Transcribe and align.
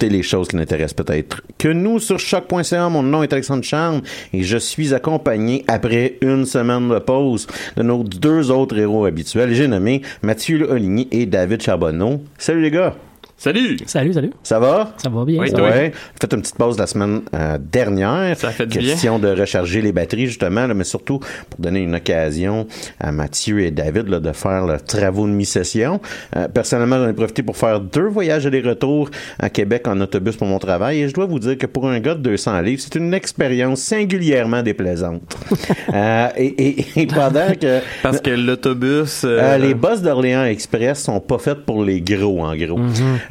Les 0.00 0.22
choses 0.22 0.48
qui 0.48 0.56
n'intéressent 0.56 1.04
peut-être 1.04 1.42
que 1.58 1.68
nous 1.68 1.98
sur 1.98 2.18
choc.ca. 2.18 2.88
Mon 2.88 3.02
nom 3.02 3.22
est 3.22 3.32
Alexandre 3.32 3.64
Charme 3.64 4.00
et 4.32 4.42
je 4.42 4.56
suis 4.56 4.94
accompagné 4.94 5.64
après 5.68 6.18
une 6.20 6.46
semaine 6.46 6.88
de 6.88 6.98
pause 6.98 7.46
de 7.76 7.82
nos 7.82 8.02
deux 8.02 8.50
autres 8.50 8.78
héros 8.78 9.04
habituels. 9.04 9.54
J'ai 9.54 9.68
nommé 9.68 10.02
Mathieu 10.22 10.70
Oligny 10.70 11.08
et 11.10 11.26
David 11.26 11.62
Charbonneau. 11.62 12.22
Salut 12.38 12.62
les 12.62 12.70
gars! 12.70 12.94
Salut! 13.36 13.76
Salut, 13.86 14.12
salut. 14.14 14.30
Ça 14.44 14.58
va? 14.60 14.94
Ça 14.96 15.08
va 15.10 15.24
bien. 15.24 15.40
Oui, 15.40 15.50
ça. 15.50 15.56
toi? 15.56 15.68
Ouais. 15.68 15.92
Faites 16.20 16.32
une 16.32 16.40
petite 16.40 16.56
pause 16.56 16.78
la 16.78 16.86
semaine 16.86 17.22
euh, 17.34 17.58
dernière. 17.60 18.38
Ça 18.38 18.50
fait 18.50 18.64
du 18.66 18.78
bien. 18.78 18.90
Question 18.92 19.18
de 19.18 19.28
recharger 19.28 19.82
les 19.82 19.92
batteries, 19.92 20.28
justement, 20.28 20.66
là, 20.66 20.72
mais 20.72 20.84
surtout 20.84 21.18
pour 21.18 21.58
donner 21.60 21.80
une 21.80 21.96
occasion 21.96 22.66
à 23.00 23.10
Mathieu 23.12 23.60
et 23.60 23.70
David 23.72 24.08
là, 24.08 24.20
de 24.20 24.32
faire 24.32 24.64
le 24.66 24.78
travaux 24.78 25.26
de 25.26 25.32
mi-session. 25.32 26.00
Euh, 26.36 26.46
personnellement, 26.48 26.96
j'en 26.96 27.08
ai 27.08 27.12
profité 27.12 27.42
pour 27.42 27.56
faire 27.56 27.80
deux 27.80 28.06
voyages 28.06 28.46
aller-retour 28.46 29.10
à 29.40 29.50
Québec 29.50 29.88
en 29.88 30.00
autobus 30.00 30.36
pour 30.36 30.46
mon 30.46 30.58
travail 30.60 31.02
et 31.02 31.08
je 31.08 31.12
dois 31.14 31.26
vous 31.26 31.40
dire 31.40 31.58
que 31.58 31.66
pour 31.66 31.88
un 31.88 31.98
gars 32.00 32.14
de 32.14 32.20
200 32.20 32.60
livres, 32.60 32.80
c'est 32.82 32.94
une 32.94 33.12
expérience 33.12 33.80
singulièrement 33.80 34.62
déplaisante. 34.62 35.22
Euh, 35.94 36.28
et, 36.36 36.46
et- 36.80 36.86
et 37.02 37.06
pendant 37.06 37.52
que... 37.60 37.78
Parce 38.02 38.20
que 38.20 38.30
l'autobus. 38.30 39.22
euh, 39.24 39.38
Euh, 39.40 39.58
les 39.58 39.74
bus 39.74 40.02
d'Orléans 40.02 40.44
Express 40.44 41.04
sont 41.04 41.20
pas 41.20 41.38
faites 41.38 41.60
pour 41.64 41.84
les 41.84 42.00
gros, 42.00 42.42
en 42.44 42.56
gros. 42.56 42.80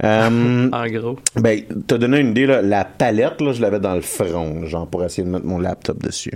Euh, 0.03 0.69
En 0.73 0.87
gros. 0.87 1.17
ben, 1.35 1.61
t'as 1.87 1.97
donné 1.97 2.19
une 2.19 2.31
idée, 2.31 2.45
là, 2.45 2.61
la 2.61 2.83
palette, 2.85 3.41
là, 3.41 3.53
je 3.53 3.61
l'avais 3.61 3.79
dans 3.79 3.95
le 3.95 4.01
front, 4.01 4.65
genre, 4.65 4.87
pour 4.87 5.03
essayer 5.03 5.23
de 5.25 5.31
mettre 5.31 5.45
mon 5.45 5.59
laptop 5.59 6.01
dessus. 6.03 6.33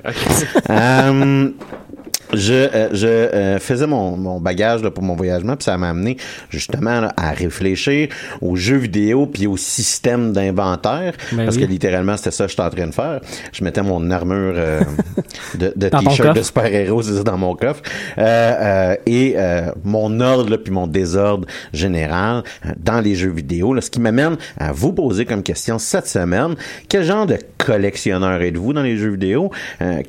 Euh, 0.70 1.50
je 2.34 2.54
euh, 2.54 2.90
je 2.94 3.08
euh, 3.08 3.60
faisais 3.60 3.88
mon, 3.88 4.18
mon 4.18 4.40
bagage 4.40 4.84
là, 4.84 4.92
pour 4.92 5.04
mon 5.04 5.16
voyagement, 5.16 5.56
puis 5.56 5.64
ça 5.66 5.78
m'a 5.78 5.90
amené 5.90 6.18
justement 6.50 7.02
là, 7.02 7.14
à 7.18 7.32
réfléchir 7.32 8.10
aux 8.42 8.56
jeux 8.56 8.78
vidéo 8.78 9.26
puis 9.28 9.48
au 9.48 9.58
système 9.58 10.34
d'inventaire, 10.34 11.14
Ben 11.32 11.46
parce 11.46 11.56
oui. 11.58 11.64
que 11.64 11.68
littéralement 11.68 12.18
c'était 12.18 12.32
ça 12.32 12.46
que 12.46 12.50
j'étais 12.52 12.64
en 12.64 12.70
train 12.70 12.88
de 12.88 12.94
faire. 12.94 13.22
Je 13.54 13.64
mettais 13.64 13.82
mon 13.82 14.10
armure 14.12 14.54
euh, 14.56 14.82
de, 15.56 15.74
de 15.76 15.90
t-shirt 15.90 16.36
de 16.36 16.42
super-héros 16.42 17.04
dans 17.24 17.38
mon 17.38 17.56
coffre, 17.56 17.82
Euh, 18.18 18.24
euh, 18.24 18.96
et 19.06 19.34
euh, 19.38 19.72
mon 19.84 20.20
ordre 20.20 20.50
là, 20.50 20.58
puis 20.58 20.72
mon 20.74 20.88
désordre 20.88 21.48
général 21.74 22.44
dans 22.78 23.00
les 23.02 23.16
jeux 23.16 23.32
vidéo, 23.32 23.74
là, 23.74 23.82
ce 23.82 23.90
qui 23.90 24.00
m'amène 24.00 24.38
à 24.60 24.72
vous 24.72 24.94
poser 24.94 25.26
comme 25.26 25.44
question 25.44 25.78
cette 25.80 26.08
semaine, 26.08 26.56
quel 26.90 27.04
genre 27.04 27.26
de 27.26 27.38
collectionneur 27.58 28.42
êtes-vous 28.42 28.74
dans 28.74 28.82
les 28.82 28.98
jeux 28.98 29.12
vidéo? 29.12 29.52
Euh, 29.82 30.02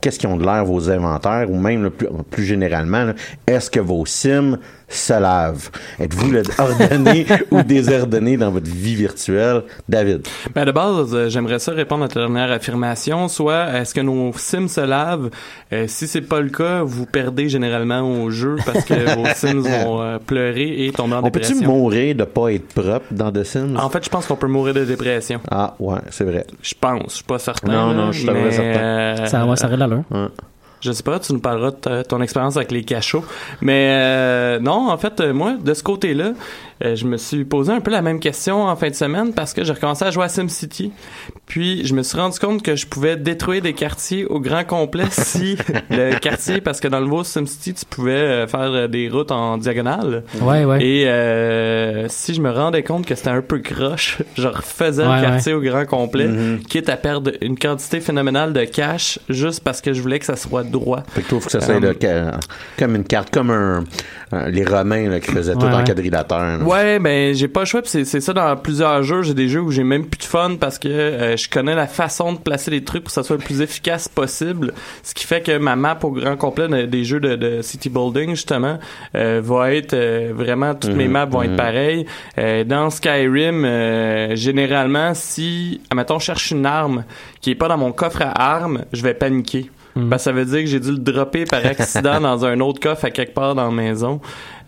Qu'est-ce 0.00 0.18
qui 0.18 0.26
ont 0.26 0.36
de 0.36 0.44
l'air 0.44 0.64
vos 0.64 0.90
inventaires? 0.90 1.46
Même 1.58 1.84
là, 1.84 1.90
plus, 1.90 2.08
plus 2.30 2.44
généralement, 2.44 3.12
est-ce 3.46 3.70
que 3.70 3.80
vos 3.80 4.04
sims 4.06 4.58
se 4.88 5.12
lavent? 5.12 5.70
Êtes-vous 6.00 6.32
ordonné 6.58 7.26
ou 7.50 7.62
désordonné 7.62 8.36
dans 8.36 8.50
votre 8.50 8.70
vie 8.70 8.94
virtuelle? 8.94 9.62
David. 9.88 10.26
Ben 10.54 10.64
de 10.64 10.72
base, 10.72 11.14
euh, 11.14 11.28
j'aimerais 11.28 11.58
ça 11.58 11.72
répondre 11.72 12.04
à 12.04 12.08
ta 12.08 12.20
dernière 12.20 12.50
affirmation. 12.50 13.28
Soit, 13.28 13.66
est-ce 13.74 13.92
que 13.94 14.00
nos 14.00 14.32
sims 14.36 14.68
se 14.68 14.80
lavent? 14.80 15.30
Euh, 15.72 15.84
si 15.88 16.06
c'est 16.08 16.22
pas 16.22 16.40
le 16.40 16.48
cas, 16.48 16.82
vous 16.82 17.04
perdez 17.04 17.48
généralement 17.48 18.00
au 18.00 18.30
jeu 18.30 18.56
parce 18.64 18.84
que 18.84 18.94
vos 19.14 19.26
sims 19.34 19.60
vont 19.60 20.00
euh, 20.00 20.18
pleurer 20.18 20.86
et 20.86 20.92
tomber 20.92 21.16
en 21.16 21.24
On 21.24 21.30
peut-tu 21.30 21.48
dépression. 21.52 21.68
mourir 21.70 22.14
de 22.14 22.24
pas 22.24 22.52
être 22.52 22.68
propre 22.68 23.06
dans 23.10 23.30
The 23.30 23.44
Sims? 23.44 23.76
En 23.76 23.90
fait, 23.90 24.04
je 24.04 24.08
pense 24.08 24.26
qu'on 24.26 24.36
peut 24.36 24.46
mourir 24.46 24.72
de 24.74 24.84
dépression. 24.84 25.40
Ah, 25.50 25.74
ouais, 25.78 25.98
c'est 26.10 26.24
vrai. 26.24 26.46
Je 26.62 26.74
pense, 26.80 27.02
je 27.10 27.14
suis 27.16 27.24
pas 27.24 27.38
certain. 27.38 27.72
Non, 27.72 27.88
là, 27.88 27.94
non, 27.94 28.12
je 28.12 28.18
suis 28.18 28.26
certain. 28.26 28.62
euh, 28.62 29.26
Ça, 29.26 29.44
ouais, 29.46 29.56
ça 29.56 29.66
aurait 29.66 29.76
l'allure. 29.76 30.04
Je 30.80 30.92
sais 30.92 31.02
pas, 31.02 31.18
tu 31.18 31.32
nous 31.32 31.40
parleras 31.40 31.70
de 31.70 32.02
ton 32.02 32.20
expérience 32.22 32.56
avec 32.56 32.70
les 32.70 32.84
cachots. 32.84 33.24
Mais 33.60 33.88
euh, 33.90 34.60
non, 34.60 34.90
en 34.90 34.98
fait, 34.98 35.20
euh, 35.20 35.32
moi, 35.32 35.54
de 35.54 35.74
ce 35.74 35.82
côté-là, 35.82 36.32
euh, 36.84 36.94
je 36.96 37.04
me 37.06 37.16
suis 37.16 37.44
posé 37.44 37.72
un 37.72 37.80
peu 37.80 37.90
la 37.90 38.02
même 38.02 38.20
question 38.20 38.64
en 38.64 38.76
fin 38.76 38.88
de 38.90 38.94
semaine 38.94 39.32
parce 39.34 39.52
que 39.52 39.64
j'ai 39.64 39.72
recommencé 39.72 40.04
à 40.04 40.10
jouer 40.10 40.24
à 40.24 40.28
SimCity. 40.28 40.92
Puis 41.46 41.86
je 41.86 41.94
me 41.94 42.02
suis 42.02 42.18
rendu 42.18 42.38
compte 42.38 42.62
que 42.62 42.76
je 42.76 42.86
pouvais 42.86 43.16
détruire 43.16 43.62
des 43.62 43.72
quartiers 43.72 44.24
au 44.26 44.40
grand 44.40 44.64
complet 44.64 45.04
si 45.10 45.56
le 45.90 46.18
quartier, 46.18 46.60
parce 46.60 46.80
que 46.80 46.88
dans 46.88 47.00
le 47.00 47.06
nouveau 47.06 47.24
SimCity, 47.24 47.74
tu 47.74 47.84
pouvais 47.86 48.12
euh, 48.12 48.46
faire 48.46 48.88
des 48.88 49.08
routes 49.08 49.32
en 49.32 49.58
diagonale. 49.58 50.24
Ouais, 50.40 50.64
ouais. 50.64 50.84
Et 50.84 51.08
euh, 51.08 52.06
si 52.08 52.34
je 52.34 52.40
me 52.40 52.50
rendais 52.50 52.82
compte 52.82 53.06
que 53.06 53.14
c'était 53.14 53.30
un 53.30 53.42
peu 53.42 53.58
croche, 53.60 54.18
je 54.36 54.46
refaisais 54.48 55.06
Ouais, 55.06 55.16
le 55.16 55.22
quartier 55.22 55.54
ouais. 55.54 55.58
au 55.58 55.70
grand 55.70 55.86
complet, 55.86 56.26
Mhm. 56.28 56.60
quitte 56.60 56.88
à 56.88 56.96
perdre 56.96 57.32
une 57.40 57.58
quantité 57.58 58.00
phénoménale 58.00 58.52
de 58.52 58.64
cash 58.64 59.18
juste 59.28 59.62
parce 59.64 59.80
que 59.80 59.92
je 59.92 60.02
voulais 60.02 60.18
que 60.18 60.26
ça 60.26 60.36
soit 60.36 60.62
droit. 60.64 61.02
Fait 61.12 61.22
que 61.22 61.28
toi, 61.28 61.40
faut 61.40 61.46
que 61.46 61.52
ça 61.52 61.60
soit 61.60 61.74
Euh, 62.04 62.32
comme 62.78 62.94
une 62.96 63.04
carte, 63.04 63.30
comme 63.30 63.50
un- 63.50 63.84
les 64.48 64.64
Romains 64.64 65.08
là, 65.08 65.20
qui 65.20 65.30
faisaient 65.30 65.54
tout 65.54 65.60
Ouais, 65.60 65.72
en 65.74 65.78
ouais. 65.78 65.84
quadrilatère. 65.84 66.38
là. 66.38 66.58
Ouais, 66.58 66.98
ben 66.98 67.34
j'ai 67.34 67.48
pas 67.48 67.60
le 67.60 67.66
choix, 67.66 67.82
pis 67.82 67.88
c'est 67.90 68.04
c'est 68.04 68.20
ça 68.20 68.32
dans 68.32 68.56
plusieurs 68.56 69.02
jeux, 69.02 69.22
j'ai 69.22 69.34
des 69.34 69.48
jeux 69.48 69.60
où 69.60 69.70
j'ai 69.70 69.84
même 69.84 70.06
plus 70.06 70.18
de 70.18 70.24
fun 70.24 70.56
parce 70.60 70.78
que 70.78 70.88
euh, 70.88 71.36
je 71.36 71.48
connais 71.48 71.74
la 71.74 71.86
façon 71.86 72.32
de 72.32 72.38
placer 72.38 72.70
les 72.70 72.84
trucs 72.84 73.04
pour 73.04 73.08
que 73.08 73.14
ça 73.14 73.22
soit 73.22 73.36
le 73.36 73.42
plus 73.42 73.60
efficace 73.60 74.08
possible, 74.08 74.72
ce 75.02 75.14
qui 75.14 75.24
fait 75.24 75.40
que 75.40 75.56
ma 75.58 75.76
map 75.76 75.98
au 76.02 76.10
grand 76.10 76.36
complet 76.36 76.68
de- 76.68 76.86
des 76.86 77.04
jeux 77.04 77.20
de, 77.20 77.36
de 77.36 77.62
city 77.62 77.88
building 77.88 78.30
justement 78.30 78.78
euh, 79.14 79.40
va 79.42 79.72
être 79.74 79.94
euh, 79.94 80.32
vraiment 80.34 80.74
toutes 80.74 80.94
mes 80.94 81.06
Mhm, 81.06 81.12
maps 81.12 81.24
vont 81.26 81.40
mhm. 81.42 81.50
être 81.52 81.56
pareilles. 81.56 82.06
Euh, 82.38 82.64
dans 82.64 82.90
Skyrim, 82.90 83.64
euh, 83.64 84.36
généralement 84.36 85.12
si 85.14 85.80
admettons 85.90 86.18
je 86.18 86.24
cherche 86.26 86.50
une 86.50 86.66
arme 86.66 87.04
qui 87.40 87.50
est 87.50 87.54
pas 87.54 87.68
dans 87.68 87.78
mon 87.78 87.92
coffre 87.92 88.22
à 88.22 88.54
armes, 88.56 88.84
je 88.92 89.02
vais 89.02 89.14
paniquer. 89.14 89.70
Que 90.10 90.18
ça 90.18 90.32
veut 90.32 90.44
dire 90.44 90.60
que 90.60 90.66
j'ai 90.66 90.80
dû 90.80 90.92
le 90.92 90.98
dropper 90.98 91.44
par 91.44 91.60
accident 91.66 92.20
dans 92.20 92.44
un 92.44 92.60
autre 92.60 92.80
coffre 92.80 93.04
à 93.04 93.10
quelque 93.10 93.34
part 93.34 93.54
dans 93.54 93.64
la 93.66 93.70
maison. 93.70 94.20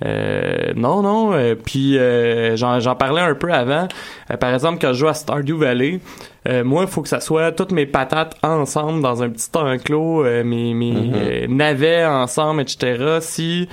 Euh, 0.04 0.72
non, 0.76 1.02
non. 1.02 1.32
euh, 1.34 1.54
puis 1.54 1.98
euh, 1.98 2.56
j'en 2.56 2.80
j'en 2.80 2.94
parlais 2.96 3.20
un 3.20 3.34
peu 3.34 3.52
avant. 3.52 3.86
Euh, 4.30 4.36
par 4.36 4.52
exemple, 4.54 4.78
quand 4.80 4.92
je 4.92 4.98
joue 5.00 5.08
à 5.08 5.14
Stardew 5.14 5.56
Valley, 5.58 6.00
euh, 6.48 6.64
moi, 6.64 6.82
il 6.82 6.88
faut 6.88 7.02
que 7.02 7.08
ça 7.08 7.20
soit 7.20 7.52
toutes 7.52 7.72
mes 7.72 7.86
patates 7.86 8.34
ensemble 8.42 9.02
dans 9.02 9.22
un 9.22 9.28
petit 9.28 9.50
enclos, 9.54 10.24
euh, 10.24 10.42
mes, 10.42 10.72
mes 10.74 10.92
Mhm. 10.92 11.12
euh, 11.14 11.46
navets 11.48 12.04
ensemble, 12.06 12.62
etc. 12.62 13.18
Si 13.20 13.68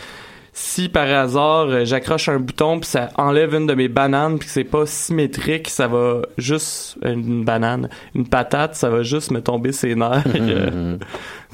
si 0.60 0.90
par 0.90 1.08
hasard 1.08 1.86
j'accroche 1.86 2.30
un 2.30 2.40
bouton 2.40 2.80
puis 2.80 2.90
ça 2.90 3.10
enlève 3.16 3.54
une 3.54 3.68
de 3.68 3.76
mes 3.76 3.88
bananes 3.90 4.40
puis 4.40 4.48
que 4.48 4.52
c'est 4.52 4.64
pas 4.64 4.88
symétrique, 4.88 5.70
ça 5.70 5.88
va 5.88 6.22
juste 6.40 6.98
une 7.06 7.46
banane, 7.46 7.90
une 8.16 8.28
patate, 8.28 8.74
ça 8.74 8.90
va 8.90 9.04
juste 9.04 9.30
me 9.30 9.40
tomber 9.40 9.72
ses 9.72 9.94
nerfs. 9.94 10.24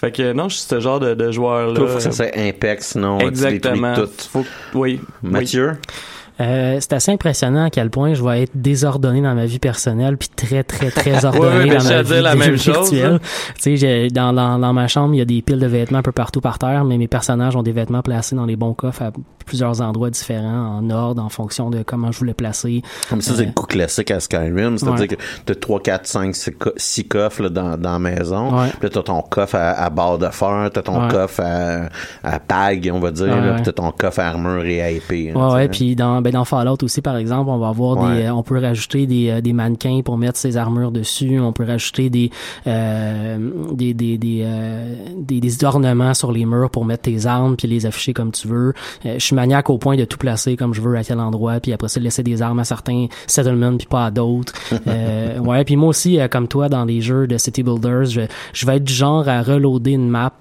Fait 0.04 0.12
que 0.12 0.34
non, 0.34 0.50
je 0.50 0.56
suis 0.58 0.66
ce 0.68 0.82
genre 0.82 1.00
de, 1.00 1.14
de 1.14 1.32
joueur 1.32 1.68
là. 1.68 1.76
Toi, 1.76 1.88
faut 1.88 1.96
que 1.96 2.02
ça 2.04 2.12
soit 2.12 2.36
impec, 2.38 2.82
sinon 2.84 3.20
tu 3.20 3.30
détruis 3.32 3.48
Exactement. 3.56 3.94
tout. 3.96 4.10
Faut- 4.18 4.46
oui. 4.74 5.00
Mathieu? 5.22 5.78
Euh, 6.40 6.78
c'est 6.80 6.94
assez 6.94 7.12
impressionnant 7.12 7.66
à 7.66 7.70
quel 7.70 7.90
point 7.90 8.14
je 8.16 8.24
vais 8.24 8.44
être 8.44 8.52
désordonné 8.56 9.22
dans 9.22 9.36
ma 9.36 9.46
vie 9.46 9.60
personnelle 9.60 10.18
puis 10.18 10.30
très 10.36 10.64
très 10.64 10.90
très 10.90 11.24
ordonné 11.26 11.46
Ouais, 11.48 11.70
ouais, 11.70 11.78
dans 11.78 11.84
ma 11.84 12.02
vie 12.02 12.08
dire 12.14 12.22
la 12.24 12.36
même 12.36 12.54
virtuelle. 12.56 12.76
chose, 12.76 12.94
hein. 13.04 13.20
Tu 13.56 13.62
sais, 13.62 13.78
j'ai- 13.78 14.08
dans, 14.10 14.34
dans 14.34 14.58
dans 14.58 14.74
ma 14.74 14.88
chambre, 14.88 15.14
il 15.14 15.18
y 15.18 15.22
a 15.22 15.26
des 15.26 15.42
piles 15.42 15.60
de 15.60 15.68
vêtements 15.68 16.00
un 16.00 16.04
peu 16.04 16.12
partout 16.12 16.42
par 16.42 16.58
terre, 16.58 16.86
mais 16.86 16.98
mes 16.98 17.08
personnages 17.08 17.56
ont 17.56 17.64
des 17.64 17.72
vêtements 17.72 18.02
placés 18.02 18.36
dans 18.36 18.46
les 18.46 18.56
bons 18.56 18.74
coffres 18.74 19.04
à 19.04 19.12
plusieurs 19.46 19.82
endroits 19.82 20.10
différents, 20.10 20.78
en 20.80 20.90
ordre, 20.90 21.22
en 21.22 21.28
fonction 21.30 21.70
de 21.70 21.84
comment 21.84 22.12
je 22.12 22.18
voulais 22.20 22.34
placer. 22.34 22.82
Comme 23.10 23.22
ça, 23.22 23.34
c'est 23.36 23.42
Euh, 23.44 23.46
le 23.48 23.52
coup 23.52 23.66
classique 23.66 24.10
à 24.12 24.20
Skyrim. 24.22 24.78
C'est-à-dire 24.78 25.02
Ouais. 25.02 25.08
que 25.08 25.16
t'as 25.46 25.56
3, 25.56 25.82
4, 25.82 26.08
5, 26.08 26.34
6 26.78 27.08
coffres 27.08 27.44
là, 27.44 27.50
dans, 27.50 27.78
dans 27.78 27.92
la 27.94 28.00
maison. 28.00 28.58
Ouais. 28.58 28.70
Puis 28.70 28.80
là, 28.84 28.90
t'as 28.90 29.04
ton 29.04 29.22
coffre 29.22 29.56
à, 29.56 29.72
à 29.72 29.90
barre 29.90 30.18
de 30.18 30.30
fer, 30.30 30.70
t'as 30.74 30.82
ton 30.82 31.04
Ouais. 31.04 31.12
coffre 31.12 31.42
à, 31.44 31.90
à 32.24 32.40
pag, 32.40 32.90
on 32.94 33.00
va 33.00 33.12
dire. 33.12 33.26
Ouais, 33.26 33.42
là, 33.42 33.48
ouais. 33.50 33.54
Puis 33.56 33.64
t'as 33.64 33.72
ton 33.74 33.92
coffre 33.92 34.20
à 34.20 34.28
armure 34.28 34.64
et 34.66 34.82
à 34.82 34.90
épée. 34.90 35.34
hein, 35.36 35.54
Ouais, 35.54 35.68
puis 35.68 35.96
dans 35.96 36.22
ben 36.24 36.32
dans 36.34 36.46
Fallout 36.46 36.78
aussi 36.84 37.02
par 37.02 37.18
exemple, 37.18 37.50
on 37.50 37.58
va 37.60 37.68
avoir 37.70 37.98
Ouais. 37.98 38.16
des 38.16 38.24
euh, 38.28 38.34
on 38.34 38.42
peut 38.44 38.58
rajouter 38.60 39.06
des, 39.06 39.30
euh, 39.30 39.42
des 39.42 39.54
mannequins 39.54 40.02
pour 40.04 40.18
mettre 40.18 40.38
ses 40.38 40.58
armures 40.58 40.92
dessus, 40.92 41.40
on 41.40 41.52
peut 41.54 41.66
rajouter 41.66 42.10
des 42.10 42.32
euh, 42.68 43.38
des 43.74 43.94
des 43.94 44.18
des, 44.18 44.42
euh, 44.44 44.96
des 45.18 45.40
des 45.40 45.64
ornements 45.64 46.14
sur 46.14 46.32
les 46.32 46.46
murs 46.46 46.70
pour 46.70 46.86
mettre 46.86 47.04
tes 47.04 47.26
armes 47.26 47.56
puis 47.56 47.68
les 47.68 47.86
afficher 47.86 48.14
comme 48.14 48.32
tu 48.32 48.48
veux. 48.48 48.74
Euh, 49.06 49.16
je 49.16 49.20
suis 49.24 49.36
maniaque 49.36 49.70
au 49.70 49.78
point 49.78 49.96
de 49.98 50.06
tout 50.06 50.18
placer 50.18 50.56
comme 50.56 50.74
je 50.74 50.82
veux 50.82 50.96
à 50.98 51.04
quel 51.04 51.20
endroit 51.20 51.60
puis 51.60 51.74
après 51.74 51.88
ça 51.90 52.00
laisser 52.00 52.24
des 52.24 52.42
armes 52.42 52.60
à 52.60 52.64
certains 52.64 53.08
settlements 53.28 53.78
puis 53.78 53.88
pas 53.88 54.06
à 54.06 54.12
d'autres. 54.12 54.54
euh, 54.88 55.40
ouais, 55.40 55.64
puis 55.64 55.76
moi 55.76 55.90
aussi 55.90 56.18
comme 56.32 56.48
toi 56.48 56.70
dans 56.70 56.86
les 56.86 57.02
jeux 57.02 57.28
de 57.28 57.38
City 57.38 57.64
Builders, 57.64 58.06
je, 58.06 58.22
je 58.54 58.66
vais 58.66 58.78
être 58.78 58.84
du 58.84 58.94
genre 58.94 59.28
à 59.28 59.42
reloader 59.42 59.92
une 59.92 60.10
map 60.10 60.34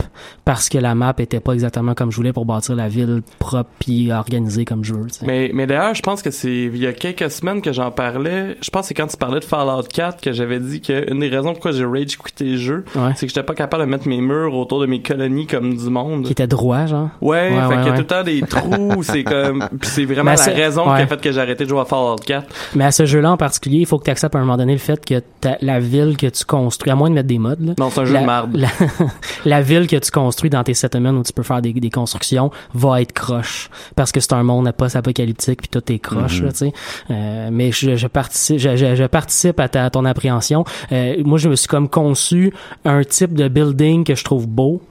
parce 0.45 0.69
que 0.69 0.79
la 0.79 0.95
map 0.95 1.15
était 1.19 1.41
pas 1.41 1.53
exactement 1.53 1.95
comme 1.95 2.11
je 2.11 2.17
voulais 2.17 2.33
pour 2.33 2.45
bâtir 2.47 2.75
la 2.77 2.89
ville 2.89 3.23
propre 3.39 3.71
puis 3.79 4.13
organisée 4.13 4.65
comme 4.65 4.85
je 4.85 4.95
veux. 4.95 5.07
Mais, 5.27 5.51
mais 5.53 5.67
d'ailleurs, 5.73 5.95
je 5.95 6.03
pense 6.03 6.23
que 6.23 6.31
c'est 6.31 6.53
il 6.53 6.77
y 6.79 6.87
a 6.87 6.93
quelques 6.93 7.31
semaines 7.31 7.63
que 7.63 7.73
j'en 7.73 7.91
parlais. 7.91 8.57
Je 8.63 8.71
pense 8.71 8.83
que 8.83 8.89
c'est 8.89 8.95
quand 8.95 9.07
tu 9.07 9.17
parlais 9.17 9.41
de 9.41 9.45
Fallout 9.45 9.83
4 9.93 10.21
que 10.21 10.33
j'avais 10.33 10.61
dit 10.61 10.81
que 10.81 11.11
une 11.11 11.21
des 11.21 11.29
raisons 11.29 11.53
pourquoi 11.53 11.73
j'ai 11.73 11.85
rage 11.85 12.17
quitté 12.19 12.45
le 12.45 12.57
jeu, 12.57 12.85
Ouais. 12.95 13.13
c'est 13.17 13.27
que 13.27 13.33
j'étais 13.33 13.43
pas 13.43 13.55
capable 13.55 13.85
de 13.85 13.89
mettre 13.91 14.07
mes 14.09 14.21
murs 14.21 14.55
autour 14.55 14.81
de 14.81 14.87
mes 14.87 15.01
colonies 15.03 15.47
comme 15.47 15.77
du 15.77 15.91
monde. 15.91 16.25
Qui 16.27 16.33
était 16.33 16.47
droit, 16.47 16.87
genre. 16.87 17.09
Ouais, 17.21 17.51
Ouais, 17.51 17.61
fait 17.61 17.67
ouais, 17.67 17.77
qu'il 17.77 17.87
y 17.87 17.91
a 17.91 17.93
tout 17.93 17.99
le 18.01 18.07
temps 18.07 18.23
des 18.23 18.41
trous, 18.43 19.03
c'est 19.03 19.25
comme 19.25 19.69
puis 19.81 19.89
c'est 19.91 20.05
vraiment 20.05 20.33
la 20.35 20.45
raison 20.53 20.85
qui 20.85 21.03
a 21.03 21.07
fait 21.07 21.21
que 21.21 21.33
j'ai 21.33 21.41
arrêté 21.41 21.65
de 21.65 21.69
jouer 21.69 21.81
à 21.81 21.85
Fallout 21.85 22.17
4. 22.17 22.47
Mais 22.75 22.85
à 22.85 22.91
ce 22.93 23.05
jeu-là 23.07 23.33
en 23.33 23.37
particulier, 23.37 23.79
il 23.79 23.87
faut 23.87 23.99
que 23.99 24.05
tu 24.05 24.11
acceptes 24.11 24.35
à 24.35 24.39
un 24.39 24.43
moment 24.43 24.57
donné 24.57 24.73
le 24.73 24.79
fait 24.79 25.05
que 25.05 25.23
la 25.61 25.81
ville 25.81 26.17
que 26.17 26.27
tu 26.27 26.45
construis, 26.45 26.91
à 26.91 26.95
moins 26.95 27.09
de 27.11 27.15
mettre 27.15 27.29
des 27.29 27.39
modes, 27.39 27.61
là, 27.65 27.73
Non, 27.79 27.91
c'est 27.91 28.01
un 28.01 28.05
jeu 28.05 28.15
la, 28.15 28.21
de 28.21 28.27
marde. 28.27 28.57
La, 28.57 28.69
la 29.45 29.61
ville 29.63 29.87
que 29.87 29.97
tu 29.97 30.11
construis 30.11 30.51
dans 30.51 30.63
tes 30.65 30.75
settlements 30.75 31.11
où 31.11 31.23
tu 31.23 31.33
peux 31.33 31.43
faire 31.43 31.63
des, 31.63 31.73
des 31.73 31.91
constructions 31.91 32.51
va 32.75 33.01
être 33.03 33.13
croche 33.13 33.71
parce 33.97 34.13
que 34.13 34.21
c'est 34.21 34.33
un 34.35 34.43
monde 34.43 34.71
post-apocalyptique 34.73 35.62
puis 35.63 35.71
tout 35.71 35.91
est 35.93 35.99
croche, 35.99 36.43
là, 36.43 36.53
tu 36.53 36.59
sais. 36.59 36.73
Euh, 37.11 37.49
mais 37.51 37.73
je, 37.73 37.97
je 37.97 38.07
participe, 38.07 38.59
je, 38.59 38.77
je- 38.77 38.95
je 38.95 39.05
participe 39.05 39.59
à, 39.61 39.69
ta, 39.69 39.85
à 39.87 39.91
ton 39.91 40.05
appréhension. 40.05 40.65
Euh, 40.93 41.17
moi, 41.25 41.39
je 41.39 41.49
me 41.49 41.57
suis 41.57 41.69
comme 41.69 41.89
conçu 41.89 42.53
un 42.85 43.03
type 43.05 43.33
de 43.35 43.49
building 43.49 44.05
que 44.05 44.15
je 44.15 44.25
trouve 44.25 44.47
beau 44.47 44.83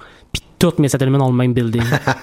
toutes 0.62 0.78
mes 0.78 0.88
settlements 0.88 1.18
dans 1.18 1.32
le 1.32 1.36
même 1.36 1.54
building. 1.54 1.82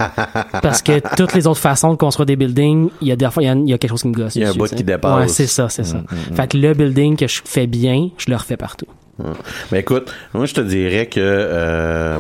Parce 0.62 0.80
que 0.80 1.00
toutes 1.16 1.34
les 1.34 1.46
autres 1.46 1.60
façons 1.60 1.90
de 1.90 1.96
construire 1.96 2.26
des 2.26 2.36
buildings, 2.36 2.88
il 3.00 3.08
y 3.08 3.12
a 3.12 3.16
des 3.16 3.28
fois, 3.30 3.42
il 3.42 3.46
y 3.46 3.48
a, 3.48 3.54
il 3.54 3.68
y 3.68 3.72
a 3.72 3.78
quelque 3.78 3.90
chose 3.90 4.02
qui 4.02 4.08
me 4.08 4.14
gosse. 4.14 4.36
Il 4.36 4.42
y 4.42 4.44
a 4.44 4.50
un 4.50 4.54
bout 4.54 4.72
qui 4.72 4.84
dépasse. 4.84 5.20
Ouais, 5.20 5.28
c'est 5.28 5.48
ça, 5.48 5.68
c'est 5.68 5.84
ça. 5.84 5.98
Mm, 5.98 6.00
mm, 6.00 6.32
mm. 6.32 6.36
Fait 6.36 6.48
que 6.48 6.56
le 6.56 6.72
building 6.72 7.16
que 7.16 7.26
je 7.26 7.40
fais 7.44 7.66
bien, 7.66 8.10
je 8.16 8.30
le 8.30 8.36
refais 8.36 8.56
partout. 8.56 8.86
Mais 9.72 9.80
écoute, 9.80 10.14
moi 10.32 10.46
je 10.46 10.54
te 10.54 10.60
dirais 10.60 11.06
que 11.06 11.18
euh, 11.18 12.18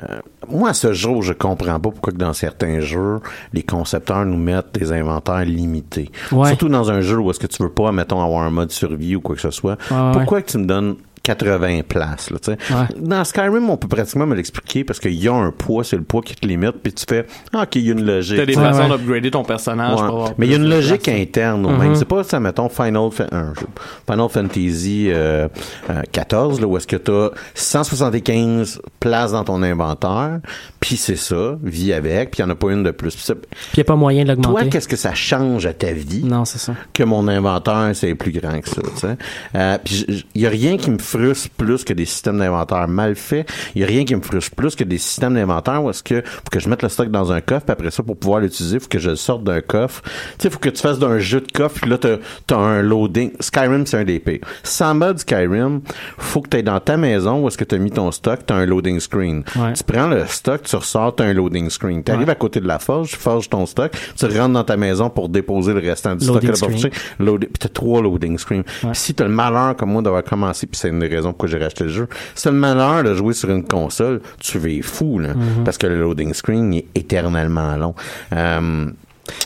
euh, 0.00 0.18
moi 0.48 0.68
à 0.68 0.74
ce 0.74 0.92
jour, 0.92 1.20
je 1.20 1.32
comprends 1.32 1.80
pas 1.80 1.90
pourquoi 1.90 2.12
que 2.12 2.18
dans 2.18 2.32
certains 2.32 2.78
jeux, 2.78 3.18
les 3.52 3.64
concepteurs 3.64 4.24
nous 4.24 4.36
mettent 4.36 4.72
des 4.72 4.92
inventaires 4.92 5.44
limités. 5.44 6.12
Ouais. 6.30 6.50
Surtout 6.50 6.68
dans 6.68 6.88
un 6.92 7.00
jeu 7.00 7.18
où 7.18 7.30
est-ce 7.30 7.40
que 7.40 7.48
tu 7.48 7.60
veux 7.64 7.72
pas, 7.72 7.90
mettons, 7.90 8.22
avoir 8.22 8.44
un 8.44 8.50
mode 8.50 8.70
survie 8.70 9.16
ou 9.16 9.20
quoi 9.20 9.34
que 9.34 9.40
ce 9.40 9.50
soit. 9.50 9.76
Ouais. 9.90 10.12
pourquoi 10.12 10.40
que 10.40 10.48
tu 10.52 10.58
me 10.58 10.66
donnes 10.66 10.94
80 11.26 11.80
places, 11.88 12.30
là, 12.30 12.38
tu 12.38 12.52
sais. 12.52 12.58
Ouais. 12.72 12.86
Dans 13.00 13.24
Skyrim, 13.24 13.68
on 13.68 13.76
peut 13.76 13.88
pratiquement 13.88 14.26
me 14.26 14.34
l'expliquer 14.36 14.84
parce 14.84 15.00
qu'il 15.00 15.14
y 15.14 15.26
a 15.28 15.34
un 15.34 15.50
poids, 15.50 15.82
c'est 15.82 15.96
le 15.96 16.04
poids 16.04 16.22
qui 16.22 16.34
te 16.36 16.46
limite, 16.46 16.76
puis 16.82 16.92
tu 16.92 17.04
fais, 17.08 17.26
ah, 17.52 17.62
ok, 17.62 17.74
il 17.76 17.82
y 17.82 17.88
a 17.90 17.92
une 17.94 18.04
logique. 18.06 18.36
T'as 18.38 18.46
des 18.46 18.52
façons 18.54 18.88
d'upgrader 18.88 19.30
ton 19.30 19.42
personnage 19.44 20.00
Ouais. 20.00 20.06
pour 20.06 20.16
avoir 20.16 20.32
Mais 20.38 20.46
il 20.46 20.52
y 20.52 20.54
a 20.54 20.58
une 20.58 20.68
logique 20.68 21.02
place. 21.02 21.16
interne 21.20 21.66
au 21.66 21.70
même. 21.76 21.94
C'est 21.96 22.04
pas 22.04 22.22
ça, 22.22 22.38
mettons, 22.38 22.68
Final, 22.68 23.10
Final 23.12 24.28
Fantasy 24.28 25.06
euh, 25.10 25.48
euh, 25.90 26.02
14, 26.12 26.60
là, 26.60 26.66
où 26.66 26.76
est-ce 26.76 26.86
que 26.86 26.96
tu 26.96 27.10
as 27.10 27.30
175 27.54 28.80
places 29.00 29.32
dans 29.32 29.44
ton 29.44 29.62
inventaire, 29.62 30.40
puis 30.86 30.96
c'est 30.96 31.16
ça, 31.16 31.58
vis 31.64 31.92
avec, 31.92 32.30
puis 32.30 32.40
il 32.40 32.46
n'y 32.46 32.48
en 32.48 32.54
a 32.54 32.54
pas 32.54 32.70
une 32.70 32.84
de 32.84 32.92
plus. 32.92 33.16
Puis 33.16 33.34
il 33.72 33.78
n'y 33.78 33.80
a 33.80 33.84
pas 33.84 33.96
moyen 33.96 34.22
de 34.22 34.34
toi, 34.36 34.44
l'augmenter. 34.44 34.68
qu'est-ce 34.68 34.86
que 34.86 34.94
ça 34.94 35.14
change 35.14 35.66
à 35.66 35.72
ta 35.72 35.90
vie? 35.90 36.22
Non, 36.22 36.44
c'est 36.44 36.58
ça. 36.58 36.74
Que 36.92 37.02
mon 37.02 37.26
inventaire, 37.26 37.90
c'est 37.94 38.14
plus 38.14 38.30
grand 38.30 38.60
que 38.60 38.68
ça, 38.68 38.82
tu 38.82 39.00
sais? 39.00 39.16
Euh, 39.56 39.78
puis 39.84 40.24
il 40.36 40.40
y 40.40 40.46
a 40.46 40.48
rien 40.48 40.76
qui 40.76 40.92
me 40.92 40.98
frustre 40.98 41.50
plus 41.56 41.82
que 41.82 41.92
des 41.92 42.04
systèmes 42.04 42.38
d'inventaire 42.38 42.86
mal 42.86 43.16
faits. 43.16 43.50
Il 43.74 43.80
y 43.80 43.84
a 43.84 43.88
rien 43.88 44.04
qui 44.04 44.14
me 44.14 44.20
frustre 44.20 44.54
plus 44.54 44.76
que 44.76 44.84
des 44.84 44.98
systèmes 44.98 45.34
d'inventaire 45.34 45.82
où 45.82 45.90
est-ce 45.90 46.04
que 46.04 46.22
faut 46.24 46.50
que 46.52 46.60
je 46.60 46.68
mette 46.68 46.84
le 46.84 46.88
stock 46.88 47.10
dans 47.10 47.32
un 47.32 47.40
coffre, 47.40 47.64
puis 47.64 47.72
après 47.72 47.90
ça, 47.90 48.04
pour 48.04 48.16
pouvoir 48.16 48.38
l'utiliser, 48.38 48.78
faut 48.78 48.86
que 48.86 49.00
je 49.00 49.10
le 49.10 49.16
sorte 49.16 49.42
d'un 49.42 49.62
coffre. 49.62 50.02
Tu 50.04 50.10
sais, 50.38 50.50
faut 50.50 50.60
que 50.60 50.68
tu 50.68 50.80
fasses 50.80 51.00
d'un 51.00 51.18
jeu 51.18 51.40
de 51.40 51.50
coffre, 51.50 51.80
puis 51.80 51.90
là, 51.90 51.98
t'as, 51.98 52.18
t'as 52.46 52.58
un 52.58 52.82
loading. 52.82 53.32
Skyrim, 53.40 53.86
c'est 53.86 53.98
un 53.98 54.04
pires. 54.04 54.38
Sans 54.62 54.94
mode 54.94 55.18
Skyrim, 55.18 55.80
faut 56.16 56.42
que 56.42 56.56
tu 56.56 56.62
dans 56.62 56.78
ta 56.78 56.96
maison 56.96 57.42
où 57.42 57.48
est-ce 57.48 57.58
que 57.58 57.64
tu 57.64 57.74
as 57.74 57.78
mis 57.78 57.90
ton 57.90 58.12
stock, 58.12 58.46
tu 58.46 58.52
as 58.52 58.56
un 58.56 58.66
loading 58.66 59.00
screen. 59.00 59.42
Ouais. 59.56 59.72
Tu 59.72 59.82
prends 59.82 60.06
le 60.06 60.24
stock, 60.26 60.62
tu 60.62 60.75
ressors, 60.76 61.14
tu 61.16 61.22
un 61.22 61.32
loading 61.32 61.68
screen. 61.70 62.02
Tu 62.04 62.12
arrives 62.12 62.26
Ouais. 62.26 62.32
à 62.32 62.36
côté 62.36 62.60
de 62.60 62.66
la 62.68 62.78
forge, 62.78 63.10
tu 63.10 63.16
forges 63.16 63.48
ton 63.50 63.66
stock, 63.66 63.92
tu 64.16 64.26
rentres 64.26 64.52
dans 64.52 64.64
ta 64.64 64.76
maison 64.76 65.10
pour 65.10 65.28
déposer 65.28 65.72
le 65.74 65.80
restant 65.80 66.14
du 66.16 66.26
Loading 66.26 66.54
stock. 66.54 66.70
à 66.70 66.72
la. 66.72 67.24
Loading- 67.24 67.48
puis 67.48 67.58
t'as 67.58 67.68
trois 67.68 68.00
loading 68.02 68.38
screens. 68.38 68.62
Ouais. 68.84 68.90
Si 68.94 69.14
t'as 69.14 69.24
le 69.24 69.30
malheur 69.30 69.76
comme 69.76 69.90
moi 69.92 70.02
d'avoir 70.02 70.22
commencé, 70.24 70.66
puis 70.66 70.78
c'est 70.78 70.88
une 70.88 70.98
des 71.00 71.08
raisons 71.08 71.30
pourquoi 71.30 71.48
j'ai 71.48 71.58
racheté 71.58 71.84
le 71.84 71.90
jeu, 71.90 72.08
si 72.34 72.44
t'as 72.44 72.50
le 72.50 72.56
malheur 72.58 73.02
de 73.04 73.14
jouer 73.14 73.32
sur 73.34 73.50
une 73.50 73.64
console, 73.64 74.20
tu 74.40 74.58
vas 74.58 74.82
fou, 74.82 75.18
là. 75.18 75.34
Mhm. 75.34 75.64
Parce 75.64 75.78
que 75.78 75.86
le 75.86 76.00
loading 76.00 76.32
screen 76.34 76.72
est 76.74 76.86
éternellement 76.94 77.76
long. 77.76 77.94
Euh, 78.32 78.86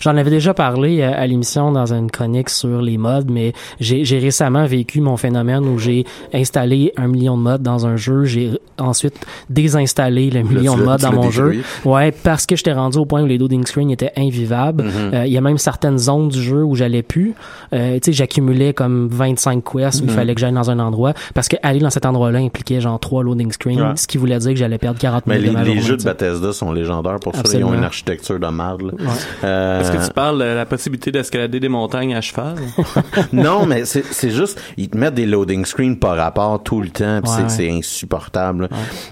J'en 0.01 0.17
avais 0.17 0.31
déjà 0.31 0.55
parlé 0.55 1.03
à, 1.03 1.27
l'émission 1.27 1.73
dans 1.73 1.93
une 1.93 2.11
chronique 2.11 2.51
sur 2.51 2.81
les 2.83 2.99
modes, 2.99 3.31
mais 3.31 3.53
j'ai 3.81 4.19
récemment 4.19 4.67
vécu 4.67 5.01
mon 5.01 5.17
phénomène 5.17 5.65
où 5.67 5.79
j'ai 5.79 6.05
installé 6.33 6.93
un 6.97 7.07
million 7.09 7.37
de 7.37 7.43
modes 7.43 7.63
dans 7.63 7.87
un 7.87 7.97
jeu, 7.97 8.25
j'ai 8.25 8.51
ensuite 8.79 9.15
désinstallé 9.49 10.31
le 10.31 10.43
million 10.43 10.77
de 10.77 10.83
modes 10.85 11.01
dans 11.01 11.13
mon 11.13 11.31
jeu. 11.31 11.63
Ouais, 11.85 12.13
parce 12.13 12.47
que 12.47 12.57
j'étais 12.57 12.73
rendu 12.73 12.99
au 12.99 13.05
point 13.05 13.23
où 13.23 13.27
les 13.27 13.39
loading 13.39 13.67
screens 13.67 13.91
étaient 13.91 14.13
invivables. 14.17 14.85
Mm-hmm. 14.85 15.15
Euh, 15.15 15.27
Il 15.27 15.33
y 15.33 15.37
a 15.39 15.41
même 15.41 15.59
certaines 15.59 15.99
zones 15.99 16.29
du 16.29 16.43
jeu 16.43 16.63
où 16.65 16.75
j'allais 16.75 17.03
plus. 17.03 17.35
Euh, 17.73 17.95
tu 17.95 18.07
sais, 18.07 18.13
j'accumulais 18.13 18.73
comme 18.73 19.09
25 19.11 19.63
quests 19.65 20.01
où 20.01 20.05
il 20.05 20.11
Mhm. 20.11 20.17
fallait 20.17 20.35
que 20.35 20.41
j'aille 20.41 20.53
dans 20.53 20.71
un 20.71 20.79
endroit 20.79 21.13
parce 21.35 21.49
que 21.49 21.57
aller 21.63 21.79
dans 21.81 21.91
cet 21.91 22.07
endroit-là 22.07 22.39
impliquait 22.39 22.81
genre 22.81 22.99
trois 22.99 23.23
loading 23.23 23.53
screens, 23.53 23.81
Ouais. 23.81 23.97
ce 23.97 24.07
qui 24.07 24.19
voulait 24.19 24.39
dire 24.39 24.51
que 24.51 24.57
j'allais 24.57 24.79
perdre 24.79 24.99
40 24.99 25.27
Mais 25.27 25.35
minutes 25.39 25.47
les, 25.47 25.51
de 25.51 25.55
ma 25.59 25.61
les 25.65 25.67
journée, 25.75 25.83
jeux 25.83 25.97
de. 25.97 26.03
Bethesda 26.05 26.53
sont 26.53 26.73
légendaires 26.73 27.21
pour 27.21 27.35
ça. 27.35 27.41
Ils 27.41 27.47
ont 27.47 27.51
Absolument. 27.51 27.75
une 27.75 27.85
architecture 27.85 28.39
de 28.41 28.47
marde. 28.49 28.93
Euh, 29.45 29.70
Est-ce 29.79 29.93
que 29.93 30.05
tu 30.07 30.13
parles 30.13 30.39
de 30.39 30.45
la 30.45 30.67
possibilité 30.67 31.13
d'escalader 31.13 31.61
des 31.61 31.69
montagnes 31.69 32.15
à 32.15 32.21
cheval? 32.21 32.57
non, 33.33 33.67
mais 33.67 33.85
c'est 33.85 34.31
juste, 34.31 34.61
ils 34.77 34.89
te 34.89 34.97
mettent 34.99 35.15
des 35.15 35.27
loading 35.27 35.65
screens 35.65 35.97
par 35.97 36.17
rapport 36.17 36.63
tout 36.63 36.81
le 36.81 36.89
temps, 36.89 37.21
puis 37.23 37.31
Ouais, 37.33 37.49
c'est- 37.49 37.69
ouais. 37.71 37.79
insupportable. 37.79 38.69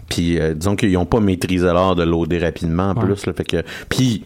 Puis 0.08 0.38
euh, 0.40 0.54
disons 0.54 0.74
qu'ils 0.76 0.96
ont 0.96 1.06
pas 1.06 1.20
maîtrisé 1.20 1.66
l'art 1.66 1.94
de 1.94 2.02
loader 2.02 2.38
rapidement 2.38 2.90
en 2.90 2.94
Ouais. 2.96 3.04
plus. 3.04 3.26
Là, 3.26 3.32
fait 3.32 3.44
que, 3.44 3.62
puis 3.88 4.24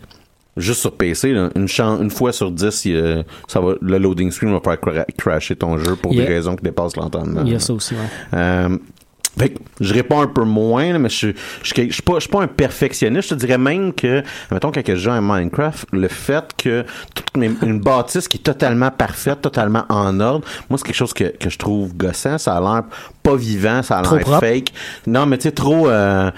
juste 0.57 0.81
sur 0.81 0.93
PC, 0.93 1.33
là, 1.33 1.51
une, 1.57 1.67
une 2.01 2.11
fois 2.11 2.33
sur 2.33 2.51
dix, 2.51 2.85
il, 2.85 2.95
euh, 2.97 3.23
ça 3.49 3.61
va, 3.61 3.73
le 3.81 3.99
loading 3.99 4.31
screen 4.31 4.53
va 4.53 4.61
faire 4.61 4.77
cra- 4.77 5.07
crasher 5.17 5.57
ton 5.57 5.79
jeu 5.79 5.97
pour 5.97 6.13
des 6.13 6.25
raisons 6.25 6.57
qui 6.57 6.63
dépassent 6.63 6.97
l'entendement. 6.97 7.43
Il 7.45 7.53
y 7.53 7.55
a 7.55 7.59
ça 7.61 7.73
aussi, 7.73 7.95
ouais. 7.95 8.01
Euh, 8.39 8.77
fait 9.39 9.51
que 9.51 9.59
je 9.81 9.95
réponds 9.95 10.21
un 10.21 10.27
peu 10.27 10.45
moins, 10.45 10.93
là, 10.93 10.99
mais 10.99 11.09
je, 11.09 11.29
je, 11.63 11.73
je, 11.75 11.91
suis 11.93 12.03
pas, 12.03 12.15
je 12.15 12.21
suis 12.21 12.29
pas 12.31 12.43
un 12.43 12.47
perfectionniste. 12.47 13.31
Je 13.31 13.35
te 13.35 13.41
dirais 13.41 13.59
même 13.59 13.93
que, 13.93 14.23
mettons, 14.51 14.71
quand 14.71 14.83
je 14.87 14.95
joue 14.97 15.11
à 15.11 15.21
Minecraft, 15.21 15.87
le 15.93 16.09
fait 16.09 16.45
que 16.57 16.85
toute 17.15 17.37
mes- 17.37 17.51
une 17.63 17.81
bâtisse 17.81 18.29
qui 18.29 18.39
est 18.39 18.43
totalement 18.43 18.91
parfaite, 18.91 19.41
totalement 19.41 19.85
en 19.89 20.21
ordre, 20.21 20.47
moi, 20.69 20.79
c'est 20.79 20.85
quelque 20.87 20.97
chose 20.97 21.13
que, 21.15 21.25
que 21.25 21.49
je 21.51 21.59
trouve 21.59 21.95
gossant. 21.97 22.39
Ça 22.39 22.57
a 22.57 22.61
l'air 22.61 22.83
pas 23.23 23.37
vivant, 23.37 23.83
ça 23.83 23.99
a 23.99 24.03
l'air 24.03 24.41
fake. 24.41 24.73
Non, 25.07 25.27
mais 25.27 25.39
tu 25.39 25.45
sais, 25.45 25.53
trop... 25.53 25.89
euh, 25.89 26.31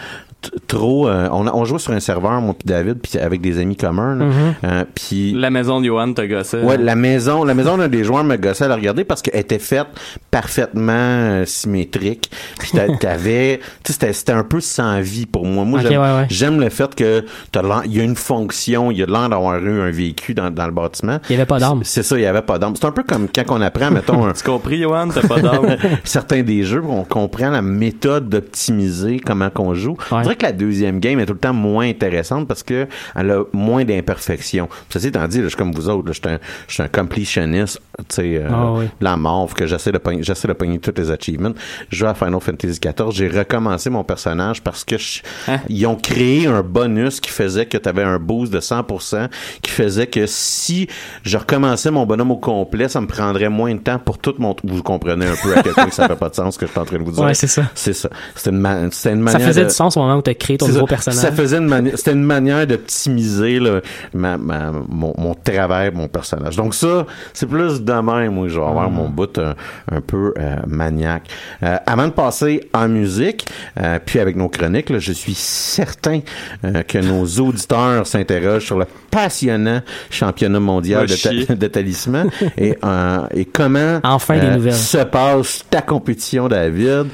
trop 0.67 1.09
euh, 1.09 1.29
on, 1.33 1.47
a- 1.47 1.53
on 1.55 1.65
jouait 1.65 1.79
sur 1.79 1.93
un 1.93 2.01
serveur 2.01 2.41
moi 2.41 2.55
puis 2.59 2.67
David 2.67 2.99
puis 3.03 3.19
avec 3.19 3.41
des 3.41 3.59
amis 3.59 3.77
communs 3.77 4.15
là. 4.17 4.25
Mhm. 4.25 4.55
Euh, 4.65 4.85
puis 4.95 5.33
La 5.35 5.51
maison 5.51 5.81
de 5.81 5.87
Johan 5.87 6.13
t'a 6.13 6.27
gossé. 6.27 6.59
Ouais, 6.59 6.77
la 6.77 6.95
maison, 6.97 7.45
la 7.45 7.55
maison 7.55 7.77
d'un 7.77 7.89
des 7.89 8.05
joueurs 8.05 8.25
me 8.25 8.37
gossait 8.37 8.65
à 8.65 8.69
la 8.69 8.77
regarder 8.77 9.05
parce 9.05 9.23
qu'elle 9.23 9.41
était 9.41 9.59
faite 9.59 9.87
parfaitement 10.31 10.93
euh, 10.93 11.45
symétrique. 11.47 12.31
Puis 12.59 12.71
t'a- 12.73 12.89
t'avais, 13.01 13.59
tu 13.85 13.93
sais, 13.93 13.93
c'était, 13.93 14.13
c'était 14.13 14.33
un 14.33 14.45
peu 14.45 14.61
sans 14.61 15.01
vie 15.01 15.27
pour 15.27 15.47
moi. 15.47 15.65
Moi, 15.65 15.81
j'aime, 15.83 15.93
ouais, 15.93 15.99
ouais. 16.17 16.27
j'aime 16.29 16.61
le 16.61 16.69
fait 16.71 16.95
que 16.95 17.25
t'as 17.53 17.63
l'air- 17.63 17.83
il 17.85 17.97
y 17.97 18.01
a 18.01 18.03
une 18.03 18.17
fonction, 18.17 18.91
il 18.91 18.99
y 18.99 19.03
a 19.03 19.07
l'air 19.07 19.29
d'avoir 19.29 19.59
eu 19.59 19.81
un 19.81 19.91
vécu 19.91 20.35
dans, 20.35 20.51
dans 20.51 20.67
le 20.67 20.73
bâtiment. 20.73 21.19
Il 21.29 21.33
y 21.33 21.37
avait 21.37 21.47
pas 21.47 21.59
d'âme. 21.59 21.81
C'est 21.85 22.03
ça, 22.03 22.17
il 22.19 22.23
y 22.23 22.27
avait 22.27 22.43
pas 22.43 22.59
d'âme. 22.59 22.75
C'est 22.77 22.87
un 22.87 22.91
peu 22.93 23.03
comme 23.05 23.29
quand 23.35 23.45
on 23.51 23.61
apprend, 23.61 23.91
mettons, 23.91 24.25
un, 24.27 24.33
Tu 24.35 24.43
compris, 24.43 24.81
Johan? 24.83 25.09
T'as 25.15 25.27
pas 25.27 25.41
d'âme. 25.41 25.77
certains 26.05 26.43
des 26.43 26.65
jeux, 26.65 26.83
on 26.87 27.05
comprend 27.05 27.51
la 27.51 27.63
méthode 27.63 28.29
d'optimiser 28.29 29.21
comment 29.25 29.51
qu'on 29.51 29.75
joue. 29.75 29.97
Dirait 30.35 30.37
que 30.37 30.47
la 30.47 30.53
deuxième 30.53 31.01
game 31.01 31.19
est 31.21 31.27
tout 31.27 31.33
le 31.35 31.39
temps 31.39 31.53
moins 31.55 31.89
intéressante 31.89 32.47
parce 32.49 32.63
que 32.63 32.87
elle 33.17 33.31
a 33.31 33.43
moins 33.53 33.85
d'imperfections. 33.85 34.69
Ceci 34.91 35.09
étant 35.09 35.27
dit, 35.29 35.39
là, 35.39 35.45
je 35.45 35.49
suis 35.49 35.57
comme 35.57 35.73
vous 35.73 35.89
autres, 35.89 36.07
là, 36.09 36.13
je 36.13 36.21
suis 36.21 36.29
un, 36.35 36.39
je 36.69 36.75
suis 36.75 36.83
un 36.83 36.89
completionist, 36.89 37.81
tu 37.99 38.05
sais, 38.09 38.37
euh, 38.37 38.49
Ah 38.51 38.73
oui. 38.73 38.85
la 39.01 39.17
mort, 39.17 39.53
que 39.55 39.67
j'essaie 39.67 39.93
de 39.93 39.99
pogner, 39.99 40.23
j'essaie 40.23 40.49
de 40.49 40.53
pogner 40.53 40.79
tous 40.79 40.93
les 40.97 41.11
achievements. 41.11 41.53
Je 41.91 41.97
joue 41.99 42.07
à 42.07 42.15
Final 42.15 42.41
Fantasy 42.41 42.81
XIV, 42.81 43.11
j'ai 43.13 43.29
recommencé 43.29 43.91
mon 43.91 44.05
personnage 44.05 44.63
parce 44.63 44.85
que 44.85 44.99
je- 44.99 45.21
Hein? 45.49 45.59
ils 45.69 45.87
ont 45.87 45.97
créé 45.97 46.47
un 46.47 46.63
bonus 46.63 47.21
qui 47.21 47.31
faisait 47.31 47.67
que 47.67 47.79
tu 47.79 47.89
avais 47.89 48.03
un 48.03 48.19
boost 48.19 48.53
de 48.53 48.61
100%, 48.61 49.29
qui 49.63 49.71
faisait 49.71 50.07
que 50.07 50.27
si 50.27 50.89
je 51.23 51.37
recommençais 51.39 51.91
mon 51.91 52.07
bonhomme 52.07 52.31
au 52.33 52.37
complet, 52.37 52.89
ça 52.89 53.01
me 53.01 53.07
prendrait 53.07 53.49
moins 53.49 53.75
de 53.75 53.81
temps 53.81 53.99
pour 53.99 54.19
tout 54.19 54.35
mon... 54.39 54.55
Vous 54.65 54.83
comprenez 54.83 55.27
un 55.27 55.35
peu 55.43 55.57
à 55.57 55.63
quel 55.63 55.73
point 55.75 55.91
ça 55.91 56.09
fait 56.09 56.17
pas 56.17 56.29
de 56.29 56.35
sens 56.35 56.55
ce 56.55 56.59
que 56.59 56.67
je 56.67 56.71
suis 56.71 56.81
en 56.81 56.85
train 56.85 56.99
de 56.99 57.05
vous 57.05 57.13
dire. 57.13 57.25
Ouais, 57.25 57.35
c'est 57.35 57.47
ça. 57.47 57.65
C'est 57.75 57.93
ça. 57.93 58.09
C'était 58.35 58.51
une, 58.51 58.59
ma- 58.59 58.91
c'était 58.91 59.15
une 59.15 59.27
Ça 59.27 59.33
manière 59.33 59.49
faisait 59.49 59.63
de- 59.63 59.69
du 59.69 59.75
sens 59.75 59.97
au 59.97 60.01
moment 60.01 60.17
où 60.17 60.23
ton 60.33 60.67
nouveau 60.69 60.81
ça. 60.81 60.87
personnage. 60.87 61.21
Ça 61.21 61.33
faisait 61.33 61.59
une 61.59 61.67
manière, 61.69 61.97
c'était 61.99 62.13
une 62.13 62.23
manière 62.25 62.67
d'optimiser 62.67 63.59
là, 63.61 63.81
ma, 64.13 64.37
ma- 64.39 64.73
mon, 64.89 65.15
mon 65.19 65.35
travail, 65.35 65.91
mon 65.95 66.09
personnage. 66.09 66.57
Donc 66.57 66.75
ça, 66.75 67.07
c'est 67.33 67.47
plus 67.47 67.83
de 67.83 67.93
même 67.93 68.39
où 68.39 68.49
je 68.49 68.59
vais 68.59 68.67
avoir 68.67 68.91
mon 68.91 69.09
bout 69.09 69.39
un, 69.39 69.55
un 69.91 70.01
peu 70.01 70.33
euh, 70.39 70.57
maniaque. 70.67 71.29
Euh, 71.63 71.77
avant 71.87 72.07
de 72.07 72.13
passer 72.13 72.69
en 72.73 72.89
musique, 72.89 73.47
euh, 73.81 73.99
puis 74.05 74.19
avec 74.21 74.37
nos 74.37 74.49
chroniques, 74.49 74.91
là, 74.91 74.99
je 74.99 75.13
suis 75.13 75.35
certain 75.35 76.21
euh, 76.65 76.83
que 76.83 76.99
nos 76.99 77.25
auditeurs 77.41 78.07
s'interrogent 78.07 78.65
sur 78.67 78.79
le 78.79 78.87
passionnant 79.11 79.81
championnat 80.11 80.61
mondial 80.61 81.07
de, 81.07 81.67
talisman 81.67 82.31
et, 82.59 82.77
euh, 82.85 83.19
et 83.33 83.45
comment 83.45 84.01
Enfin, 84.03 84.37
nouvelles. 84.55 84.75
se 84.75 84.99
passe 84.99 85.65
ta 85.71 85.83
compétition, 85.83 86.49
David. 86.49 87.07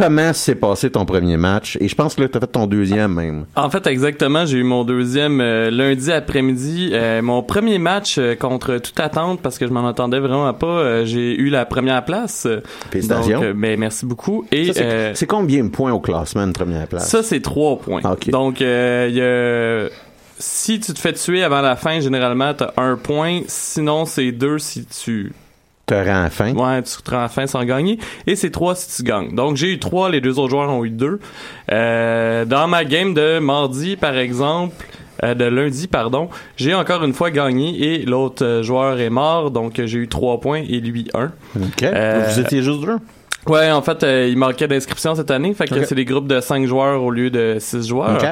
Comment 0.00 0.32
s'est 0.32 0.54
passé 0.54 0.90
ton 0.90 1.04
premier 1.04 1.36
match? 1.36 1.76
Et 1.78 1.86
je 1.86 1.94
pense 1.94 2.14
que 2.14 2.22
là, 2.22 2.28
tu 2.28 2.38
as 2.38 2.40
fait 2.40 2.46
ton 2.46 2.66
deuxième 2.66 3.12
même. 3.12 3.44
En 3.54 3.68
fait, 3.68 3.86
exactement, 3.86 4.46
j'ai 4.46 4.56
eu 4.56 4.62
mon 4.62 4.82
deuxième 4.82 5.42
euh, 5.42 5.70
lundi 5.70 6.10
après-midi. 6.10 6.90
Euh, 6.94 7.20
mon 7.20 7.42
premier 7.42 7.78
match 7.78 8.16
euh, 8.16 8.34
contre 8.34 8.78
toute 8.78 8.98
attente, 8.98 9.40
parce 9.42 9.58
que 9.58 9.66
je 9.66 9.72
m'en 9.72 9.86
attendais 9.86 10.18
vraiment 10.18 10.54
pas, 10.54 11.04
j'ai 11.04 11.36
eu 11.36 11.50
la 11.50 11.66
première 11.66 12.02
place. 12.02 12.48
Félicitations. 12.90 13.42
Donc, 13.42 13.56
ben, 13.56 13.78
merci 13.78 14.06
beaucoup. 14.06 14.46
Et 14.50 14.72
c'est, 14.72 15.26
combien 15.26 15.64
de 15.64 15.68
points 15.68 15.92
au 15.92 16.00
classement 16.00 16.46
de 16.46 16.52
première 16.52 16.86
place? 16.86 17.06
ça, 17.06 17.22
c'est 17.22 17.40
trois 17.42 17.78
points. 17.78 18.00
Donc, 18.28 18.62
euh, 18.62 19.06
il 19.10 19.16
y 19.16 19.20
a... 19.20 19.94
Si 20.38 20.80
tu 20.80 20.94
te 20.94 20.98
fais 20.98 21.12
tuer 21.12 21.42
avant 21.42 21.60
la 21.60 21.76
fin, 21.76 22.00
généralement, 22.00 22.54
t'as 22.54 22.72
un 22.78 22.96
point. 22.96 23.42
Sinon, 23.48 24.06
c'est 24.06 24.32
deux 24.32 24.58
si 24.58 24.86
tu 24.86 25.34
te 25.90 26.08
rends 26.08 26.30
fin. 26.30 26.54
Ouais, 26.54 26.82
tu 26.82 27.02
te 27.02 27.10
rends 27.10 27.28
fin 27.28 27.46
sans 27.46 27.64
gagner. 27.64 27.98
Et 28.26 28.36
c'est 28.36 28.50
trois 28.50 28.74
si 28.74 28.96
tu 28.96 29.02
gagnes. 29.02 29.34
Donc, 29.34 29.56
j'ai 29.56 29.72
eu 29.72 29.78
trois, 29.78 30.08
les 30.10 30.20
deux 30.20 30.38
autres 30.38 30.50
joueurs 30.50 30.70
ont 30.70 30.84
eu 30.84 30.90
deux. 30.90 31.20
Euh, 31.70 32.44
dans 32.44 32.68
ma 32.68 32.84
game 32.84 33.14
de 33.14 33.38
mardi, 33.38 33.96
par 33.96 34.16
exemple, 34.16 34.74
euh, 35.24 35.34
de 35.34 35.44
lundi, 35.44 35.86
pardon, 35.88 36.28
j'ai 36.56 36.74
encore 36.74 37.04
une 37.04 37.12
fois 37.12 37.30
gagné 37.30 37.94
et 37.94 38.06
l'autre 38.06 38.44
euh, 38.44 38.62
joueur 38.62 39.00
est 39.00 39.10
mort. 39.10 39.50
Donc, 39.50 39.80
j'ai 39.84 39.98
eu 39.98 40.08
trois 40.08 40.40
points 40.40 40.62
et 40.62 40.80
lui 40.80 41.08
un. 41.14 41.32
OK. 41.56 41.82
Euh, 41.82 42.24
Vous 42.28 42.40
étiez 42.40 42.62
juste 42.62 42.80
deux? 42.80 42.98
Ouais, 43.48 43.70
en 43.70 43.80
fait, 43.82 44.02
euh, 44.04 44.28
il 44.30 44.36
manquait 44.36 44.68
d'inscriptions 44.68 45.14
cette 45.14 45.30
année, 45.30 45.54
fait 45.54 45.66
que 45.66 45.84
c'est 45.84 45.94
des 45.94 46.04
groupes 46.04 46.26
de 46.28 46.40
5 46.40 46.66
joueurs 46.66 47.02
au 47.02 47.10
lieu 47.10 47.30
de 47.30 47.56
6 47.58 47.86
joueurs. 47.88 48.18
Ok. 48.22 48.28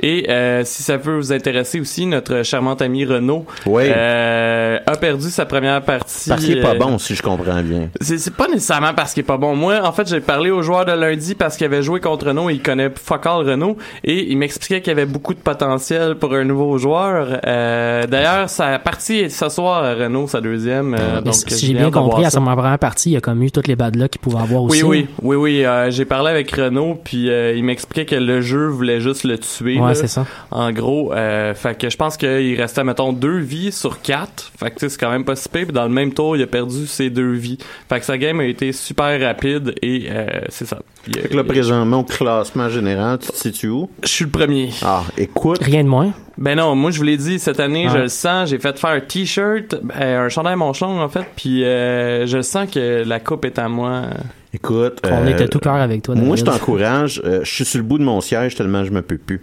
Et 0.00 0.30
euh, 0.30 0.62
si 0.64 0.82
ça 0.82 0.98
peut 0.98 1.16
vous 1.16 1.32
intéresser 1.32 1.80
aussi, 1.80 2.04
notre 2.06 2.42
charmante 2.42 2.82
ami 2.82 3.04
Renaud 3.04 3.46
Oui. 3.66 3.84
euh, 3.86 4.78
a 4.86 4.96
perdu 4.96 5.30
sa 5.30 5.46
première 5.46 5.80
partie. 5.82 6.28
Parce 6.28 6.44
qu'il 6.44 6.58
est 6.58 6.62
pas 6.62 6.74
euh, 6.74 6.78
bon, 6.78 6.98
si 6.98 7.14
je 7.14 7.22
comprends 7.22 7.62
bien. 7.62 7.88
c'est, 8.00 8.18
c'est 8.18 8.34
pas 8.34 8.48
nécessairement 8.48 8.92
parce 8.94 9.14
qu'il 9.14 9.22
est 9.22 9.26
pas 9.26 9.38
bon. 9.38 9.56
Moi, 9.56 9.80
en 9.82 9.92
fait, 9.92 10.08
j'ai 10.08 10.20
parlé 10.20 10.50
au 10.50 10.60
joueur 10.62 10.84
de 10.84 10.92
lundi 10.92 11.34
parce 11.34 11.56
qu'il 11.56 11.64
avait 11.66 11.82
joué 11.82 12.00
contre 12.00 12.26
Renault 12.26 12.50
et 12.50 12.54
il 12.54 12.62
connaît 12.62 12.90
fuck 12.94 13.24
all 13.26 13.48
Renault 13.48 13.76
et 14.04 14.30
il 14.30 14.36
m'expliquait 14.36 14.80
qu'il 14.82 14.90
y 14.90 14.96
avait 14.96 15.06
beaucoup 15.06 15.32
de 15.34 15.38
potentiel 15.40 16.16
pour 16.16 16.34
un 16.34 16.44
nouveau 16.44 16.76
joueur. 16.76 17.40
Euh, 17.46 18.06
d'ailleurs, 18.06 18.50
sa 18.50 18.78
partie 18.78 19.20
est 19.20 19.28
ce 19.30 19.48
soir 19.48 19.84
à 19.84 19.94
Renault, 19.94 20.28
sa 20.28 20.40
deuxième. 20.42 20.94
euh, 20.94 21.16
Mais 21.16 21.22
donc, 21.22 21.34
si 21.34 21.66
j'ai 21.66 21.74
bien 21.74 21.90
compris, 21.90 22.24
à 22.24 22.30
sa 22.30 22.40
première 22.40 22.78
partie, 22.78 23.10
il 23.10 23.12
y 23.14 23.16
a 23.16 23.20
comme 23.20 23.42
eu 23.42 23.50
toutes 23.50 23.68
les 23.68 23.76
bad 23.76 23.96
luck 23.96 24.10
qu'il 24.10 24.20
pouvait 24.20 24.36
avoir 24.42 24.49
Oui, 24.58 24.82
aussi. 24.82 24.84
oui, 24.84 25.06
oui, 25.22 25.36
oui. 25.36 25.64
euh, 25.64 25.90
j'ai 25.90 26.04
parlé 26.04 26.30
avec 26.30 26.50
Renaud, 26.50 26.98
puis 27.02 27.30
euh, 27.30 27.54
il 27.54 27.64
m'expliquait 27.64 28.06
que 28.06 28.14
le 28.14 28.40
jeu 28.40 28.66
voulait 28.68 29.00
juste 29.00 29.24
le 29.24 29.38
tuer. 29.38 29.78
Ouais, 29.78 29.94
c'est 29.94 30.06
ça. 30.08 30.26
En 30.50 30.72
gros, 30.72 31.12
euh, 31.12 31.54
fait 31.54 31.76
que 31.78 31.88
je 31.90 31.96
pense 31.96 32.16
qu'il 32.16 32.60
restait, 32.60 32.84
mettons, 32.84 33.12
deux 33.12 33.38
vies 33.38 33.72
sur 33.72 34.00
quatre. 34.02 34.50
Fait 34.58 34.70
que 34.70 34.74
tu 34.74 34.80
sais, 34.80 34.88
c'est 34.90 34.98
quand 35.00 35.10
même 35.10 35.24
pas 35.24 35.36
si 35.36 35.48
pire. 35.48 35.64
Puis 35.64 35.72
dans 35.72 35.84
le 35.84 35.88
même 35.90 36.12
tour, 36.12 36.36
il 36.36 36.42
a 36.42 36.46
perdu 36.46 36.86
ses 36.86 37.10
deux 37.10 37.32
vies. 37.32 37.58
Fait 37.88 37.98
que 38.00 38.04
sa 38.04 38.18
game 38.18 38.40
a 38.40 38.44
été 38.44 38.72
super 38.72 39.20
rapide 39.20 39.74
et 39.82 40.06
euh, 40.10 40.26
c'est 40.48 40.66
ça. 40.66 40.76
Euh, 41.08 41.12
Fait 41.22 41.28
que 41.28 41.36
là, 41.36 41.44
présentement, 41.44 42.00
au 42.00 42.04
classement 42.04 42.68
général, 42.68 43.18
tu 43.18 43.28
te 43.32 43.36
situes 43.36 43.68
où? 43.68 43.88
je 44.02 44.08
suis 44.08 44.24
le 44.24 44.30
premier. 44.30 44.70
Ah, 44.82 45.02
écoute. 45.16 45.58
Rien 45.62 45.84
de 45.84 45.88
moins. 45.88 46.12
Ben 46.38 46.56
non, 46.56 46.74
moi 46.74 46.90
je 46.90 46.96
vous 46.98 47.04
l'ai 47.04 47.18
dit 47.18 47.38
cette 47.38 47.60
année, 47.60 47.86
Ah. 47.88 47.92
je 47.94 47.98
le 47.98 48.08
sens, 48.08 48.48
j'ai 48.48 48.58
fait 48.58 48.78
faire 48.78 48.90
un 48.90 49.00
t-shirt, 49.00 49.76
ben, 49.82 50.20
un 50.24 50.28
chandail 50.30 50.56
Monchlon 50.56 50.98
en 51.00 51.08
fait, 51.10 51.26
puis 51.36 51.64
euh, 51.64 52.26
je 52.26 52.40
sens 52.40 52.70
que 52.70 53.02
la 53.06 53.20
coupe 53.20 53.44
est 53.44 53.58
à 53.58 53.68
moi. 53.68 54.04
Écoute. 54.52 54.98
On 55.04 55.08
euh, 55.26 55.26
était 55.28 55.46
tout 55.48 55.60
cœur 55.60 55.74
avec 55.76 56.02
toi, 56.02 56.14
Moi, 56.16 56.36
je 56.36 56.42
t'encourage. 56.44 57.22
euh, 57.24 57.40
je 57.44 57.50
suis 57.54 57.64
sur 57.64 57.78
le 57.78 57.84
bout 57.84 57.98
de 57.98 58.02
mon 58.04 58.20
siège 58.20 58.54
tellement 58.56 58.84
je 58.84 58.90
me 58.90 59.00
peux 59.02 59.16
plus. 59.18 59.40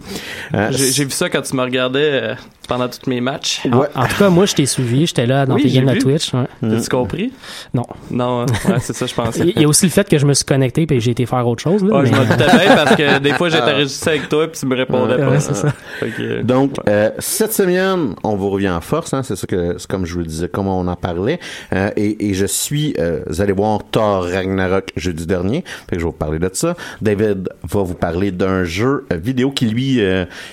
Euh, 0.54 0.68
J'ai 0.70 1.04
vu 1.04 1.10
ça 1.10 1.30
quand 1.30 1.40
tu 1.42 1.56
me 1.56 1.62
regardais 1.62 2.10
euh, 2.22 2.34
pendant 2.68 2.88
tous 2.88 3.08
mes 3.08 3.20
matchs. 3.22 3.62
En, 3.72 3.78
en 4.02 4.06
tout 4.06 4.16
cas, 4.18 4.28
moi, 4.28 4.44
je 4.44 4.54
t'ai 4.54 4.66
suivi. 4.66 5.06
J'étais 5.06 5.24
là 5.24 5.46
dans 5.46 5.54
Oui, 5.54 5.62
tes 5.62 5.70
games 5.70 5.94
de. 5.94 5.98
Twitch. 5.98 6.34
ouais. 6.34 6.44
T'as-tu 6.60 6.88
compris? 6.90 7.32
Non. 7.72 7.84
Non, 8.10 8.42
euh, 8.42 8.44
ouais, 8.70 8.80
c'est 8.80 8.92
ça, 8.94 9.06
je 9.06 9.14
pensais. 9.14 9.44
Il 9.56 9.62
y 9.62 9.64
a 9.64 9.68
aussi 9.68 9.86
le 9.86 9.90
fait 9.92 10.06
que 10.08 10.18
je 10.18 10.26
me 10.26 10.34
suis 10.34 10.44
connecté 10.44 10.86
et 10.90 11.00
j'ai 11.00 11.12
été 11.12 11.24
faire 11.24 11.46
autre 11.48 11.62
chose. 11.62 11.82
Là, 11.82 12.00
Ah, 12.00 12.04
je 12.04 12.12
m'en 12.12 12.24
doutais 12.24 12.36
bien 12.36 12.74
parce 12.76 12.94
que 12.96 13.18
des 13.18 13.32
fois 13.32 13.48
j'étais 13.48 13.62
enregistré 13.62 14.10
avec 14.10 14.28
toi 14.28 14.46
puis 14.46 14.60
tu 14.60 14.66
me 14.66 14.76
répondais 14.76 15.14
Ouais, 15.14 15.20
pas. 15.24 15.30
ouais, 15.30 15.40
c'est 15.40 15.54
ça. 15.54 15.72
Euh, 16.20 16.42
Donc, 16.42 16.74
euh, 16.88 17.10
cette 17.18 17.54
semaine, 17.54 18.14
on 18.22 18.36
vous 18.36 18.50
revient 18.50 18.68
en 18.70 18.82
force, 18.82 19.14
hein, 19.14 19.22
c'est 19.22 19.36
ça 19.36 19.46
que, 19.46 19.76
c'est 19.78 19.86
comme 19.88 20.04
je 20.04 20.12
vous 20.12 20.20
le 20.20 20.26
disais, 20.26 20.48
comme 20.48 20.68
on 20.68 20.86
en 20.86 20.96
parlait, 20.96 21.40
euh, 21.72 21.90
et, 21.96 22.28
et 22.28 22.34
je 22.34 22.44
suis, 22.44 22.94
euh, 22.98 23.20
vous 23.26 23.40
allez 23.40 23.52
voir, 23.52 23.80
Thor 23.90 24.24
Ragnarok 24.24 24.90
jeudi 24.98 25.26
dernier. 25.26 25.64
Fait 25.88 25.96
que 25.96 26.00
je 26.00 26.04
vais 26.04 26.10
vous 26.10 26.12
parler 26.12 26.38
de 26.38 26.50
ça. 26.52 26.74
David 27.00 27.48
va 27.62 27.82
vous 27.82 27.94
parler 27.94 28.30
d'un 28.30 28.64
jeu 28.64 29.06
vidéo 29.10 29.50
qui 29.50 29.66
lui, 29.66 30.00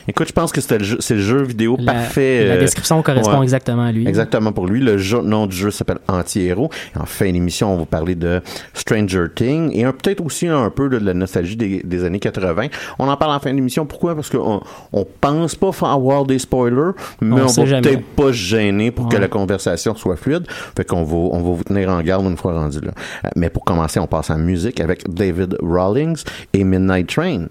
écoute, 0.07 0.27
je 0.27 0.33
pense 0.33 0.51
que 0.51 0.61
c'est 0.61 0.77
le 0.77 0.83
jeu, 0.83 0.97
c'est 0.99 1.15
le 1.15 1.21
jeu 1.21 1.43
vidéo 1.43 1.77
parfait. 1.77 2.45
La 2.47 2.57
description 2.57 3.01
correspond 3.01 3.41
exactement 3.43 3.83
à 3.83 3.91
lui. 3.91 4.07
Exactement 4.07 4.51
pour 4.51 4.67
lui. 4.67 4.79
Le 4.79 4.97
jeu, 4.97 5.21
nom 5.21 5.47
du 5.47 5.55
jeu 5.55 5.71
s'appelle 5.71 5.99
Anti-Héros. 6.07 6.69
En 6.99 7.05
fin 7.05 7.31
d'émission, 7.31 7.69
on 7.69 7.73
va 7.73 7.79
vous 7.79 7.85
parler 7.85 8.15
de 8.15 8.41
Stranger 8.73 9.25
Things 9.33 9.71
et 9.73 9.83
peut-être 9.85 10.23
aussi 10.23 10.47
un 10.47 10.69
peu 10.69 10.89
de, 10.89 10.97
la 10.97 11.13
nostalgie 11.13 11.55
des, 11.55 12.03
années 12.03 12.19
80. 12.19 12.67
On 12.99 13.07
en 13.07 13.17
parle 13.17 13.33
en 13.33 13.39
fin 13.39 13.53
d'émission. 13.53 13.85
Pourquoi? 13.85 14.15
Parce 14.15 14.29
qu'on 14.29 14.61
on 14.93 15.05
pense 15.21 15.55
pas 15.55 15.71
avoir 15.83 16.25
des 16.25 16.39
spoilers, 16.39 16.91
mais 17.21 17.41
on, 17.41 17.47
va 17.47 17.81
peut-être 17.81 18.05
pas 18.15 18.27
se 18.27 18.33
gêner 18.33 18.91
pour 18.91 19.09
que 19.09 19.17
la 19.17 19.27
conversation 19.27 19.95
soit 19.95 20.15
fluide. 20.15 20.45
Fait 20.75 20.85
qu'on 20.85 21.03
va, 21.03 21.15
on 21.15 21.37
va 21.37 21.51
vous 21.51 21.63
tenir 21.63 21.89
en 21.89 22.01
garde 22.01 22.25
une 22.25 22.37
fois 22.37 22.53
rendu 22.53 22.79
là. 22.81 22.91
Euh, 23.25 23.29
mais 23.35 23.49
pour 23.49 23.63
commencer, 23.63 23.99
on 23.99 24.07
passe 24.07 24.31
musique 24.37 24.79
avec 24.79 25.07
David 25.07 25.57
Rawlings 25.61 26.23
et 26.53 26.63
Midnight 26.63 27.07
Train. 27.07 27.47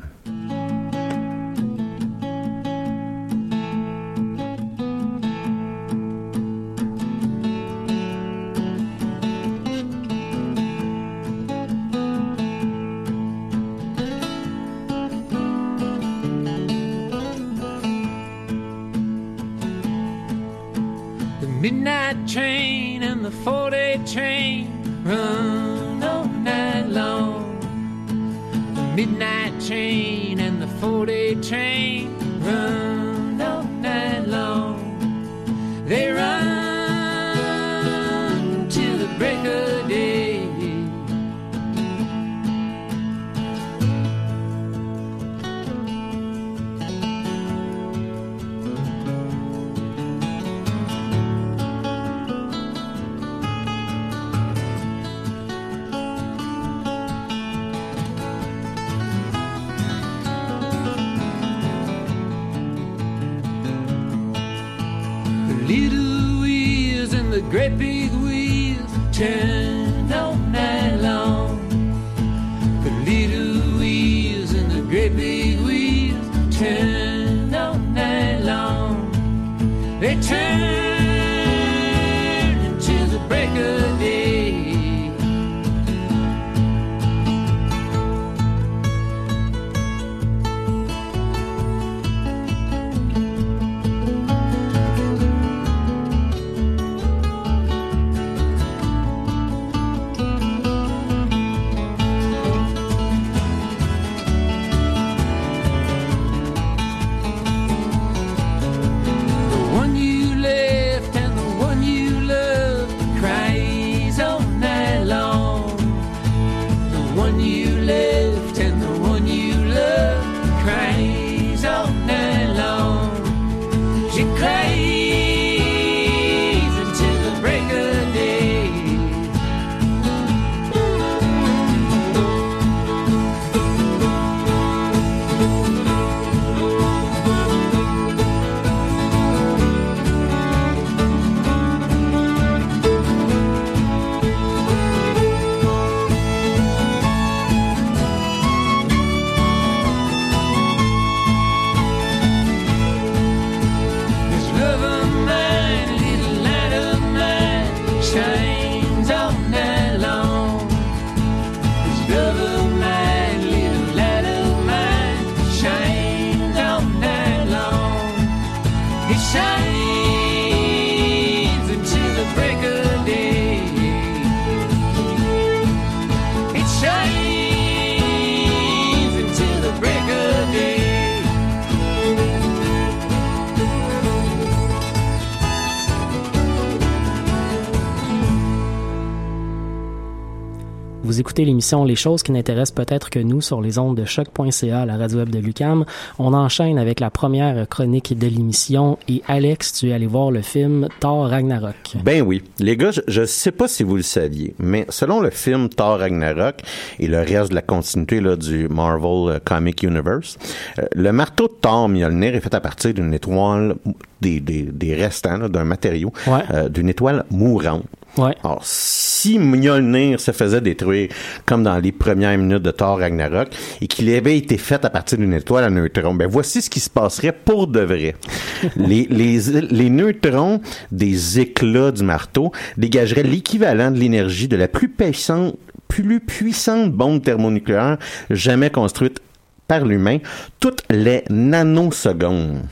L'émission 191.43 191.85
Les 191.85 191.97
choses 191.97 192.23
qui 192.23 192.33
n'intéressent 192.33 192.75
peut-être 192.75 193.11
que 193.11 193.19
nous 193.19 193.41
sur 193.41 193.61
les 193.61 193.79
ondes 193.79 193.97
de 193.97 194.05
choc.ca, 194.05 194.87
la 194.87 194.97
radio 194.97 195.19
web 195.19 195.31
de 195.31 195.39
Lucam. 195.39 195.85
On 196.19 196.33
enchaîne 196.35 196.79
avec 196.79 197.01
la 197.01 197.11
première 197.11 197.69
chronique 197.69 198.17
de 198.17 198.27
l'émission 198.27 198.99
et 199.09 199.23
Alex, 199.27 199.73
tu 199.73 199.89
es 199.89 199.93
allé 199.93 200.07
voir 200.07 200.31
le 200.31 200.43
film 200.43 200.89
Thor 201.01 201.29
Ragnarok. 201.29 201.97
Ben 202.05 202.23
oui. 202.23 202.43
Les 202.59 202.77
gars, 202.77 202.91
je, 203.07 203.21
ne 203.21 203.27
sais 203.27 203.53
pas 203.53 203.69
si 203.69 203.83
vous 203.83 203.97
le 203.97 204.03
saviez, 204.03 204.55
mais 204.59 204.87
selon 204.89 205.21
le 205.21 205.31
film 205.31 205.69
Thor 205.69 205.99
Ragnarok 205.99 206.61
et 206.99 207.07
le 207.07 207.19
reste 207.19 207.51
de 207.51 207.55
la 207.55 207.63
continuité 207.63 208.21
là, 208.21 208.37
du 208.37 208.69
Marvel 208.69 209.35
euh, 209.35 209.39
Comic 209.45 209.83
Universe, 209.83 210.39
euh, 210.79 210.83
le 210.95 211.13
marteau 211.13 211.49
de 211.49 211.55
Thor 211.61 211.89
Mjolnir 211.89 212.35
est 212.35 212.41
fait 212.41 212.55
à 212.55 212.61
partir 212.61 212.95
d'une 212.95 213.13
étoile 213.15 213.77
des, 214.21 214.41
des, 214.41 214.95
restants 214.95 215.49
d'un 215.49 215.65
matériau 215.65 216.13
euh, 216.29 216.69
d'une 216.69 216.89
étoile 216.89 217.25
mourante. 217.31 217.85
Ouais. 218.17 218.37
Alors, 218.45 218.61
si 218.63 219.39
Mjolnir 219.39 220.21
se 220.21 220.31
faisait 220.31 220.61
détruire 220.61 221.09
comme 221.47 221.65
dans 221.65 221.79
les 221.79 221.93
premières 221.93 222.37
minutes 222.39 222.63
de 222.63 222.71
Thor 222.71 222.99
Ragnarok 222.99 223.49
et 223.81 223.87
qu'il 223.87 224.09
avait 224.15 224.39
été 224.39 224.57
fait 224.57 224.85
à 224.85 224.91
partir 224.91 225.19
d'une 225.19 225.33
étoile 225.33 225.65
à 225.65 225.71
neutrons, 225.71 226.15
ben 226.15 226.29
voici 226.29 226.63
ce 226.63 226.71
qui 226.71 226.81
se 226.81 226.91
passerait 226.91 227.33
pour 227.33 227.67
de 227.67 227.81
vrai. 227.81 228.15
les, 228.77 229.07
les, 229.11 229.39
les 229.63 229.91
neutrons 229.91 230.61
des 230.93 231.41
éclats 231.41 231.91
du 231.91 232.05
marteau 232.05 232.53
dégageraient 232.77 233.25
l'équivalent 233.25 233.91
de 233.91 233.99
l'énergie 233.99 234.49
de 234.49 234.57
la 234.57 234.69
plus 234.69 234.89
puissante, 234.89 235.57
plus 235.89 236.21
puissante 236.21 236.93
bombe 236.93 237.23
thermonucléaire 237.23 237.99
jamais 238.31 238.71
construite 238.71 239.21
par 239.67 239.85
l'humain 239.85 240.19
toutes 240.61 240.83
les 240.91 241.25
nanosecondes. 241.31 242.63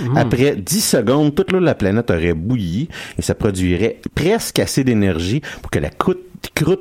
Hmm. 0.00 0.16
Après 0.16 0.56
10 0.56 0.80
secondes, 0.80 1.34
toute 1.34 1.52
la 1.52 1.74
planète 1.74 2.10
aurait 2.10 2.34
bouilli 2.34 2.88
et 3.18 3.22
ça 3.22 3.34
produirait 3.34 4.00
presque 4.14 4.58
assez 4.58 4.84
d'énergie 4.84 5.40
pour 5.60 5.70
que 5.70 5.78
la 5.78 5.90
croûte, 5.90 6.20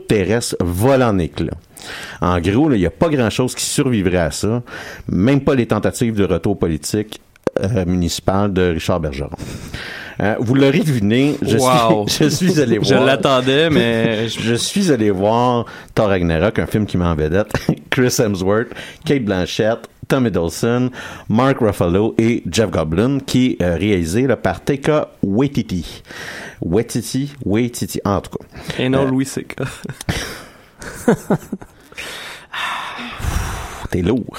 terrestre 0.08 0.58
vole 0.60 1.04
en 1.04 1.18
éclats. 1.18 1.58
En 2.20 2.40
gros, 2.40 2.72
il 2.72 2.80
n'y 2.80 2.86
a 2.86 2.92
pas 2.92 3.10
grand-chose 3.10 3.56
qui 3.56 3.64
survivrait 3.64 4.18
à 4.18 4.32
ça, 4.32 4.64
même 5.08 5.42
pas 5.42 5.56
les 5.56 5.66
tentatives 5.66 6.16
de 6.16 6.24
retour 6.24 6.60
politique 6.60 7.22
euh, 7.60 7.86
municipal 7.86 8.52
de 8.52 8.74
Richard 8.74 9.00
Bergeron. 9.00 9.30
Euh, 10.22 10.36
vous 10.40 10.54
l'aurez 10.54 10.80
deviné, 10.80 11.36
je, 11.42 11.58
Wow. 11.58 12.08
suis, 12.08 12.26
je 12.30 12.30
suis 12.30 12.60
allé 12.62 12.78
voir. 12.78 12.90
Je 13.02 13.06
l'attendais, 13.06 13.70
mais 13.70 14.28
je, 14.30 14.40
je 14.40 14.54
suis 14.56 14.92
allé 14.92 15.10
voir 15.10 15.66
Thor 15.96 16.10
Ragnarok, 16.10 16.60
un 16.60 16.68
film 16.68 16.86
qui 16.86 16.98
met 16.98 17.06
en 17.06 17.16
vedette 17.16 17.52
Chris 17.90 18.16
Hemsworth, 18.20 18.68
Kate 19.04 19.24
Blanchett, 19.26 19.80
Tom 20.08 20.28
Hiddleston, 20.28 20.90
Mark 21.30 21.58
Ruffalo 21.60 22.14
et 22.20 22.44
Jeff 22.52 22.70
Goblin, 22.70 23.20
qui 23.20 23.58
est 23.60 23.64
euh, 23.64 23.76
réalisé 23.78 24.28
là, 24.28 24.36
par 24.38 24.62
Taika 24.64 25.10
Waititi. 25.24 26.04
Waititi, 26.62 27.34
Waititi, 27.46 28.00
en 28.06 28.22
tout 28.22 28.38
cas. 28.38 28.46
Et 28.84 28.90
non 28.90 29.04
Euh, 29.08 29.10
Louis 29.10 29.26
C.K. 29.26 29.56
T'es 33.90 34.02
lourd. 34.02 34.38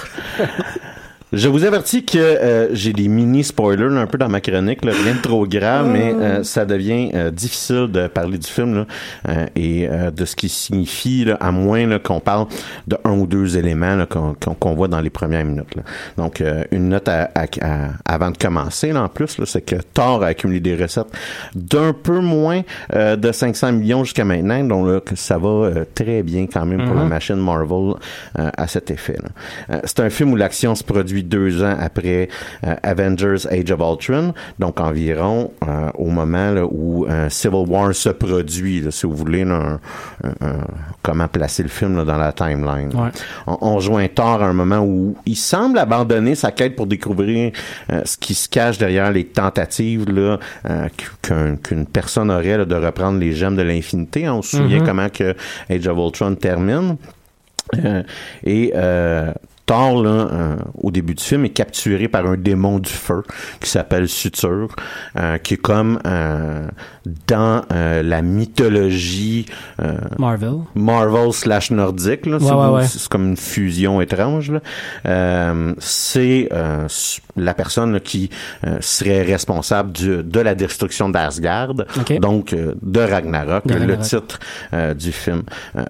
Je 1.32 1.48
vous 1.48 1.64
avertis 1.64 2.04
que 2.04 2.18
euh, 2.18 2.68
j'ai 2.74 2.92
des 2.92 3.08
mini 3.08 3.42
spoilers 3.42 3.88
là, 3.88 4.00
un 4.02 4.06
peu 4.06 4.18
dans 4.18 4.28
ma 4.28 4.42
chronique, 4.42 4.84
là, 4.84 4.92
rien 4.92 5.14
de 5.14 5.20
trop 5.22 5.46
grave, 5.46 5.88
mais 5.88 6.12
euh, 6.14 6.42
ça 6.44 6.66
devient 6.66 7.10
euh, 7.14 7.30
difficile 7.30 7.88
de 7.90 8.06
parler 8.06 8.36
du 8.36 8.46
film 8.46 8.74
là, 8.74 8.86
euh, 9.30 9.46
et 9.56 9.88
euh, 9.88 10.10
de 10.10 10.26
ce 10.26 10.36
qu'il 10.36 10.50
signifie, 10.50 11.24
là, 11.24 11.38
à 11.40 11.50
moins 11.50 11.86
là, 11.86 11.98
qu'on 11.98 12.20
parle 12.20 12.48
de 12.86 12.98
un 13.04 13.12
ou 13.12 13.26
deux 13.26 13.56
éléments 13.56 13.96
là, 13.96 14.06
qu'on 14.06 14.74
voit 14.74 14.88
dans 14.88 15.00
les 15.00 15.08
premières 15.08 15.44
minutes. 15.46 15.74
là. 15.74 15.82
Donc, 16.18 16.42
euh, 16.42 16.64
une 16.70 16.90
note 16.90 17.08
à- 17.08 17.30
à- 17.34 17.46
à- 17.62 17.88
avant 18.04 18.30
de 18.30 18.36
commencer, 18.36 18.92
là, 18.92 19.02
en 19.04 19.08
plus, 19.08 19.38
là, 19.38 19.46
c'est 19.46 19.62
que 19.62 19.76
Thor 19.94 20.22
a 20.22 20.26
accumulé 20.26 20.60
des 20.60 20.76
recettes 20.76 21.06
d'un 21.54 21.94
peu 21.94 22.20
moins 22.20 22.60
euh, 22.94 23.16
de 23.16 23.32
500 23.32 23.72
millions 23.72 24.04
jusqu'à 24.04 24.26
maintenant, 24.26 24.62
donc 24.64 24.86
là, 24.86 25.00
que 25.00 25.16
ça 25.16 25.38
va 25.38 25.48
euh, 25.48 25.84
très 25.94 26.22
bien 26.22 26.46
quand 26.46 26.66
même 26.66 26.84
pour 26.84 26.94
la 26.94 27.04
machine 27.04 27.36
Marvel 27.36 27.94
euh, 28.38 28.50
à 28.56 28.66
cet 28.66 28.90
effet. 28.90 29.16
là. 29.22 29.76
Euh, 29.76 29.80
c'est 29.84 30.00
un 30.00 30.10
film 30.10 30.32
où 30.32 30.36
l'action 30.36 30.74
se 30.74 30.84
produit 30.84 31.21
deux 31.22 31.62
ans 31.64 31.76
après 31.80 32.28
euh, 32.66 32.74
Avengers 32.82 33.46
Age 33.50 33.70
of 33.70 33.80
Ultron, 33.80 34.34
donc 34.58 34.80
environ 34.80 35.50
euh, 35.66 35.90
au 35.94 36.06
moment 36.06 36.50
là, 36.50 36.64
où 36.66 37.06
euh, 37.06 37.28
Civil 37.28 37.64
War 37.68 37.94
se 37.94 38.08
produit, 38.10 38.80
là, 38.80 38.90
si 38.90 39.06
vous 39.06 39.14
voulez, 39.16 39.44
là, 39.44 39.54
un- 39.54 40.28
un- 40.28 40.46
un- 40.48 40.66
comment 41.02 41.28
placer 41.28 41.62
le 41.62 41.68
film 41.68 42.04
dans 42.04 42.18
la 42.18 42.32
timeline. 42.32 42.90
Ouais. 42.94 43.10
On, 43.46 43.58
on 43.60 43.74
rejoint 43.76 44.06
Thor 44.08 44.42
à 44.42 44.46
un 44.46 44.52
moment 44.52 44.80
où 44.80 45.16
il 45.26 45.36
semble 45.36 45.78
abandonner 45.78 46.34
sa 46.34 46.50
quête 46.52 46.76
pour 46.76 46.86
découvrir 46.86 47.52
ce 48.04 48.16
qui 48.16 48.34
se 48.34 48.48
cache 48.48 48.78
derrière 48.78 49.10
les 49.10 49.24
tentatives 49.26 50.04
qu'une 51.62 51.86
personne 51.86 52.30
aurait 52.30 52.64
de 52.66 52.74
reprendre 52.74 53.18
les 53.18 53.32
gemmes 53.32 53.56
de 53.56 53.62
l'infinité. 53.62 54.28
On 54.28 54.42
se 54.42 54.56
souvient 54.58 54.80
Mhm. 54.80 54.86
comment 54.86 55.08
que 55.08 55.34
Age 55.70 55.86
of 55.86 55.98
Ultron 55.98 56.34
termine. 56.34 56.96
Euh, 57.84 58.02
et 58.44 58.72
euh, 58.74 59.32
Thor, 59.72 60.02
là, 60.02 60.10
euh, 60.10 60.56
au 60.82 60.90
début 60.90 61.14
du 61.14 61.22
film, 61.24 61.46
est 61.46 61.50
capturé 61.50 62.06
par 62.06 62.26
un 62.26 62.36
démon 62.36 62.78
du 62.78 62.90
feu 62.90 63.22
qui 63.58 63.70
s'appelle 63.70 64.06
Suture, 64.06 64.68
euh, 65.16 65.38
qui 65.38 65.54
est 65.54 65.56
comme 65.56 65.98
euh, 66.06 66.66
dans 67.26 67.62
la 67.70 68.20
mythologie 68.22 69.46
Marvel. 70.18 70.56
Marvel 70.74 71.32
slash 71.32 71.70
nordique. 71.70 72.26
Là, 72.26 72.36
ouais, 72.36 72.74
ouais. 72.80 72.86
C'est 72.86 73.08
comme 73.08 73.28
une 73.30 73.36
fusion 73.36 74.00
étrange. 74.02 74.52
là. 74.52 75.54
C'est 75.78 76.48
la 77.36 77.54
personne 77.54 77.92
là, 77.94 78.00
qui 78.00 78.28
serait 78.80 79.22
responsable 79.22 79.92
du- 79.92 80.22
de 80.22 80.40
la 80.40 80.54
destruction 80.54 81.08
d'Asgard, 81.08 81.72
Ok. 81.98 82.18
donc 82.20 82.54
de 82.54 83.00
Ragnarok, 83.00 83.66
De 83.66 83.74
le 83.74 83.80
Ragnarok. 83.80 84.02
titre 84.04 84.38
euh, 84.74 84.94
du 84.94 85.12
film. 85.12 85.42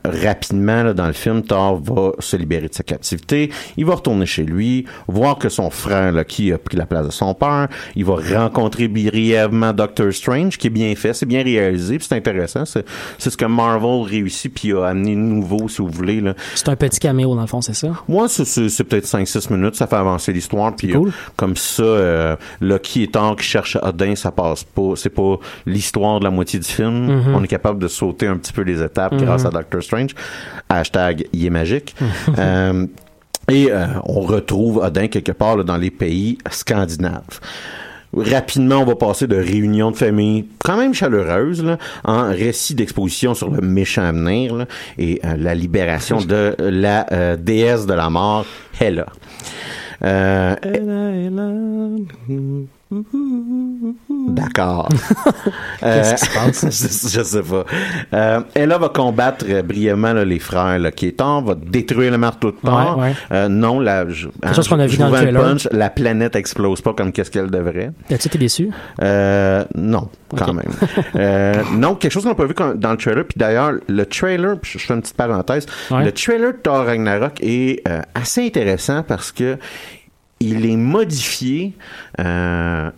Rapidement, 0.04 0.94
dans 0.94 1.06
le 1.08 1.12
film, 1.12 1.42
Thor 1.42 1.80
va 1.82 2.12
se 2.20 2.36
libérer 2.36 2.68
de 2.68 2.74
sa 2.74 2.84
captivité. 2.84 3.50
Il 3.76 3.84
va 3.86 3.94
retourner 3.94 4.26
chez 4.26 4.42
lui, 4.44 4.84
voir 5.08 5.38
que 5.38 5.48
son 5.48 5.70
frère, 5.70 6.12
là, 6.12 6.24
qui 6.24 6.52
a 6.52 6.58
pris 6.58 6.76
la 6.76 6.86
place 6.86 7.06
de 7.06 7.12
son 7.12 7.34
père, 7.34 7.68
il 7.96 8.04
va 8.04 8.14
rencontrer 8.38 8.88
brièvement 8.88 9.72
Doctor 9.72 10.12
Strange, 10.12 10.58
qui 10.58 10.66
est 10.66 10.70
bien 10.70 10.94
fait, 10.94 11.12
c'est 11.14 11.26
bien 11.26 11.42
réalisé, 11.42 11.98
puis 11.98 12.06
c'est 12.08 12.16
intéressant. 12.16 12.64
C'est 12.64 12.84
ce 13.18 13.36
que 13.36 13.44
Marvel 13.44 14.02
réussit, 14.02 14.52
puis 14.52 14.72
a 14.72 14.86
amené 14.86 15.14
de 15.14 15.20
nouveau, 15.20 15.68
si 15.68 15.78
vous 15.82 15.88
voulez. 15.88 16.20
Là. 16.20 16.34
C'est 16.54 16.68
un 16.68 16.76
petit 16.76 17.00
caméo, 17.00 17.34
dans 17.34 17.40
le 17.42 17.46
fond, 17.46 17.60
c'est 17.60 17.74
ça? 17.74 17.88
Moi, 18.08 18.28
c'est- 18.28 18.82
peut-être 18.84 19.06
5-6 19.06 19.50
minutes, 19.50 19.76
ça 19.76 19.86
fait 19.86 19.96
avancer 19.96 20.32
l'histoire, 20.32 20.74
puis 20.74 20.94
euh, 20.94 21.00
comme 21.36 21.56
ça, 21.56 21.82
euh, 21.82 22.36
et 22.96 23.06
Thor 23.08 23.36
qui 23.36 23.44
cherche 23.44 23.76
Odin, 23.82 24.14
ça 24.16 24.30
passe 24.30 24.64
pas. 24.64 24.92
C'est 24.96 25.10
pas 25.10 25.36
l'histoire 25.66 26.18
de 26.20 26.24
la 26.24 26.30
moitié 26.30 26.58
du 26.58 26.68
film. 26.68 27.06
Mhm. 27.06 27.34
On 27.34 27.42
est 27.42 27.48
capable 27.48 27.78
de 27.80 27.88
sauter 27.88 28.26
un 28.26 28.36
petit 28.36 28.52
peu 28.52 28.62
les 28.62 28.82
étapes 28.82 29.12
Mhm. 29.12 29.22
grâce 29.24 29.44
à 29.44 29.50
Doctor 29.50 29.82
Strange. 29.82 30.10
Hashtag, 30.68 31.26
il 31.32 31.46
est 31.46 31.50
magique. 31.50 31.94
Euh, 32.38 32.86
et 33.50 33.70
euh, 33.70 33.86
on 34.04 34.20
retrouve 34.20 34.78
Odin 34.78 35.08
quelque 35.08 35.32
part 35.32 35.56
là, 35.56 35.64
dans 35.64 35.76
les 35.76 35.90
pays 35.90 36.38
scandinaves. 36.50 37.40
Rapidement, 38.14 38.76
on 38.76 38.84
va 38.84 38.94
passer 38.94 39.26
de 39.26 39.36
réunions 39.36 39.90
de 39.90 39.96
famille 39.96 40.44
quand 40.62 40.76
même 40.76 40.92
chaleureuses 40.92 41.64
là, 41.64 41.78
en 42.04 42.24
récit 42.28 42.74
d'exposition 42.74 43.32
sur 43.32 43.50
le 43.50 43.62
méchant 43.62 44.02
avenir 44.02 44.54
là, 44.54 44.66
et 44.98 45.18
euh, 45.24 45.36
la 45.38 45.54
libération 45.54 46.20
de 46.20 46.54
la 46.58 47.06
euh, 47.10 47.36
déesse 47.36 47.86
de 47.86 47.94
la 47.94 48.10
mort, 48.10 48.44
Hela. 48.78 49.06
Euh, 50.04 50.54
D'accord. 54.28 54.88
Qu'est-ce 55.80 56.14
qui 56.14 56.30
se 56.30 56.34
passe? 56.34 56.64
je, 57.14 57.22
sais 57.22 57.42
pas. 57.42 57.64
Euh, 58.14 58.40
Ella 58.54 58.78
va 58.78 58.88
combattre 58.88 59.44
euh, 59.48 59.62
brièvement 59.62 60.12
là, 60.12 60.24
les 60.24 60.38
frères 60.38 60.78
là, 60.78 60.90
qui 60.90 61.06
est 61.08 61.12
temps, 61.12 61.42
va 61.42 61.54
détruire 61.54 62.10
le 62.10 62.18
marteau 62.18 62.50
de 62.50 62.56
Thor. 62.62 62.98
Ouais, 62.98 63.04
ouais. 63.04 63.14
Euh, 63.32 63.48
non, 63.48 63.80
la, 63.80 64.08
je, 64.08 64.28
chose 64.54 64.68
qu'on 64.68 64.78
a 64.78 64.86
je 64.86 64.92
vu 64.92 64.98
dans 64.98 65.10
le 65.10 65.32
punch, 65.32 65.68
la 65.72 65.90
planète 65.90 66.36
explose 66.36 66.80
pas 66.80 66.92
comme 66.92 67.12
qu'est-ce 67.12 67.30
qu'elle 67.30 67.50
devrait. 67.50 67.92
As-tu 68.10 68.28
été 68.28 68.38
déçu? 68.38 68.70
Euh, 69.02 69.64
non, 69.74 70.08
quand 70.36 70.52
même. 70.52 70.72
Euh, 71.16 71.62
non, 71.72 71.94
quelque 71.94 72.12
chose 72.12 72.22
qu'on 72.22 72.30
n'a 72.30 72.34
pas 72.34 72.46
vu 72.46 72.54
quand- 72.54 72.74
dans 72.78 72.92
le 72.92 72.96
trailer. 72.96 73.24
Puis 73.24 73.38
d'ailleurs, 73.38 73.72
le 73.88 74.06
trailer, 74.06 74.56
je 74.62 74.78
fais 74.78 74.94
une 74.94 75.02
petite 75.02 75.16
parenthèse, 75.16 75.66
Ouais. 75.90 76.04
le 76.04 76.12
trailer 76.12 76.52
de 76.52 76.58
Thor 76.58 76.84
Ragnarok 76.86 77.34
est 77.40 77.86
euh, 77.88 78.00
assez 78.14 78.46
intéressant 78.46 79.02
parce 79.02 79.32
que 79.32 79.56
il 80.42 80.66
est 80.66 80.76
modifié 80.76 81.72
euh, 82.20 82.90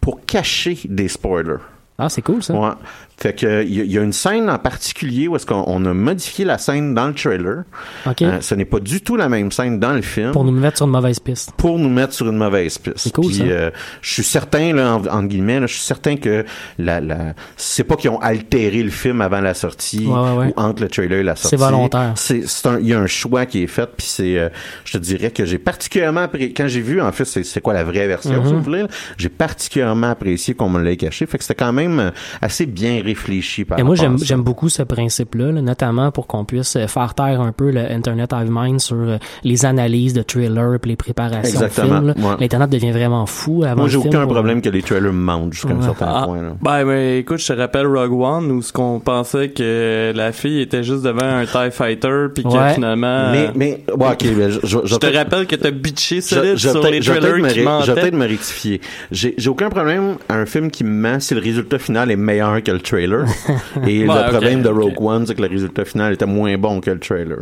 pour 0.00 0.24
cacher 0.24 0.78
des 0.84 1.08
spoilers. 1.08 1.58
Ah, 1.98 2.08
c'est 2.08 2.22
cool, 2.22 2.42
ça. 2.42 2.54
Ouais. 2.54 2.74
Fait 3.16 3.32
que 3.32 3.62
il 3.64 3.90
y, 3.90 3.96
a- 3.98 4.02
une 4.02 4.12
scène 4.12 4.50
en 4.50 4.58
particulier 4.58 5.28
où 5.28 5.36
est-ce 5.36 5.46
qu'on 5.46 5.64
on 5.66 5.84
a 5.86 5.94
modifié 5.94 6.44
la 6.44 6.58
scène 6.58 6.94
dans 6.94 7.06
le 7.06 7.14
trailer. 7.14 7.62
OK. 8.06 8.22
Euh, 8.22 8.40
ce 8.40 8.54
n'est 8.54 8.64
pas 8.64 8.80
du 8.80 9.00
tout 9.00 9.16
la 9.16 9.28
même 9.28 9.50
scène 9.52 9.78
dans 9.78 9.92
le 9.92 10.02
film 10.02 10.32
Pour 10.32 10.44
nous 10.44 10.52
mettre 10.52 10.78
sur 10.78 10.86
une 10.86 10.92
mauvaise 10.92 11.20
piste. 11.20 11.52
pour 11.56 11.78
nous 11.78 11.88
mettre 11.88 12.12
sur 12.12 12.28
une 12.28 12.36
mauvaise 12.36 12.76
piste. 12.78 12.96
C'est 12.98 13.12
cool, 13.14 13.26
Puis, 13.30 13.42
euh, 13.50 13.70
je 14.02 14.12
suis 14.12 14.24
certain, 14.24 14.72
là, 14.74 15.00
en, 15.10 15.22
guillemets, 15.22 15.60
là, 15.60 15.66
je 15.66 15.74
suis 15.74 15.82
certain 15.82 16.16
que 16.16 16.44
la, 16.78 17.00
la, 17.00 17.34
c'est 17.56 17.84
pas 17.84 17.96
qu'ils 17.96 18.10
ont 18.10 18.20
altéré 18.20 18.82
le 18.82 18.90
film 18.90 19.20
avant 19.20 19.40
la 19.40 19.54
sortie 19.54 20.06
Ouais, 20.06 20.12
ouais, 20.18 20.36
ouais. 20.36 20.46
ou 20.56 20.60
entre 20.60 20.82
le 20.82 20.88
trailer 20.88 21.20
et 21.20 21.22
la 21.22 21.36
sortie. 21.36 21.56
C'est 21.56 21.64
volontaire. 21.64 22.12
C'est, 22.16 22.42
il 22.80 22.86
y 22.88 22.92
a 22.94 22.98
un 23.00 23.06
choix 23.06 23.46
qui 23.46 23.62
est 23.62 23.66
fait, 23.68 23.88
puis 23.96 24.06
c'est, 24.08 24.38
euh, 24.38 24.48
je 24.84 24.92
te 24.94 24.98
dirais 24.98 25.30
que 25.30 25.44
j'ai 25.46 25.58
particulièrement 25.58 26.22
apprécié, 26.22 26.52
quand 26.52 26.66
j'ai 26.68 26.80
vu, 26.80 27.00
en 27.00 27.12
fait, 27.12 27.24
c'est, 27.24 27.60
quoi 27.60 27.72
la 27.74 27.84
vraie 27.84 28.06
version, 28.08 28.44
si 28.44 28.52
vous 28.52 28.60
voulez, 28.60 28.84
j'ai 29.16 29.28
particulièrement 29.28 30.10
apprécié 30.10 30.54
qu'on 30.54 30.68
me 30.68 30.82
l'ait 30.82 30.96
caché, 30.96 31.26
fait 31.26 31.38
que 31.38 31.44
c'était 31.44 31.54
quand 31.64 31.72
même 31.72 32.00
euh, 32.00 32.10
assez 32.42 32.66
bien 32.66 33.00
réfléchi 33.04 33.64
par 33.64 33.78
Et 33.78 33.82
moi, 33.82 33.94
j'aime, 33.94 34.14
à 34.14 34.18
ça. 34.18 34.24
j'aime 34.24 34.42
beaucoup 34.42 34.68
ce 34.68 34.82
principe-là, 34.82 35.52
là, 35.52 35.60
notamment 35.62 36.10
pour 36.10 36.26
qu'on 36.26 36.44
puisse 36.44 36.76
euh, 36.76 36.86
faire 36.86 37.14
taire 37.14 37.40
un 37.40 37.52
peu 37.52 37.70
le 37.70 37.80
Internet 37.90 38.32
Hive 38.32 38.50
Mind 38.50 38.80
sur 38.80 38.96
euh, 38.96 39.18
les 39.44 39.64
analyses 39.64 40.12
de 40.14 40.22
trailers 40.22 40.74
et 40.82 40.88
les 40.88 40.96
préparations 40.96 41.42
Exactement, 41.60 42.00
de 42.00 42.12
films. 42.12 42.22
là. 42.24 42.30
ouais. 42.30 42.36
L'Internet 42.40 42.70
devient 42.70 42.92
vraiment 42.92 43.26
fou 43.26 43.62
avant 43.64 43.82
Moi, 43.82 43.88
j'ai 43.88 43.96
aucun 43.98 44.26
problème 44.26 44.60
que 44.62 44.68
les 44.68 44.82
trailers 44.82 45.12
me 45.12 45.18
mentent 45.20 45.52
jusqu'à 45.52 45.72
un 45.72 45.76
Ouais. 45.76 45.82
certain 45.84 46.06
Ah, 46.08 46.22
point, 46.26 46.42
là. 46.42 46.84
Ben, 46.84 47.18
écoute, 47.18 47.38
je 47.38 47.46
te 47.46 47.52
rappelle 47.52 47.86
Rogue 47.86 48.12
One 48.20 48.50
où 48.50 48.62
ce 48.62 48.72
qu'on 48.72 49.00
pensait 49.00 49.50
que 49.50 50.12
la 50.14 50.32
fille 50.32 50.60
était 50.60 50.82
juste 50.82 51.02
devant 51.02 51.24
un 51.24 51.44
TIE 51.46 51.70
Fighter 51.70 52.26
puis 52.34 52.42
que 52.42 52.48
Ouais. 52.48 52.74
finalement... 52.74 53.30
Mais, 53.32 53.50
mais, 53.54 53.84
ouais, 53.96 54.08
ok, 54.12 54.24
ben, 54.36 54.50
je, 54.50 54.60
je- 54.62 54.78
je- 54.84 54.86
Je 54.86 54.96
te 54.96 55.06
rappelle 55.16 55.46
que 55.46 55.56
t'as 55.56 55.70
bitché 55.70 56.20
solide 56.20 56.56
je, 56.56 56.68
sur 56.68 56.82
les 56.82 57.02
je 57.02 57.12
vais 57.12 57.18
trailers 57.18 57.34
peut-être 57.34 57.42
me 57.44 57.48
qui 57.48 57.54
ré- 57.54 57.60
Je 57.60 57.60
vais 57.60 57.64
mentaient. 57.64 57.94
peut-être 58.00 58.14
me 58.14 58.26
rectifier. 58.26 58.80
J'ai 59.10 59.34
j'ai 59.36 59.50
aucun 59.50 59.68
problème 59.68 60.16
à 60.28 60.34
un 60.36 60.46
film 60.46 60.70
qui 60.70 60.84
me 60.84 60.90
ment 60.90 61.20
si 61.20 61.34
le 61.34 61.40
résultat 61.40 61.78
final 61.78 62.10
est 62.10 62.16
meilleur 62.16 62.62
que 62.62 62.70
le 62.70 62.78
trailer. 62.80 62.93
Et 63.86 64.04
le 64.04 64.30
problème 64.30 64.62
de. 64.62 64.68
Rogue 64.68 65.00
One, 65.00 65.26
c'est 65.26 65.34
que 65.34 65.42
le 65.42 65.48
résultat 65.48 65.84
final 65.84 66.12
était 66.12 66.26
moins 66.26 66.56
bon 66.58 66.80
que 66.80 66.90
le 66.90 66.98
trailer. 66.98 67.38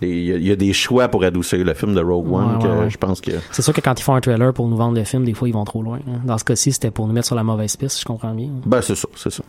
Il 0.00 0.08
y, 0.08 0.32
a- 0.32 0.36
il 0.36 0.46
y 0.46 0.52
a 0.52 0.56
des 0.56 0.72
choix 0.72 1.08
pour 1.08 1.24
adoucir 1.24 1.64
le 1.64 1.74
film 1.74 1.94
de 1.94 2.00
Rogue 2.00 2.32
One 2.32 2.56
Ouais, 2.56 2.62
que 2.62 2.68
ouais, 2.68 2.78
ouais. 2.84 2.90
je 2.90 2.96
pense 2.98 3.20
que... 3.20 3.32
C'est 3.50 3.62
sûr 3.62 3.72
que 3.72 3.80
quand 3.80 3.98
ils 3.98 4.02
font 4.02 4.14
un 4.14 4.20
trailer 4.20 4.52
pour 4.52 4.68
nous 4.68 4.76
vendre 4.76 4.96
le 4.96 5.04
film, 5.04 5.24
des 5.24 5.34
fois, 5.34 5.48
ils 5.48 5.52
vont 5.54 5.64
trop 5.64 5.82
loin. 5.82 5.98
hein. 6.08 6.20
Dans 6.24 6.38
ce 6.38 6.44
cas-ci, 6.44 6.72
c'était 6.72 6.90
pour 6.90 7.06
nous 7.06 7.12
mettre 7.12 7.26
sur 7.26 7.36
la 7.36 7.42
mauvaise 7.44 7.76
piste, 7.76 7.96
si 7.96 8.00
je 8.02 8.06
comprends 8.06 8.34
bien. 8.34 8.48
Ben, 8.64 8.80
c'est 8.82 8.94
ça, 8.94 9.08
c'est 9.16 9.30
ça. 9.32 9.42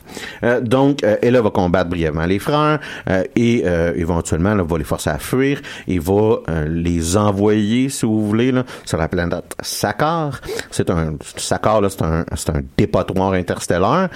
Euh, 0.44 0.62
donc, 0.62 1.04
euh, 1.04 1.16
Ella 1.22 1.42
va 1.42 1.50
combattre 1.50 1.90
brièvement 1.90 2.26
les 2.26 2.40
frères 2.40 2.80
euh, 3.10 3.24
et 3.36 3.64
euh, 3.66 3.94
éventuellement, 3.96 4.54
là, 4.56 4.64
va 4.64 4.78
les 4.78 4.84
forcer 4.84 5.10
à 5.10 5.18
fuir 5.20 5.62
et 5.88 6.00
va 6.00 6.38
les 6.68 7.18
envoyer, 7.18 7.90
si 7.90 8.06
vous 8.06 8.26
voulez, 8.28 8.52
là, 8.52 8.64
sur 8.86 8.98
la 8.98 9.08
planète 9.08 9.56
Sakar. 9.62 10.42
C'est 10.72 10.90
un 10.90 11.16
Sakar, 11.36 11.82
là, 11.82 11.90
c'est 11.90 12.02
un, 12.04 12.26
c'est 12.36 12.50
un 12.50 12.62
dépotoir 12.78 13.34
interstellaire 13.34 14.10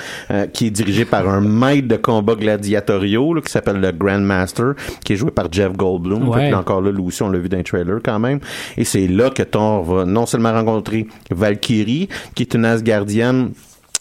qui 0.53 0.67
est 0.67 0.71
dirigé 0.71 1.05
par 1.05 1.27
un 1.29 1.30
maître 1.39 1.87
de 1.87 1.95
combat 1.95 2.35
gladiatoriaux 2.35 3.33
là, 3.35 3.41
qui 3.41 3.51
s'appelle 3.51 3.79
le 3.79 3.91
Grandmaster, 3.91 4.73
qui 5.05 5.13
est 5.13 5.15
joué 5.15 5.31
par 5.31 5.47
Jeff 5.51 5.71
Goldblum. 5.73 6.27
Ouais. 6.27 6.49
Là, 6.51 6.57
encore 6.59 6.81
là, 6.81 6.91
lui 6.91 7.01
aussi, 7.03 7.21
on 7.23 7.29
l'a 7.29 7.39
vu 7.39 7.47
dans 7.47 7.57
le 7.57 7.63
trailer 7.63 7.99
quand 8.03 8.19
même. 8.19 8.39
Et 8.77 8.83
c'est 8.83 9.07
là 9.07 9.29
que 9.29 9.43
Thor 9.43 9.83
va 9.83 10.05
non 10.05 10.25
seulement 10.25 10.51
rencontrer 10.51 11.07
Valkyrie, 11.29 12.09
qui 12.35 12.43
est 12.43 12.53
une 12.53 12.65
Asgardienne 12.65 13.51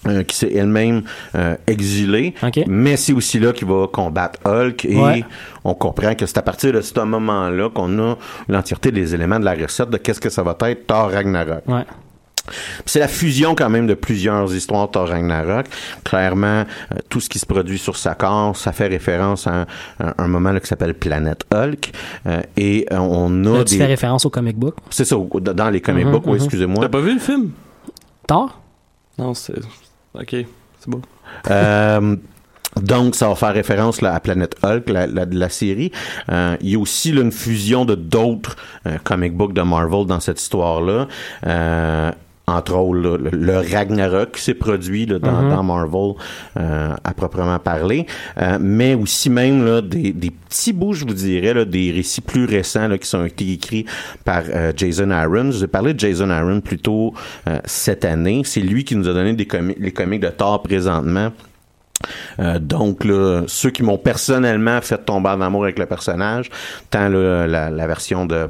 euh, 0.09 0.23
qui 0.23 0.35
s'est 0.35 0.51
elle-même 0.55 1.03
euh, 1.35 1.57
exilée, 1.66 2.33
mais 2.66 2.97
c'est 2.97 3.12
aussi 3.12 3.38
là 3.38 3.53
qu'il 3.53 3.69
va 3.69 3.87
combattre 3.87 4.38
Hulk 4.47 4.87
et 4.87 4.97
Ouais. 4.97 5.25
on 5.62 5.75
comprend 5.75 6.14
que 6.14 6.25
c'est 6.25 6.38
à 6.38 6.43
partir 6.43 6.73
de 6.73 6.81
ce 6.81 6.99
moment-là 7.01 7.69
qu'on 7.69 7.99
a 7.99 8.16
l'entièreté 8.49 8.93
des 8.93 9.14
éléments 9.14 9.38
de 9.38 9.45
la 9.45 9.53
recette 9.53 9.90
de 9.90 9.99
qu'est-ce 9.99 10.21
que 10.21 10.31
ça 10.31 10.43
va 10.43 10.57
être 10.62 10.87
Thor 10.87 11.11
Ragnarok. 11.11 11.64
Ouais. 11.69 11.85
C'est 12.87 12.99
la 13.01 13.09
fusion 13.09 13.55
quand 13.55 13.71
même 13.71 13.87
de 13.87 13.95
plusieurs 13.95 14.55
histoires 14.55 14.91
Thor 14.91 15.09
Ragnarok. 15.09 15.67
Clairement, 16.05 16.65
euh, 16.93 16.97
tout 17.09 17.21
ce 17.21 17.29
qui 17.29 17.39
se 17.39 17.47
produit 17.47 17.79
sur 17.79 17.97
sa 17.97 18.15
corps, 18.15 18.57
ça 18.57 18.73
fait 18.73 18.89
référence 18.89 19.47
à 19.47 19.63
un, 19.63 19.67
à 20.07 20.15
un 20.23 20.29
moment 20.29 20.53
là, 20.53 20.61
qui 20.61 20.67
s'appelle 20.67 20.95
Planète 20.95 21.45
Hulk. 21.53 21.93
Euh, 22.27 22.41
et 22.57 22.87
euh, 22.93 22.99
on 22.99 23.45
a 23.47 23.59
Là, 23.59 23.65
tu 23.65 23.75
des... 23.75 23.79
fais 23.79 23.87
référence 23.87 24.25
au 24.27 24.31
comic 24.31 24.57
book? 24.57 24.75
C'est 24.91 25.05
ça, 25.05 25.17
au- 25.17 25.41
dans 25.41 25.71
les 25.71 25.81
comic 25.81 26.07
Mhm, 26.07 26.13
books, 26.13 26.27
oui, 26.27 26.33
mhm. 26.33 26.45
excusez-moi. 26.45 26.83
T'as 26.83 26.89
pas 26.89 27.01
vu 27.01 27.15
le 27.15 27.21
film? 27.21 27.51
Thor? 28.27 28.61
Non, 29.19 29.35
c'est. 29.35 29.55
Ok, 30.15 30.31
c'est 30.31 30.89
beau. 30.89 31.01
Euh, 31.51 32.17
donc, 32.81 33.15
ça 33.17 33.29
va 33.29 33.35
faire 33.35 33.53
référence 33.53 34.01
là, 34.01 34.15
à 34.15 34.21
Planète 34.21 34.55
Hulk, 34.63 34.89
la, 34.89 35.07
la, 35.07 35.25
la 35.25 35.49
série. 35.49 35.91
Euh, 36.31 36.57
il 36.61 36.71
y 36.71 36.75
a 36.77 36.79
aussi 36.79 37.13
là, 37.13 37.23
une 37.23 37.33
fusion 37.33 37.85
de 37.85 37.95
d'autres 37.95 38.57
euh, 38.87 38.97
comic 39.03 39.37
books 39.37 39.53
de 39.53 39.63
Marvel 39.63 40.07
dans 40.07 40.21
cette 40.21 40.41
histoire-là. 40.41 41.09
Euh, 41.47 42.13
entre 42.51 42.75
autres, 42.77 43.01
là, 43.01 43.17
le, 43.17 43.31
le 43.37 43.57
Ragnarok 43.59 44.33
qui 44.33 44.43
s'est 44.43 44.55
produit 44.55 45.07
là, 45.07 45.19
dans, 45.19 45.43
Mhm. 45.43 45.51
dans 45.51 45.63
Marvel 45.63 46.13
euh, 46.59 46.95
à 47.03 47.15
proprement 47.15 47.59
parler, 47.59 48.07
Euh, 48.39 48.59
mais 48.61 48.95
aussi 48.95 49.31
même 49.31 49.65
là, 49.65 49.81
des, 49.81 50.13
des 50.13 50.31
petits 50.31 50.73
bouts, 50.73 50.93
je 50.95 51.05
vous 51.05 51.15
dirais, 51.15 51.55
là, 51.55 51.65
des 51.65 51.91
récits 51.93 52.21
plus 52.21 52.45
récents 52.45 52.89
là, 52.89 52.99
qui 52.99 53.15
ont 53.17 53.25
été 53.25 53.53
écrits 53.53 53.87
par 54.25 54.43
euh, 54.49 54.73
Jason 54.77 55.11
Aaron. 55.11 55.51
Je 55.51 55.59
vous 55.59 55.65
ai 55.65 55.69
parlé 55.69 55.95
de 55.95 56.01
Jason 56.01 56.31
Aaron 56.31 56.61
plus 56.61 56.79
tôt 56.79 57.15
cette 57.65 58.05
année. 58.05 58.43
C'est 58.45 58.61
lui 58.61 58.85
qui 58.85 58.97
nous 58.97 59.09
a 59.09 59.13
donné 59.13 59.33
des 59.35 59.45
comi- 59.47 59.77
les 59.79 59.93
comics 59.93 60.21
de 60.21 60.29
Thor 60.29 60.63
présentement. 60.63 61.31
Euh, 62.39 62.59
donc 62.59 63.05
là, 63.05 63.43
ceux 63.47 63.71
qui 63.71 63.83
m'ont 63.83 63.99
personnellement 63.99 64.81
fait 64.81 64.97
tomber 65.05 65.29
en 65.29 65.41
amour 65.43 65.65
avec 65.65 65.79
le 65.79 65.85
personnage, 65.87 66.49
tant 66.91 67.09
là, 67.09 67.47
la, 67.47 67.69
la 67.71 67.87
version 67.87 68.25
de 68.25 68.49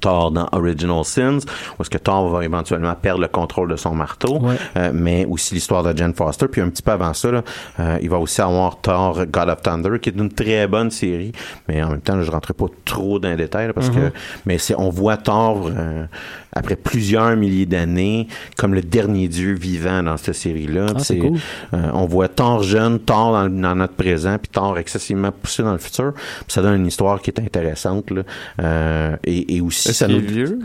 Thor 0.00 0.30
dans 0.30 0.46
Original 0.52 1.02
Sins, 1.04 1.38
où 1.78 1.82
est-ce 1.82 1.90
que 1.90 1.98
Thor 1.98 2.28
va 2.28 2.44
éventuellement 2.44 2.94
perdre 2.94 3.20
le 3.22 3.28
contrôle 3.28 3.70
de 3.70 3.76
son 3.76 3.94
marteau, 3.94 4.38
Ouais. 4.38 4.56
euh, 4.76 4.90
mais 4.94 5.24
aussi 5.24 5.54
l'histoire 5.54 5.82
de 5.82 5.96
Jen 5.96 6.14
Foster. 6.14 6.46
Puis 6.46 6.60
un 6.60 6.68
petit 6.68 6.82
peu 6.82 6.92
avant 6.92 7.14
ça, 7.14 7.30
là, 7.32 7.42
euh, 7.80 7.98
il 8.02 8.10
va 8.10 8.18
aussi 8.18 8.40
avoir 8.40 8.80
Thor 8.80 9.24
God 9.26 9.48
of 9.48 9.62
Thunder, 9.62 9.98
qui 10.00 10.10
est 10.10 10.16
une 10.16 10.30
très 10.32 10.66
bonne 10.68 10.90
série, 10.90 11.32
mais 11.68 11.82
en 11.82 11.90
même 11.90 12.00
temps, 12.00 12.16
là, 12.16 12.22
je 12.22 12.30
rentrerai 12.30 12.54
pas 12.54 12.66
trop 12.84 13.18
dans 13.18 13.30
les 13.30 13.36
détails, 13.36 13.68
là, 13.68 13.72
parce 13.72 13.88
Mhm. 13.88 13.94
que 13.94 14.12
mais 14.46 14.58
c'est 14.58 14.74
on 14.78 14.90
voit 14.90 15.16
Thor 15.16 15.68
euh, 15.74 16.04
après 16.52 16.76
plusieurs 16.76 17.36
milliers 17.36 17.66
d'années 17.66 18.28
comme 18.56 18.74
le 18.74 18.82
dernier 18.82 19.28
dieu 19.28 19.52
vivant 19.54 20.02
dans 20.02 20.16
cette 20.16 20.34
série-là. 20.34 20.86
Ah, 20.94 20.98
c'est 20.98 21.18
cool. 21.18 21.38
euh, 21.74 21.90
on 21.92 22.06
voit 22.06 22.28
Thor 22.28 22.62
jeune, 22.62 22.98
Thor 22.98 23.32
dans, 23.32 23.48
dans 23.48 23.74
notre 23.74 23.94
présent, 23.94 24.38
puis 24.38 24.50
Thor 24.50 24.78
excessivement 24.78 25.32
poussé 25.32 25.62
dans 25.62 25.72
le 25.72 25.78
futur. 25.78 26.14
Puis 26.14 26.46
ça 26.48 26.62
donne 26.62 26.80
une 26.80 26.86
histoire 26.86 27.20
qui 27.20 27.30
est 27.30 27.40
intéressante. 27.40 28.10
Là. 28.10 28.22
Euh, 28.62 29.16
et, 29.24 29.56
et 29.56 29.60
aussi, 29.60 29.88
Est-ce 29.88 29.98
ça 29.98 30.08
nous... 30.08 30.20
vieux? 30.20 30.58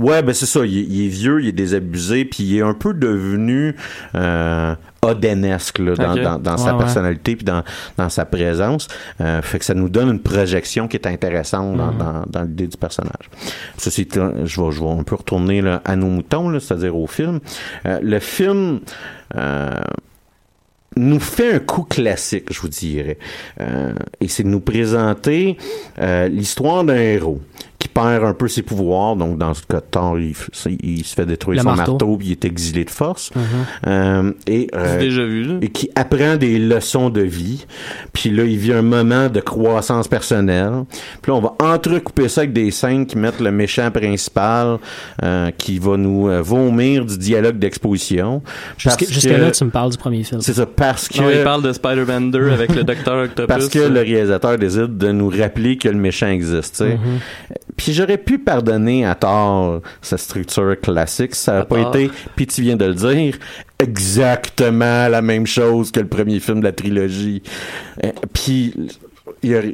Ouais, 0.00 0.22
ben 0.22 0.32
c'est 0.34 0.46
ça. 0.46 0.64
Il, 0.64 0.78
est- 0.78 0.82
il 0.88 1.06
est 1.06 1.08
vieux, 1.08 1.40
il 1.42 1.48
est 1.48 1.52
désabusé, 1.52 2.24
puis 2.24 2.44
il 2.44 2.56
est 2.58 2.62
un 2.62 2.74
peu 2.74 2.94
devenu 2.94 3.74
euh, 4.14 4.74
Odenesque 5.02 5.78
là, 5.78 5.94
dans, 5.94 6.12
Ok. 6.14 6.22
dans, 6.22 6.38
dans 6.38 6.56
sa 6.56 6.72
Ouais, 6.72 6.78
personnalité 6.78 7.36
puis 7.36 7.44
dans, 7.44 7.62
dans 7.96 8.08
sa 8.08 8.24
présence. 8.24 8.88
Euh, 9.20 9.40
fait 9.42 9.58
que 9.60 9.64
ça 9.64 9.74
nous 9.74 9.88
donne 9.88 10.08
une 10.10 10.20
projection 10.20 10.88
qui 10.88 10.96
est 10.96 11.06
intéressante 11.06 11.76
dans, 11.76 11.92
Mhm. 11.92 11.98
dans, 11.98 12.22
dans 12.28 12.42
l'idée 12.42 12.66
du 12.66 12.76
personnage. 12.76 13.30
Ceci 13.76 14.02
étant, 14.02 14.32
je 14.44 14.60
vais, 14.60 14.70
je 14.72 14.80
vais 14.80 14.90
un 14.90 15.02
peu 15.04 15.14
retourner 15.14 15.62
là, 15.62 15.82
à 15.84 15.94
nos 15.96 16.08
moutons, 16.08 16.58
c'est-à-dire 16.60 16.96
au 16.96 17.06
film. 17.06 17.40
Euh, 17.86 17.98
le 18.02 18.18
film... 18.18 18.80
euh, 19.36 19.70
nous 20.96 21.20
fait 21.20 21.52
un 21.54 21.58
coup 21.60 21.82
classique, 21.84 22.46
je 22.52 22.60
vous 22.60 22.68
dirais. 22.68 23.18
Euh, 23.60 23.92
et 24.20 24.26
c'est 24.26 24.42
de 24.42 24.48
nous 24.48 24.58
présenter 24.60 25.56
euh, 26.00 26.26
l'histoire 26.28 26.82
d'un 26.82 26.96
héros 26.96 27.40
perd 28.02 28.24
un 28.24 28.34
peu 28.34 28.48
ses 28.48 28.62
pouvoirs. 28.62 29.16
Donc, 29.16 29.38
dans 29.38 29.54
ce 29.54 29.62
cas 29.62 29.80
de 29.80 29.84
Thor, 29.90 30.18
il, 30.18 30.34
se 31.04 31.14
fait 31.14 31.26
détruire 31.26 31.62
Le 31.62 31.62
son 31.70 31.76
marteau. 31.76 31.92
marteau, 31.92 32.16
puis 32.16 32.28
il 32.28 32.32
est 32.32 32.44
exilé 32.44 32.84
de 32.84 32.90
force. 32.90 33.30
Mhm. 33.34 33.42
Euh, 33.86 34.32
et, 34.46 34.68
euh, 34.74 34.92
J'ai 34.92 35.06
déjà 35.06 35.24
vu, 35.24 35.44
là. 35.44 35.54
et 35.62 35.68
qui 35.68 35.90
apprend 35.94 36.36
des 36.36 36.58
leçons 36.58 37.10
de 37.10 37.20
vie. 37.22 37.66
Puis 38.12 38.30
là, 38.30 38.44
il 38.44 38.56
vit 38.56 38.72
un 38.72 38.82
moment 38.82 39.28
de 39.28 39.40
croissance 39.40 40.08
personnelle. 40.08 40.84
Puis 41.22 41.30
là, 41.32 41.36
on 41.36 41.40
va 41.40 41.54
entrecouper 41.60 42.28
ça 42.28 42.42
avec 42.42 42.52
des 42.52 42.70
scènes 42.70 43.06
qui 43.06 43.18
mettent 43.18 43.40
le 43.40 43.50
méchant 43.50 43.90
principal 43.90 44.78
euh, 45.22 45.50
qui 45.56 45.78
va 45.78 45.96
nous 45.96 46.28
euh, 46.28 46.40
vomir 46.42 47.04
du 47.04 47.18
dialogue 47.18 47.58
d'exposition. 47.58 48.42
Jusque-là, 48.76 49.50
que- 49.50 49.56
tu 49.56 49.64
me 49.64 49.70
parles 49.70 49.90
du 49.90 49.98
premier 49.98 50.22
film. 50.24 50.40
C'est 50.40 50.54
ça, 50.54 50.66
parce 50.66 51.08
que... 51.08 51.18
Non, 51.20 51.30
il 51.30 51.42
parle 51.42 51.62
de 51.62 51.72
Spider-Man 51.72 52.30
2 52.30 52.50
avec 52.50 52.74
le 52.74 52.84
Docteur 52.84 53.24
Octopus. 53.24 53.46
Parce 53.46 53.68
que 53.68 53.78
le 53.80 54.00
réalisateur 54.00 54.58
décide 54.58 54.96
de 54.98 55.12
nous 55.12 55.28
rappeler 55.30 55.76
que 55.76 55.88
le 55.88 55.96
méchant 55.98 56.28
existe, 56.28 56.76
sais. 56.76 56.98
Puis 57.78 57.94
j'aurais 57.94 58.18
pu 58.18 58.38
pardonner 58.38 59.06
à 59.06 59.14
tort 59.14 59.80
sa 60.02 60.18
structure 60.18 60.78
classique 60.80 61.34
si 61.34 61.44
ça 61.44 61.54
n'a 61.54 61.64
pas 61.64 61.76
tort. 61.84 61.96
été, 61.96 62.10
puis 62.36 62.46
tu 62.46 62.60
viens 62.60 62.76
de 62.76 62.84
le 62.84 62.94
dire, 62.94 63.38
exactement 63.78 65.08
la 65.08 65.22
même 65.22 65.46
chose 65.46 65.90
que 65.90 66.00
le 66.00 66.06
premier 66.08 66.40
film 66.40 66.58
de 66.60 66.64
la 66.64 66.72
trilogie. 66.72 67.42
Euh, 68.04 68.10
puis 68.34 68.74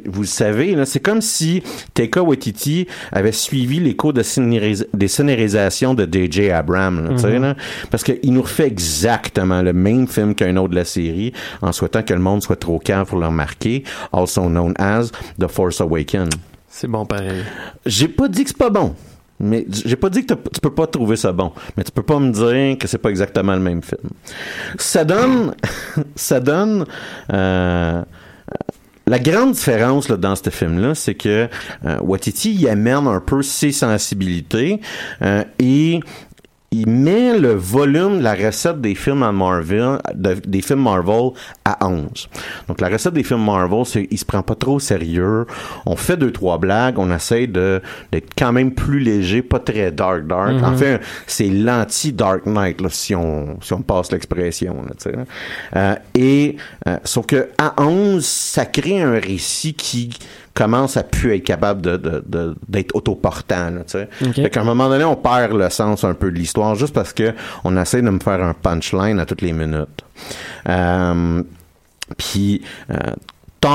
vous 0.05 0.21
le 0.21 0.27
savez, 0.27 0.75
c'est 0.85 0.99
comme 0.99 1.21
si 1.21 1.63
Taika 1.93 2.21
Waititi 2.21 2.87
avait 3.11 3.31
suivi 3.31 3.79
les 3.79 3.95
cours 3.95 4.13
de 4.13 4.21
scénaris- 4.21 4.85
des 4.93 5.07
scénarisations 5.07 5.93
de 5.95 6.05
DJ 6.05 6.51
Abrams, 6.51 7.03
là, 7.03 7.11
Mhm. 7.29 7.41
là. 7.41 7.55
parce 7.89 8.03
qu'il 8.03 8.31
nous 8.33 8.41
refait 8.43 8.67
exactement 8.67 9.61
le 9.61 9.73
même 9.73 10.07
film 10.07 10.35
qu'un 10.35 10.55
autre 10.57 10.69
de 10.69 10.75
la 10.75 10.85
série, 10.85 11.33
en 11.61 11.71
souhaitant 11.71 12.03
que 12.03 12.13
le 12.13 12.19
monde 12.19 12.43
soit 12.43 12.57
trop 12.57 12.77
calme 12.79 13.05
pour 13.05 13.17
le 13.19 13.25
remarquer, 13.27 13.83
also 14.13 14.47
known 14.47 14.73
as 14.77 15.09
The 15.39 15.47
Force 15.47 15.81
Awakens. 15.81 16.29
C'est 16.77 16.89
bon 16.89 17.05
pareil. 17.05 17.41
J'ai 17.85 18.09
pas 18.09 18.27
dit 18.27 18.43
que 18.43 18.49
c'est 18.49 18.57
pas 18.57 18.69
bon. 18.69 18.95
Mais 19.39 19.65
j'ai 19.69 19.95
pas 19.95 20.09
dit 20.09 20.25
que 20.25 20.33
tu 20.33 20.59
peux 20.61 20.73
pas 20.73 20.87
trouver 20.87 21.15
ça 21.15 21.31
bon. 21.31 21.53
Mais 21.77 21.85
tu 21.85 21.91
peux 21.93 22.03
pas 22.03 22.19
me 22.19 22.31
dire 22.33 22.77
que 22.77 22.85
c'est 22.85 22.97
pas 22.97 23.11
exactement 23.11 23.53
le 23.53 23.61
même 23.61 23.81
film. 23.81 24.09
Ça 24.77 25.05
donne, 25.05 25.55
ça 26.17 26.41
donne, 26.41 26.85
euh, 27.31 28.03
la 29.07 29.19
grande 29.19 29.53
différence 29.53 30.09
là, 30.09 30.17
dans 30.17 30.35
ce 30.35 30.49
film-là, 30.49 30.95
c'est 30.95 31.15
que 31.15 31.47
euh, 31.85 31.97
Watiti 32.01 32.53
y 32.53 32.67
amène 32.67 33.07
un 33.07 33.21
peu 33.21 33.41
ses 33.41 33.71
sensibilités 33.71 34.81
euh, 35.21 35.43
et 35.59 35.99
il 36.81 36.89
met 36.89 37.37
le 37.37 37.53
volume 37.53 38.17
de 38.19 38.23
la 38.23 38.33
recette 38.33 38.81
des 38.81 38.95
films 38.95 39.23
en 39.23 39.31
Marvel, 39.33 39.97
de- 40.13 40.35
des 40.45 40.61
films 40.61 40.81
Marvel 40.81 41.31
à 41.63 41.87
11. 41.87 42.27
Donc 42.67 42.81
la 42.81 42.89
recette 42.89 43.13
des 43.13 43.23
films 43.23 43.43
Marvel, 43.45 43.85
c'est 43.85 44.07
il 44.11 44.17
se 44.17 44.25
prend 44.25 44.41
pas 44.41 44.55
trop 44.55 44.75
au 44.75 44.79
sérieux. 44.79 45.45
On 45.85 45.95
fait 45.95 46.17
deux 46.17 46.31
trois 46.31 46.57
blagues, 46.57 46.99
on 46.99 47.13
essaie 47.13 47.47
de 47.47 47.81
d'être 48.11 48.29
quand 48.37 48.51
même 48.51 48.73
plus 48.73 48.99
léger, 48.99 49.41
pas 49.41 49.59
très 49.59 49.91
dark 49.91 50.27
dark. 50.27 50.61
En 50.63 50.75
fait, 50.75 50.99
c'est 51.27 51.49
l'anti 51.49 52.11
Dark 52.13 52.45
Knight 52.45 52.81
là, 52.81 52.89
si 52.89 53.15
on 53.15 53.57
si 53.61 53.73
on 53.73 53.81
passe 53.81 54.11
l'expression 54.11 54.75
là, 54.83 54.91
tu 54.97 55.09
sais. 55.09 55.11
là. 55.15 55.23
Euh, 55.75 55.95
et 56.13 56.57
euh, 56.87 56.97
sauf 57.03 57.25
que 57.25 57.49
à 57.57 57.81
11, 57.81 58.25
ça 58.25 58.65
crée 58.65 59.01
un 59.01 59.19
récit 59.19 59.73
qui 59.73 60.09
commence 60.55 60.97
à 60.97 61.03
plus 61.03 61.35
être 61.35 61.43
capable 61.43 61.81
de, 61.83 61.97
de- 61.97 62.23
de- 62.25 62.55
d'être 62.67 62.95
autoportant. 62.95 63.69
Là. 63.69 63.81
Fait 64.33 64.49
qu'à 64.49 64.61
un 64.61 64.63
moment 64.63 64.89
donné, 64.89 65.03
on 65.03 65.15
perd 65.15 65.53
le 65.53 65.69
sens 65.69 66.03
un 66.03 66.13
peu 66.15 66.31
de 66.31 66.37
l'histoire 66.37 66.73
juste 66.75 66.93
parce 66.95 67.13
que 67.13 67.33
on 67.63 67.77
essaie 67.77 68.01
de 68.01 68.09
me 68.09 68.19
faire 68.19 68.41
un 68.41 68.53
punchline 68.53 69.19
à 69.19 69.25
toutes 69.27 69.41
les 69.41 69.53
minutes. 69.53 70.01
Euh, 70.69 71.43
puis 72.17 72.61
euh, 72.89 72.97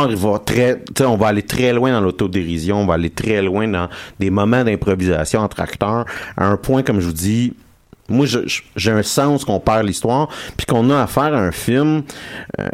il 0.09 0.16
va 0.16 0.38
très, 0.38 0.83
on 1.05 1.16
va 1.16 1.27
aller 1.29 1.43
très 1.43 1.73
loin 1.73 1.90
dans 1.90 2.01
l'autodérision, 2.01 2.77
on 2.83 2.87
va 2.87 2.95
aller 2.95 3.11
très 3.11 3.43
loin 3.43 3.66
dans 3.66 3.88
des 4.21 4.31
moments 4.31 4.62
d'improvisation 4.62 5.40
entre 5.40 5.59
acteurs, 5.61 6.05
à 6.37 6.47
un 6.47 6.57
point, 6.57 6.83
comme 6.85 7.01
je 7.01 7.07
vous 7.07 7.12
dis, 7.12 7.55
moi, 8.09 8.25
je- 8.27 8.47
je- 8.47 8.62
j'ai 8.77 8.93
un 8.93 9.03
sens 9.03 9.45
qu'on 9.45 9.59
perd 9.59 9.85
l'histoire, 9.85 10.29
puis 10.57 10.64
qu'on 10.66 10.90
a 10.90 11.03
affaire 11.03 11.35
à 11.35 11.38
un 11.40 11.51
film 11.51 12.03
euh, 12.61 12.69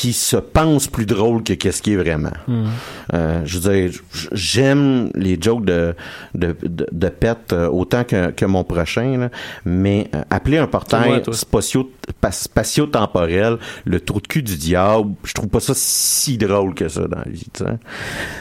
qui 0.00 0.14
se 0.14 0.38
pense 0.38 0.86
plus 0.86 1.04
drôle 1.04 1.42
que 1.42 1.52
qu'est-ce 1.52 1.82
qui 1.82 1.92
est 1.92 1.96
vraiment. 1.96 2.32
Mhm. 2.48 2.68
Euh, 3.12 3.42
je 3.44 3.58
veux 3.58 3.70
dire, 3.70 4.00
j'aime 4.32 5.10
les 5.14 5.36
jokes 5.38 5.66
de 5.66 5.94
de, 6.34 6.56
de, 6.62 6.86
de 6.90 7.08
pète 7.10 7.52
euh, 7.52 7.68
autant 7.68 8.04
que, 8.04 8.30
que 8.30 8.46
mon 8.46 8.64
prochain, 8.64 9.18
là, 9.18 9.28
mais 9.66 10.08
euh, 10.14 10.22
appeler 10.30 10.56
un 10.56 10.66
portail 10.66 11.22
spatio, 11.32 11.90
spatio-temporel 12.30 13.58
le 13.84 14.00
trou 14.00 14.22
de 14.22 14.26
cul 14.26 14.42
du 14.42 14.56
diable, 14.56 15.12
je 15.24 15.34
trouve 15.34 15.50
pas 15.50 15.60
ça 15.60 15.74
si 15.76 16.38
drôle 16.38 16.72
que 16.72 16.88
ça 16.88 17.06
dans 17.06 17.18
la 17.18 17.30
vie. 17.30 17.46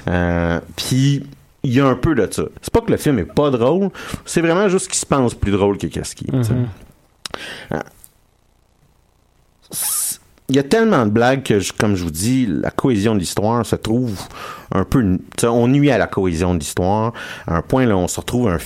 Euh, 0.08 0.62
Puis 0.78 1.24
il 1.64 1.74
y 1.74 1.82
a 1.82 1.88
un 1.88 1.96
peu 1.96 2.16
de 2.16 2.26
ça. 2.32 2.44
C'est 2.62 2.72
pas 2.72 2.80
que 2.80 2.92
le 2.92 2.96
film 2.98 3.20
est 3.20 3.26
pas 3.26 3.50
drôle, 3.50 3.90
c'est 4.24 4.40
vraiment 4.40 4.70
juste 4.70 4.88
qu'il 4.88 4.98
se 4.98 5.06
pense 5.06 5.36
plus 5.36 5.52
drôle 5.52 5.78
que 5.78 5.88
qu'est-ce 5.88 6.16
qui 6.16 6.24
est. 6.24 6.42
sais. 6.42 6.54
Il 10.50 10.56
y 10.56 10.60
a 10.60 10.64
tellement 10.64 11.06
de 11.06 11.12
blagues 11.12 11.44
que, 11.44 11.60
je- 11.60 11.72
comme 11.74 11.96
je 11.96 12.04
vous 12.04 12.10
dis, 12.12 12.48
la 12.48 12.72
cohésion 12.72 13.14
de 13.14 13.20
l'histoire 13.20 13.64
se 13.66 13.76
trouve 13.76 14.20
un 14.74 14.84
peu... 14.84 15.18
On 15.44 15.68
nuit 15.68 15.92
à 15.92 15.98
la 16.00 16.08
cohésion 16.08 16.56
de 16.56 16.60
l'histoire. 16.60 17.14
À 17.48 17.58
un 17.58 17.62
point, 17.62 17.86
là, 17.86 17.96
on 17.96 18.08
se 18.08 18.20
retrouve 18.20 18.50
un 18.50 18.58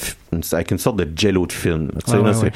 avec 0.53 0.71
une 0.71 0.77
sorte 0.79 0.95
de 0.97 1.07
jello 1.15 1.45
de 1.45 1.51
film. 1.51 1.91
Ouais, 2.07 2.17
ouais, 2.17 2.35
ouais. 2.35 2.51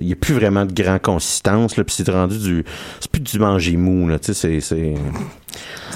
Il 0.00 0.08
n'y 0.08 0.12
a 0.12 0.16
plus 0.16 0.34
vraiment 0.34 0.66
de 0.66 0.72
grande 0.72 1.00
consistance. 1.00 1.74
Puis 1.74 1.84
c'est 1.88 2.08
rendu 2.10 2.38
du... 2.38 2.64
C'est 3.00 3.10
plus 3.10 3.20
du 3.22 3.38
manger 3.38 3.76
mou. 3.76 4.10
C'est... 4.22 4.60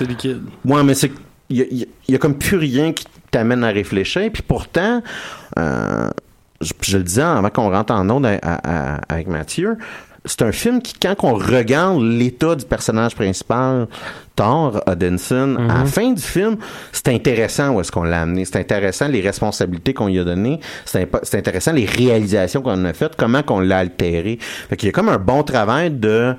liquide. 0.01 0.43
Ouais, 0.65 0.83
mais 0.85 0.95
c'est 0.95 1.11
il 1.51 1.57
y 1.59 1.63
a, 1.63 1.65
y 1.71 1.83
a- 1.83 1.87
il 2.09 2.13
y 2.13 2.15
a 2.15 2.19
comme 2.19 2.39
plus 2.39 2.57
rien 2.57 2.93
qui 2.93 3.05
t'amène 3.31 3.63
à 3.65 3.69
réfléchir. 3.69 4.31
Puis 4.33 4.43
pourtant, 4.43 5.03
euh, 5.59 6.09
je, 6.61 6.73
je 6.81 6.97
le 6.97 7.03
disais 7.05 7.23
avant 7.23 7.51
qu'on 7.51 7.71
rentre 7.71 7.93
en 7.93 8.09
onde 8.09 8.25
à- 8.25 8.39
à- 8.41 8.95
à- 8.95 9.01
avec 9.09 9.27
Mathieu, 9.27 9.77
c'est 10.25 10.43
un 10.43 10.53
film 10.53 10.81
qui, 10.81 10.95
quand 10.95 11.15
on 11.25 11.35
regarde 11.35 12.01
l'état 12.01 12.55
du 12.55 12.65
personnage 12.65 13.15
principal, 13.15 13.89
Thor 14.37 14.81
Odinson, 14.87 15.57
à 15.69 15.81
la 15.81 15.85
fin 15.85 16.13
du 16.13 16.23
film, 16.23 16.57
c'est 16.93 17.09
intéressant 17.09 17.71
où 17.71 17.81
est-ce 17.81 17.93
qu'on 17.93 18.05
l'a 18.05 18.23
amené. 18.23 18.45
C'est 18.45 18.59
intéressant 18.59 19.09
les 19.09 19.21
responsabilités 19.21 19.93
qu'on 19.93 20.07
lui 20.07 20.19
a 20.19 20.25
données. 20.25 20.61
C'est 20.85 21.35
intéressant 21.35 21.73
les 21.73 21.87
réalisations 21.87 22.63
qu'on 22.63 22.85
a 22.85 22.93
faites, 22.93 23.17
comment 23.17 23.43
qu'on 23.43 23.61
l'a 23.61 23.79
altéré. 23.79 24.39
Fait 24.41 24.77
qu'il 24.77 24.87
y 24.87 24.91
a 24.91 24.93
comme 24.93 25.09
un 25.09 25.19
bon 25.19 25.43
travail 25.43 25.91
de 25.91 26.35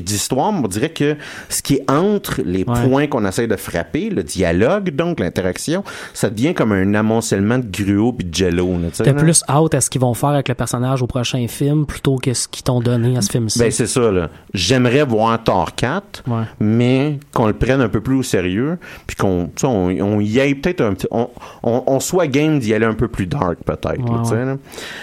d'histoire, 0.00 0.52
mais 0.52 0.60
on 0.64 0.68
dirait 0.68 0.90
que 0.90 1.16
ce 1.48 1.62
qui 1.62 1.74
est 1.74 1.90
entre 1.90 2.40
les 2.44 2.64
Ouais. 2.64 2.88
points 2.88 3.06
qu'on 3.06 3.24
essaie 3.26 3.46
de 3.46 3.56
frapper, 3.56 4.10
le 4.10 4.22
dialogue, 4.22 4.90
donc 4.94 5.20
l'interaction, 5.20 5.84
ça 6.14 6.30
devient 6.30 6.54
comme 6.54 6.72
un 6.72 6.94
amoncellement 6.94 7.58
de 7.58 7.66
gruau 7.70 8.12
puis 8.12 8.26
de 8.26 8.34
jello. 8.34 8.68
là. 8.78 9.12
plus 9.14 9.42
hâte 9.48 9.74
à 9.74 9.80
ce 9.80 9.90
qu'ils 9.90 10.00
vont 10.00 10.14
faire 10.14 10.30
avec 10.30 10.48
le 10.48 10.54
personnage 10.54 11.02
au 11.02 11.06
prochain 11.06 11.46
film 11.48 11.86
plutôt 11.86 12.16
que 12.16 12.32
ce 12.34 12.46
qu'ils 12.48 12.62
t'ont 12.64 12.80
donné 12.80 13.16
à 13.16 13.22
ce 13.22 13.30
film-ci. 13.30 13.58
Ben, 13.58 13.70
c'est 13.70 13.86
ça, 13.86 14.10
là. 14.10 14.28
J'aimerais 14.54 15.04
voir 15.04 15.42
Thor 15.42 15.74
4, 15.74 16.22
Ouais. 16.26 16.42
mais 16.60 17.18
qu'on 17.32 17.46
le 17.46 17.52
prenne 17.52 17.80
un 17.80 17.88
peu 17.88 18.00
plus 18.00 18.16
au 18.16 18.22
sérieux, 18.22 18.78
puis 19.06 19.16
qu'on, 19.16 19.50
on, 19.64 19.68
on 20.00 20.20
y 20.20 20.40
aille 20.40 20.54
peut-être 20.54 20.80
un 20.80 20.94
petit, 20.94 21.06
on, 21.10 21.28
on, 21.62 21.82
on 21.86 22.00
soit 22.00 22.26
game 22.26 22.58
d'y 22.58 22.74
aller 22.74 22.86
un 22.86 22.94
peu 22.94 23.08
plus 23.08 23.26
dark, 23.26 23.58
peut-être, 23.64 23.98
Ouais, 23.98 24.36
ouais. 24.36 24.56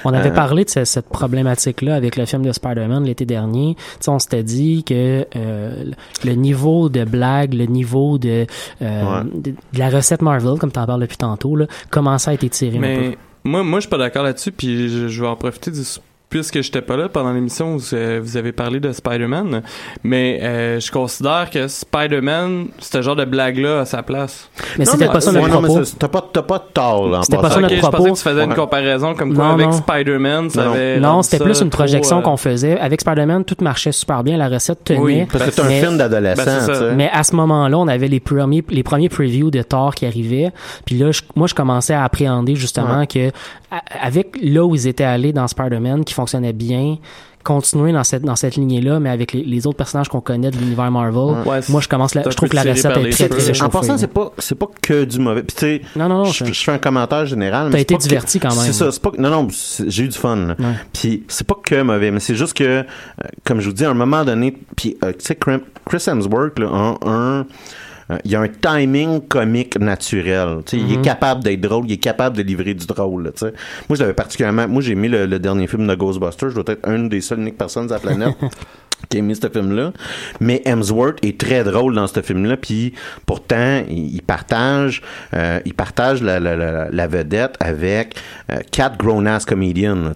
On 0.04 0.14
avait 0.14 0.30
Euh, 0.30 0.34
parlé 0.34 0.64
de 0.66 0.70
ce- 0.70 0.86
cette 0.86 1.10
problématique-là 1.10 1.96
avec 1.96 2.16
le 2.16 2.26
film 2.26 2.44
de 2.44 2.52
Spider-Man 2.52 3.04
l'été 3.04 3.26
dernier. 3.26 3.76
On 4.08 4.20
s'était 4.20 4.44
dit 4.44 4.55
que 4.86 5.26
euh, 5.36 5.86
le 6.24 6.32
niveau 6.34 6.90
de 6.90 7.04
blague, 7.04 7.54
le 7.54 7.66
niveau 7.66 8.18
de, 8.18 8.46
euh, 8.82 9.22
Ouais. 9.22 9.30
de, 9.34 9.52
de 9.52 9.80
la 9.80 9.90
recette 9.90 10.22
Marvel, 10.22 10.58
comme 10.60 10.72
tu 10.72 10.80
en 10.80 10.86
parles 10.86 11.02
depuis 11.02 11.18
tantôt, 11.18 11.56
là, 11.56 11.66
commençait 11.90 12.32
à 12.32 12.34
être 12.34 12.44
étiré 12.44 12.78
un 12.78 12.82
peu. 12.82 12.88
Mais 12.88 13.18
moi, 13.44 13.64
moi, 13.64 13.80
je 13.80 13.82
suis 13.84 13.90
pas 13.90 13.98
d'accord 13.98 14.24
là-dessus, 14.24 14.52
puis 14.52 14.90
je, 14.90 15.08
je 15.08 15.22
vais 15.22 15.28
en 15.28 15.36
profiter 15.36 15.72
du 15.72 15.84
puisque 16.42 16.62
j'étais 16.62 16.82
pas 16.82 16.98
là 16.98 17.08
pendant 17.10 17.32
l'émission 17.32 17.76
où 17.76 17.80
euh, 17.94 18.20
vous 18.22 18.36
avez 18.38 18.52
parlé 18.52 18.80
de 18.80 18.92
Spider-Man, 18.92 19.62
mais 20.04 20.40
euh, 20.44 20.80
je 20.80 20.92
considère 20.92 21.50
que 21.50 21.68
Spider-Man, 21.68 22.68
ce 22.80 23.02
genre 23.02 23.16
de 23.16 23.26
blague-là 23.26 23.80
a 23.82 23.86
sa 23.86 24.04
place. 24.04 24.50
Mais 24.78 24.86
c'était 24.86 25.08
pas 25.08 25.22
ça 25.22 25.32
notre 25.32 25.48
propos. 25.50 25.82
t'as 25.98 26.08
pas, 26.08 26.30
t'as 26.34 26.42
pas 26.42 26.58
de 26.58 26.64
tort, 26.74 27.08
là, 27.10 27.20
en 27.20 27.24
C'était 27.24 27.38
pas 27.38 27.50
ça 27.50 27.60
notre 27.62 27.74
je 27.76 27.80
pensais 27.80 27.92
propos. 27.92 28.12
que 28.14 28.18
tu 28.18 28.24
faisais 28.24 28.44
une 28.44 28.54
comparaison 28.54 29.16
comme 29.16 29.34
quoi 29.34 29.46
Non, 29.46 29.54
avec 29.54 29.68
non. 29.68 29.72
Spider-Man, 29.72 30.50
ça 30.50 30.66
Non, 30.66 30.72
avait 30.74 31.24
c'était 31.24 31.44
plus 31.44 31.62
une 31.62 31.70
trop, 31.70 31.80
projection 31.84 32.20
euh, 32.20 32.22
qu'on 32.22 32.38
faisait. 32.38 32.78
Avec 32.80 33.02
Spider-Man, 33.02 33.46
tout 33.46 33.56
marchait 33.62 33.92
super 33.92 34.24
bien, 34.24 34.38
la 34.38 34.50
recette 34.50 34.84
tenait. 34.84 35.00
Oui, 35.00 35.26
Parce 35.32 35.46
que 35.46 35.52
c'est 35.52 35.62
un 35.62 35.70
film 35.70 35.98
d'adolescent, 35.98 36.44
Ben. 36.68 36.96
Mais 36.96 37.10
à 37.14 37.24
ce 37.24 37.36
moment-là, 37.36 37.78
on 37.78 37.88
avait 37.88 38.08
les 38.08 38.20
premiers, 38.20 38.64
les 38.70 38.84
premiers 38.84 39.10
previews 39.10 39.52
de 39.52 39.62
Thor 39.62 39.96
qui 39.96 40.06
arrivaient. 40.06 40.52
Puis 40.86 40.98
là, 40.98 41.12
je- 41.12 41.22
moi, 41.36 41.48
je 41.48 41.56
commençais 41.56 41.94
à 41.94 42.04
appréhender 42.04 42.56
justement 42.56 43.06
que 43.06 43.30
à- 43.72 43.82
avec 44.06 44.36
là 44.42 44.66
où 44.66 44.76
ils 44.76 44.88
étaient 44.88 45.04
allés 45.04 45.34
dans 45.34 45.48
Spider-Man, 45.48 46.04
qui 46.06 46.14
fonctionnait 46.26 46.54
bien, 46.54 46.98
continuer 47.44 47.92
dans 47.92 48.04
cette 48.04 48.24
dans 48.24 48.36
cette 48.36 48.56
lignée-là, 48.56 49.00
mais 49.00 49.10
avec 49.12 49.32
les, 49.34 49.44
les 49.44 49.68
autres 49.68 49.78
personnages 49.78 50.10
qu'on 50.10 50.20
connaît 50.22 50.50
de 50.50 50.58
l'univers 50.58 50.90
Marvel. 50.90 51.44
Ouais, 51.46 51.60
moi, 51.70 51.80
je 51.80 51.88
commence, 51.88 52.16
la, 52.16 52.24
je 52.24 52.30
trouve 52.36 52.50
que 52.50 52.56
la 52.56 52.64
recette 52.64 52.98
est 52.98 53.10
très 53.12 53.30
très 53.30 53.62
En 53.62 53.70
passant, 53.70 53.98
c'est 54.00 54.08
pas, 54.08 54.32
c'est 54.40 54.56
pas 54.58 54.68
que 54.82 55.04
du 55.04 55.20
mauvais. 55.20 55.44
Puis, 55.44 55.56
tu 55.56 55.60
sais, 55.62 55.82
Non, 55.96 56.10
non, 56.10 56.18
non. 56.24 56.26
je, 56.26 56.44
fais 56.46 56.72
un 56.72 56.80
commentaire 56.80 57.26
général. 57.28 57.70
T'as 57.72 57.80
été 57.80 57.94
pas 57.94 57.98
que- 58.00 58.04
diverti 58.04 58.40
quand 58.40 58.50
même. 58.50 58.66
C'est 58.66 58.74
ça, 58.74 58.92
c'est 58.92 59.02
pas 59.02 59.12
non, 59.20 59.30
non, 59.30 59.48
j'ai 59.88 60.04
eu 60.04 60.08
du 60.08 60.18
fun. 60.18 60.36
là. 60.36 60.56
Ouais. 60.58 60.74
Puis 60.92 61.24
c'est 61.28 61.46
pas 61.46 61.56
que 61.64 61.82
mauvais, 61.84 62.10
mais 62.10 62.20
c'est 62.20 62.36
juste 62.36 62.54
que, 62.58 62.64
euh, 62.64 62.84
comme 63.44 63.60
je 63.62 63.68
vous 63.68 63.74
dis, 63.76 63.86
à 63.86 63.92
un 63.92 63.94
moment 63.94 64.26
donné, 64.26 64.58
puis 64.76 64.98
euh, 65.04 65.12
tu 65.12 65.26
sais, 65.26 65.36
Chris 65.36 66.04
Hemsworth, 66.08 66.58
là, 66.58 66.68
un, 66.68 66.98
un- 67.06 67.46
il 68.24 68.32
y 68.32 68.36
a 68.36 68.42
un 68.42 68.48
timing 68.48 69.22
comique 69.28 69.80
naturel. 69.80 70.60
Il 70.74 70.94
est 70.94 71.02
capable 71.02 71.44
d'être 71.44 71.62
drôle, 71.62 71.86
il 71.88 71.94
est 71.94 71.98
capable 71.98 72.38
de 72.38 72.44
livrer 72.44 72.74
du 72.74 72.86
drôle. 72.86 73.24
là. 73.26 73.32
Moi, 73.90 73.96
je 73.96 74.02
l'avais 74.02 74.14
particulièrement. 74.14 74.68
Moi, 74.68 74.82
j'ai 74.82 74.92
aimé 74.92 75.08
le, 75.10 75.26
le 75.26 75.40
dernier 75.40 75.68
film 75.68 75.88
de 75.88 75.96
Ghostbusters. 75.96 76.50
Je 76.52 76.56
dois 76.56 76.66
être 76.68 76.88
une 76.88 77.10
des 77.10 77.22
seules 77.22 77.40
uniques 77.40 77.58
personnes 77.58 77.88
sur 77.88 77.96
la 77.96 78.00
planète. 78.00 78.36
qui 79.10 79.18
a 79.18 79.20
aimé 79.20 79.36
ce 79.36 79.48
film-là. 79.50 79.92
Mais 80.40 80.62
Hemsworth 80.66 81.24
est 81.24 81.38
très 81.40 81.64
drôle 81.64 81.94
dans 81.96 82.08
ce 82.08 82.22
film-là. 82.22 82.58
Puis 82.58 82.94
pourtant, 83.26 83.84
il, 83.90 84.16
il 84.16 84.22
partage, 84.22 85.02
euh, 85.36 85.60
il 85.66 85.74
partage 85.74 86.24
la, 86.24 86.40
la, 86.40 86.56
la, 86.56 86.90
la 86.90 87.08
vedette 87.08 87.56
avec 87.60 88.16
euh, 88.52 88.60
quatre 88.72 88.98
grown-ass. 88.98 89.46
Tu 89.46 89.54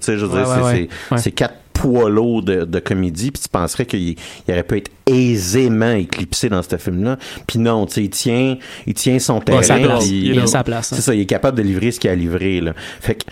sais, 0.01 0.17
je 0.17 0.25
veux 0.25 0.39
Ouais, 0.39 0.43
dire, 0.43 0.63
ouais, 0.65 0.71
c'est- 0.71 0.79
ouais. 0.81 0.89
c'est 1.09 1.13
Ouais. 1.15 1.21
c'est 1.21 1.31
quatre 1.31 1.55
poids 1.79 2.09
lourds 2.09 2.43
de, 2.43 2.65
de 2.65 2.79
comédie, 2.79 3.31
puis 3.31 3.41
tu 3.41 3.47
penserais 3.47 3.85
qu'il 3.85 4.09
il 4.09 4.17
aurait 4.49 4.63
pu 4.63 4.77
être 4.77 4.91
aisément 5.07 5.91
éclipsé 5.91 6.49
dans 6.49 6.61
ce 6.61 6.75
film-là. 6.75 7.17
Puis 7.47 7.57
non, 7.57 7.85
tu 7.85 7.93
sais, 7.93 8.03
il 8.03 8.09
tient, 8.09 8.57
il 8.85 8.93
tient 8.93 9.17
son 9.17 9.39
terrain. 9.39 9.63
sa 9.63 9.77
place. 9.77 10.09
Il 10.09 10.37
a 10.37 10.45
sa 10.45 10.63
place, 10.63 10.91
hein. 10.91 10.97
C'est 10.97 11.01
ça, 11.01 11.15
il 11.15 11.21
est 11.21 11.25
capable 11.25 11.57
de 11.57 11.63
livrer 11.63 11.91
ce 11.91 11.99
qu'il 12.01 12.09
a 12.09 12.15
livré. 12.15 12.59
Là. 12.59 12.73
Fait 12.99 13.15
que 13.15 13.23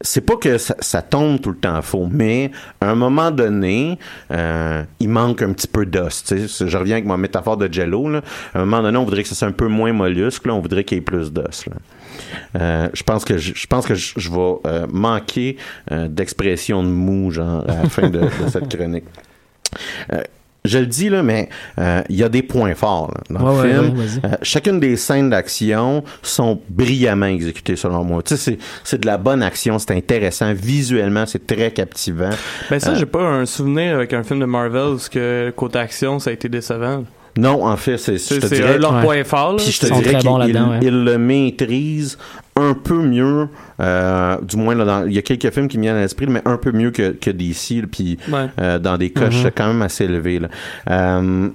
c'est 0.00 0.22
pas 0.22 0.36
que 0.36 0.56
ça, 0.56 0.74
ça 0.80 1.02
tombe 1.02 1.42
tout 1.42 1.50
le 1.50 1.58
temps 1.58 1.82
faux, 1.82 2.08
mais 2.10 2.50
à 2.80 2.90
un 2.90 2.94
moment 2.94 3.30
donné, 3.30 3.98
euh, 4.30 4.82
il 4.98 5.10
manque 5.10 5.42
un 5.42 5.52
petit 5.52 5.68
peu 5.68 5.84
d'os. 5.84 6.24
Je 6.30 6.76
reviens 6.78 6.96
avec 6.96 7.06
ma 7.06 7.18
métaphore 7.18 7.58
de 7.58 7.70
Jello. 7.70 8.08
Là. 8.08 8.22
À 8.54 8.60
un 8.60 8.64
moment 8.64 8.82
donné, 8.82 8.96
on 8.96 9.04
voudrait 9.04 9.24
que 9.24 9.28
ça 9.28 9.34
soit 9.34 9.48
un 9.48 9.52
peu 9.52 9.68
moins 9.68 9.92
mollusque. 9.92 10.46
Là. 10.46 10.54
On 10.54 10.60
voudrait 10.60 10.84
qu'il 10.84 10.96
y 10.96 11.00
ait 11.00 11.04
plus 11.04 11.30
d'os. 11.30 11.66
Euh, 12.58 12.88
je 12.92 13.02
pense 13.02 13.24
que 13.24 13.38
je, 13.38 13.52
je 13.54 13.66
pense 13.66 13.86
que 13.86 13.94
je, 13.94 14.12
je 14.16 14.30
vais 14.30 14.54
euh, 14.66 14.86
manquer 14.90 15.56
euh, 15.92 16.08
d'expression 16.08 16.82
de 16.82 16.88
mou 16.88 17.30
genre 17.30 17.64
à 17.68 17.82
la 17.82 17.88
fin 17.88 18.08
de, 18.08 18.18
de 18.20 18.48
cette 18.50 18.74
chronique. 18.74 19.04
Euh, 20.12 20.22
je 20.62 20.78
le 20.78 20.84
dis 20.86 21.08
là, 21.08 21.22
mais 21.22 21.48
euh, 21.78 22.02
il 22.10 22.16
y 22.16 22.22
a 22.22 22.28
des 22.28 22.42
points 22.42 22.74
forts 22.74 23.10
là, 23.30 23.38
dans 23.40 23.58
Ouais, 23.58 23.66
le 23.68 23.82
film. 23.82 23.98
ouais. 23.98 24.04
Euh, 24.26 24.36
chacune 24.42 24.78
des 24.78 24.96
scènes 24.96 25.30
d'action 25.30 26.04
sont 26.22 26.60
brillamment 26.68 27.26
exécutées 27.26 27.76
selon 27.76 28.04
moi. 28.04 28.22
Tu 28.22 28.36
sais, 28.36 28.40
c'est, 28.42 28.58
c'est 28.84 29.00
de 29.00 29.06
la 29.06 29.16
bonne 29.16 29.42
action, 29.42 29.78
c'est 29.78 29.92
intéressant 29.92 30.52
visuellement, 30.52 31.24
c'est 31.24 31.46
très 31.46 31.70
captivant. 31.70 32.28
Ben 32.70 32.78
ça, 32.78 32.90
Euh, 32.90 32.94
j'ai 32.96 33.06
pas 33.06 33.22
un 33.22 33.46
souvenir 33.46 33.94
avec 33.94 34.12
un 34.12 34.22
film 34.22 34.40
de 34.40 34.44
Marvel 34.44 34.94
où 34.94 34.98
ce 34.98 35.08
que 35.08 35.50
côté 35.56 35.78
action, 35.78 36.18
ça 36.18 36.28
a 36.28 36.32
été 36.34 36.50
décevant. 36.50 37.04
Non, 37.40 37.64
en 37.64 37.76
fait, 37.76 37.96
c'est, 37.96 38.14
je 38.14 38.18
C'est 38.46 38.62
un- 38.62 38.78
leur 38.78 38.94
Ouais. 38.96 39.02
point 39.02 39.24
fort. 39.24 39.52
là. 39.52 39.56
Puis 39.58 39.72
je 39.72 39.80
te 39.80 39.86
dirais 39.86 40.02
très 40.02 40.22
bons 40.22 40.38
qu'il 40.44 40.52
là-dedans, 40.52 40.72
il- 40.80 40.86
ouais. 40.88 40.92
il 40.92 41.04
le 41.04 41.18
maîtrise 41.18 42.18
un 42.56 42.74
peu 42.74 43.00
mieux, 43.02 43.48
euh, 43.80 44.36
du 44.42 44.56
moins 44.56 44.74
là, 44.74 44.84
dans, 44.84 45.06
il 45.06 45.12
y 45.14 45.18
a 45.18 45.22
quelques 45.22 45.50
films 45.50 45.66
qui 45.68 45.78
me 45.78 45.84
viennent 45.84 45.96
à 45.96 46.02
l'esprit, 46.02 46.26
mais 46.28 46.42
un 46.44 46.58
peu 46.58 46.72
mieux 46.72 46.90
que, 46.90 47.12
que 47.12 47.30
DC, 47.30 47.82
puis 47.90 48.18
Ouais. 48.30 48.46
euh, 48.60 48.78
dans 48.78 48.98
des 48.98 49.10
coches 49.10 49.44
Mhm. 49.44 49.50
quand 49.56 49.66
même 49.68 49.82
assez 49.82 50.04
élevées. 50.04 50.40
Là. 50.40 50.48
Euh, 50.90 51.48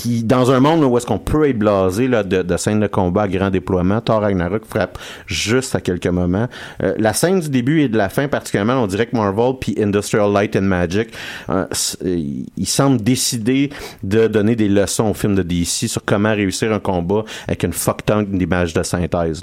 puis 0.00 0.22
dans 0.22 0.50
un 0.50 0.60
monde 0.60 0.80
là, 0.80 0.86
où 0.86 0.96
est-ce 0.96 1.04
qu'on 1.06 1.18
peut 1.18 1.48
être 1.48 1.58
blasé 1.58 2.08
là, 2.08 2.22
de, 2.22 2.42
de 2.42 2.56
scènes 2.56 2.80
de 2.80 2.86
combat 2.86 3.22
à 3.22 3.28
grand 3.28 3.50
déploiement, 3.50 4.00
Thor 4.00 4.22
Ragnarok 4.22 4.64
frappe 4.64 4.98
juste 5.26 5.74
à 5.74 5.80
quelques 5.80 6.06
moments. 6.06 6.48
Euh, 6.82 6.94
la 6.98 7.12
scène 7.12 7.40
du 7.40 7.50
début 7.50 7.82
et 7.82 7.88
de 7.88 7.96
la 7.98 8.08
fin 8.08 8.26
particulièrement, 8.28 8.74
on 8.82 8.86
dirait 8.86 9.06
que 9.06 9.16
Marvel 9.16 9.52
puis 9.60 9.74
Industrial 9.78 10.32
Light 10.32 10.56
and 10.56 10.62
Magic, 10.62 11.08
euh, 11.50 11.66
euh, 12.04 12.16
ils 12.56 12.66
semblent 12.66 13.02
décider 13.02 13.70
de 14.02 14.26
donner 14.28 14.56
des 14.56 14.68
leçons 14.68 15.10
au 15.10 15.14
film 15.14 15.34
de 15.34 15.42
DC 15.42 15.88
sur 15.88 16.02
comment 16.04 16.32
réussir 16.32 16.72
un 16.72 16.78
combat 16.80 17.24
avec 17.46 17.62
une 17.64 17.72
fuck 17.72 18.04
tongue 18.06 18.30
d'image 18.30 18.72
de 18.72 18.82
synthèse. 18.82 19.40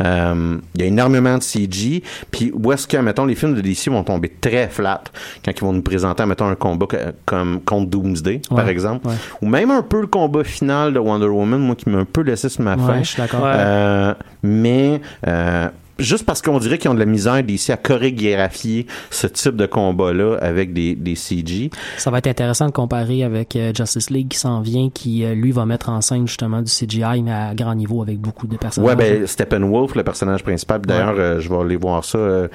Euh, 0.00 0.56
Il 0.74 0.80
y 0.80 0.84
a 0.84 0.86
énormément 0.86 1.38
de 1.38 1.42
CG, 1.42 2.02
puis 2.30 2.50
où 2.54 2.72
est-ce 2.72 2.86
que, 2.86 2.96
mettons, 2.96 3.26
les 3.26 3.34
films 3.34 3.54
de 3.54 3.60
DC 3.60 3.88
vont 3.88 4.02
tomber 4.04 4.32
très 4.40 4.68
flat 4.68 5.02
quand 5.44 5.52
ils 5.56 5.60
vont 5.60 5.72
nous 5.72 5.82
présenter, 5.82 6.24
mettons, 6.26 6.46
un 6.48 6.54
combat 6.56 6.86
que- 6.86 6.96
comme 7.24 7.60
contre 7.60 7.90
Doomsday, 7.90 8.40
par 8.48 8.68
exemple, 8.68 9.06
ouais. 9.08 9.14
ou 9.42 9.46
même 9.46 9.70
un 9.70 9.82
peu 9.84 10.00
le 10.00 10.06
combat 10.06 10.44
final 10.44 10.92
de 10.92 10.98
Wonder 10.98 11.26
Woman, 11.28 11.60
moi 11.60 11.74
qui 11.76 11.88
m'a 11.88 11.98
un 11.98 12.04
peu 12.04 12.22
laissé 12.22 12.48
sur 12.48 12.62
ma 12.62 12.76
Ouais, 12.76 12.82
fin. 12.86 13.02
je 13.02 13.08
suis 13.08 13.22
d'accord. 13.22 13.42
Euh, 13.44 14.14
mais 14.42 15.00
euh, 15.26 15.68
juste 15.98 16.26
parce 16.26 16.42
qu'on 16.42 16.58
dirait 16.58 16.76
qu'ils 16.78 16.90
ont 16.90 16.94
de 16.94 16.98
la 16.98 17.04
misère 17.06 17.42
d'ici 17.42 17.70
à 17.70 17.76
chorégraphier 17.76 18.86
ce 19.10 19.26
type 19.28 19.54
de 19.56 19.66
combat-là 19.66 20.36
avec 20.40 20.72
des, 20.72 20.94
des 20.96 21.14
CG. 21.14 21.70
Ça 21.98 22.10
va 22.10 22.18
être 22.18 22.26
intéressant 22.26 22.66
de 22.66 22.72
comparer 22.72 23.22
avec 23.22 23.54
euh, 23.54 23.72
Justice 23.74 24.10
League 24.10 24.28
qui 24.28 24.38
s'en 24.38 24.60
vient, 24.60 24.90
qui 24.90 25.24
lui 25.24 25.52
va 25.52 25.66
mettre 25.66 25.88
en 25.90 26.00
scène 26.00 26.26
justement 26.26 26.62
du 26.62 26.70
CGI, 26.70 27.22
mais 27.22 27.32
à 27.32 27.54
grand 27.54 27.74
niveau 27.76 28.02
avec 28.02 28.18
beaucoup 28.18 28.46
de 28.48 28.56
personnages. 28.56 28.88
Ouais, 28.90 28.96
ben 28.96 29.26
Steppenwolf, 29.26 29.94
le 29.94 30.02
personnage 30.02 30.42
principal. 30.42 30.80
D'ailleurs, 30.80 31.14
euh, 31.16 31.40
je 31.40 31.48
vais 31.48 31.56
aller 31.56 31.76
voir 31.76 32.04
ça 32.04 32.18
euh, 32.18 32.48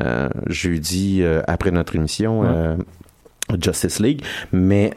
euh, 0.00 0.28
jeudi 0.46 1.22
après 1.48 1.70
notre 1.72 1.96
émission 1.96 2.40
Ouais. 2.42 2.76
Justice 3.60 4.00
League. 4.00 4.22
Mais 4.52 4.92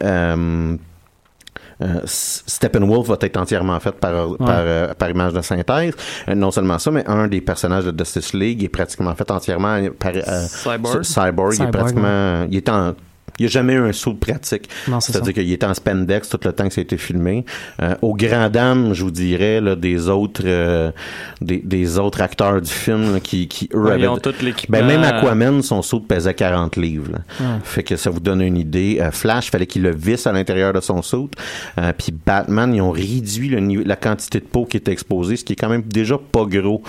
Steppenwolf 2.06 3.08
va 3.08 3.18
être 3.22 3.38
entièrement 3.38 3.80
fait 3.80 3.92
par, 3.92 4.36
par, 4.38 4.50
euh, 4.50 4.94
par 4.94 5.10
image 5.10 5.34
de 5.34 5.42
synthèse. 5.42 5.94
Euh, 6.28 6.36
non 6.36 6.52
seulement 6.52 6.80
ça, 6.80 6.92
mais 6.92 7.08
un 7.08 7.28
des 7.28 7.42
personnages 7.42 7.86
de 7.86 7.94
Justice 7.98 8.34
League 8.34 8.63
est 8.63 8.70
pratiquement 8.70 9.13
fait 9.16 9.30
entièrement 9.30 9.80
par 10.00 10.12
euh, 10.16 10.48
Cyborg. 10.48 11.04
Cyborg. 11.04 11.54
il 11.54 11.62
est 11.62 11.66
Cyborg, 11.66 11.72
pratiquement, 11.72 12.48
il 12.50 12.58
est 12.58 12.70
en 12.70 12.96
il 13.39 13.43
n'y 13.43 13.47
a 13.47 13.50
jamais 13.50 13.73
eu 13.73 13.80
un 13.80 13.93
saut 13.93 14.13
de 14.13 14.17
pratique. 14.17 14.69
C'est-à-dire 15.00 15.34
qu'il 15.34 15.52
est 15.52 15.63
en 15.63 15.73
spandex 15.73 16.30
tout 16.30 16.39
le 16.43 16.54
temps 16.54 16.67
que 16.67 16.73
ça 16.73 16.82
a 16.82 16.84
été 16.84 16.97
filmé. 16.97 17.45
Euh, 17.82 17.95
au 18.02 18.13
grand 18.15 18.50
dam, 18.50 18.93
je 18.93 19.04
vous 19.04 19.12
dirais, 19.12 19.62
là, 19.62 19.76
des 19.76 20.10
autres 20.10 20.43
euh, 20.45 20.91
des, 21.41 21.58
des, 21.58 22.00
autres 22.00 22.21
acteurs 22.21 22.62
du 22.62 22.71
film 22.71 23.19
qui, 23.21 23.48
qui 23.48 23.69
eux, 23.73 23.92
avaient, 23.92 24.08
ont 24.08 24.19
ben, 24.69 24.85
même 24.85 25.04
Aquaman, 25.04 25.62
son 25.62 25.81
saut 25.81 26.00
pesait 26.00 26.33
40 26.33 26.75
livres. 26.77 27.12
Fait 27.63 27.83
que 27.83 27.96
ça 27.96 28.10
vous 28.10 28.19
donne 28.19 28.42
une 28.42 28.58
idée. 28.58 28.98
Euh, 29.02 29.12
Flash, 29.12 29.52
fallait 29.52 29.67
qu'il 29.67 29.83
le 29.83 29.96
visse 29.96 30.27
à 30.27 30.31
l'intérieur 30.31 30.73
de 30.73 30.81
son 30.81 31.02
saut. 31.02 31.29
Euh, 31.77 31.94
puis 31.98 32.13
Batman, 32.25 32.73
ils 32.73 32.81
ont 32.81 32.92
réduit 32.92 33.50
le 33.50 33.58
la 33.83 33.96
quantité 33.96 34.40
de 34.40 34.46
peau 34.46 34.65
qui 34.65 34.77
était 34.77 34.92
exposée, 34.92 35.35
ce 35.35 35.44
qui 35.44 35.54
est 35.54 35.56
quand 35.56 35.69
même 35.69 35.81
déjà 35.83 36.17
pas 36.17 36.46
gros 36.46 36.81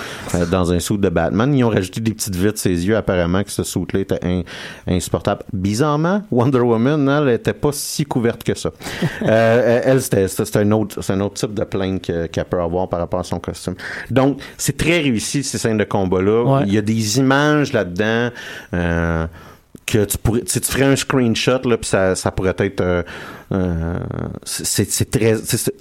dans 0.51 0.73
un 0.73 0.81
saut 0.81 0.97
de 0.97 1.09
Batman. 1.09 1.53
Ils 1.55 1.65
ont 1.65 1.71
rajouté 1.71 2.01
des 2.01 2.13
petites 2.13 2.37
vitres 2.37 2.59
ses 2.59 2.87
yeux, 2.87 2.97
apparemment 2.97 3.43
que 3.43 3.51
ce 3.51 3.63
saut-là 3.63 4.01
était 4.01 4.45
insupportable. 4.87 5.43
Bizarrement, 5.53 6.23
Wonder 6.39 6.61
Woman, 6.61 7.09
elle 7.09 7.35
était 7.35 7.53
pas 7.53 7.71
si 7.73 8.05
couverte 8.05 8.45
que 8.45 8.55
ça. 8.55 8.71
euh, 9.23 9.81
elle, 9.85 10.01
c'était 10.01 10.59
un 10.59 10.71
autre, 10.71 11.03
c'est 11.03 11.13
un 11.13 11.21
autre 11.21 11.35
type 11.35 11.55
de 11.55 11.65
plainte 11.65 12.03
qu'elle 12.03 12.45
peut 12.45 12.61
avoir 12.61 12.89
par 12.89 13.01
rapport 13.01 13.21
à 13.21 13.25
son 13.25 13.41
costume. 13.41 13.75
Donc, 14.11 14.41
c'est 14.57 14.77
très 14.77 15.01
réussi 15.01 15.43
ces 15.43 15.59
scènes 15.59 15.79
de 15.79 15.85
combat-là. 15.85 16.63
Il 16.67 16.73
y 16.73 16.79
a 16.79 16.83
des 16.83 17.19
images 17.19 17.73
là-dedans. 17.73 18.31
Euh, 18.75 19.27
que 19.87 20.05
tu 20.05 20.19
pourrais, 20.19 20.43
tu 20.43 20.61
ferais 20.61 20.85
un 20.85 20.97
screenshot 20.97 21.61
là, 21.65 21.79
puis 21.79 21.89
ça, 21.89 22.15
ça 22.15 22.31
pourrait 22.31 22.55
être 22.59 22.83
euh, 22.83 23.03
euh, 23.53 23.99
c'est 24.45 25.11
très 25.11 25.37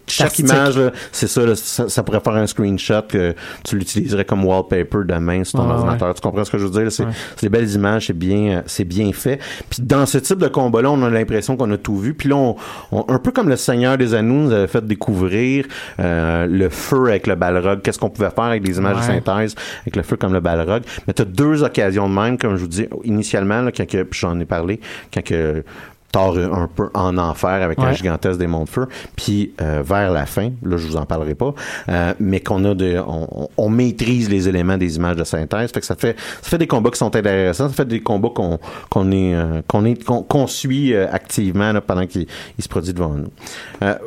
chaque 0.07 0.39
image 0.39 0.79
c'est 1.11 1.27
ça, 1.27 1.41
ça, 1.55 2.03
pourrait 2.03 2.21
faire 2.21 2.35
un 2.35 2.47
screenshot 2.47 3.01
que 3.09 3.35
tu 3.65 3.77
l'utiliserais 3.77 4.23
comme 4.23 4.45
wallpaper 4.45 4.99
demain 5.05 5.43
sur 5.43 5.59
ton 5.59 5.69
ordinateur. 5.69 6.13
tu 6.13 6.21
comprends 6.21 6.45
ce 6.45 6.51
que 6.51 6.57
je 6.57 6.65
veux 6.65 6.81
dire? 6.81 6.91
C'est 6.91 7.05
des 7.41 7.49
belles 7.49 7.69
images 7.71 8.07
c'est 8.07 8.13
bien 8.13 8.63
c'est 8.65 8.85
bien 8.85 9.11
fait. 9.11 9.39
Puis 9.69 9.81
dans 9.81 10.05
ce 10.05 10.17
type 10.17 10.39
de 10.39 10.47
combat 10.47 10.81
là 10.81 10.91
on 10.91 11.03
a 11.03 11.09
l'impression 11.09 11.57
qu'on 11.57 11.69
a 11.71 11.77
tout 11.77 11.97
vu. 11.97 12.13
Puis 12.13 12.29
là 12.29 12.35
on, 12.35 13.05
un 13.07 13.19
peu 13.19 13.31
comme 13.31 13.49
le 13.49 13.57
Seigneur 13.57 13.97
des 13.97 14.13
Anneaux 14.13 14.47
nous 14.47 14.51
avait 14.51 14.67
fait 14.67 14.85
découvrir 14.85 15.65
euh, 15.99 16.47
le 16.47 16.69
feu 16.69 17.07
avec 17.07 17.27
le 17.27 17.35
balrog. 17.35 17.81
Qu'est-ce 17.81 17.99
qu'on 17.99 18.09
pouvait 18.09 18.29
faire 18.29 18.45
avec 18.45 18.63
des 18.63 18.77
images 18.77 18.97
de 18.97 19.01
synthèse 19.01 19.55
avec 19.81 19.95
le 19.95 20.03
feu 20.03 20.15
comme 20.15 20.33
le 20.33 20.39
balrog? 20.39 20.83
Mais 21.05 21.13
tu 21.13 21.21
as 21.21 21.25
deux 21.25 21.63
occasions 21.63 22.07
de 22.07 22.13
même 22.13 22.37
comme 22.37 22.55
je 22.55 22.61
vous 22.61 22.67
dis 22.67 22.87
initialement 23.03 23.61
là, 23.61 23.71
quand 23.71 23.85
j'en 24.11 24.39
ai 24.39 24.45
parlé 24.45 24.79
quand 25.13 25.23
que 25.23 25.63
Un 26.17 26.67
peu 26.67 26.89
en 26.93 27.17
enfer 27.17 27.49
avec 27.49 27.79
un 27.79 27.93
gigantesque 27.93 28.39
démon 28.39 28.63
de 28.63 28.69
feu. 28.69 28.87
Puis 29.15 29.53
euh, 29.61 29.83
vers 29.85 30.11
la 30.11 30.25
fin, 30.25 30.51
là 30.63 30.77
je 30.77 30.87
vous 30.87 30.95
en 30.95 31.05
parlerai 31.05 31.35
pas, 31.35 31.53
euh, 31.89 32.13
mais 32.19 32.39
qu'on 32.39 32.63
a 32.65 32.73
de, 32.73 32.97
on, 33.05 33.49
on, 33.55 33.69
maîtrise 33.69 34.29
les 34.29 34.49
éléments 34.49 34.77
des 34.77 34.95
images 34.95 35.15
de 35.15 35.23
synthèse. 35.23 35.71
Fait 35.71 35.79
que 35.79 35.85
ça 35.85 35.95
fait, 35.95 36.17
ça 36.41 36.49
fait 36.49 36.57
des 36.57 36.67
combats 36.67 36.89
qui 36.89 36.97
sont 36.97 37.15
intéressants. 37.15 37.67
Ça 37.67 37.73
fait 37.73 37.87
des 37.87 38.01
combats 38.01 38.31
qu'on 38.33 38.59
qu'on 38.89 39.11
est 39.11 39.35
euh, 39.35 39.61
qu'on 39.67 39.85
est 39.85 40.03
qu'on 40.03 40.47
suit 40.47 40.95
activement 40.95 41.71
là, 41.71 41.81
pendant 41.81 42.07
qu'il 42.07 42.27
se 42.59 42.67
produit 42.67 42.93
devant 42.93 43.13
nous. 43.13 43.31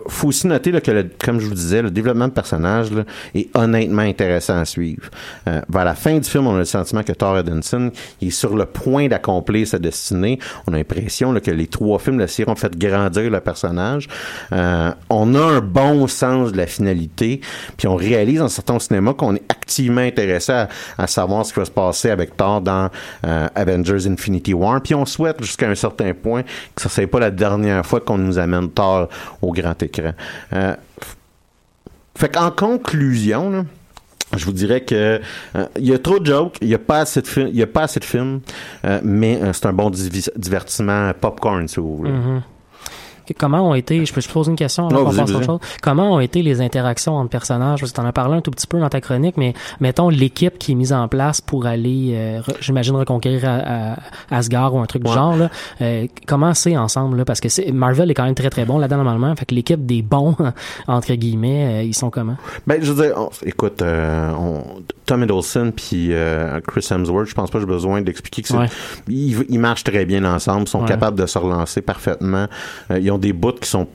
Faut 0.08 0.28
aussi 0.28 0.46
noter 0.46 0.72
là, 0.72 0.80
que, 0.80 0.90
le, 0.90 1.08
comme 1.24 1.38
je 1.40 1.46
vous 1.46 1.54
disais, 1.54 1.82
le 1.82 1.90
développement 1.90 2.28
de 2.28 2.32
personnage 2.32 2.90
là, 2.90 3.04
est 3.34 3.56
honnêtement 3.56 4.02
intéressant 4.02 4.58
à 4.58 4.64
suivre. 4.64 5.10
vers 5.46 5.84
la 5.84 5.94
fin 5.94 6.18
du 6.18 6.28
film, 6.28 6.46
on 6.46 6.54
a 6.54 6.58
le 6.58 6.64
sentiment 6.64 7.02
que 7.02 7.12
Thor 7.12 7.38
Edinson 7.38 7.90
est 8.20 8.30
sur 8.30 8.56
le 8.56 8.66
point 8.66 9.08
d'accomplir 9.08 9.66
sa 9.66 9.78
destinée. 9.78 10.38
On 10.66 10.72
a 10.72 10.76
l'impression 10.76 11.32
que 11.40 11.50
les 11.50 11.66
trois 11.66 11.99
films 12.00 12.16
de 12.16 12.22
la 12.22 12.28
série 12.28 12.50
ont 12.50 12.56
fait 12.56 12.76
grandir 12.76 13.30
le 13.30 13.40
personnage. 13.40 14.08
Euh, 14.52 14.90
on 15.08 15.34
a 15.34 15.40
un 15.40 15.60
bon 15.60 16.06
sens 16.06 16.52
de 16.52 16.56
la 16.56 16.66
finalité, 16.66 17.40
puis 17.76 17.86
on 17.86 17.96
réalise 17.96 18.42
en 18.42 18.48
certains 18.48 18.78
cinéma 18.78 19.14
qu'on 19.14 19.36
est 19.36 19.42
activement 19.48 20.00
intéressé 20.00 20.64
à, 20.98 21.06
savoir 21.06 21.44
ce 21.44 21.52
qui 21.52 21.58
va 21.60 21.64
se 21.64 21.70
passer 21.70 22.10
avec 22.10 22.36
Thor 22.36 22.60
dans 22.60 22.88
euh, 23.26 23.48
Avengers 23.54 24.06
Infinity 24.06 24.54
War, 24.54 24.80
puis 24.80 24.94
on 24.94 25.04
souhaite 25.04 25.42
jusqu'à 25.42 25.68
un 25.68 25.74
certain 25.74 26.12
point 26.14 26.42
que 26.42 26.82
ça 26.82 26.88
ne 26.88 26.92
soit 26.92 27.06
pas 27.06 27.20
la 27.20 27.30
dernière 27.30 27.84
fois 27.84 28.00
qu'on 28.00 28.18
nous 28.18 28.38
amène 28.38 28.70
Thor 28.70 29.08
au 29.42 29.52
grand 29.52 29.80
écran. 29.82 30.12
Euh, 30.52 30.74
fait 32.16 32.28
qu'en 32.28 32.50
conclusion, 32.50 33.66
je 34.36 34.44
vous 34.44 34.52
dirais 34.52 34.82
que 34.82 35.20
il 35.78 35.86
y 35.86 35.92
a 35.92 35.98
trop 35.98 36.18
de 36.18 36.26
jokes, 36.26 36.56
il 36.60 36.68
y 36.68 36.74
a 36.74 36.78
pas 36.78 37.00
assez 37.00 37.20
de 37.22 37.26
films, 37.26 37.48
il 37.48 37.56
y 37.56 37.62
a 37.62 37.66
pas 37.66 37.82
assez 37.82 38.00
de 38.00 38.04
films, 38.04 38.40
mais 39.02 39.40
c'est 39.52 39.66
un 39.66 39.72
bon 39.72 39.90
divertissement 39.90 41.12
popcorn 41.20 41.66
si 41.68 41.80
vous 41.80 41.96
voulez. 41.96 42.12
Mm-hmm 42.12 42.40
comment 43.38 43.68
ont 43.68 43.74
été, 43.74 44.04
je 44.04 44.12
peux 44.12 44.22
te 44.22 44.30
poser 44.30 44.50
une 44.50 44.56
question 44.56 44.88
avant 44.88 45.04
qu'on 45.04 45.14
passe 45.14 45.30
à 45.30 45.36
autre 45.36 45.44
chose. 45.44 45.60
Comment 45.82 46.14
ont 46.14 46.20
été 46.20 46.42
les 46.42 46.60
interactions 46.60 47.16
entre 47.16 47.30
personnages? 47.30 47.80
Parce 47.80 47.92
que 47.92 47.96
tu 47.96 48.00
en 48.00 48.06
as 48.06 48.12
parlé 48.12 48.36
un 48.36 48.40
tout 48.40 48.50
petit 48.50 48.66
peu 48.66 48.78
dans 48.78 48.88
ta 48.88 49.00
chronique, 49.00 49.36
mais 49.36 49.54
mettons 49.80 50.08
l'équipe 50.08 50.58
qui 50.58 50.72
est 50.72 50.74
mise 50.74 50.92
en 50.92 51.08
place 51.08 51.40
pour 51.40 51.66
aller, 51.66 52.12
euh, 52.14 52.40
j'imagine, 52.60 52.96
reconquérir 52.96 53.48
à, 53.48 53.96
Asgard 54.30 54.74
ou 54.74 54.78
un 54.78 54.86
truc 54.86 55.04
du 55.04 55.12
genre. 55.12 55.36
Là. 55.36 55.50
Euh, 55.80 56.06
comment 56.26 56.54
c'est 56.54 56.76
ensemble? 56.76 57.18
Là? 57.18 57.24
Parce 57.24 57.40
que 57.40 57.48
c'est, 57.48 57.72
Marvel 57.72 58.10
est 58.10 58.14
quand 58.14 58.24
même 58.24 58.34
très 58.34 58.50
très 58.50 58.64
bon 58.64 58.78
là-dedans 58.78 58.98
normalement. 59.04 59.34
Fait 59.36 59.46
que 59.46 59.54
l'équipe 59.54 59.84
des 59.84 60.02
bons, 60.02 60.36
entre 60.86 61.14
guillemets, 61.14 61.80
euh, 61.80 61.82
ils 61.82 61.94
sont 61.94 62.10
comment? 62.10 62.36
Ben, 62.66 62.82
je 62.82 62.92
veux 62.92 63.04
dire, 63.04 63.16
écoute, 63.44 63.82
on, 63.82 64.62
Tom 65.06 65.22
Hiddleston 65.22 65.72
puis 65.74 66.12
Chris 66.66 66.86
Hemsworth, 66.90 67.28
je 67.28 67.34
pense 67.34 67.50
pas 67.50 67.58
que 67.58 67.64
j'ai 67.64 67.70
besoin 67.72 68.02
d'expliquer 68.02 68.42
que 68.42 68.48
c'est, 68.48 68.56
ils, 69.08 69.58
marchent 69.58 69.84
très 69.84 70.04
bien 70.04 70.24
ensemble, 70.24 70.68
sont 70.68 70.84
capables 70.84 71.18
de 71.18 71.26
se 71.26 71.38
relancer 71.38 71.82
parfaitement. 71.82 72.46
ils 72.90 73.10
ont 73.10 73.18
des 73.20 73.32
bouts 73.32 73.52
qui 73.52 73.68
sont 73.68 73.88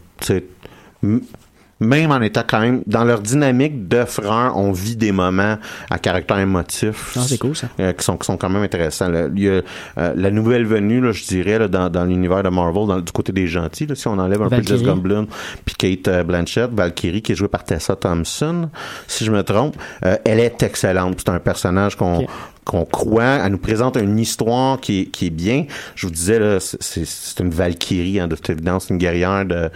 même 1.80 2.12
en 2.12 2.22
étant 2.22 2.44
quand 2.48 2.62
même 2.62 2.84
dans 2.88 3.04
leur 3.04 3.20
dynamique 3.20 3.88
de 3.88 4.06
frères, 4.06 4.54
on 4.56 4.72
vit 4.72 4.96
des 4.96 5.12
moments 5.12 5.58
à 5.90 6.00
caractère 6.00 6.40
émotif. 6.40 7.18
Ah, 7.18 7.36
cool 7.40 7.56
ça. 7.56 7.68
Euh, 7.80 7.92
qui 7.92 8.04
sont 8.04 8.18
qui 8.18 8.26
sont 8.26 8.38
quand 8.38 8.50
même 8.50 8.64
intéressants. 8.64 9.12
Il 9.36 9.44
y 9.44 9.50
a, 9.50 9.62
euh, 9.98 10.14
la 10.16 10.32
nouvelle 10.32 10.66
venue, 10.66 11.02
là, 11.02 11.12
je 11.12 11.26
dirais, 11.26 11.60
là, 11.60 11.68
dans, 11.68 11.90
dans 11.90 12.06
l'univers 12.06 12.44
de 12.44 12.50
Marvel, 12.50 12.88
dans, 12.88 13.02
du 13.02 13.12
côté 13.12 13.34
des 13.34 13.48
gentils, 13.48 13.88
si 13.94 14.08
on 14.08 14.18
enlève 14.18 14.42
un 14.42 14.50
peu 14.50 14.62
Jess 14.62 14.84
Gumblin 14.84 15.28
puis 15.66 15.76
Kate 15.76 16.08
euh, 16.08 16.24
Blanchett, 16.24 16.72
Valkyrie 16.72 17.22
qui 17.22 17.34
est 17.34 17.36
jouée 17.36 17.50
par 17.50 17.66
Tessa 17.66 17.96
Thompson, 17.96 18.70
si 19.08 19.26
je 19.26 19.32
me 19.32 19.44
trompe, 19.44 19.76
elle 20.02 20.40
est 20.40 20.64
excellente. 20.64 21.16
C'est 21.20 21.30
un 21.30 21.40
personnage 21.40 21.96
qu'on 21.96 22.26
qu'on 22.66 22.86
croit, 22.86 23.40
elle 23.46 23.52
nous 23.52 23.58
présente 23.58 23.96
une 23.96 24.20
histoire 24.20 24.80
qui 24.82 25.02
est, 25.02 25.06
qui 25.06 25.28
est 25.28 25.32
bien. 25.32 25.66
Je 25.96 26.08
vous 26.08 26.14
disais, 26.14 26.40
là, 26.40 26.58
c'est 26.60 27.40
une 27.40 27.52
Valkyrie, 27.52 28.20
hein, 28.20 28.28
de 28.28 28.36
toute 28.36 28.50
évidence, 28.50 28.90
une 28.90 28.98
guerrière 28.98 29.46
de, 29.46 29.70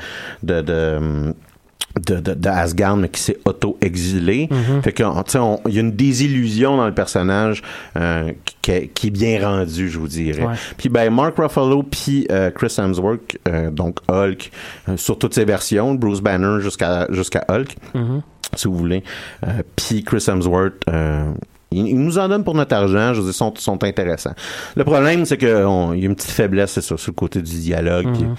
de, 0.43 0.61
de 0.61 1.33
de, 1.99 2.19
de, 2.19 2.49
Asgard 2.49 2.97
mais 2.97 3.09
qui 3.09 3.19
s'est 3.19 3.39
auto-exilé. 3.45 4.47
Mm-hmm. 4.47 4.81
Fait 4.83 4.93
que 4.93 5.03
il 5.67 5.73
y 5.73 5.77
a 5.77 5.81
une 5.81 5.91
désillusion 5.91 6.77
dans 6.77 6.85
le 6.85 6.93
personnage 6.93 7.61
euh, 7.97 8.31
qui, 8.61 8.89
qui, 8.89 9.07
est 9.07 9.11
bien 9.11 9.45
rendu, 9.45 9.89
je 9.89 9.97
vous 9.97 10.07
dirais. 10.07 10.45
Puis 10.77 10.87
ben 10.89 11.13
Mark 11.13 11.37
Ruffalo 11.37 11.83
puis 11.83 12.27
euh, 12.31 12.51
Chris 12.51 12.75
Hemsworth, 12.77 13.37
euh, 13.47 13.71
donc 13.71 13.99
Hulk, 14.07 14.51
sur 14.95 15.17
toutes 15.17 15.33
ses 15.33 15.45
versions, 15.45 15.95
Bruce 15.95 16.21
Banner 16.21 16.61
jusqu'à 16.61 17.07
jusqu'à 17.09 17.43
Hulk, 17.49 17.75
mm-hmm. 17.95 18.21
si 18.55 18.67
vous 18.67 18.75
voulez. 18.75 19.03
puis 19.75 20.03
Chris 20.03 20.23
Hemsworth 20.27 20.85
ils, 21.71 21.99
nous 21.99 22.17
en 22.17 22.27
donnent 22.27 22.43
pour 22.43 22.55
notre 22.55 22.75
argent, 22.75 23.13
je 23.13 23.19
veux 23.19 23.25
dire, 23.27 23.35
sont, 23.35 23.53
sont 23.57 23.83
intéressants. 23.83 24.33
Le 24.75 24.83
problème, 24.83 25.25
c'est 25.25 25.37
qu'il 25.37 25.49
y 25.49 25.51
a 25.51 25.93
une 25.93 26.15
petite 26.15 26.31
faiblesse, 26.31 26.71
c'est 26.71 26.81
ça, 26.81 26.97
sur 26.97 27.11
le 27.11 27.15
côté 27.15 27.41
du 27.41 27.59
dialogue. 27.59 28.07
Mhm. 28.07 28.35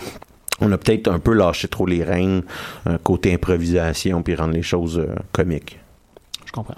on 0.62 0.72
a 0.72 0.78
peut-être 0.78 1.08
un 1.08 1.18
peu 1.18 1.32
lâché 1.32 1.68
trop 1.68 1.86
les 1.86 2.02
rênes, 2.02 2.42
euh, 2.86 2.98
côté 3.02 3.32
improvisation, 3.32 4.22
puis 4.22 4.34
rendre 4.34 4.54
les 4.54 4.62
choses 4.62 4.98
euh, 4.98 5.14
comiques. 5.32 5.78
Je 6.44 6.52
comprends. 6.52 6.74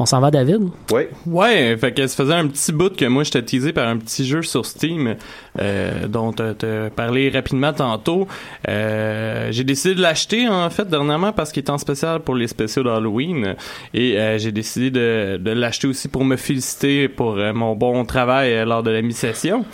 On 0.00 0.06
s'en 0.06 0.18
va, 0.18 0.30
David? 0.30 0.62
Oui. 0.92 1.02
Ouais, 1.26 1.76
fait 1.76 1.92
que 1.92 2.06
ça 2.06 2.16
faisait 2.16 2.32
un 2.32 2.46
petit 2.46 2.72
bout 2.72 2.96
que 2.96 3.04
moi, 3.04 3.22
j'étais 3.22 3.42
teasé 3.42 3.74
par 3.74 3.86
un 3.86 3.98
petit 3.98 4.24
jeu 4.24 4.40
sur 4.40 4.64
Steam 4.64 5.14
euh, 5.60 6.08
dont 6.08 6.32
tu 6.32 6.42
as 6.42 6.88
parlé 6.88 7.28
rapidement 7.28 7.74
tantôt. 7.74 8.26
Euh, 8.66 9.48
j'ai 9.50 9.62
décidé 9.62 9.94
de 9.94 10.00
l'acheter, 10.00 10.48
en 10.48 10.70
fait, 10.70 10.88
dernièrement 10.88 11.32
parce 11.32 11.52
qu'il 11.52 11.62
est 11.62 11.70
en 11.70 11.76
spécial 11.76 12.20
pour 12.20 12.34
les 12.34 12.48
spéciaux 12.48 12.82
d'Halloween. 12.82 13.56
Et 13.92 14.18
euh, 14.18 14.38
j'ai 14.38 14.52
décidé 14.52 14.90
de, 14.90 15.36
de 15.36 15.50
l'acheter 15.50 15.86
aussi 15.86 16.08
pour 16.08 16.24
me 16.24 16.36
féliciter 16.36 17.10
pour 17.10 17.36
euh, 17.36 17.52
mon 17.52 17.76
bon 17.76 18.06
travail 18.06 18.54
euh, 18.54 18.64
lors 18.64 18.82
de 18.82 18.90
la 18.90 19.02
mi-session. 19.02 19.66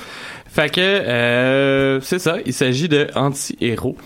Fait 0.57 0.71
que 0.71 2.01
c'est 2.03 2.19
ça, 2.19 2.39
il 2.47 2.53
s'agit 2.53 2.89
de 2.89 3.09
Anti-Héros. 3.15 3.97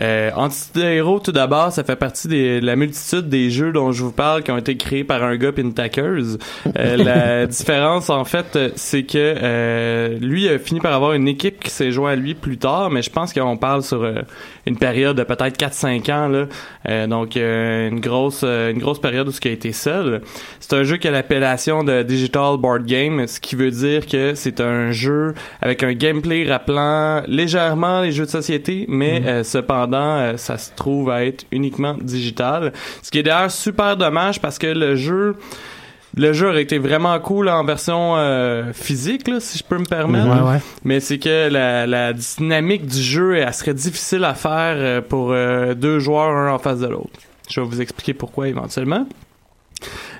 Euh, 0.00 0.30
Anti-Héros, 0.36 1.20
tout 1.20 1.32
d'abord, 1.32 1.72
ça 1.72 1.82
fait 1.82 1.96
partie 1.96 2.28
de 2.28 2.60
la 2.62 2.76
multitude 2.76 3.28
des 3.28 3.50
jeux 3.50 3.72
dont 3.72 3.90
je 3.92 4.04
vous 4.04 4.12
parle 4.12 4.42
qui 4.42 4.50
ont 4.50 4.58
été 4.58 4.76
créés 4.76 5.04
par 5.04 5.24
un 5.24 5.36
gars 5.36 5.52
Pintakers. 5.52 6.38
Euh, 6.78 6.96
la 6.96 7.46
différence, 7.46 8.10
en 8.10 8.24
fait, 8.24 8.58
c'est 8.76 9.02
que 9.02 9.18
euh, 9.18 10.18
lui 10.20 10.48
a 10.48 10.58
fini 10.58 10.80
par 10.80 10.92
avoir 10.92 11.14
une 11.14 11.26
équipe 11.26 11.62
qui 11.62 11.70
s'est 11.70 11.90
joint 11.90 12.12
à 12.12 12.16
lui 12.16 12.34
plus 12.34 12.58
tard, 12.58 12.90
mais 12.90 13.02
je 13.02 13.10
pense 13.10 13.32
qu'on 13.32 13.56
parle 13.56 13.82
sur 13.82 14.04
euh, 14.04 14.22
une 14.66 14.76
période 14.76 15.16
de 15.16 15.24
peut-être 15.24 15.58
4-5 15.58 16.12
ans. 16.12 16.28
Là. 16.28 16.46
Euh, 16.88 17.06
donc, 17.06 17.36
une 17.36 18.00
grosse 18.00 18.44
une 18.44 18.78
grosse 18.78 19.00
période 19.00 19.28
où 19.28 19.32
ce 19.32 19.40
qui 19.40 19.48
a 19.48 19.52
été 19.52 19.72
seul. 19.72 20.22
C'est 20.60 20.74
un 20.74 20.84
jeu 20.84 20.96
qui 20.96 21.08
a 21.08 21.10
l'appellation 21.10 21.82
de 21.82 22.02
Digital 22.02 22.56
Board 22.58 22.86
Game, 22.86 23.26
ce 23.26 23.40
qui 23.40 23.56
veut 23.56 23.70
dire 23.70 24.06
que 24.06 24.34
c'est 24.34 24.60
un 24.60 24.92
jeu 24.92 25.34
avec 25.60 25.82
un 25.82 25.92
gameplay 25.98 26.48
rappelant 26.48 27.22
légèrement 27.26 28.00
les 28.00 28.12
jeux 28.12 28.26
de 28.26 28.30
société, 28.30 28.86
mais 28.88 29.20
mm-hmm. 29.20 29.42
cependant 29.44 30.16
euh, 30.16 30.36
ça 30.36 30.56
se 30.56 30.70
trouve 30.74 31.10
à 31.10 31.24
être 31.24 31.44
uniquement 31.52 31.94
digital. 32.00 32.72
Ce 33.02 33.10
qui 33.10 33.18
est 33.18 33.22
d'ailleurs 33.22 33.50
super 33.50 33.96
dommage 33.96 34.40
parce 34.40 34.58
que 34.58 34.66
le 34.66 34.96
jeu 34.96 35.36
le 36.16 36.32
jeu 36.32 36.48
aurait 36.48 36.62
été 36.62 36.78
vraiment 36.78 37.18
cool 37.20 37.48
en 37.48 37.64
version 37.64 38.16
euh, 38.16 38.72
physique, 38.72 39.28
là, 39.28 39.40
si 39.40 39.58
je 39.58 39.64
peux 39.64 39.78
me 39.78 39.84
permettre. 39.84 40.26
Ouais, 40.26 40.52
ouais. 40.54 40.60
Mais 40.84 41.00
c'est 41.00 41.18
que 41.18 41.48
la, 41.48 41.86
la 41.86 42.12
dynamique 42.12 42.86
du 42.86 43.00
jeu, 43.00 43.36
elle 43.36 43.54
serait 43.54 43.74
difficile 43.74 44.24
à 44.24 44.34
faire 44.34 44.74
euh, 44.76 45.00
pour 45.00 45.30
euh, 45.30 45.74
deux 45.74 45.98
joueurs, 45.98 46.30
un 46.30 46.52
en 46.52 46.58
face 46.58 46.80
de 46.80 46.88
l'autre. 46.88 47.20
Je 47.48 47.60
vais 47.60 47.66
vous 47.66 47.80
expliquer 47.80 48.14
pourquoi 48.14 48.48
éventuellement. 48.48 49.06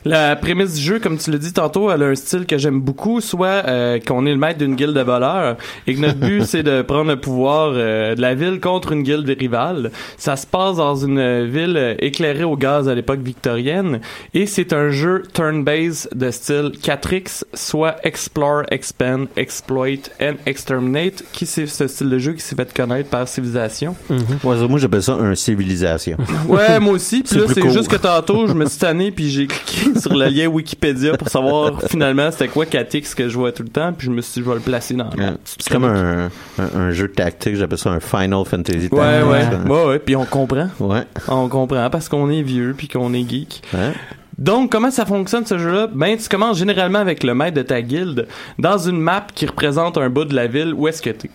La 0.05 0.36
prémisse 0.36 0.74
du 0.74 0.80
jeu, 0.80 0.99
comme 1.01 1.18
tu 1.18 1.30
l'as 1.30 1.38
dit 1.38 1.53
tantôt, 1.53 1.90
elle 1.90 2.03
a 2.03 2.07
un 2.07 2.14
style 2.14 2.46
que 2.46 2.59
j'aime 2.59 2.80
beaucoup, 2.80 3.20
soit 3.20 3.64
euh, 3.66 3.99
qu'on 3.99 4.26
est 4.26 4.32
le 4.32 4.36
maître 4.38 4.59
d'une 4.59 4.74
guilde 4.74 4.94
de 4.94 5.01
voleurs 5.01 5.57
et 5.86 5.94
que 5.94 6.01
notre 6.01 6.18
but 6.18 6.42
c'est 6.46 6.62
de 6.62 6.82
prendre 6.82 7.11
le 7.11 7.20
pouvoir 7.20 7.72
euh, 7.74 8.14
de 8.14 8.20
la 8.20 8.34
ville 8.34 8.61
contre 8.61 8.92
une 8.92 9.03
guilde 9.03 9.28
rivale. 9.38 9.90
Ça 10.16 10.36
se 10.36 10.46
passe 10.46 10.76
dans 10.76 10.96
une 10.96 11.44
ville 11.46 11.76
euh, 11.76 11.94
éclairée 11.99 12.44
au 12.44 12.57
gaz 12.57 12.88
à 12.88 12.94
l'époque 12.94 13.20
victorienne 13.20 14.01
et 14.34 14.46
c'est 14.46 14.72
un 14.72 14.90
jeu 14.90 15.22
turn-based 15.34 16.09
de 16.14 16.30
style 16.30 16.72
4X, 16.82 17.44
soit 17.55 17.96
Explore, 18.05 18.62
Expand, 18.70 19.26
Exploit 19.36 20.11
and 20.20 20.34
Exterminate, 20.46 21.24
qui 21.32 21.46
c'est 21.46 21.66
ce 21.66 21.86
style 21.86 22.11
de 22.11 22.18
jeu 22.18 22.32
qui 22.32 22.40
s'est 22.40 22.57
fait 22.57 22.72
connaître 22.72 23.09
par 23.11 23.26
Civilisation. 23.28 23.96
Ouais, 24.44 24.68
moi, 24.68 24.78
j'appelle 24.78 25.03
ça 25.03 25.14
un 25.14 25.34
civilisation. 25.34 26.16
Ouais, 26.49 26.78
moi 26.80 26.94
aussi. 26.94 27.22
Puis 27.22 27.30
C'est 27.32 27.38
là, 27.38 27.46
c'est 27.53 27.70
juste 27.70 27.88
que 27.88 27.96
tantôt, 27.96 28.46
je 28.46 28.53
me 28.53 28.66
suis 28.66 28.78
tanné 28.78 29.11
puis 29.11 29.30
j'ai 29.30 29.46
cliqué 29.46 29.88
sur 30.01 30.14
le 30.14 30.26
lien 30.26 30.47
Wikipédia 30.47 31.16
pour 31.16 31.28
savoir 31.28 31.82
finalement 31.89 32.30
c'était 32.30 32.49
quoi 32.49 32.64
4X 32.64 33.14
que 33.14 33.28
je 33.28 33.36
vois 33.39 33.53
tout 33.53 33.62
le 33.62 33.68
temps. 33.68 33.93
Puis 33.93 34.07
je 34.07 34.12
me 34.12 34.20
suis 34.20 34.41
dit, 34.41 34.45
je 34.45 34.51
vais 34.51 34.57
le 34.57 34.62
placer 34.62 34.95
dans 34.95 35.11
la 35.16 35.32
C'est 35.45 35.68
comme 35.70 35.84
un, 35.84 36.26
un, 36.59 36.78
un 36.80 36.91
jeu 36.93 37.09
tactique, 37.09 37.57
j'appelle 37.57 37.78
ça 37.78 37.91
un 37.91 38.01
Final 38.01 38.45
Fantasy 38.45 38.89
Ouais, 38.93 39.22
ouais. 39.22 39.47
Ouais, 39.68 39.84
ouais. 39.86 39.99
Puis 39.99 40.16
on 40.16 40.24
comprend. 40.24 40.68
Ouais. 40.80 41.03
On 41.28 41.49
comprend 41.49 41.89
parce 41.91 42.09
qu'on 42.09 42.30
est 42.30 42.43
vieux 42.43 42.74
puis 42.76 42.89
qu'on 42.89 43.12
est 43.14 43.28
geek. 43.28 43.62
Ouais. 43.74 43.93
Donc, 44.39 44.70
comment 44.70 44.93
ça 44.93 45.05
fonctionne 45.05 45.45
ce 45.45 45.59
jeu-là? 45.59 45.89
Ben, 45.93 46.16
tu 46.16 46.28
commences 46.28 46.59
généralement 46.59 47.01
avec 47.01 47.24
le 47.24 47.34
maître 47.34 47.57
de 47.57 47.62
ta 47.62 47.82
guilde 47.82 48.28
dans 48.59 48.78
une 48.78 49.01
map 49.01 49.26
qui 49.34 49.47
représente 49.47 49.99
un 49.99 50.09
bout 50.09 50.24
de 50.24 50.34
la 50.34 50.47
ville 50.47 50.72
où 50.74 50.86
est-ce 50.86 51.03
que 51.03 51.11
t'es. 51.11 51.30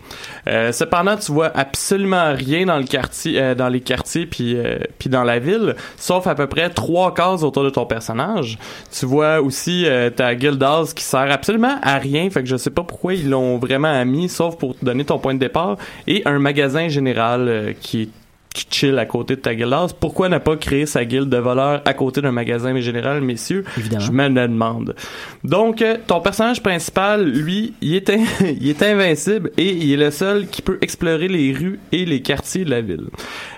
Euh, 0.47 0.72
cependant, 0.72 1.18
tu 1.18 1.34
vois 1.34 1.51
absolument 1.54 2.34
rien 2.34 2.66
dans 2.66 2.78
le 2.78 2.86
quartier, 2.86 3.41
euh, 3.41 3.56
dans 3.56 3.68
les 3.68 3.82
quartiers 3.82 4.26
puis 4.26 4.56
euh, 4.56 4.78
puis 4.99 5.10
dans 5.10 5.24
la 5.24 5.39
ville, 5.39 5.76
sauf 5.97 6.28
à 6.28 6.36
peu 6.36 6.47
près 6.47 6.70
trois 6.70 7.14
cases 7.14 7.43
autour 7.43 7.64
de 7.64 7.70
ton 7.70 7.86
personnage. 7.86 8.58
Tu 8.91 9.06
vois 9.06 9.41
aussi 9.41 9.86
euh, 9.86 10.10
ta 10.10 10.34
guild 10.36 10.62
house 10.64 10.93
qui 10.93 11.04
sert 11.04 11.30
absolument 11.32 11.80
à 11.82 11.97
rien, 11.97 12.30
fait 12.30 12.41
que 12.41 12.49
je 12.49 12.56
sais 12.56 12.70
pas 12.70 12.84
pourquoi 12.84 13.14
ils 13.14 13.30
l'ont 13.30 13.58
vraiment 13.58 14.06
mis, 14.06 14.30
sauf 14.30 14.58
pour 14.58 14.78
te 14.78 14.86
donner 14.86 15.04
ton 15.04 15.20
point 15.20 15.34
de 15.34 15.39
départ, 15.39 15.78
et 16.08 16.22
un 16.26 16.39
magasin 16.39 16.88
général 16.88 17.47
euh, 17.49 17.74
qui 17.80 18.04
est 18.04 18.10
qui 18.54 18.68
chill 18.70 18.99
à 18.99 19.06
côté 19.06 19.36
de 19.36 19.41
ta 19.41 19.56
guild 19.56 19.74
house. 19.74 19.93
Pourquoi 19.93 20.30
ne 20.30 20.38
pas 20.38 20.56
créer 20.58 20.86
sa 20.86 21.06
guilde 21.06 21.30
de 21.30 21.38
voleurs 21.38 21.82
à 21.86 21.93
côté 21.93 22.22
d'un 22.22 22.32
magasin 22.32 22.80
général, 22.80 23.22
messieurs? 23.22 23.64
Évidemment. 23.78 24.04
Je 24.06 24.12
me 24.12 24.28
le 24.30 24.47
demande. 24.47 24.95
Donc, 25.43 25.82
euh, 25.82 25.97
ton 26.06 26.22
personnage 26.22 26.62
principal, 26.62 27.24
lui, 27.28 27.74
il 27.82 27.95
est, 27.95 28.10
in- 28.10 28.24
il 28.62 28.70
est 28.70 28.84
invincible 28.84 29.51
et 29.58 29.70
il 29.72 29.91
est 29.93 30.06
le 30.06 30.12
seul 30.12 30.47
qui 30.47 30.62
peut 30.62 30.78
explorer 30.82 31.28
les 31.28 31.51
rues 31.54 31.80
et 31.91 32.06
les 32.06 32.22
quartiers 32.22 32.64
de 32.66 32.70
la 32.70 32.82
ville. 32.82 33.06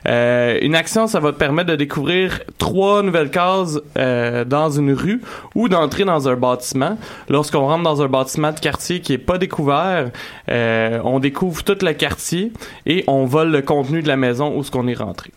Euh, 0.08 0.58
une 0.62 0.76
action, 0.76 1.08
ça 1.08 1.20
va 1.20 1.32
te 1.32 1.38
permettre 1.38 1.72
de 1.72 1.76
découvrir 1.76 2.40
trois 2.58 3.02
nouvelles 3.04 3.32
cases 3.32 3.80
euh, 3.98 4.46
dans 4.46 4.70
une 4.70 4.94
rue 4.94 5.22
ou 5.56 5.68
d'entrer 5.70 6.06
dans 6.06 6.30
un 6.30 6.36
bâtiment. 6.36 6.98
Lorsqu'on 7.30 7.68
rentre 7.68 7.84
dans 7.84 8.02
un 8.02 8.08
bâtiment 8.08 8.52
de 8.52 8.60
quartier 8.60 9.00
qui 9.02 9.14
est 9.14 9.18
pas 9.18 9.38
découvert, 9.38 10.12
euh, 10.50 11.00
on 11.04 11.20
découvre 11.20 11.64
tout 11.64 11.78
le 11.82 11.94
quartier 11.94 12.52
et 12.86 13.04
on 13.08 13.26
vole 13.26 13.52
le 13.52 13.62
contenu 13.62 14.02
de 14.02 14.08
la 14.08 14.16
maison 14.18 14.56
où 14.56 14.64
ce 14.64 14.72
qu'on 14.72 14.85
est 14.88 14.96
rentré. 14.96 15.32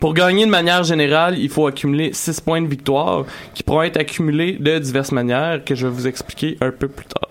Pour 0.00 0.14
gagner 0.14 0.44
de 0.44 0.50
manière 0.50 0.82
générale, 0.82 1.38
il 1.38 1.48
faut 1.48 1.66
accumuler 1.66 2.12
6 2.12 2.40
points 2.40 2.60
de 2.60 2.66
victoire 2.66 3.24
qui 3.54 3.62
pourront 3.62 3.82
être 3.82 3.96
accumulés 3.96 4.56
de 4.58 4.78
diverses 4.78 5.12
manières 5.12 5.64
que 5.64 5.74
je 5.74 5.86
vais 5.86 5.92
vous 5.92 6.06
expliquer 6.08 6.58
un 6.60 6.72
peu 6.72 6.88
plus 6.88 7.06
tard. 7.06 7.30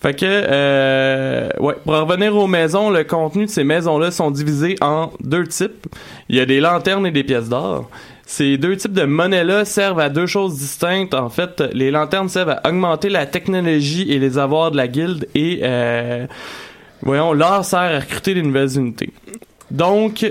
Fait 0.00 0.14
que, 0.14 0.26
euh, 0.26 1.48
ouais, 1.58 1.74
pour 1.82 1.94
en 1.94 2.04
revenir 2.04 2.36
aux 2.36 2.46
maisons, 2.46 2.90
le 2.90 3.02
contenu 3.04 3.46
de 3.46 3.50
ces 3.50 3.64
maisons-là 3.64 4.10
sont 4.10 4.30
divisés 4.30 4.76
en 4.82 5.10
deux 5.20 5.46
types. 5.46 5.86
Il 6.28 6.36
y 6.36 6.40
a 6.40 6.46
des 6.46 6.60
lanternes 6.60 7.06
et 7.06 7.10
des 7.10 7.24
pièces 7.24 7.48
d'or. 7.48 7.88
Ces 8.26 8.58
deux 8.58 8.76
types 8.76 8.92
de 8.92 9.04
monnaie-là 9.04 9.64
servent 9.64 10.00
à 10.00 10.10
deux 10.10 10.26
choses 10.26 10.58
distinctes. 10.58 11.14
En 11.14 11.30
fait, 11.30 11.62
les 11.72 11.90
lanternes 11.90 12.28
servent 12.28 12.50
à 12.62 12.68
augmenter 12.68 13.08
la 13.08 13.24
technologie 13.24 14.12
et 14.12 14.18
les 14.18 14.36
avoirs 14.36 14.70
de 14.70 14.76
la 14.76 14.88
guilde 14.88 15.26
et, 15.34 15.60
euh, 15.62 16.26
voyons, 17.02 17.32
l'or 17.32 17.64
sert 17.64 17.78
à 17.78 17.98
recruter 18.00 18.34
des 18.34 18.42
nouvelles 18.42 18.76
unités. 18.76 19.12
Donc, 19.70 20.24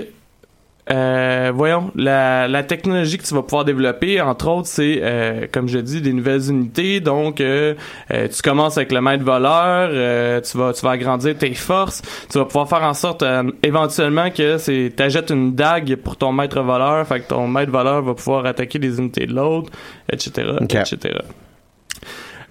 euh, 0.88 1.50
voyons, 1.52 1.90
la, 1.96 2.46
la 2.46 2.62
technologie 2.62 3.18
que 3.18 3.24
tu 3.24 3.34
vas 3.34 3.42
pouvoir 3.42 3.64
développer, 3.64 4.20
entre 4.20 4.48
autres, 4.48 4.68
c'est, 4.68 5.00
euh, 5.02 5.46
comme 5.50 5.66
je 5.68 5.78
dis, 5.78 6.00
des 6.00 6.12
nouvelles 6.12 6.48
unités. 6.48 7.00
Donc, 7.00 7.40
euh, 7.40 7.74
euh, 8.12 8.28
tu 8.28 8.40
commences 8.40 8.76
avec 8.78 8.92
le 8.92 9.00
maître 9.00 9.24
voleur, 9.24 9.88
euh, 9.92 10.40
tu 10.40 10.56
vas, 10.56 10.72
tu 10.72 10.82
vas 10.82 10.92
agrandir 10.92 11.36
tes 11.36 11.54
forces, 11.54 12.02
tu 12.30 12.38
vas 12.38 12.44
pouvoir 12.44 12.68
faire 12.68 12.82
en 12.84 12.94
sorte, 12.94 13.24
euh, 13.24 13.50
éventuellement, 13.64 14.30
que 14.30 14.58
c'est, 14.58 14.92
t'achètes 14.94 15.30
une 15.30 15.56
dague 15.56 15.96
pour 15.96 16.16
ton 16.16 16.30
maître 16.32 16.60
voleur, 16.60 17.04
fait 17.06 17.20
que 17.20 17.28
ton 17.28 17.48
maître 17.48 17.72
voleur 17.72 18.02
va 18.02 18.14
pouvoir 18.14 18.46
attaquer 18.46 18.78
les 18.78 18.98
unités 18.98 19.26
de 19.26 19.34
l'autre, 19.34 19.72
etc., 20.12 20.46
Ok. 20.60 20.74
etc. 20.76 21.18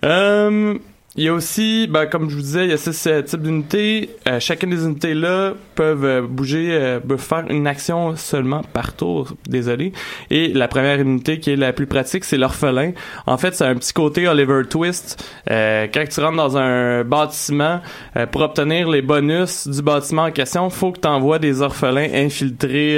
Euh, 0.03 0.77
il 1.17 1.23
y 1.23 1.29
a 1.29 1.33
aussi, 1.33 1.87
ben, 1.89 2.07
comme 2.07 2.29
je 2.29 2.35
vous 2.35 2.41
disais, 2.41 2.65
il 2.65 2.71
y 2.71 2.73
a 2.73 2.77
six 2.77 3.07
euh, 3.07 3.21
types 3.21 3.41
d'unités. 3.41 4.09
Euh, 4.27 4.39
chacune 4.41 4.69
des 4.71 4.83
unités-là 4.83 5.53
peuvent 5.75 6.03
euh, 6.03 6.21
bouger, 6.21 6.69
euh, 6.71 6.99
peuvent 6.99 7.17
faire 7.21 7.45
une 7.49 7.67
action 7.67 8.17
seulement 8.17 8.61
par 8.73 8.93
tour, 8.93 9.33
désolé. 9.47 9.93
Et 10.29 10.49
la 10.49 10.67
première 10.67 10.99
unité 10.99 11.39
qui 11.39 11.51
est 11.51 11.55
la 11.55 11.71
plus 11.71 11.85
pratique, 11.87 12.25
c'est 12.25 12.37
l'orphelin. 12.37 12.91
En 13.27 13.37
fait, 13.37 13.55
c'est 13.55 13.63
un 13.63 13.75
petit 13.75 13.93
côté 13.93 14.27
Oliver 14.27 14.63
Twist. 14.69 15.23
Euh, 15.49 15.87
quand 15.93 16.03
tu 16.09 16.19
rentres 16.19 16.35
dans 16.35 16.57
un 16.57 17.03
bâtiment, 17.05 17.79
euh, 18.17 18.25
pour 18.25 18.41
obtenir 18.41 18.89
les 18.89 19.01
bonus 19.01 19.67
du 19.69 19.81
bâtiment 19.81 20.23
en 20.23 20.31
question, 20.31 20.69
faut 20.69 20.91
que 20.91 20.99
tu 20.99 21.07
envoies 21.07 21.39
des 21.39 21.61
orphelins 21.61 22.09
infiltrer 22.13 22.95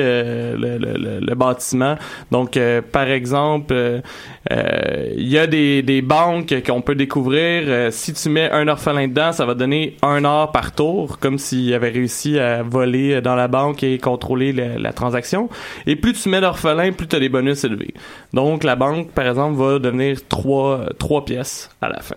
le, 0.58 0.78
le- 0.80 1.20
le- 1.20 1.36
bâtiment. 1.36 1.98
Donc, 2.32 2.58
par 2.92 3.08
exemple, 3.10 4.02
il 4.50 5.28
y 5.28 5.38
a 5.38 5.46
des, 5.46 5.84
des 5.84 6.02
banques 6.02 6.56
qu'on 6.66 6.82
peut 6.82 6.96
découvrir. 6.96 7.64
Euh, 7.68 7.92
si 8.08 8.14
tu 8.14 8.30
mets 8.30 8.50
un 8.52 8.70
orphelin 8.70 9.10
dedans, 9.10 9.34
ça 9.34 9.46
va 9.46 9.54
donner 9.54 9.98
un 10.02 10.24
or 10.24 10.54
par 10.54 10.72
tour, 10.72 11.20
comme 11.20 11.38
s'il 11.38 11.74
avait 11.74 11.90
réussi 11.90 12.40
à 12.40 12.64
voler 12.64 13.20
dans 13.20 13.36
la 13.36 13.50
banque 13.50 13.84
et 13.84 13.98
contrôler 13.98 14.54
la, 14.54 14.94
transaction. 14.94 15.50
Et 15.86 15.98
plus 15.98 16.14
tu 16.14 16.30
mets 16.30 16.40
d'orphelins, 16.40 16.94
plus 16.94 17.08
tu 17.08 17.18
as 17.18 17.20
des 17.20 17.28
bonus 17.28 17.66
élevés. 17.66 17.94
Donc 18.32 18.64
la 18.64 18.78
banque, 18.78 19.12
par 19.12 19.28
exemple, 19.28 19.58
va 19.58 19.80
devenir 19.80 20.26
trois, 20.30 20.86
trois 20.98 21.26
pièces 21.26 21.70
à 21.82 21.90
la 21.90 22.00
fin. 22.00 22.16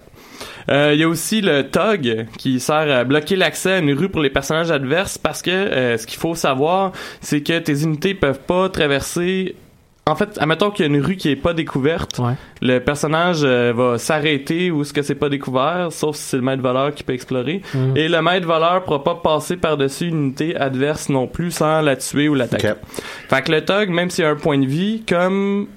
Euh, 0.71 0.93
Il 0.95 1.01
y 1.01 1.03
a 1.03 1.09
aussi 1.09 1.41
le 1.41 1.65
TOG 1.65 2.29
qui 2.39 2.61
sert 2.61 2.77
à 2.77 3.03
bloquer 3.03 3.35
l'accès 3.35 3.73
à 3.73 3.79
une 3.79 3.93
rue 3.93 4.09
pour 4.09 4.23
les 4.23 4.31
personnages 4.31 4.71
adverses 4.71 5.19
parce 5.19 5.43
que 5.43 5.51
euh, 5.51 5.99
ce 5.99 6.07
qu'il 6.07 6.21
faut 6.21 6.37
savoir, 6.37 6.93
c'est 7.21 7.43
que 7.43 7.59
tes 7.59 7.83
unités 7.83 8.15
peuvent 8.15 8.39
pas 8.39 8.69
traverser. 8.69 9.57
En 10.11 10.17
fait, 10.17 10.37
admettons 10.41 10.71
qu'il 10.71 10.85
y 10.85 10.89
a 10.89 10.93
une 10.95 11.01
rue 11.05 11.17
qui 11.17 11.31
est 11.31 11.37
pas 11.37 11.55
découverte, 11.55 12.19
Ouais. 12.19 12.35
le 12.61 12.79
personnage 12.81 13.41
euh, 13.45 13.73
va 13.75 13.97
s'arrêter 13.99 14.71
où 14.71 14.83
ce 14.85 14.93
que 14.93 15.03
c'est 15.03 15.15
pas 15.15 15.29
découvert, 15.29 15.89
sauf 15.91 16.17
si 16.17 16.23
c'est 16.23 16.37
le 16.37 16.43
maître 16.43 16.63
voleur 16.63 16.93
qui 16.95 17.03
peut 17.05 17.13
explorer. 17.15 17.63
Mhm. 17.75 17.97
Et 17.97 18.09
le 18.09 18.21
maître 18.21 18.47
voleur 18.47 18.85
pourra 18.85 19.03
pas 19.05 19.15
passer 19.15 19.57
par-dessus 19.57 20.09
une 20.09 20.25
unité 20.25 20.57
adverse 20.57 21.09
non 21.09 21.27
plus 21.27 21.51
sans 21.53 21.81
la 21.81 21.97
tuer 21.97 22.29
ou 22.29 22.35
l'attaquer. 22.35 22.75
Fait 23.29 23.43
que 23.43 23.53
le 23.53 23.65
tog, 23.65 23.89
même 23.91 24.11
s'il 24.11 24.25
y 24.25 24.27
a 24.27 24.31
un 24.31 24.37
point 24.37 24.59
de 24.59 24.67
vie, 24.67 25.03
comme 25.09 25.69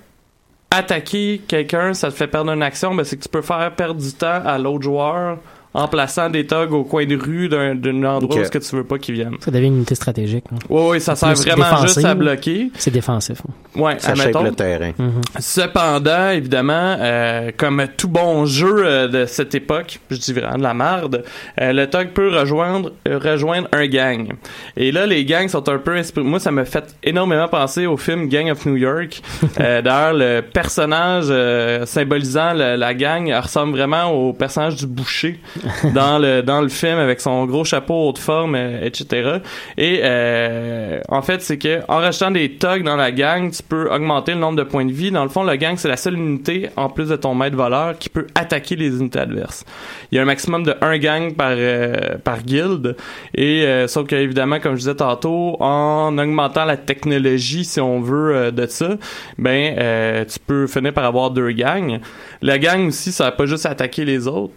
attaquer 0.71 1.41
quelqu'un, 1.47 1.93
ça 1.93 2.09
te 2.09 2.15
fait 2.15 2.27
perdre 2.27 2.51
une 2.51 2.63
action, 2.63 2.95
ben 2.95 3.03
c'est 3.03 3.17
que 3.17 3.23
tu 3.23 3.29
peux 3.29 3.41
faire 3.43 3.71
perdre 3.75 4.01
du 4.01 4.11
temps 4.13 4.41
à 4.43 4.57
l'autre 4.57 4.81
joueur 4.83 5.37
en 5.73 5.87
plaçant 5.87 6.29
des 6.29 6.45
togs 6.45 6.71
au 6.73 6.83
coin 6.83 7.05
de 7.05 7.15
rue 7.15 7.49
d'un 7.49 7.75
d'un 7.75 8.03
endroit 8.03 8.35
Ok. 8.35 8.41
où 8.41 8.45
ce 8.45 8.49
que 8.51 8.57
tu 8.59 8.75
veux 8.75 8.83
pas 8.83 8.97
qu'ils 8.97 9.15
viennent. 9.15 9.35
Ça 9.39 9.51
devient 9.51 9.67
une 9.67 9.75
unité 9.77 9.95
stratégique. 9.95 10.45
là. 10.51 10.57
Ouais, 10.69 10.89
ouais, 10.89 10.99
ça 10.99 11.15
sert 11.15 11.33
vraiment 11.33 11.81
juste 11.81 12.03
à 12.05 12.13
bloquer. 12.15 12.69
C'est 12.77 12.91
défensif. 12.91 13.41
Ouais, 13.75 13.95
Ça 13.99 14.13
shape 14.15 14.43
le 14.43 14.51
terrain. 14.51 14.91
Mhm. 14.97 15.21
Cependant, 15.39 16.29
évidemment, 16.29 16.95
euh, 16.99 17.51
comme 17.55 17.85
tout 17.97 18.07
bon 18.07 18.45
jeu 18.45 18.83
euh, 18.85 19.07
de 19.07 19.25
cette 19.25 19.55
époque, 19.55 19.99
je 20.09 20.17
dis 20.17 20.33
vraiment 20.33 20.57
de 20.57 20.63
la 20.63 20.73
merde, 20.73 21.23
euh, 21.61 21.73
le 21.73 21.87
TOG 21.89 22.09
peut 22.09 22.29
rejoindre 22.37 22.91
euh, 23.07 23.17
rejoindre 23.17 23.67
un 23.71 23.87
gang. 23.87 24.33
Et 24.77 24.91
là, 24.91 25.05
les 25.05 25.25
gangs 25.25 25.47
sont 25.47 25.67
un 25.69 25.77
peu 25.77 25.95
inspirés. 25.95 26.25
Moi, 26.25 26.39
ça 26.39 26.51
me 26.51 26.63
fait 26.65 26.95
énormément 27.03 27.47
penser 27.47 27.85
au 27.85 27.97
film 27.97 28.27
Gang 28.29 28.49
of 28.51 28.65
New 28.65 28.75
York. 28.77 29.21
Euh, 29.59 29.81
D'ailleurs, 29.81 30.13
le 30.13 30.41
personnage 30.41 31.25
euh, 31.29 31.85
symbolisant 31.85 32.53
le- 32.53 32.75
la 32.75 32.93
gang 32.95 33.31
ressemble 33.33 33.73
vraiment 33.77 34.11
au 34.11 34.33
personnage 34.33 34.75
du 34.77 34.87
boucher 34.87 35.39
dans 35.93 36.19
le 36.19 36.41
dans 36.41 36.61
le 36.61 36.69
film 36.69 36.97
avec 36.97 37.21
son 37.21 37.45
gros 37.45 37.63
chapeau 37.63 38.09
haute 38.09 38.19
forme, 38.19 38.55
euh, 38.55 38.85
etc. 38.85 39.39
Et 39.77 40.01
euh, 40.03 40.99
en 41.09 41.21
fait, 41.21 41.41
c'est 41.41 41.57
que 41.57 41.79
en 41.87 41.97
rajoutant 41.97 42.31
des 42.31 42.57
thugs 42.57 42.83
dans 42.83 42.95
la 42.95 43.11
gang, 43.11 43.51
tu 43.51 43.63
peux 43.63 43.91
augmenter 43.91 44.33
le 44.33 44.39
nombre 44.39 44.57
de 44.57 44.63
points 44.63 44.85
de 44.85 44.91
vie. 44.91 45.11
Dans 45.11 45.23
le 45.23 45.29
fond, 45.29 45.43
la 45.43 45.57
gang 45.57 45.75
c'est 45.77 45.89
la 45.89 45.97
seule 45.97 46.15
unité 46.15 46.69
en 46.75 46.89
plus 46.89 47.09
de 47.09 47.15
ton 47.15 47.35
maître 47.35 47.55
voleur 47.55 47.97
qui 47.97 48.09
peut 48.09 48.27
attaquer 48.35 48.75
les 48.75 48.89
unités 48.89 49.19
adverses. 49.19 49.65
Il 50.11 50.15
y 50.15 50.19
a 50.19 50.21
un 50.21 50.25
maximum 50.25 50.63
de 50.63 50.75
un 50.81 50.97
gang 50.97 51.33
par 51.33 51.53
euh, 51.53 52.17
par 52.23 52.43
guilde 52.43 52.95
et 53.35 53.63
euh, 53.63 53.87
sauf 53.87 54.07
que 54.07 54.15
évidemment, 54.15 54.59
comme 54.59 54.73
je 54.73 54.79
disais 54.79 54.95
tantôt, 54.95 55.57
en 55.59 56.17
augmentant 56.17 56.65
la 56.65 56.77
technologie, 56.77 57.65
si 57.65 57.79
on 57.79 57.99
veut 58.01 58.35
euh, 58.35 58.51
de 58.51 58.65
ça, 58.67 58.89
ben 59.37 59.75
euh, 59.77 60.25
tu 60.25 60.39
peux 60.39 60.67
finir 60.67 60.93
par 60.93 61.05
avoir 61.05 61.31
deux 61.31 61.51
gangs. 61.51 61.99
La 62.41 62.59
gang 62.59 62.87
aussi, 62.87 63.11
ça 63.11 63.25
va 63.25 63.31
pas 63.31 63.45
juste 63.45 63.65
attaquer 63.65 64.05
les 64.05 64.27
autres. 64.27 64.53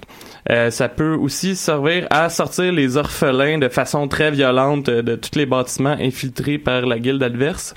Peut 0.96 1.14
aussi 1.14 1.54
servir 1.56 2.06
à 2.10 2.28
sortir 2.28 2.72
les 2.72 2.96
orphelins 2.96 3.58
de 3.58 3.68
façon 3.68 4.08
très 4.08 4.30
violente 4.30 4.88
euh, 4.88 5.02
de 5.02 5.14
tous 5.16 5.36
les 5.38 5.46
bâtiments 5.46 5.96
infiltrés 6.00 6.58
par 6.58 6.82
la 6.86 6.98
guilde 6.98 7.22
adverse. 7.22 7.74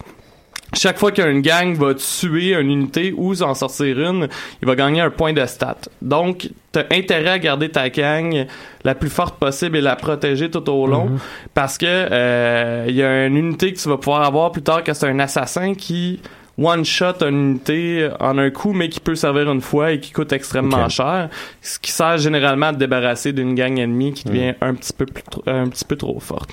Chaque 0.75 0.99
fois 0.99 1.11
qu'une 1.11 1.41
gang 1.41 1.75
va 1.75 1.95
tuer 1.95 2.53
une 2.53 2.69
unité 2.69 3.11
ou 3.17 3.33
en 3.41 3.55
sortir 3.55 3.99
une, 3.99 4.27
il 4.61 4.67
va 4.67 4.75
gagner 4.75 5.01
un 5.01 5.09
point 5.09 5.33
de 5.33 5.43
stat. 5.47 5.77
Donc, 5.99 6.47
t'as 6.71 6.83
intérêt 6.91 7.29
à 7.31 7.39
garder 7.39 7.69
ta 7.69 7.89
gang 7.89 8.45
la 8.83 8.93
plus 8.93 9.09
forte 9.09 9.39
possible 9.39 9.77
et 9.77 9.81
la 9.81 9.95
protéger 9.95 10.51
tout 10.51 10.69
au 10.69 10.85
long, 10.85 11.05
Mhm. 11.05 11.17
parce 11.55 11.79
que 11.79 11.87
euh, 11.87 12.85
il 12.87 12.93
y 12.95 13.01
a 13.01 13.25
une 13.25 13.37
unité 13.37 13.73
que 13.73 13.79
tu 13.79 13.89
vas 13.89 13.97
pouvoir 13.97 14.21
avoir 14.21 14.51
plus 14.51 14.61
tard 14.61 14.83
que 14.83 14.93
c'est 14.93 15.07
un 15.07 15.17
assassin 15.19 15.73
qui 15.73 16.19
one 16.59 16.83
shot 16.85 17.21
une 17.21 17.51
unité 17.51 18.09
en 18.19 18.37
un 18.37 18.49
coup 18.49 18.73
mais 18.73 18.89
qui 18.89 18.99
peut 18.99 19.15
servir 19.15 19.51
une 19.51 19.61
fois 19.61 19.91
et 19.91 19.99
qui 19.99 20.11
coûte 20.11 20.33
extrêmement 20.33 20.89
cher 20.89 21.29
ce 21.61 21.79
qui 21.79 21.91
sert 21.91 22.17
généralement 22.17 22.67
à 22.67 22.73
te 22.73 22.77
débarrasser 22.77 23.33
d'une 23.33 23.55
gang 23.55 23.77
ennemie 23.79 24.13
qui 24.13 24.25
devient 24.25 24.53
un 24.61 24.73
petit 24.73 24.93
peu 24.93 25.05
plus 25.05 25.23
un 25.45 25.67
petit 25.67 25.85
peu 25.85 25.95
trop 25.95 26.19
forte. 26.19 26.51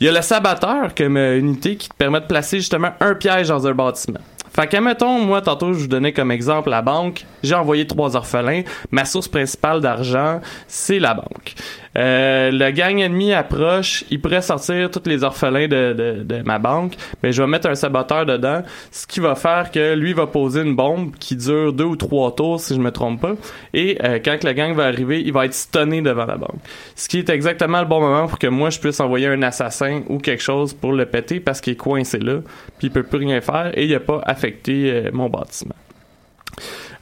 Il 0.00 0.06
y 0.06 0.08
a 0.08 0.12
le 0.12 0.22
saboteur 0.22 0.94
comme 0.94 1.16
euh, 1.16 1.38
unité 1.38 1.76
qui 1.76 1.88
te 1.88 1.94
permet 1.94 2.20
de 2.20 2.26
placer 2.26 2.58
justement 2.58 2.90
un 3.00 3.14
piège 3.14 3.48
dans 3.48 3.66
un 3.66 3.72
bâtiment. 3.72 4.20
Fait 4.56 4.66
que, 4.66 4.78
mettons, 4.78 5.18
moi, 5.18 5.42
tantôt, 5.42 5.74
je 5.74 5.80
vous 5.80 5.86
donnais 5.86 6.14
comme 6.14 6.30
exemple 6.30 6.70
la 6.70 6.80
banque. 6.80 7.26
J'ai 7.42 7.54
envoyé 7.54 7.86
trois 7.86 8.16
orphelins. 8.16 8.62
Ma 8.90 9.04
source 9.04 9.28
principale 9.28 9.82
d'argent, 9.82 10.40
c'est 10.66 10.98
la 10.98 11.12
banque. 11.12 11.52
Euh, 11.98 12.50
le 12.50 12.70
gang 12.70 12.98
ennemi 12.98 13.34
approche. 13.34 14.04
Il 14.10 14.18
pourrait 14.18 14.40
sortir 14.40 14.90
tous 14.90 15.06
les 15.06 15.24
orphelins 15.24 15.68
de, 15.68 15.92
de, 15.92 16.22
de 16.22 16.42
ma 16.42 16.58
banque. 16.58 16.94
Mais 17.22 17.32
je 17.32 17.42
vais 17.42 17.48
mettre 17.48 17.68
un 17.68 17.74
saboteur 17.74 18.24
dedans. 18.24 18.62
Ce 18.92 19.06
qui 19.06 19.20
va 19.20 19.34
faire 19.34 19.70
que 19.70 19.94
lui 19.94 20.14
va 20.14 20.26
poser 20.26 20.62
une 20.62 20.74
bombe 20.74 21.14
qui 21.16 21.36
dure 21.36 21.74
deux 21.74 21.84
ou 21.84 21.96
trois 21.96 22.34
tours, 22.34 22.58
si 22.58 22.74
je 22.74 22.80
me 22.80 22.90
trompe 22.90 23.20
pas. 23.20 23.34
Et 23.74 23.98
euh, 24.04 24.20
quand 24.24 24.42
le 24.42 24.52
gang 24.52 24.74
va 24.74 24.84
arriver, 24.84 25.20
il 25.20 25.34
va 25.34 25.44
être 25.44 25.54
stunné 25.54 26.00
devant 26.00 26.24
la 26.24 26.36
banque. 26.36 26.60
Ce 26.94 27.08
qui 27.08 27.18
est 27.18 27.28
exactement 27.28 27.80
le 27.80 27.86
bon 27.86 28.00
moment 28.00 28.26
pour 28.26 28.38
que 28.38 28.46
moi, 28.46 28.70
je 28.70 28.80
puisse 28.80 29.00
envoyer 29.00 29.26
un 29.26 29.42
assassin 29.42 30.00
ou 30.08 30.16
quelque 30.16 30.42
chose 30.42 30.72
pour 30.72 30.92
le 30.94 31.04
péter 31.04 31.40
parce 31.40 31.60
qu'il 31.60 31.74
est 31.74 31.76
coincé 31.76 32.18
là. 32.18 32.38
Puis 32.78 32.88
il 32.88 32.90
peut 32.90 33.02
plus 33.02 33.18
rien 33.18 33.42
faire 33.42 33.72
et 33.74 33.84
il 33.84 33.94
a 33.94 34.00
pas 34.00 34.22
affecté 34.24 34.45
euh, 34.90 35.10
mon 35.12 35.28
bâtiment. 35.28 35.74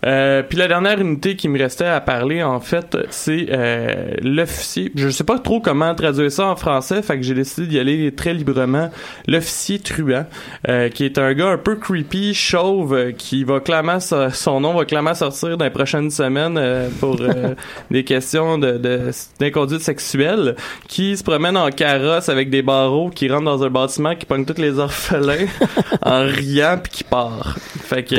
Euh, 0.04 0.42
puis 0.42 0.58
la 0.58 0.68
dernière 0.68 1.00
unité 1.00 1.34
qui 1.36 1.48
me 1.48 1.58
restait 1.58 1.86
à 1.86 2.00
parler, 2.00 2.42
en 2.42 2.60
fait, 2.60 2.96
c'est 3.10 3.46
euh, 3.50 4.14
l'officier. 4.22 4.92
Je 4.94 5.08
sais 5.08 5.24
pas 5.24 5.38
trop 5.38 5.60
comment 5.60 5.94
traduire 5.94 6.30
ça 6.30 6.46
en 6.46 6.56
français, 6.56 7.00
fait 7.02 7.16
que 7.16 7.22
j'ai 7.22 7.34
décidé 7.34 7.66
d'y 7.66 7.78
aller 7.78 8.12
très 8.12 8.34
librement. 8.34 8.90
L'officier 9.26 9.78
truand, 9.78 10.26
euh, 10.68 10.88
qui 10.90 11.04
est 11.04 11.18
un 11.18 11.32
gars 11.32 11.48
un 11.48 11.58
peu 11.58 11.76
creepy, 11.76 12.34
chauve, 12.34 12.94
euh, 12.94 13.12
qui 13.12 13.44
va 13.44 13.60
clairement, 13.60 14.00
so- 14.00 14.30
son 14.30 14.60
nom 14.60 14.74
va 14.74 14.84
clairement 14.84 15.14
sortir 15.14 15.56
dans 15.56 15.64
les 15.64 15.70
prochaines 15.70 16.10
semaines 16.10 16.58
euh, 16.58 16.88
pour 17.00 17.16
euh, 17.20 17.54
des 17.90 18.04
questions 18.04 18.58
de, 18.58 18.72
de 18.78 19.10
d'inconduite 19.40 19.80
sexuelle, 19.80 20.56
qui 20.88 21.16
se 21.16 21.22
promène 21.24 21.56
en 21.56 21.70
carrosse 21.70 22.28
avec 22.28 22.50
des 22.50 22.62
barreaux, 22.62 23.10
qui 23.10 23.28
rentre 23.30 23.44
dans 23.44 23.62
un 23.64 23.70
bâtiment, 23.70 24.14
qui 24.14 24.26
pogne 24.26 24.44
tous 24.44 24.60
les 24.60 24.78
orphelins 24.78 25.46
en 26.02 26.24
riant 26.26 26.78
puis 26.82 26.92
qui 26.92 27.04
part. 27.04 27.56
Fait 27.84 28.02
que 28.04 28.14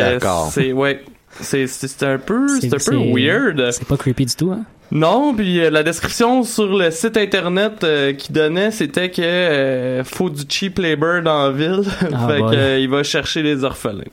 c'est 0.51 0.73
ouais. 0.73 1.01
C'est 1.41 2.03
un 2.03 2.17
peu 2.17 2.47
c'est 2.59 2.73
un 2.73 2.77
peu 2.77 2.97
weird. 3.13 3.71
C'est 3.71 3.87
pas 3.87 3.97
creepy 3.97 4.25
du 4.25 4.35
tout, 4.35 4.51
hein? 4.51 4.65
Non, 4.91 5.33
puis 5.33 5.59
euh, 5.59 5.69
la 5.69 5.83
description 5.83 6.43
sur 6.43 6.77
le 6.77 6.91
site 6.91 7.17
internet 7.17 7.83
euh, 7.83 8.13
qui 8.13 8.31
donnait, 8.31 8.71
c'était 8.71 9.09
que 9.09 9.21
euh, 9.21 10.03
faut 10.03 10.29
du 10.29 10.43
cheap 10.47 10.77
labor 10.77 11.21
dans 11.23 11.47
la 11.47 11.51
ville, 11.51 11.83
Ah, 12.13 12.27
fait 12.27 12.41
que 12.41 12.79
il 12.79 12.89
va 12.89 13.03
chercher 13.03 13.41
les 13.41 13.63
orphelins. 13.63 14.03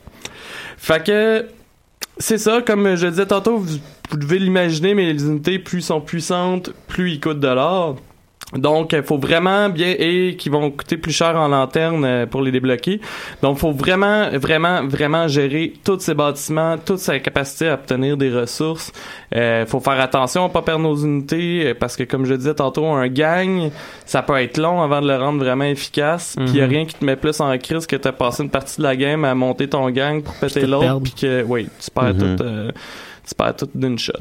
Fait 0.78 1.04
que 1.04 1.46
c'est 2.18 2.38
ça, 2.38 2.62
comme 2.62 2.96
je 2.96 3.06
disais 3.06 3.26
tantôt, 3.26 3.58
vous, 3.58 3.78
vous 4.10 4.16
devez 4.16 4.38
l'imaginer, 4.38 4.94
mais 4.94 5.12
les 5.12 5.24
unités 5.24 5.58
plus 5.58 5.82
sont 5.82 6.00
puissantes, 6.00 6.70
plus 6.88 7.12
ils 7.12 7.20
coûtent 7.20 7.40
de 7.40 7.48
l'or. 7.48 7.96
Donc, 8.54 8.92
il 8.92 9.02
faut 9.02 9.16
vraiment 9.18 9.68
bien 9.70 9.94
et 9.98 10.36
qui 10.38 10.48
vont 10.48 10.70
coûter 10.70 10.96
plus 10.96 11.12
cher 11.12 11.36
en 11.36 11.48
lanterne 11.48 12.04
euh, 12.04 12.26
pour 12.26 12.42
les 12.42 12.50
débloquer. 12.50 13.00
Donc, 13.42 13.56
faut 13.58 13.72
vraiment, 13.72 14.28
vraiment, 14.38 14.84
vraiment 14.86 15.26
gérer 15.28 15.72
tous 15.84 16.00
ces 16.00 16.14
bâtiments, 16.14 16.76
toute 16.78 16.98
sa 16.98 17.18
capacité 17.18 17.68
à 17.68 17.74
obtenir 17.74 18.16
des 18.16 18.30
ressources. 18.30 18.92
Euh, 19.34 19.64
faut 19.66 19.80
faire 19.80 19.98
attention 20.00 20.44
à 20.44 20.48
pas 20.50 20.62
perdre 20.62 20.82
nos 20.82 20.96
unités 20.96 21.68
euh, 21.68 21.74
parce 21.78 21.96
que, 21.96 22.02
comme 22.04 22.26
je 22.26 22.34
disais 22.34 22.54
tantôt, 22.54 22.86
un 22.86 23.08
gang, 23.08 23.70
ça 24.04 24.20
peut 24.22 24.36
être 24.36 24.58
long 24.58 24.82
avant 24.82 25.00
de 25.00 25.08
le 25.08 25.16
rendre 25.16 25.38
vraiment 25.42 25.64
efficace. 25.64 26.34
Puis, 26.36 26.46
il 26.54 26.56
y 26.56 26.60
a 26.60 26.64
Mhm. 26.66 26.70
rien 26.70 26.84
qui 26.86 26.94
te 26.94 27.04
met 27.04 27.16
plus 27.16 27.40
en 27.40 27.56
crise 27.58 27.86
que 27.86 27.96
t'as 27.96 28.12
passé 28.12 28.42
une 28.42 28.50
partie 28.50 28.78
de 28.78 28.82
la 28.82 28.96
game 28.96 29.24
à 29.24 29.34
monter 29.34 29.68
ton 29.68 29.88
gang 29.90 30.22
pour 30.22 30.34
péter 30.34 30.60
te 30.60 30.66
l'autre, 30.66 31.00
puis 31.02 31.14
que, 31.20 31.42
oui, 31.44 31.68
tu 31.82 31.90
perds 31.90 32.14
Mhm. 32.14 32.36
tout. 32.36 32.42
euh, 32.44 32.70
tu 33.26 33.34
perds 33.34 33.56
tout 33.56 33.68
d'une 33.74 33.98
shot. 33.98 34.12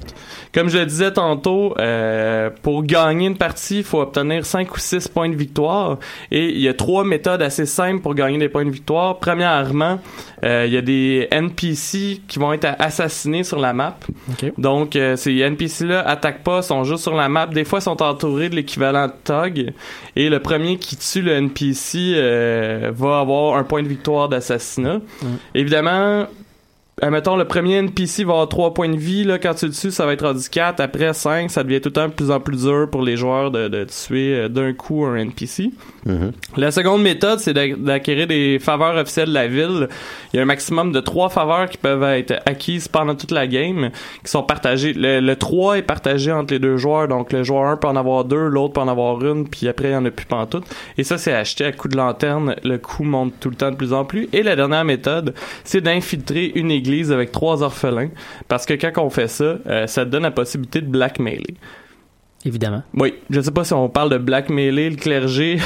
Comme 0.54 0.70
je 0.70 0.78
le 0.78 0.86
disais 0.86 1.12
tantôt, 1.12 1.76
euh, 1.80 2.50
pour 2.62 2.84
gagner 2.84 3.28
une 3.28 3.38
partie, 3.38 3.80
il 3.80 3.84
faut 3.84 4.02
obtenir 4.02 4.46
5 4.46 4.74
ou 4.76 4.80
6 4.80 5.08
points 5.08 5.30
de 5.30 5.36
victoire. 5.36 5.98
Et 6.30 6.50
il 6.50 6.62
y 6.62 6.68
a 6.68 6.74
trois 6.74 7.04
méthodes 7.04 7.42
assez 7.42 7.66
simples 7.66 8.02
pour 8.02 8.16
gagner 8.16 8.38
des 8.38 8.50
points 8.50 8.66
de 8.66 8.70
victoire. 8.70 9.20
Premièrement, 9.20 10.00
euh, 10.44 10.66
il 10.68 10.74
y 10.74 10.78
a 10.78 10.82
des 10.82 11.28
NPC 11.32 12.22
qui 12.28 12.40
vont 12.40 12.54
être 12.54 12.68
assassinés 12.80 13.44
sur 13.44 13.60
la 13.60 13.74
map. 13.74 13.98
Ok. 14.30 14.54
Donc, 14.58 14.96
euh, 14.96 15.16
ces 15.16 15.38
NPC-là 15.38 16.02
attaquent 16.02 16.44
pas, 16.44 16.62
sont 16.62 16.84
juste 16.84 17.04
sur 17.04 17.16
la 17.16 17.30
map. 17.30 17.48
Des 17.48 17.64
fois, 17.64 17.80
ils 17.80 17.84
sont 17.84 18.02
entourés 18.02 18.50
de 18.50 18.56
l'équivalent 18.56 19.08
de 19.08 19.14
Tog. 19.24 19.74
Et 20.16 20.30
le 20.30 20.40
premier 20.40 20.78
qui 20.78 20.98
tue 20.98 21.22
le 21.22 21.34
NPC 21.34 22.14
euh, 22.16 22.92
va 22.94 23.20
avoir 23.20 23.58
un 23.58 23.64
point 23.64 23.84
de 23.84 23.88
victoire 23.88 24.30
d'assassinat. 24.30 25.00
Évidemment, 25.54 26.28
admettons, 27.02 27.36
le 27.36 27.46
premier 27.46 27.76
NPC 27.78 28.24
va 28.24 28.34
avoir 28.34 28.50
3 28.50 28.74
points 28.74 28.90
de 28.90 28.98
vie. 28.98 29.24
Là, 29.24 29.40
quand 29.40 29.54
tu 29.54 29.66
le 29.66 29.72
tues, 29.72 29.92
ça 29.92 30.06
va 30.06 30.14
être 30.14 30.26
rendu 30.26 30.48
4. 30.50 30.80
Après 30.80 31.14
5, 31.14 31.50
ça 31.52 31.64
devient 31.64 31.82
tout 31.82 31.90
le 31.90 31.94
temps 31.94 32.08
de 32.08 32.14
plus 32.14 32.32
en 32.32 32.40
plus 32.40 32.64
dur 32.64 32.88
pour 32.92 33.02
les 33.02 33.18
joueurs 33.18 33.52
de, 33.52 33.68
de 33.68 33.84
tuer 33.86 34.34
euh, 34.36 34.48
d'un 34.50 34.74
coup 34.74 35.06
un 35.06 35.16
NPC. 35.16 35.72
Mhm. 36.06 36.32
La 36.58 36.72
seconde 36.72 37.02
méthode, 37.04 37.40
c'est 37.40 37.54
d'ac- 37.54 37.82
d'acquérir 37.82 38.28
des 38.28 38.60
faveurs 38.60 38.96
officielles 38.96 39.30
de 39.30 39.34
la 39.34 39.48
ville. 39.48 39.88
Il 40.34 40.38
y 40.38 40.40
a 40.40 40.44
un 40.44 40.46
maximum 40.46 40.92
de 40.92 41.00
trois 41.00 41.30
faveurs 41.30 41.70
qui 41.70 41.78
peuvent 41.78 42.04
être 42.04 42.36
acquises 42.46 42.88
pendant 42.88 43.16
toute 43.16 43.32
la 43.32 43.48
game, 43.48 43.90
qui 44.24 44.32
sont 44.32 44.44
partagées. 44.44 44.94
Le, 44.94 45.20
le 45.20 45.36
3 45.36 45.78
est 45.80 45.82
partagé 45.84 46.32
entre 46.32 46.54
les 46.54 46.60
deux 46.60 46.78
joueurs, 46.78 47.08
donc 47.08 47.32
le 47.34 47.44
joueur 47.44 47.66
1 47.66 47.78
peut 47.78 47.88
en 47.88 47.96
avoir 47.96 48.26
deux, 48.26 48.48
l'autre 48.48 48.74
peut 48.74 48.82
en 48.82 48.88
avoir 48.88 49.24
une, 49.24 49.48
puis 49.48 49.68
après, 49.68 49.90
il 49.90 49.94
y 49.94 49.96
en 49.96 50.06
a 50.06 50.12
plus 50.12 50.26
pantoute. 50.26 50.66
Et 50.98 51.04
ça, 51.04 51.18
c'est 51.18 51.34
acheté 51.34 51.66
à 51.66 51.72
coup 51.72 51.88
de 51.88 51.98
lanterne. 51.98 52.56
Le 52.64 52.78
coût 52.78 53.04
monte 53.04 53.34
tout 53.40 53.50
le 53.50 53.56
temps 53.56 53.72
de 53.72 53.76
plus 53.76 53.94
en 53.94 54.06
plus. 54.06 54.28
Et 54.34 54.44
la 54.44 54.56
dernière 54.56 54.86
méthode, 54.86 55.34
c'est 55.64 55.82
d'infiltrer 55.82 56.52
une 56.56 56.72
église 56.72 56.91
avec 57.12 57.32
trois 57.32 57.64
orphelins, 57.64 58.10
parce 58.48 58.66
que 58.66 58.74
quand 58.74 59.04
on 59.04 59.10
fait 59.10 59.28
ça, 59.28 59.58
euh, 59.66 59.88
ça 59.88 60.06
donne 60.06 60.24
la 60.24 60.32
possibilité 60.32 60.82
de 60.82 60.88
blackmailer. 60.88 61.56
Évidemment. 62.44 62.84
Oui, 62.96 63.14
je 63.30 63.40
sais 63.40 63.52
pas 63.52 63.64
si 63.64 63.74
on 63.74 63.88
parle 63.90 64.10
de 64.10 64.18
blackmailer 64.18 64.90
le 64.90 64.96
clergé 64.96 65.60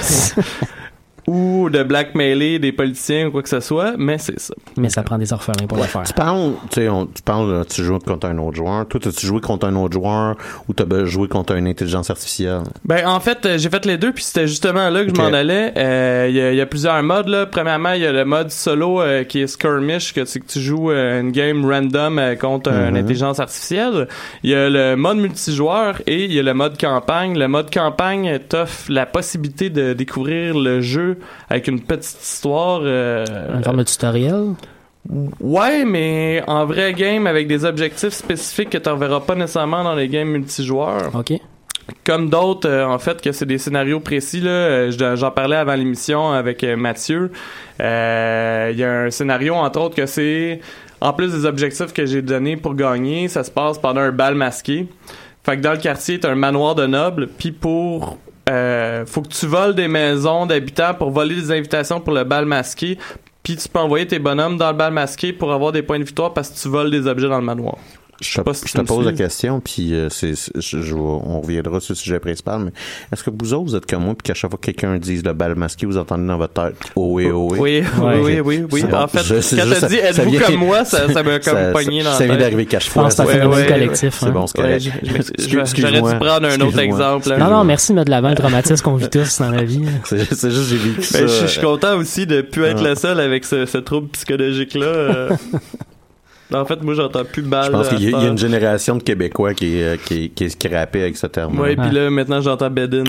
ou 1.27 1.69
de 1.71 1.81
blackmailer 1.83 2.59
des 2.59 2.71
politiciens 2.71 3.27
ou 3.27 3.31
quoi 3.31 3.41
que 3.41 3.49
ce 3.49 3.59
soit, 3.59 3.93
mais 3.97 4.17
c'est 4.17 4.39
ça. 4.39 4.53
Mais 4.77 4.89
ça 4.89 5.01
prend 5.03 5.17
des 5.17 5.33
orphelins 5.33 5.65
pour 5.67 5.77
le 5.77 5.83
faire. 5.85 6.03
Tu 6.03 6.13
parles, 6.13 6.51
tu 6.69 6.81
sais, 6.81 6.89
on- 6.89 7.07
tu 7.07 7.21
parles, 7.23 7.65
tu 7.67 7.83
joues 7.83 7.97
contre 7.99 8.27
un 8.27 8.37
autre 8.37 8.55
joueur. 8.57 8.87
Toi, 8.87 8.99
as-tu 9.07 9.25
joué 9.25 9.41
contre 9.41 9.65
un 9.67 9.75
autre 9.75 9.93
joueur 9.93 10.35
ou 10.67 10.73
t'as 10.73 10.85
joué 11.05 11.27
contre 11.27 11.53
une 11.55 11.67
intelligence 11.67 12.09
artificielle? 12.09 12.61
Ben 12.83 13.07
en 13.07 13.19
fait, 13.19 13.45
euh, 13.45 13.57
j'ai 13.57 13.69
fait 13.69 13.85
les 13.85 13.97
deux 13.97 14.11
puis 14.11 14.23
c'était 14.23 14.47
justement 14.47 14.89
là 14.89 15.03
que 15.03 15.09
je 15.09 15.15
m'en 15.19 15.33
allais. 15.33 15.73
Euh, 15.77 16.27
Il 16.29 16.35
y, 16.35 16.41
a- 16.41 16.51
il 16.51 16.57
y 16.57 16.61
a 16.61 16.65
plusieurs 16.65 17.01
modes 17.03 17.27
là. 17.27 17.45
Premièrement, 17.45 17.93
il 17.93 18.01
y 18.01 18.05
a 18.05 18.11
le 18.11 18.25
mode 18.25 18.51
solo 18.51 19.01
euh, 19.01 19.23
qui 19.23 19.41
est 19.41 19.47
skirmish 19.47 20.13
que 20.13 20.21
tu, 20.21 20.39
que 20.39 20.45
tu 20.45 20.59
joues 20.59 20.91
euh, 20.91 21.21
une 21.21 21.31
game 21.31 21.65
random 21.65 22.19
euh, 22.19 22.35
contre 22.35 22.71
une 22.71 22.91
Mhm. 22.91 22.95
intelligence 22.97 23.39
artificielle. 23.39 24.07
Il 24.43 24.49
y 24.51 24.55
a 24.55 24.69
le 24.69 24.95
mode 24.95 25.17
multijoueur 25.17 26.01
et 26.07 26.25
il 26.25 26.33
y 26.33 26.39
a 26.39 26.43
le 26.43 26.53
mode 26.53 26.79
campagne. 26.79 27.37
Le 27.37 27.47
mode 27.47 27.71
campagne 27.73 28.39
t'offre 28.49 28.91
la 28.91 29.05
possibilité 29.05 29.69
de 29.69 29.93
découvrir 29.93 30.57
le 30.57 30.81
jeu 30.81 31.14
avec 31.49 31.67
une 31.67 31.79
petite 31.81 32.21
histoire. 32.21 32.81
euh, 32.83 33.25
Un 33.53 33.61
genre 33.63 33.73
de 33.75 33.83
tutoriel? 33.83 34.53
Ouais, 35.39 35.85
mais 35.85 36.43
en 36.47 36.65
vrai 36.65 36.93
game 36.93 37.27
avec 37.27 37.47
des 37.47 37.63
objectifs 37.63 38.13
spécifiques 38.13 38.71
que 38.71 38.77
tu 38.79 38.89
reverras 38.89 39.19
pas 39.19 39.35
nécessairement 39.35 39.83
dans 39.83 39.93
les 39.93 40.07
games 40.07 40.29
multijoueurs. 40.29 41.11
OK. 41.15 41.33
Comme 42.03 42.31
d'autres, 42.31 42.67
euh, 42.67 42.83
en 42.87 42.97
fait, 42.97 43.21
que 43.21 43.31
c'est 43.31 43.45
des 43.45 43.59
scénarios 43.59 43.99
précis. 43.99 44.41
Là, 44.41 44.49
Euh, 44.49 44.91
je- 44.91 45.15
j'en 45.15 45.29
parlais 45.29 45.55
avant 45.57 45.75
l'émission 45.75 46.31
avec 46.31 46.63
Mathieu. 46.63 47.31
Euh, 47.79 48.69
Il 48.73 48.79
y 48.79 48.83
a 48.83 49.01
un 49.03 49.09
scénario, 49.11 49.53
entre 49.53 49.79
autres, 49.81 49.95
que 49.95 50.07
c'est 50.07 50.59
en 51.01 51.13
plus 51.13 51.31
des 51.31 51.45
objectifs 51.45 51.93
que 51.93 52.05
j'ai 52.07 52.23
donnés 52.23 52.57
pour 52.57 52.73
gagner, 52.73 53.27
ça 53.27 53.43
se 53.43 53.51
passe 53.51 53.77
pendant 53.77 54.01
un 54.01 54.11
bal 54.11 54.33
masqué. 54.33 54.87
Fait 55.43 55.57
que 55.57 55.61
dans 55.61 55.73
le 55.73 55.77
quartier, 55.77 56.19
t'as 56.19 56.31
un 56.31 56.35
manoir 56.35 56.73
de 56.73 56.87
nobles, 56.87 57.27
puis 57.37 57.51
pour 57.51 58.17
euh, 58.49 59.05
faut 59.05 59.21
que 59.21 59.29
tu 59.29 59.45
voles 59.47 59.75
des 59.75 59.87
maisons 59.87 60.45
d'habitants 60.45 60.93
pour 60.93 61.11
voler 61.11 61.35
des 61.35 61.51
invitations 61.51 61.99
pour 61.99 62.13
le 62.13 62.23
bal 62.23 62.45
masqué, 62.45 62.97
puis 63.43 63.55
tu 63.55 63.67
peux 63.69 63.79
envoyer 63.79 64.07
tes 64.07 64.19
bonhommes 64.19 64.57
dans 64.57 64.71
le 64.71 64.77
bal 64.77 64.93
masqué 64.93 65.33
pour 65.33 65.51
avoir 65.51 65.71
des 65.71 65.81
points 65.81 65.99
de 65.99 66.03
victoire 66.03 66.33
parce 66.33 66.49
que 66.49 66.59
tu 66.59 66.67
voles 66.67 66.91
des 66.91 67.07
objets 67.07 67.29
dans 67.29 67.39
le 67.39 67.45
manoir. 67.45 67.77
Je, 68.21 68.41
te, 68.41 68.53
si 68.53 68.63
je 68.67 68.73
te 68.73 68.81
pose 68.81 69.05
la 69.05 69.11
question, 69.13 69.59
puis 69.59 69.93
euh, 69.93 70.07
c'est, 70.09 70.35
c'est- 70.35 70.51
je- 70.61 70.81
je- 70.81 70.95
on 70.95 71.41
reviendra 71.41 71.79
sur 71.81 71.91
le 71.91 71.97
sujet 71.97 72.19
principal, 72.19 72.59
mais 72.61 72.71
est-ce 73.11 73.23
que 73.23 73.29
vous 73.29 73.53
autres, 73.53 73.65
vous 73.65 73.75
êtes 73.75 73.85
comme 73.85 74.03
moi, 74.05 74.13
puis 74.15 74.23
qu'à 74.23 74.33
chaque 74.33 74.49
fois 74.51 74.57
que 74.57 74.65
quelqu'un 74.71 74.97
dise 74.97 75.23
le 75.23 75.33
bal 75.33 75.55
masqué, 75.55 75.85
vous 75.85 75.97
entendez 75.97 76.25
dans 76.25 76.37
votre 76.37 76.53
tête 76.53 76.75
«Oh 76.95 77.09
oui, 77.13 77.25
oui? 77.29 77.59
Oui, 77.59 77.83
oui, 78.01 78.13
oui, 78.21 78.39
oui, 78.39 78.65
oui. 78.71 78.81
C'est 78.81 78.87
bon. 78.87 78.97
En 78.97 79.07
fait, 79.07 79.23
Je- 79.23 79.33
quand 79.55 79.63
t'as 79.79 79.87
dit 79.87 79.95
ça- 79.97 80.13
ça 80.13 80.21
êtes-vous 80.21 80.31
vient- 80.31 80.41
comme 80.41 80.55
moi, 80.55 80.85
ça, 80.85 81.11
ça 81.11 81.23
m'a 81.23 81.39
comme 81.39 81.73
pogné 81.73 82.03
dans 82.03 82.11
la 82.11 82.15
Ça 82.15 82.23
vient 82.23 82.33
tête. 82.35 82.39
d'arriver 82.41 82.65
quatre 82.65 82.87
fois. 82.87 83.03
pense 83.03 83.15
que 83.15 83.23
c'est 83.25 83.39
un 83.41 83.51
ça. 83.51 83.57
ouais, 83.57 83.65
collectif. 83.67 84.15
C'est 84.17 84.25
hein. 84.27 84.31
bon, 84.31 84.47
c'est 84.47 84.57
correct. 84.61 84.89
J'aurais 85.77 86.01
dû 86.01 86.17
prendre 86.17 86.47
un 86.47 86.61
autre 86.61 86.79
exemple. 86.79 87.29
Non, 87.37 87.49
non, 87.49 87.63
merci 87.65 87.91
de 87.91 87.95
mettre 87.95 88.05
de 88.05 88.11
l'avant 88.11 88.29
le 88.29 88.35
traumatisme 88.35 88.83
qu'on 88.83 88.95
vit 88.95 89.09
tous 89.09 89.39
dans 89.39 89.49
la 89.51 89.63
vie. 89.63 89.83
C'est 90.05 90.51
juste, 90.51 90.69
j'ai 90.69 90.77
vécu 90.77 91.03
ça. 91.03 91.19
Ben, 91.19 91.27
je, 91.27 91.41
je 91.41 91.47
suis 91.47 91.61
content 91.61 91.97
aussi 91.97 92.25
de 92.25 92.41
plus 92.41 92.63
être 92.63 92.81
le 92.83 92.95
seul 92.95 93.19
avec 93.19 93.43
ce, 93.45 93.65
ce 93.65 93.77
trouble 93.77 94.07
psychologique-là. 94.09 95.29
Euh. 96.53 96.57
en 96.61 96.65
fait, 96.65 96.81
moi, 96.83 96.93
j'entends 96.93 97.23
plus 97.25 97.41
balle. 97.41 97.65
Je 97.65 97.71
pense 97.71 97.87
qu'il 97.89 98.09
y, 98.09 98.13
a- 98.13 98.19
y 98.19 98.27
une 98.27 98.37
génération 98.37 98.95
de 98.95 99.03
Québécois 99.03 99.53
qui, 99.53 99.77
est, 99.79 99.83
euh, 99.83 99.95
qui, 100.03 100.25
est- 100.25 100.29
qui 100.29 100.43
est 100.45 100.49
scrappé 100.49 101.01
avec 101.01 101.17
ce 101.17 101.27
terme. 101.27 101.59
Ouais, 101.59 101.75
puis 101.75 101.89
là, 101.91 102.09
maintenant, 102.09 102.41
j'entends 102.41 102.69
Bedin. 102.69 103.03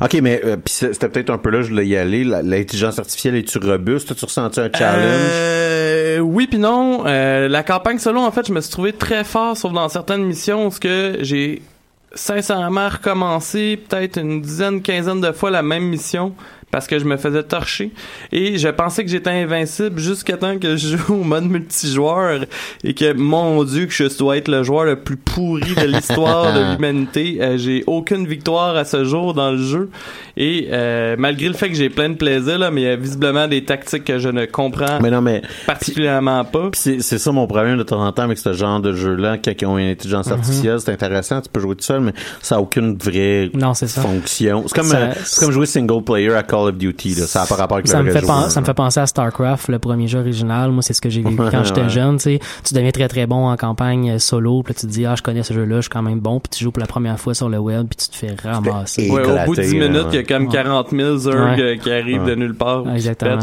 OK, 0.00 0.18
mais 0.22 0.40
euh, 0.44 0.56
c'était 0.66 1.08
peut-être 1.08 1.30
un 1.30 1.38
peu 1.38 1.50
là, 1.50 1.62
je 1.62 1.68
voulais 1.70 1.86
y 1.86 1.96
aller. 1.96 2.24
L'intelligence 2.24 2.98
artificielle, 2.98 3.34
est-tu 3.36 3.58
robuste? 3.58 4.10
As-tu 4.12 4.24
ressenti 4.24 4.60
un 4.60 4.70
challenge? 4.76 5.04
Euh, 5.04 6.18
oui 6.20 6.46
puis 6.46 6.58
non. 6.58 7.02
Euh, 7.06 7.48
la 7.48 7.62
campagne 7.62 7.98
solo, 7.98 8.20
en 8.20 8.30
fait, 8.30 8.46
je 8.46 8.52
me 8.52 8.60
suis 8.60 8.70
trouvé 8.70 8.92
très 8.92 9.24
fort, 9.24 9.56
sauf 9.56 9.72
dans 9.72 9.88
certaines 9.88 10.24
missions, 10.24 10.66
où 10.66 10.70
ce 10.70 10.80
que 10.80 11.18
j'ai 11.20 11.62
sincèrement 12.14 12.88
recommencé 12.88 13.76
peut-être 13.88 14.18
une 14.18 14.40
dizaine, 14.40 14.80
quinzaine 14.80 15.20
de 15.20 15.32
fois 15.32 15.50
la 15.50 15.62
même 15.62 15.84
mission 15.84 16.32
parce 16.76 16.86
que 16.88 16.98
je 16.98 17.06
me 17.06 17.16
faisais 17.16 17.42
torcher 17.42 17.90
et 18.32 18.58
je 18.58 18.68
pensais 18.68 19.02
que 19.02 19.10
j'étais 19.10 19.30
invincible 19.30 19.98
jusqu'à 19.98 20.36
temps 20.36 20.58
que 20.58 20.76
je 20.76 20.98
joue 20.98 21.14
au 21.14 21.24
mode 21.24 21.44
multijoueur 21.44 22.40
et 22.84 22.92
que 22.92 23.14
mon 23.14 23.64
dieu 23.64 23.86
que 23.86 23.94
je 23.94 24.14
dois 24.18 24.36
être 24.36 24.48
le 24.48 24.62
joueur 24.62 24.84
le 24.84 24.96
plus 24.96 25.16
pourri 25.16 25.74
de 25.74 25.86
l'histoire 25.86 26.52
de 26.52 26.60
l'humanité 26.74 27.38
Euh, 27.40 27.56
j'ai 27.56 27.82
aucune 27.86 28.26
victoire 28.26 28.76
à 28.76 28.84
ce 28.84 29.06
jour 29.06 29.32
dans 29.32 29.52
le 29.52 29.56
jeu 29.58 29.88
et 30.36 30.68
euh, 30.70 31.16
malgré 31.18 31.48
le 31.48 31.54
fait 31.54 31.70
que 31.70 31.74
j'ai 31.76 31.88
plein 31.88 32.10
de 32.10 32.14
plaisir 32.16 32.58
là 32.58 32.70
mais 32.70 32.82
il 32.82 32.84
y 32.84 32.90
a 32.90 32.96
visiblement 32.96 33.48
des 33.48 33.64
tactiques 33.64 34.04
que 34.04 34.18
je 34.18 34.28
ne 34.28 34.44
comprends 34.44 35.00
Mais 35.00 35.10
non, 35.10 35.22
mais 35.22 35.40
particulièrement 35.66 36.44
pas 36.44 36.68
Puis 36.72 36.98
c'est 37.00 37.18
ça 37.18 37.32
mon 37.32 37.46
problème 37.46 37.78
de 37.78 37.84
temps 37.84 38.04
en 38.04 38.12
temps 38.12 38.24
avec 38.24 38.36
ce 38.36 38.52
genre 38.52 38.80
de 38.80 38.92
jeu-là. 38.92 39.38
Quand 39.38 39.52
ils 39.58 39.66
ont 39.66 39.78
une 39.78 39.88
intelligence 39.90 40.30
artificielle, 40.30 40.78
c'est 40.80 40.92
intéressant, 40.92 41.40
tu 41.40 41.48
peux 41.50 41.60
jouer 41.60 41.74
tout 41.76 41.84
seul, 41.84 42.00
mais 42.00 42.12
ça 42.42 42.56
a 42.56 42.58
aucune 42.60 42.96
vraie 42.98 43.50
Non, 43.54 43.72
c'est 43.72 43.86
ça. 43.86 44.02
fonction. 44.02 44.64
C'est 44.66 44.74
comme, 44.76 44.86
Ça- 44.86 44.96
euh, 44.98 45.12
c'est 45.24 45.40
comme 45.40 45.52
jouer 45.52 45.66
single 45.66 46.02
player 46.04 46.34
à 46.34 46.42
Call 46.42 46.65
of 46.66 46.76
Duty. 46.76 47.14
Là. 47.14 47.26
Ça 47.26 47.40
n'a 47.40 47.46
pas 47.46 47.54
rapport 47.56 47.76
avec 47.78 47.88
ça 47.88 47.98
le 47.98 48.04
me 48.04 48.10
fait 48.10 48.20
jeu, 48.20 48.26
là. 48.26 48.48
ça 48.50 48.60
me 48.60 48.66
fait 48.66 48.74
penser 48.74 49.00
à 49.00 49.06
StarCraft, 49.06 49.68
le 49.68 49.78
premier 49.78 50.08
jeu 50.08 50.18
original. 50.20 50.70
Moi, 50.70 50.82
c'est 50.82 50.92
ce 50.92 51.00
que 51.00 51.08
j'ai 51.10 51.22
vécu 51.22 51.36
quand 51.36 51.64
j'étais 51.64 51.82
Ouais. 51.82 51.88
jeune. 51.88 52.18
Tu 52.18 52.38
deviens 52.74 52.90
très 52.90 53.08
très 53.08 53.26
bon 53.26 53.48
en 53.48 53.56
campagne 53.56 54.10
euh, 54.12 54.18
solo, 54.18 54.62
puis 54.62 54.74
là, 54.74 54.80
tu 54.80 54.86
te 54.86 54.92
dis 54.92 55.06
ah 55.06 55.14
je 55.16 55.22
connais 55.22 55.42
ce 55.42 55.54
jeu-là, 55.54 55.76
je 55.76 55.80
suis 55.82 55.90
quand 55.90 56.02
même 56.02 56.20
bon, 56.20 56.40
puis 56.40 56.50
tu 56.56 56.64
joues 56.64 56.70
pour 56.72 56.80
la 56.80 56.86
première 56.86 57.18
fois 57.18 57.34
sur 57.34 57.48
le 57.48 57.58
web, 57.58 57.86
puis 57.88 57.96
tu 57.96 58.08
te 58.08 58.16
fais 58.16 58.34
ramasser. 58.48 59.10
Ouais, 59.10 59.22
au 59.26 59.44
bout 59.46 59.54
de 59.56 59.62
10 59.62 59.70
éclaté, 59.72 59.78
là, 59.78 59.88
minutes, 59.88 60.06
il 60.12 60.16
y 60.16 60.18
a 60.18 60.22
comme 60.24 60.46
Ouais. 60.46 60.52
40 60.52 60.90
000 60.90 61.16
Zerg 61.16 61.58
Ouais. 61.58 61.78
qui 61.82 61.90
arrivent 61.90 62.22
Ouais. 62.24 62.30
de 62.30 62.34
nulle 62.36 62.54
part. 62.54 62.84
Exactement. 62.94 63.38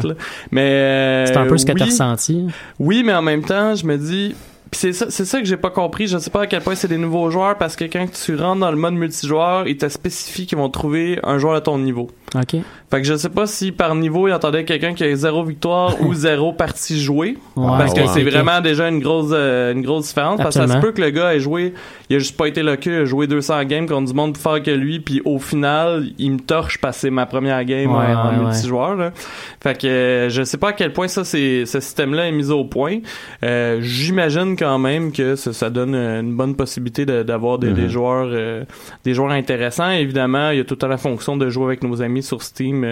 Mais 0.52 0.62
euh, 0.62 1.26
C'est 1.28 1.38
un 1.38 1.46
peu 1.46 1.58
ce 1.58 1.66
que 1.66 1.72
oui, 1.74 1.80
t'as 1.80 1.86
ressenti. 1.86 2.46
Oui, 2.80 3.04
mais 3.06 3.14
en 3.14 3.22
même 3.22 3.44
temps, 3.44 3.76
je 3.76 3.86
me 3.86 3.98
dis. 3.98 4.36
Pis 4.72 4.80
c'est 4.80 4.94
ça, 4.94 5.06
c'est 5.10 5.26
ça 5.26 5.40
que 5.40 5.46
j'ai 5.46 5.58
pas 5.58 5.70
compris. 5.70 6.08
Je 6.08 6.18
sais 6.18 6.32
pas 6.32 6.42
à 6.42 6.48
quel 6.48 6.62
point 6.62 6.74
c'est 6.74 6.88
des 6.88 6.98
nouveaux 6.98 7.30
joueurs 7.30 7.60
parce 7.60 7.76
que 7.76 7.84
quand 7.86 8.08
tu 8.12 8.36
rentres 8.36 8.62
dans 8.62 8.72
le 8.72 8.78
mode 8.78 8.96
multijoueur, 8.96 9.68
ils 9.68 9.78
te 9.78 9.88
spécifient 9.88 10.48
qu'ils 10.48 10.58
vont 10.58 10.70
trouver 10.70 11.20
un 11.22 11.38
joueur 11.38 11.54
à 11.54 11.62
ton 11.62 11.78
niveau. 11.78 12.10
Ok. 12.34 12.56
Fait 12.94 13.02
que 13.02 13.08
je 13.08 13.16
sais 13.16 13.30
pas 13.30 13.48
si 13.48 13.72
par 13.72 13.96
niveau, 13.96 14.28
ils 14.28 14.34
entendaient 14.34 14.66
quelqu'un 14.66 14.94
qui 14.94 15.04
a 15.04 15.16
zéro 15.16 15.44
victoire 15.44 16.00
ou 16.02 16.14
zéro 16.14 16.54
partie 16.54 17.02
jouée. 17.02 17.40
Ouais, 17.56 17.66
parce 17.80 17.92
que 17.92 18.02
ouais. 18.02 18.08
c'est 18.08 18.22
vraiment 18.22 18.62
déjà 18.62 18.88
une 18.88 19.00
grosse, 19.00 19.32
euh, 19.32 19.74
une 19.74 19.82
grosse 19.82 20.10
différence. 20.10 20.38
Parce 20.38 20.56
que 20.56 20.68
ça 20.68 20.76
se 20.76 20.78
peut 20.80 20.92
que 20.92 21.02
le 21.02 21.10
gars 21.10 21.34
ait 21.34 21.40
joué, 21.40 21.74
il 22.12 22.18
a 22.18 22.20
juste 22.20 22.38
pas 22.38 22.46
été 22.46 22.62
le 22.62 22.76
cul, 22.76 22.92
il 22.92 23.02
a 23.02 23.06
joué 23.06 23.26
200 23.26 23.64
games 23.64 23.88
contre 23.88 24.10
du 24.10 24.14
monde 24.14 24.34
plus 24.34 24.42
fort 24.44 24.62
que 24.62 24.70
lui, 24.70 25.00
puis 25.00 25.24
au 25.26 25.40
final, 25.40 26.06
il 26.20 26.34
me 26.34 26.40
torche 26.40 26.80
parce 26.80 26.98
que 26.98 27.02
c'est 27.02 27.10
ma 27.10 27.26
première 27.26 27.66
game 27.66 27.92
Ouais, 27.92 28.14
en, 28.14 28.44
multijoueur. 28.44 28.96
Là. 28.96 29.12
Fait 29.60 29.76
que 29.76 29.88
euh, 29.88 30.30
je 30.30 30.44
sais 30.44 30.58
pas 30.58 30.70
à 30.70 30.74
quel 30.74 30.94
point 30.94 31.08
ça, 31.08 31.24
c'est, 31.24 31.66
ce 31.66 31.80
système-là 31.80 32.28
est 32.28 32.32
mis 32.32 32.52
au 32.52 32.64
point. 32.64 33.00
Euh, 33.44 33.80
j'imagine 33.82 34.56
quand 34.56 34.78
même 34.78 35.12
que 35.12 35.36
ça, 35.36 35.52
ça 35.52 35.72
donne 35.72 35.96
une 35.96 36.36
bonne 36.36 36.56
possibilité 36.56 37.08
de- 37.08 37.24
d'avoir 37.24 37.58
des, 37.58 37.72
des 37.72 37.90
joueurs, 37.90 38.30
euh, 38.32 38.66
des 39.04 39.16
joueurs 39.16 39.32
intéressants. 39.32 39.90
Évidemment, 39.90 40.52
il 40.52 40.58
y 40.58 40.62
a 40.62 40.64
tout 40.64 40.76
temps 40.76 40.88
la 40.88 40.98
fonction 40.98 41.38
de 41.38 41.50
jouer 41.50 41.66
avec 41.66 41.84
nos 41.84 42.04
amis 42.04 42.22
sur 42.22 42.44
Steam, 42.44 42.83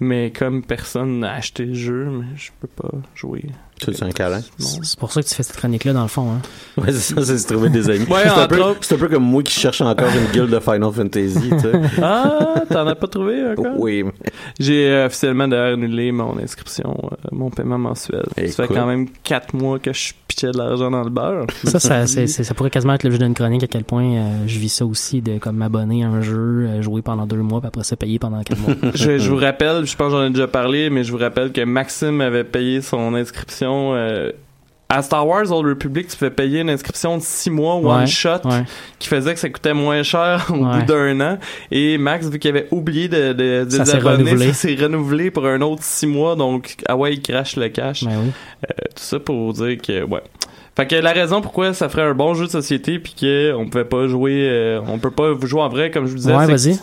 mais 0.00 0.30
comme 0.30 0.62
personne 0.62 1.20
n'a 1.20 1.34
acheté 1.34 1.64
le 1.64 1.74
jeu, 1.74 2.04
mais 2.10 2.36
je 2.36 2.50
peux 2.60 2.68
pas 2.68 2.90
jouer. 3.14 3.44
C'est 3.92 4.02
un 4.02 4.10
câlin? 4.10 4.40
C'est 4.58 4.98
pour 4.98 5.12
ça 5.12 5.22
que 5.22 5.28
tu 5.28 5.34
fais 5.34 5.42
cette 5.42 5.56
chronique-là, 5.56 5.92
dans 5.92 6.02
le 6.02 6.08
fond. 6.08 6.28
Hein. 6.32 6.40
Ouais, 6.80 6.92
c'est 6.92 7.14
ça, 7.14 7.24
c'est 7.24 7.38
se 7.38 7.46
trouver 7.46 7.68
des 7.68 7.88
amis. 7.90 8.06
Ouais, 8.08 8.20
c'est, 8.24 8.28
un 8.30 8.46
peu, 8.46 8.60
autres. 8.60 8.78
c'est 8.82 8.94
un 8.94 8.98
peu 8.98 9.08
comme 9.08 9.24
moi 9.24 9.42
qui 9.42 9.52
cherche 9.58 9.80
encore 9.80 10.08
une 10.08 10.30
guilde 10.32 10.50
de 10.50 10.60
Final 10.60 10.90
Fantasy, 10.92 11.50
tu 11.50 11.58
sais. 11.60 11.72
Ah, 12.02 12.54
t'en 12.70 12.86
as 12.86 12.94
pas 12.94 13.06
trouvé 13.08 13.42
encore? 13.50 13.72
Oui. 13.78 14.04
J'ai 14.58 14.88
euh, 14.88 15.06
officiellement 15.06 15.48
d'ailleurs 15.48 15.74
annulé 15.74 16.12
mon 16.12 16.38
inscription, 16.38 16.96
euh, 17.12 17.16
mon 17.32 17.50
paiement 17.50 17.78
mensuel. 17.78 18.24
Ça 18.48 18.66
fait 18.66 18.74
quand 18.74 18.86
même 18.86 19.08
4 19.22 19.54
mois 19.54 19.78
que 19.78 19.92
je 19.92 20.12
pitchais 20.28 20.50
de 20.52 20.58
l'argent 20.58 20.90
dans 20.90 21.02
le 21.02 21.10
beurre. 21.10 21.46
Ça, 21.64 21.78
ça, 21.80 22.06
c'est- 22.06 22.26
c'est- 22.26 22.44
ça 22.44 22.54
pourrait 22.54 22.70
quasiment 22.70 22.94
être 22.94 23.04
l'objet 23.04 23.18
d'une 23.18 23.34
chronique 23.34 23.62
à 23.64 23.66
quel 23.66 23.84
point 23.84 24.04
euh, 24.04 24.30
je 24.46 24.58
vis 24.58 24.68
ça 24.70 24.86
aussi, 24.86 25.20
de 25.22 25.38
comme 25.38 25.56
m'abonner 25.56 26.04
à 26.04 26.08
un 26.08 26.20
jeu, 26.22 26.66
euh, 26.68 26.82
jouer 26.82 27.02
pendant 27.02 27.26
deux 27.26 27.36
mois, 27.36 27.60
puis 27.60 27.68
après 27.68 27.84
ça 27.84 27.96
payer 27.96 28.18
pendant 28.18 28.42
quatre 28.42 28.58
mois. 28.60 28.74
je, 28.94 29.18
je 29.18 29.30
vous 29.30 29.36
rappelle, 29.36 29.84
je 29.86 29.96
pense 29.96 30.08
que 30.12 30.18
j'en 30.18 30.24
ai 30.24 30.30
déjà 30.30 30.48
parlé, 30.48 30.90
mais 30.90 31.04
je 31.04 31.12
vous 31.12 31.18
rappelle 31.18 31.52
que 31.52 31.60
Maxime 31.64 32.20
avait 32.20 32.44
payé 32.44 32.80
son 32.82 33.14
inscription. 33.14 33.71
Euh, 33.94 34.32
à 34.88 35.00
Star 35.00 35.26
Wars 35.26 35.50
Old 35.50 35.66
Republic, 35.66 36.08
tu 36.08 36.16
fais 36.16 36.30
payer 36.30 36.60
une 36.60 36.68
inscription 36.68 37.16
de 37.16 37.22
6 37.22 37.48
mois 37.50 37.76
one 37.76 38.00
Ouais, 38.00 38.06
shot 38.06 38.40
ouais. 38.44 38.64
qui 38.98 39.08
faisait 39.08 39.32
que 39.32 39.40
ça 39.40 39.48
coûtait 39.48 39.72
moins 39.72 40.02
cher 40.02 40.46
au 40.50 40.54
Ouais. 40.56 40.80
bout 40.80 40.82
d'un 40.86 41.18
an. 41.20 41.38
Et 41.70 41.96
Max, 41.96 42.28
vu 42.28 42.38
qu'il 42.38 42.50
avait 42.50 42.68
oublié 42.70 43.08
de, 43.08 43.32
de, 43.32 43.64
de 43.64 43.70
Ça 43.70 43.86
s'est 43.86 43.98
renouvelé. 44.74 45.30
pour 45.30 45.46
un 45.46 45.60
autre 45.62 45.82
6 45.82 46.06
mois. 46.08 46.36
Donc, 46.36 46.76
ah 46.86 46.96
ouais, 46.96 47.14
il 47.14 47.22
crache 47.22 47.56
le 47.56 47.68
cash. 47.70 48.04
Ben 48.04 48.10
oui. 48.22 48.30
Euh, 48.68 48.74
tout 48.94 49.02
ça 49.02 49.18
pour 49.18 49.52
dire 49.54 49.78
que 49.78 50.02
ouais. 50.04 50.20
Fait 50.76 50.86
que 50.86 50.96
la 50.96 51.12
raison 51.12 51.40
pourquoi 51.42 51.74
ça 51.74 51.88
ferait 51.90 52.02
un 52.02 52.14
bon 52.14 52.32
jeu 52.34 52.46
de 52.46 52.50
société 52.50 52.98
puis 52.98 53.14
que 53.18 53.52
on 53.54 53.68
pouvait 53.68 53.84
pas 53.84 54.06
jouer 54.08 54.46
euh, 54.48 54.80
on 54.88 54.98
peut 54.98 55.10
pas 55.10 55.32
jouer 55.42 55.60
en 55.60 55.68
vrai 55.68 55.90
comme 55.90 56.06
je 56.06 56.12
vous 56.12 56.16
disais. 56.18 56.34
Ouais, 56.34 56.46
vas-y. 56.46 56.78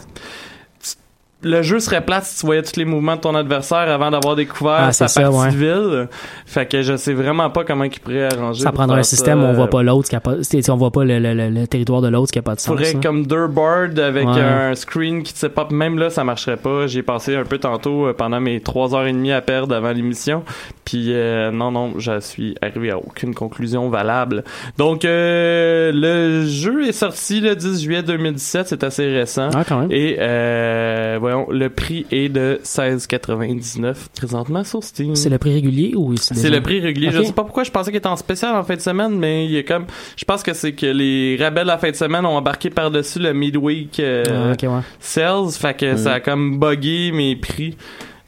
Le 1.42 1.62
jeu 1.62 1.80
serait 1.80 2.02
plate 2.06 2.26
si 2.26 2.40
tu 2.42 2.46
voyais 2.46 2.62
tous 2.64 2.76
les 2.76 2.84
mouvements 2.84 3.16
de 3.16 3.22
ton 3.22 3.34
adversaire 3.34 3.78
avant 3.90 4.12
d'avoir 4.12 4.36
découvert 4.36 4.74
Ah, 4.88 4.92
sa 4.92 5.08
ça, 5.08 5.22
partie 5.22 5.38
ouais. 5.38 5.52
de 5.52 5.56
ville. 5.56 6.08
Fait 6.46 6.66
que 6.66 6.82
je 6.82 6.98
sais 6.98 7.14
vraiment 7.14 7.50
pas 7.50 7.64
comment 7.64 7.86
il 7.86 7.98
pourrait 8.00 8.28
arranger. 8.34 8.62
Ça 8.64 8.74
prendrait 8.74 9.00
un 9.00 9.04
système 9.04 9.42
où 9.42 9.46
on 9.46 9.54
voit 9.54 9.70
pas 9.70 9.82
l'autre, 9.82 10.10
qui 10.10 10.16
a 10.18 10.20
pas, 10.20 10.34
on 10.70 10.76
voit 10.76 10.92
pas 10.92 11.06
le, 11.06 11.18
le, 11.20 11.34
le, 11.34 11.50
le 11.50 11.66
territoire 11.68 12.02
de 12.02 12.10
l'autre 12.10 12.32
qui 12.34 12.40
a 12.40 12.42
pas 12.42 12.56
de 12.56 12.60
sens. 12.60 12.68
faudrait 12.68 12.94
comme 13.02 13.26
deux 13.26 13.48
boards 13.48 13.98
avec 14.04 14.28
Ouais. 14.28 14.42
un 14.42 14.76
screen 14.76 15.24
qui 15.24 15.34
te 15.34 15.46
pas 15.48 15.68
même 15.72 15.98
là 15.98 16.10
ça 16.10 16.24
marcherait 16.24 16.58
pas 16.58 16.88
j'ai 16.88 17.04
passé 17.04 17.36
un 17.36 17.44
peu 17.46 17.58
tantôt 17.58 18.08
euh, 18.08 18.14
pendant 18.14 18.40
mes 18.42 18.60
trois 18.60 18.94
heures 18.94 19.06
et 19.08 19.14
demie 19.14 19.32
à 19.32 19.42
perdre 19.42 19.74
avant 19.76 19.92
l'émission 19.92 20.44
puis 20.86 21.14
euh, 21.14 21.52
non 21.52 21.72
non 21.72 21.94
je 21.98 22.20
suis 22.20 22.56
arrivé 22.62 22.92
à 22.92 22.98
aucune 22.98 23.34
conclusion 23.34 23.90
valable 23.90 24.44
donc 24.78 25.06
euh, 25.06 25.92
le 25.94 26.46
jeu 26.46 26.88
est 26.88 26.92
sorti 26.92 27.40
le 27.40 27.56
10 27.56 27.82
juillet 27.82 28.04
2017 28.04 28.68
c'est 28.68 28.84
assez 28.84 29.08
récent 29.08 29.50
Ah, 29.56 29.64
quand 29.68 29.80
même. 29.80 29.92
et 29.92 30.18
euh, 30.20 31.18
voyons 31.32 31.48
le 31.50 31.70
prix 31.70 32.06
est 32.12 32.30
de 32.30 32.60
16,99 32.64 33.96
présentement 34.16 34.64
sur 34.64 34.84
Steam 34.84 35.16
C'est 35.16 35.30
le 35.30 35.38
prix 35.38 35.54
régulier 35.54 35.94
ou 35.96 36.16
c'est 36.18 36.34
c'est 36.34 36.44
déjà- 36.44 36.56
le 36.56 36.62
prix 36.62 36.80
régulier. 36.80 37.12
Je 37.12 37.20
Ok. 37.20 37.26
sais 37.28 37.34
pas 37.34 37.44
pourquoi 37.44 37.64
je 37.64 37.72
pensais 37.72 37.92
qu'il 37.92 37.98
était 37.98 38.08
en 38.08 38.16
spécial 38.16 38.56
en 38.56 38.64
fin 38.64 38.76
de 38.76 38.82
semaine, 38.82 39.18
mais 39.18 39.46
il 39.46 39.58
a 39.58 39.64
comme, 39.64 39.86
je 40.16 40.26
pense 40.26 40.44
que 40.44 40.54
c'est 40.54 40.74
que 40.74 40.86
les 40.86 41.38
rabais 41.40 41.62
de 41.62 41.68
la 41.68 41.78
fin 41.78 41.90
de 41.92 41.96
semaine 41.96 42.26
ont 42.26 42.36
embarqué 42.38 42.70
par-dessus 42.70 43.20
le 43.20 43.34
midweek 43.34 44.00
euh, 44.00 44.24
Ah, 44.30 44.52
ok, 44.54 44.64
ouais. 44.64 44.82
sales, 45.00 45.52
fait 45.52 45.78
que 45.78 45.96
ça 45.96 46.14
a 46.14 46.20
comme 46.20 46.60
buggé 46.60 47.12
mes 47.12 47.36
prix. 47.36 47.76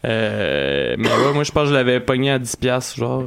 Euh, 0.03 0.95
mais 0.97 1.07
ouais, 1.07 1.33
moi 1.33 1.43
je 1.43 1.51
pense 1.51 1.63
que 1.65 1.69
je 1.69 1.73
l'avais 1.75 1.99
pogné 1.99 2.31
à 2.31 2.39
10 2.39 2.55
pièces 2.55 2.95
genre. 2.95 3.23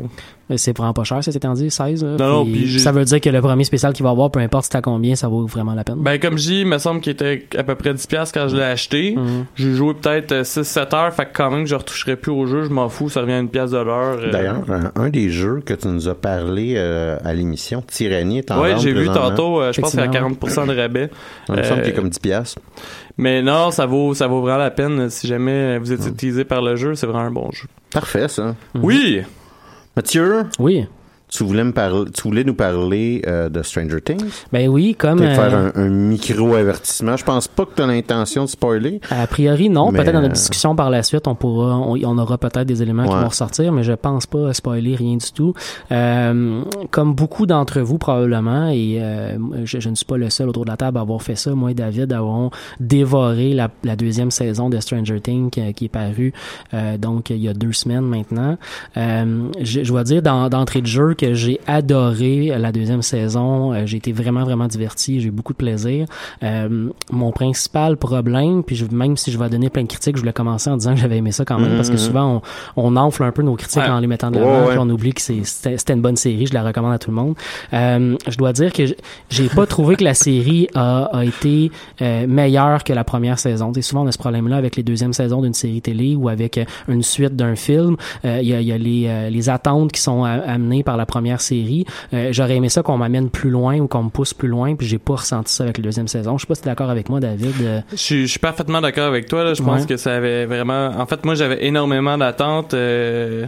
Mais 0.51 0.59
C'est 0.59 0.77
vraiment 0.77 0.93
pas 0.93 1.05
cher, 1.05 1.19
c'est 1.23 1.35
étant 1.35 1.55
dit, 1.55 1.71
16. 1.71 2.05
là. 2.05 2.17
Non, 2.19 2.29
non, 2.29 2.45
Puis 2.45 2.53
puis 2.53 2.67
j'ai- 2.67 2.79
ça 2.79 2.93
veut 2.93 3.05
dire 3.05 3.21
que 3.21 3.31
le 3.31 3.41
premier 3.41 3.65
spécial 3.65 3.93
qu'il 3.95 4.05
va 4.05 4.11
avoir, 4.11 4.31
peu 4.31 4.41
importe 4.41 4.67
c'est 4.71 4.77
à 4.77 4.83
combien, 4.83 5.15
ça 5.17 5.27
vaut 5.29 5.47
vraiment 5.47 5.75
la 5.75 5.85
peine. 5.85 5.97
Ben 5.99 6.19
comme 6.21 6.37
je 6.37 6.43
dis, 6.45 6.61
il 6.61 6.67
me 6.67 6.77
semble 6.79 7.01
qu'il 7.01 7.13
était 7.13 7.47
à 7.57 7.63
peu 7.63 7.75
près 7.75 7.95
10 7.95 8.07
pièces 8.07 8.31
quand 8.33 8.49
je 8.49 8.57
l'ai 8.57 8.63
acheté. 8.63 9.15
Mhm. 9.17 9.47
J'ai 9.55 9.73
joué 9.75 9.95
peut-être 9.95 10.45
6-7 10.45 10.93
heures, 10.95 11.13
fait 11.15 11.25
que 11.27 11.31
quand 11.35 11.51
même 11.51 11.67
je 11.67 11.75
retoucherai 11.75 12.17
plus 12.17 12.31
au 12.33 12.47
jeu, 12.47 12.65
je 12.65 12.69
m'en 12.71 12.89
fous, 12.89 13.09
ça 13.09 13.21
revient 13.23 13.33
à 13.33 13.39
une 13.39 13.49
pièce 13.49 13.71
de 13.71 13.79
l'heure. 13.79 14.19
euh. 14.21 14.31
D'ailleurs, 14.31 14.63
un, 14.71 14.93
un 15.03 15.09
des 15.09 15.31
jeux 15.31 15.63
que 15.65 15.73
tu 15.75 15.89
nous 15.89 16.09
as 16.09 16.15
parlé 16.15 16.75
euh, 16.77 17.17
à 17.25 17.33
l'émission, 17.33 17.83
Tyrannie, 17.87 18.39
est 18.39 18.51
en 18.51 18.57
vente 18.57 18.81
j'ai 18.81 18.93
vu 18.93 19.07
tantôt, 19.07 19.61
euh, 19.63 19.73
je 19.73 19.81
pense 19.81 19.93
qu'il 19.93 20.01
y 20.01 20.03
a 20.03 20.07
Effectivement, 20.07 20.37
40% 20.41 20.67
de 20.67 20.79
rabais. 20.79 21.11
Il 21.49 21.55
me 21.55 21.63
semble 21.63 21.81
qu'il 21.83 21.91
est 21.91 21.95
Euh, 21.95 21.97
comme 21.97 22.09
10 22.11 22.19
piastres. 22.19 22.59
Mais 23.17 23.41
non, 23.43 23.71
ça 23.71 23.87
vaut, 23.87 24.13
ça 24.13 24.27
vaut 24.27 24.41
vraiment 24.43 24.59
la 24.59 24.71
peine. 24.71 25.09
Si 25.09 25.27
jamais 25.27 25.79
vous 25.79 25.93
êtes 25.93 26.05
utilisé 26.07 26.45
par 26.45 26.61
le 26.63 26.77
jeu, 26.77 26.95
c'est 26.97 27.07
vraiment 27.07 27.25
un 27.25 27.31
bon 27.31 27.51
jeu. 27.53 27.67
Parfait, 27.93 28.29
ça. 28.29 28.55
Oui! 28.75 29.23
Mathieu, 29.97 30.45
Oui. 30.59 30.87
Tu 31.37 31.45
voulais 31.45 31.64
me 31.64 31.72
parler, 31.72 32.11
tu 32.12 32.22
voulais 32.22 32.45
nous 32.45 32.55
parler 32.55 33.22
euh, 33.26 33.49
de 33.49 33.62
Stranger 33.62 34.01
Things? 34.01 34.24
Ben 34.53 34.68
oui, 34.68 34.95
comme 34.95 35.18
Peut-être 35.18 35.35
faire 35.35 35.55
euh, 35.55 35.70
un, 35.74 35.82
un 35.82 35.89
micro 35.89 36.55
avertissement. 36.55 37.16
Je 37.16 37.24
pense 37.24 37.49
pas 37.49 37.64
que 37.64 37.74
tu 37.74 37.82
as 37.82 37.87
l'intention 37.87 38.45
de 38.45 38.49
spoiler. 38.49 39.01
A 39.11 39.26
priori, 39.26 39.68
non. 39.68 39.93
Peut-être 39.93 40.12
dans 40.12 40.18
euh, 40.18 40.22
notre 40.22 40.35
discussion 40.35 40.76
par 40.76 40.91
la 40.91 41.03
suite, 41.03 41.26
on 41.26 41.35
pourra, 41.35 41.76
on, 41.78 41.97
on 42.05 42.18
aura 42.18 42.39
peut-être 42.39 42.66
des 42.66 42.82
éléments 42.82 43.05
qui 43.05 43.14
vont 43.14 43.28
ressortir, 43.28 43.72
mais 43.72 43.82
je 43.82 43.93
pense 43.93 44.26
pas 44.26 44.53
spoiler 44.55 44.95
rien 44.95 45.16
du 45.16 45.32
tout. 45.32 45.55
Euh, 45.93 46.62
comme 46.91 47.14
beaucoup 47.14 47.47
d'entre 47.47 47.80
vous 47.80 47.99
probablement, 47.99 48.68
et 48.68 48.99
euh, 49.01 49.37
je, 49.64 49.80
je 49.80 49.89
ne 49.89 49.95
suis 49.95 50.07
pas 50.07 50.16
le 50.16 50.30
seul 50.30 50.49
autour 50.49 50.64
de 50.64 50.70
la 50.70 50.76
table 50.76 50.99
à 50.99 51.01
avoir 51.01 51.22
fait 51.22 51.37
ça. 51.37 51.55
Moi 51.55 51.72
et 51.72 51.74
David 51.74 52.12
avons 52.12 52.51
dévoré 52.80 53.55
la, 53.55 53.70
la 53.82 53.97
deuxième 53.97 54.30
saison 54.30 54.70
de 54.70 54.78
Stranger 54.78 55.20
Things 55.20 55.51
qui, 55.51 55.72
qui 55.74 55.85
est 55.87 55.89
parue 55.89 56.32
euh, 56.72 56.97
donc 56.99 57.30
il 57.30 57.39
y 57.39 57.49
a 57.49 57.55
deux 57.55 57.72
semaines 57.72 58.07
maintenant. 58.07 58.57
Euh, 58.97 59.49
je, 59.61 59.82
je 59.82 59.89
dois 59.89 60.05
dire 60.05 60.22
d'entrée 60.22 60.80
de 60.80 60.87
jeu 60.87 61.14
que 61.14 61.24
j'ai 61.33 61.59
adoré 61.66 62.53
la 62.59 62.72
deuxième 62.72 63.01
saison. 63.03 63.72
Euh, 63.72 63.87
j'ai 63.87 63.97
été 63.97 64.12
vraiment 64.12 64.45
vraiment 64.45 64.66
diverti. 64.66 65.20
J'ai 65.20 65.29
eu 65.29 65.31
beaucoup 65.31 65.53
de 65.55 65.59
plaisir. 65.59 66.07
Euh, 66.43 66.89
mon 67.11 67.31
principal 67.33 67.97
problème, 67.97 68.62
puis 68.64 68.77
je, 68.77 68.85
même 68.91 69.16
si 69.16 69.31
je 69.33 69.39
vais 69.39 69.49
donner 69.49 69.70
plein 69.70 69.83
de 69.83 69.89
critiques, 69.89 70.16
je 70.16 70.20
voulais 70.20 70.33
commencer 70.33 70.68
en 70.70 70.77
disant 70.77 70.95
que 70.95 71.01
j'avais 71.01 71.16
aimé 71.18 71.33
ça 71.33 71.45
quand 71.45 71.59
même 71.59 71.77
parce 71.77 71.89
que 71.89 71.95
Mhm. 71.95 71.99
souvent 72.01 72.43
on, 72.77 72.85
on 72.85 72.97
enfle 72.97 73.22
un 73.22 73.33
peu 73.33 73.43
nos 73.43 73.55
critiques 73.55 73.83
Ouais. 73.83 73.89
en 73.89 74.01
les 74.01 74.07
mettant 74.07 74.31
de 74.31 74.39
l'avant, 74.39 74.64
ouais. 74.66 74.70
puis 74.70 74.79
on 74.81 74.91
oublie 74.91 75.14
que 75.14 75.20
c'était 75.22 75.93
une 75.93 76.03
bonne 76.03 76.16
série. 76.16 76.47
Je 76.47 76.55
la 76.55 76.62
recommande 76.62 76.93
à 76.93 76.99
tout 76.99 77.11
le 77.11 77.16
monde. 77.16 77.35
Euh, 77.72 78.16
je 78.29 78.37
dois 78.37 78.53
dire 78.53 78.72
que 78.72 78.83
j'ai 79.31 79.49
pas 79.49 79.66
trouvé 79.66 79.97
que 79.97 80.05
la 80.05 80.14
série 80.14 80.68
a, 80.75 81.05
a 81.12 81.25
été 81.25 81.70
euh, 82.03 82.27
meilleure 82.27 82.85
que 82.85 82.93
la 82.93 83.05
première 83.05 83.39
saison. 83.39 83.72
Sais, 83.75 83.83
souvent 83.83 84.03
on 84.05 84.07
a 84.09 84.12
ce 84.12 84.18
problème-là 84.18 84.57
avec 84.57 84.77
les 84.77 84.83
deuxièmes 84.83 85.12
saisons 85.12 85.41
d'une 85.43 85.55
série 85.55 85.81
télé 85.81 86.14
ou 86.16 86.29
avec 86.29 86.59
euh, 86.59 86.64
une 86.89 87.03
suite 87.03 87.37
d'un 87.37 87.55
film. 87.57 87.97
Euh, 88.25 88.39
Il 88.43 88.49
y, 88.49 88.55
a, 88.55 88.61
y 88.61 88.72
a 88.72 88.79
les, 88.79 89.31
les 89.31 89.49
attentes 89.49 89.93
qui 89.93 90.01
sont 90.01 90.25
amenées 90.25 90.83
par 90.83 90.97
la 90.97 91.07
première 91.15 91.41
série. 91.41 91.85
Euh, 92.12 92.29
J'aurais 92.33 92.57
aimé 92.57 92.69
ça 92.69 92.83
qu'on 92.83 92.97
m'amène 92.99 93.31
plus 93.31 93.51
loin 93.51 93.79
ou 93.79 93.87
qu'on 93.87 94.03
me 94.05 94.09
pousse 94.11 94.35
plus 94.35 94.49
loin, 94.49 94.75
puis 94.75 94.87
j'ai 94.87 94.99
pas 94.99 95.15
ressenti 95.15 95.53
ça 95.53 95.62
avec 95.65 95.79
la 95.79 95.85
deuxième 95.85 96.09
saison. 96.09 96.37
Je 96.39 96.43
sais 96.43 96.47
pas 96.49 96.55
si 96.57 96.62
tu 96.62 96.69
es 96.69 96.71
d'accord 96.73 96.91
avec 96.91 97.09
moi, 97.09 97.21
David. 97.21 97.55
Euh, 97.62 97.81
Je 97.93 97.97
suis, 97.97 98.23
je 98.27 98.31
suis 98.33 98.41
parfaitement 98.41 98.81
d'accord 98.81 99.05
avec 99.07 99.29
toi. 99.29 99.45
Là. 99.45 99.55
Je 99.55 99.62
pense 99.62 99.83
Ouais. 99.83 99.87
que 99.87 99.97
ça 99.97 100.15
avait 100.17 100.45
vraiment. 100.47 100.91
En 100.99 101.07
fait, 101.07 101.25
moi, 101.25 101.35
j'avais 101.37 101.65
énormément 101.65 102.19
d'attentes. 102.19 102.75
euh, 102.75 103.47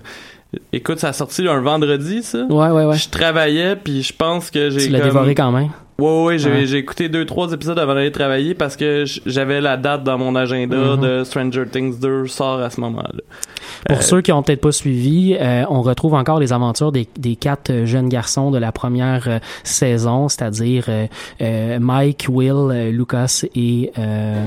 Écoute, 0.72 1.00
ça 1.00 1.08
a 1.08 1.12
sorti 1.12 1.46
un 1.48 1.60
vendredi, 1.60 2.22
ça. 2.22 2.44
Ouais, 2.48 2.68
ouais, 2.70 2.84
ouais. 2.84 2.96
Je 2.96 3.08
travaillais, 3.10 3.74
puis 3.76 4.02
je 4.02 4.12
pense 4.12 4.50
que 4.50 4.70
j'ai. 4.70 4.86
Tu 4.86 4.88
l'as 4.90 5.00
comme- 5.00 5.08
dévoré 5.08 5.34
quand 5.34 5.50
même. 5.52 5.70
Ouais, 5.98 6.24
ouais, 6.24 6.38
j'ai, 6.38 6.50
Ouais. 6.50 6.66
j'ai 6.66 6.76
écouté 6.76 7.08
deux, 7.08 7.24
trois 7.24 7.50
épisodes 7.52 7.78
avant 7.78 7.94
d'aller 7.94 8.12
travailler 8.12 8.52
parce 8.54 8.76
que 8.76 9.04
j'avais 9.24 9.62
la 9.62 9.78
date 9.78 10.04
dans 10.04 10.18
mon 10.18 10.34
agenda 10.36 10.76
Mhm. 10.76 11.00
de 11.00 11.24
Stranger 11.24 11.64
Things 11.72 11.98
2 11.98 12.26
sort 12.26 12.60
à 12.60 12.68
ce 12.68 12.80
moment-là. 12.82 13.22
Pour 13.88 13.96
Euh, 13.96 14.00
ceux 14.02 14.20
qui 14.20 14.30
ont 14.30 14.42
peut-être 14.42 14.60
pas 14.60 14.72
suivi, 14.72 15.36
euh, 15.40 15.64
on 15.70 15.80
retrouve 15.80 16.12
encore 16.12 16.38
les 16.38 16.52
aventures 16.52 16.92
des, 16.92 17.08
des 17.18 17.36
quatre 17.36 17.70
euh, 17.70 17.86
jeunes 17.86 18.10
garçons 18.10 18.50
de 18.50 18.58
la 18.58 18.72
première 18.72 19.26
euh, 19.26 19.38
saison, 19.64 20.28
c'est-à-dire 20.28 20.84
Mike, 21.80 22.26
Will, 22.28 22.90
Lucas 22.92 23.42
et 23.54 23.90
euh, 23.98 24.46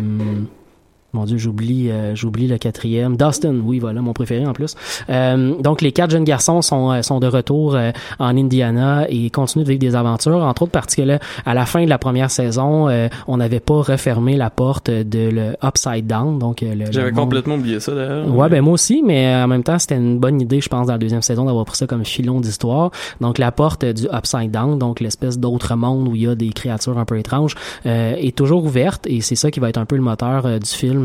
mon 1.14 1.26
Dieu, 1.26 1.38
j'oublie, 1.38 1.90
euh, 1.90 2.16
j'oublie 2.16 2.48
le 2.48 2.58
quatrième. 2.58 3.18
Dustin, 3.18 3.56
oui, 3.64 3.80
voilà, 3.80 4.02
mon 4.02 4.14
préféré 4.14 4.46
en 4.46 4.54
plus. 4.54 4.76
Euh, 5.10 5.56
donc, 5.60 5.82
les 5.82 5.92
quatre 5.92 6.12
jeunes 6.12 6.24
garçons 6.24 6.62
sont, 6.62 6.92
euh, 6.92 7.02
sont 7.02 7.20
de 7.20 7.28
retour 7.28 7.76
euh, 7.76 7.92
en 8.20 8.38
Indiana 8.38 9.06
et 9.10 9.30
continuent 9.30 9.64
de 9.64 9.70
vivre 9.70 9.80
des 9.80 9.96
aventures, 9.96 10.38
entre 10.44 10.64
autres 10.64 10.72
parce 10.72 10.96
que 10.96 11.02
là, 11.02 11.20
à 11.46 11.54
la 11.54 11.66
fin 11.66 11.84
de 11.84 11.90
la 11.90 11.98
première 11.98 12.30
saison, 12.30 12.90
euh, 12.90 13.08
on 13.28 13.38
n'avait 13.38 13.60
pas 13.60 13.82
refermé 13.82 14.38
la 14.38 14.50
porte 14.50 14.90
de 14.90 15.30
le 15.30 15.56
Upside 15.64 16.06
Down, 16.06 16.38
donc 16.40 16.64
euh, 16.64 16.76
J'avais 16.92 17.12
complètement 17.12 17.56
oublié 17.56 17.80
ça 17.80 17.94
d'ailleurs. 17.96 18.34
Ouais, 18.36 18.50
ben 18.50 18.62
moi 18.62 18.74
aussi, 18.74 19.02
mais 19.04 19.34
en 19.36 19.48
même 19.48 19.64
temps, 19.64 19.80
c'était 19.80 19.98
une 19.98 20.20
bonne 20.20 20.40
idée, 20.42 20.62
je 20.62 20.70
pense, 20.70 20.88
dans 20.88 20.94
la 20.94 21.00
deuxième 21.00 21.22
saison 21.22 21.46
d'avoir 21.46 21.66
pris 21.66 21.78
ça 21.78 21.88
comme 21.88 22.06
filon 22.06 22.40
d'histoire. 22.40 22.92
Donc 23.22 23.38
la 23.38 23.52
porte 23.52 23.86
du 23.86 24.08
Upside 24.14 24.52
Down, 24.52 24.78
donc 24.78 25.00
l'espèce 25.00 25.40
d'autre 25.40 25.76
monde 25.76 26.08
où 26.08 26.16
il 26.16 26.22
y 26.24 26.28
a 26.28 26.36
des 26.36 26.50
créatures 26.50 26.98
un 26.98 27.06
peu 27.06 27.18
étranges, 27.18 27.56
euh, 27.86 28.16
est 28.16 28.36
toujours 28.36 28.64
ouverte 28.64 29.08
et 29.08 29.22
c'est 29.22 29.36
ça 29.36 29.52
qui 29.52 29.60
va 29.60 29.70
être 29.70 29.78
un 29.78 29.86
peu 29.86 29.96
le 29.96 30.02
moteur 30.02 30.60
du 30.60 30.70
film 30.70 30.99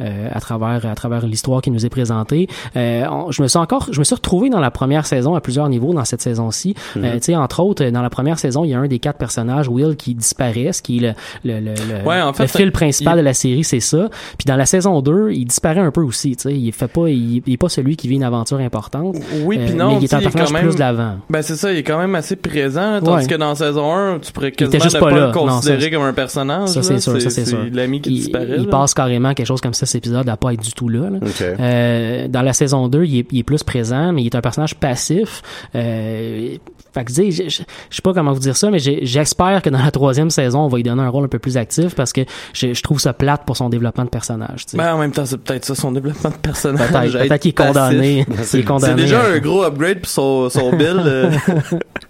euh, 0.00 0.28
à 0.32 0.40
travers 0.40 0.84
à 0.86 0.94
travers 0.94 1.26
l'histoire 1.26 1.62
qui 1.62 1.70
nous 1.70 1.84
est 1.86 1.90
présentée. 1.90 2.48
Euh, 2.76 3.04
on- 3.10 3.30
je 3.30 3.42
me 3.42 3.48
suis 3.48 3.58
encore, 3.58 3.88
je 3.90 3.98
me 3.98 4.04
suis 4.04 4.14
retrouvé 4.14 4.50
dans 4.50 4.60
la 4.60 4.70
première 4.70 5.06
saison 5.06 5.34
à 5.34 5.40
plusieurs 5.40 5.68
niveaux 5.68 5.94
dans 5.94 6.04
cette 6.04 6.22
saison-ci. 6.22 6.74
Mhm. 6.96 7.04
Euh, 7.04 7.12
tu 7.14 7.20
sais, 7.22 7.36
entre 7.36 7.60
autres, 7.60 7.84
dans 7.86 8.02
la 8.02 8.10
première 8.10 8.38
saison, 8.38 8.64
il 8.64 8.70
y 8.70 8.74
a 8.74 8.78
un 8.78 8.88
des 8.88 8.98
quatre 8.98 9.18
personnages, 9.18 9.68
Will, 9.68 9.96
qui 9.96 10.14
disparaît, 10.14 10.72
ce 10.72 10.82
qui 10.82 10.98
est 10.98 11.00
le 11.00 11.12
le, 11.44 11.60
le, 11.60 11.74
le- 11.74 12.06
Ouais, 12.08 12.20
en 12.20 12.32
fait, 12.32 12.44
le 12.44 12.48
fil 12.48 12.72
principal 12.72 13.14
il- 13.16 13.20
de 13.20 13.24
la 13.24 13.34
série, 13.34 13.64
c'est 13.64 13.80
ça. 13.80 14.08
Puis 14.38 14.46
dans 14.46 14.56
la 14.56 14.66
saison 14.66 15.00
2, 15.00 15.30
il 15.32 15.44
disparaît 15.44 15.80
un 15.80 15.90
peu 15.90 16.02
aussi, 16.02 16.36
tu 16.36 16.42
sais, 16.48 16.54
il 16.54 16.72
fait 16.72 16.88
pas 16.88 17.08
il, 17.08 17.42
il 17.46 17.52
est 17.52 17.56
pas 17.56 17.68
celui 17.68 17.96
qui 17.96 18.08
vit 18.08 18.16
une 18.16 18.22
aventure 18.24 18.58
importante. 18.58 19.16
Oui, 19.44 19.58
puis 19.58 19.74
non, 19.74 19.92
mais 19.92 19.98
il 20.00 20.04
est 20.04 20.14
un 20.14 20.20
personnage 20.20 20.52
même- 20.52 20.62
plus 20.66 20.74
de 20.74 20.80
l'avant. 20.80 21.16
Ben 21.30 21.42
c'est 21.42 21.56
ça, 21.56 21.72
il 21.72 21.78
est 21.78 21.82
quand 21.82 21.98
même 21.98 22.14
assez 22.14 22.36
présent, 22.36 23.00
tandis 23.02 23.24
Ouais. 23.24 23.26
que 23.30 23.34
dans 23.36 23.54
saison 23.54 23.94
1, 23.94 24.18
tu 24.20 24.32
pourrais 24.32 24.52
quasiment 24.52 24.82
juste 24.82 24.98
pas 24.98 25.10
pas, 25.10 25.14
le 25.14 25.26
Non, 25.26 25.32
considérer 25.32 25.80
ça, 25.82 25.90
comme 25.90 26.02
un 26.02 26.12
personnage. 26.12 26.68
Ça, 26.68 26.82
c'est 26.82 26.98
sûr, 26.98 27.20
ça, 27.20 27.30
c'est 27.30 27.44
sûr. 27.44 27.58
l'ami 27.72 28.00
qui 28.00 28.10
il, 28.10 28.14
disparaît. 28.20 28.46
il 28.56 28.64
là. 28.64 28.70
passe 28.70 28.94
carrément 28.94 29.34
quelque 29.36 29.46
chose 29.46 29.60
comme 29.60 29.74
ça, 29.74 29.86
cet 29.86 29.96
épisode, 29.96 30.28
à 30.28 30.36
pas 30.36 30.52
être 30.52 30.62
du 30.62 30.72
tout 30.72 30.88
là. 30.88 31.08
Euh, 31.42 32.28
dans 32.28 32.42
la 32.42 32.52
saison 32.52 32.88
2, 32.88 33.04
il 33.04 33.18
est, 33.20 33.26
il 33.32 33.38
est 33.40 33.42
plus 33.44 33.62
présent, 33.62 34.12
mais 34.12 34.22
il 34.22 34.26
est 34.26 34.34
un 34.34 34.40
personnage 34.40 34.74
passif. 34.74 35.42
Euh, 35.74 36.56
fait 36.92 37.04
que, 37.04 37.12
je, 37.12 37.30
je, 37.30 37.42
je 37.50 37.96
sais 37.96 38.02
pas 38.02 38.14
comment 38.14 38.32
vous 38.32 38.40
dire 38.40 38.56
ça, 38.56 38.70
mais 38.70 38.78
j'espère 38.78 39.60
que 39.62 39.68
dans 39.70 39.82
la 39.82 39.90
troisième 39.90 40.30
saison, 40.30 40.60
on 40.60 40.68
va 40.68 40.78
lui 40.78 40.82
donner 40.82 41.02
un 41.02 41.08
rôle 41.10 41.24
un 41.24 41.28
peu 41.28 41.38
plus 41.38 41.56
actif 41.58 41.94
parce 41.94 42.12
que 42.12 42.22
je, 42.54 42.72
je 42.72 42.82
trouve 42.82 42.98
ça 42.98 43.12
plate 43.12 43.44
pour 43.44 43.56
son 43.56 43.68
développement 43.68 44.04
de 44.04 44.08
personnage. 44.10 44.64
tu 44.66 44.70
sais. 44.72 44.76
Ben, 44.78 44.94
en 44.94 44.98
même 44.98 45.12
temps, 45.12 45.26
c'est 45.26 45.36
peut-être 45.36 45.64
ça 45.66 45.74
son 45.74 45.92
développement 45.92 46.30
de 46.30 46.36
personnage. 46.36 46.88
Peut-être, 46.88 47.16
être 47.16 47.28
peut-être 47.28 47.42
qu'il 47.42 47.50
est 47.50 47.52
condamné. 47.52 48.26
C'est 48.42 48.94
déjà 48.94 49.26
un 49.26 49.38
gros 49.38 49.62
upgrade 49.64 50.00
pour 50.00 50.10
son, 50.10 50.48
son 50.48 50.70
bill. 50.74 51.02
euh. 51.04 51.30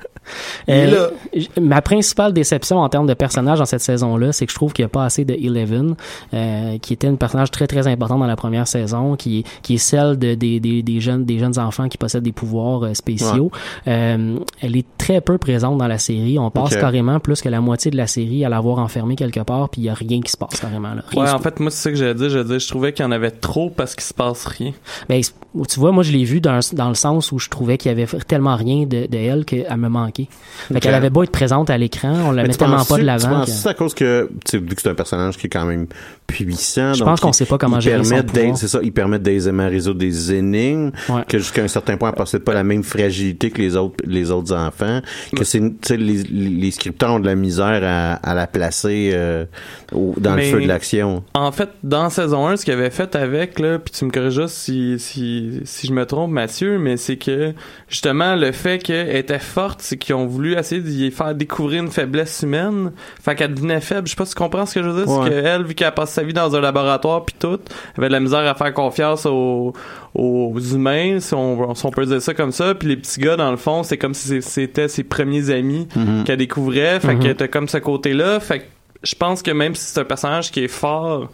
Euh, 0.69 1.11
ma 1.61 1.83
principale 1.83 2.33
déception 2.33 2.79
en 2.79 2.89
termes 2.89 3.07
de 3.07 3.15
personnage 3.15 3.59
dans 3.59 3.65
cette 3.65 3.81
saison-là, 3.81 4.33
c'est 4.33 4.47
que 4.47 4.53
je 4.53 4.57
trouve 4.57 4.73
qu'il 4.73 4.85
n'y 4.85 4.87
a 4.87 4.91
pas 4.91 5.05
assez 5.05 5.25
de 5.25 5.35
Eleven, 5.35 5.97
euh, 6.35 6.79
qui 6.79 6.93
était 6.93 7.07
un 7.07 7.15
personnage 7.15 7.51
très 7.51 7.67
très 7.67 7.87
important 7.87 8.19
dans 8.19 8.27
la 8.27 8.37
première 8.37 8.69
saison, 8.69 9.17
qui, 9.17 9.45
qui 9.63 9.75
est 9.75 9.79
celle 9.79 10.19
de, 10.19 10.35
des, 10.35 10.61
des, 10.61 10.83
des 10.83 11.01
jeunes 11.01 11.25
des 11.25 11.39
jeunes 11.39 11.59
enfants 11.59 11.89
qui 11.89 11.99
possèdent 11.99 12.25
des 12.25 12.33
pouvoirs 12.33 12.85
euh, 12.85 12.95
spéciaux. 12.95 13.51
Euh, 13.87 14.39
elle 14.61 14.77
est 14.77 14.87
très 14.99 15.21
peu 15.21 15.39
présente 15.39 15.79
dans 15.79 15.89
la 15.89 15.99
série. 15.99 16.39
On 16.39 16.51
passe 16.51 16.77
carrément 16.77 17.21
plus 17.21 17.41
que 17.41 17.49
la 17.49 17.61
moitié 17.61 17.91
de 17.91 17.97
la 17.97 18.07
série 18.07 18.45
à 18.45 18.49
l'avoir 18.49 18.79
enfermée 18.79 19.17
quelque 19.17 19.41
part, 19.41 19.69
puis 19.69 19.83
il 19.83 19.85
y 19.85 19.89
a 19.89 19.95
rien 19.95 20.21
qui 20.21 20.31
se 20.31 20.37
passe 20.37 20.61
carrément 20.61 20.95
là. 20.95 21.03
Ouais, 21.15 21.31
en 21.31 21.37
tout. 21.37 21.43
fait, 21.43 21.61
moi, 21.61 21.71
c'est 21.71 21.83
ça 21.83 21.91
que 21.91 21.97
j'allais 21.97 22.15
dire. 22.15 22.31
J'allais 22.31 22.45
dire, 22.45 22.59
je 22.59 22.69
trouvais 22.69 22.93
qu'il 22.93 23.05
y 23.05 23.09
en 23.09 23.13
avait 23.13 23.31
trop 23.31 23.71
parce 23.71 23.95
qu'il 23.95 24.05
se 24.05 24.15
passe 24.15 24.45
rien. 24.47 24.73
Ben, 25.09 25.21
tu 25.23 25.81
vois, 25.81 25.93
moi, 25.93 26.03
je 26.03 26.13
l'ai 26.13 26.25
vu 26.25 26.41
dans, 26.41 26.61
dans 26.73 26.89
le 26.89 26.95
sens 26.95 27.33
où 27.33 27.39
je 27.39 27.49
trouvais 27.49 27.79
qu'il 27.79 27.91
y 27.91 27.93
avait 27.93 28.07
tellement 28.27 28.57
rien 28.57 28.85
de, 28.85 29.07
de 29.07 29.17
elle 29.17 29.45
qu'elle 29.45 29.77
me 29.77 29.89
manquait. 29.89 30.16
Fait 30.25 30.75
Ok. 30.75 30.81
qu'elle 30.81 30.95
avait 30.95 31.11
beau 31.11 31.23
être 31.23 31.31
présente 31.31 31.71
à 31.71 31.79
l'écran, 31.79 32.13
on 32.27 32.31
la 32.33 32.43
Mais 32.43 32.49
met 32.49 32.55
tellement 32.55 32.85
pas 32.85 32.95
de 32.95 33.01
Tu 33.01 33.07
l'avant. 33.07 33.29
penses 33.41 33.47
que- 33.47 33.51
c'est 33.53 33.69
à 33.69 33.75
cause 33.75 33.95
que, 33.95 34.29
vu 34.53 34.75
que 34.75 34.81
c'est 34.83 34.89
un 34.91 34.95
personnage 34.95 35.37
qui 35.37 35.47
est 35.47 35.51
quand 35.51 35.65
même 35.67 35.87
puissant. 36.27 36.93
Je 36.95 37.05
pense 37.05 37.21
qu'on 37.21 37.33
sait 37.33 37.45
pas 37.47 37.59
comment 37.59 37.81
gérer 37.81 38.05
son 38.05 38.17
pouvoir. 38.17 38.25
d'aider- 38.25 38.53
C'est 38.57 38.69
ça, 38.69 38.81
il 38.83 38.93
permet 38.93 39.19
d'aisément 39.19 39.69
résoudre 39.69 39.99
des 40.01 40.35
énigmes, 40.35 40.91
Ouais. 41.09 41.23
que 41.29 41.39
jusqu'à 41.39 41.63
un 41.63 41.69
certain 41.69 41.97
point, 41.97 42.11
elle 42.11 42.15
possède 42.17 42.43
pas 42.43 42.55
la 42.55 42.65
même 42.65 42.83
fragilité 42.83 43.51
que 43.51 43.61
les 43.63 43.77
autres, 43.77 43.97
les 44.07 44.31
autres 44.31 44.55
enfants, 44.55 45.01
que 45.37 45.45
c'est, 45.45 45.61
tu 45.61 45.75
sais, 45.83 45.97
les, 45.97 46.23
les 46.25 46.71
scripteurs 46.71 47.13
ont 47.15 47.21
de 47.21 47.27
la 47.27 47.35
misère 47.35 47.81
à, 47.85 48.15
à 48.15 48.35
la 48.35 48.47
placer 48.47 49.11
euh, 49.15 49.45
au- 49.93 50.15
dans 50.19 50.35
Mais- 50.35 50.51
le 50.51 50.57
feu 50.59 50.63
de 50.63 50.69
l'action. 50.69 51.23
En 51.35 51.53
fait, 51.53 51.71
dans 51.83 52.11
saison 52.11 52.47
1, 52.49 52.57
ce 52.57 52.65
qu'il 52.65 52.75
avait 52.75 52.91
fait 52.91 53.15
avec, 53.17 53.59
là, 53.59 53.79
puis 53.79 53.93
tu 53.97 54.05
me 54.05 54.11
corrigeras 54.11 54.49
si, 54.49 54.97
si, 54.99 55.61
si 55.65 55.87
je 55.87 55.93
me 55.93 56.05
trompe, 56.07 56.31
Mathieu, 56.33 56.79
mais 56.79 56.97
c'est 56.97 57.17
que, 57.17 57.53
justement, 57.89 58.35
le 58.35 58.53
fait 58.53 58.83
qu'elle 58.83 59.15
était 59.17 59.39
forte, 59.39 59.81
c'est 59.83 59.97
qu'ils 59.97 60.15
ont 60.15 60.27
voulu 60.27 60.55
essayer 60.57 60.81
d'y 60.81 61.11
faire 61.11 61.35
découvrir 61.35 61.83
une 61.83 61.91
faiblesse 61.91 62.43
humaine. 62.43 62.93
Fait 63.23 63.35
qu'elle 63.35 63.55
devenait 63.55 63.81
faible. 63.81 64.07
Je 64.07 64.13
sais 64.13 64.17
pas 64.17 64.25
si 64.25 64.35
tu 64.35 64.39
comprends 64.39 64.67
ce 64.67 64.75
que 64.75 64.83
je 64.83 64.89
veux 64.89 65.05
dire. 65.05 65.13
Ouais. 65.13 65.25
C'est 65.31 65.43
qu'elle, 65.43 65.65
vu 65.65 65.75
qu'elle 65.75 65.93
passe 65.95 66.16
sa 66.17 66.23
vie 66.25 66.33
dans 66.33 66.55
un 66.57 66.61
laboratoire 66.61 67.25
puis 67.25 67.37
tout, 67.39 67.59
elle 67.97 67.99
avait 67.99 68.09
de 68.09 68.13
la 68.13 68.21
misère 68.21 68.41
à 68.47 68.55
faire 68.55 68.73
confiance 68.75 69.25
aux, 69.27 69.73
aux 70.15 70.59
humains, 70.59 71.21
si 71.21 71.35
on, 71.35 71.75
si 71.75 71.87
on 71.87 71.91
peut 71.91 72.07
dire 72.07 72.21
ça 72.21 72.35
comme 72.35 72.53
ça. 72.53 72.75
Puis 72.75 72.89
les 72.89 72.97
petits 72.97 73.21
gars, 73.21 73.37
dans 73.37 73.51
le 73.51 73.57
fond, 73.57 73.83
c'est 73.83 73.99
comme 73.99 74.15
si 74.15 74.43
c'était 74.43 74.89
ses 74.89 75.05
premiers 75.05 75.51
amis 75.51 75.87
Mhm. 75.95 76.25
qu'elle 76.25 76.39
découvrait. 76.39 77.01
Fait 77.01 77.17
que 77.17 77.33
t'as 77.33 77.49
comme 77.49 77.69
ce 77.69 77.79
côté-là. 77.79 78.41
Fait 78.41 78.61
que 78.61 78.65
je 79.03 79.15
pense 79.15 79.43
que 79.43 79.51
même 79.51 79.75
si 79.75 79.85
c'est 79.85 80.01
un 80.01 80.05
personnage 80.05 80.51
qui 80.51 80.65
est 80.65 80.69
fort 80.69 81.29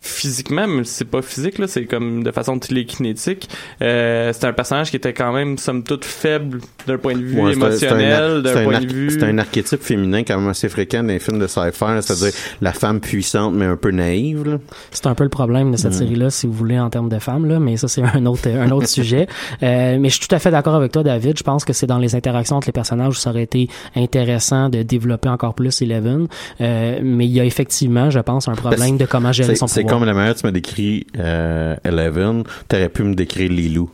physiquement, 0.00 0.66
même 0.66 0.84
si 0.84 0.94
c'est 0.94 1.04
pas 1.04 1.22
physique, 1.22 1.58
là, 1.58 1.66
c'est 1.66 1.84
comme 1.86 2.22
de 2.22 2.30
façon 2.30 2.58
télékinétique, 2.58 3.48
euh, 3.82 4.32
c'est 4.32 4.44
un 4.46 4.52
personnage 4.52 4.90
qui 4.90 4.96
était 4.96 5.12
quand 5.12 5.32
même, 5.32 5.58
somme 5.58 5.82
toute, 5.82 6.04
faible 6.04 6.60
d'un 6.86 6.98
point 6.98 7.14
de 7.14 7.22
vue 7.22 7.40
Ouais, 7.40 7.52
émotionnel, 7.52 8.42
d'un 8.42 8.56
un 8.56 8.64
point 8.64 8.80
de 8.80 8.86
vue... 8.92 9.10
C'est 9.10 9.24
un 9.24 9.38
archétype 9.38 9.82
féminin 9.82 10.22
quand 10.22 10.38
même 10.38 10.48
assez 10.48 10.68
fréquent 10.68 11.02
dans 11.02 11.08
les 11.08 11.18
films 11.18 11.38
de 11.38 11.46
sci-fi, 11.46 11.84
là, 11.84 12.02
c'est-à-dire 12.02 12.32
la 12.60 12.72
femme 12.72 13.00
puissante 13.00 13.54
mais 13.54 13.64
un 13.66 13.76
peu 13.76 13.90
naïve. 13.90 14.44
là. 14.48 14.58
C'est 14.90 15.06
un 15.06 15.14
peu 15.14 15.24
le 15.24 15.30
problème 15.30 15.72
de 15.72 15.76
cette 15.76 15.92
Mm. 15.92 15.98
série-là, 15.98 16.30
si 16.30 16.46
vous 16.46 16.52
voulez, 16.52 16.78
en 16.78 16.90
termes 16.90 17.08
de 17.08 17.18
femmes, 17.18 17.46
là, 17.46 17.58
mais 17.58 17.76
ça, 17.76 17.88
c'est 17.88 18.02
un 18.02 18.26
autre, 18.26 18.48
un 18.48 18.70
autre 18.70 18.88
sujet. 18.88 19.26
Euh, 19.62 19.96
mais 19.98 20.08
je 20.08 20.18
suis 20.18 20.28
tout 20.28 20.34
à 20.34 20.38
fait 20.38 20.50
d'accord 20.50 20.74
avec 20.74 20.92
toi, 20.92 21.02
David. 21.02 21.36
Je 21.38 21.42
pense 21.42 21.64
que 21.64 21.72
c'est 21.72 21.86
dans 21.86 21.98
les 21.98 22.14
interactions 22.14 22.56
entre 22.56 22.68
les 22.68 22.72
personnages 22.72 23.14
où 23.14 23.20
ça 23.20 23.30
aurait 23.30 23.42
été 23.42 23.68
intéressant 23.94 24.68
de 24.68 24.82
développer 24.82 25.28
encore 25.28 25.54
plus 25.54 25.82
Eleven. 25.82 26.26
Euh, 26.60 27.00
mais 27.02 27.26
il 27.26 27.32
y 27.32 27.40
a 27.40 27.44
effectivement, 27.44 28.10
je 28.10 28.20
pense, 28.20 28.48
un 28.48 28.52
problème 28.54 28.96
de 28.98 29.04
comment 29.06 29.32
gérer 29.32 29.56
son 29.56 29.66
pouvoir. 29.66 29.86
Comme 29.98 30.06
la 30.06 30.14
manière 30.14 30.34
tu 30.34 30.44
m'as 30.46 30.52
décrit 30.52 31.06
euh, 31.18 31.76
Eleven, 31.84 32.44
t'aurais 32.68 32.88
pu 32.88 33.02
me 33.02 33.14
décrire 33.14 33.50
Lilou. 33.50 33.90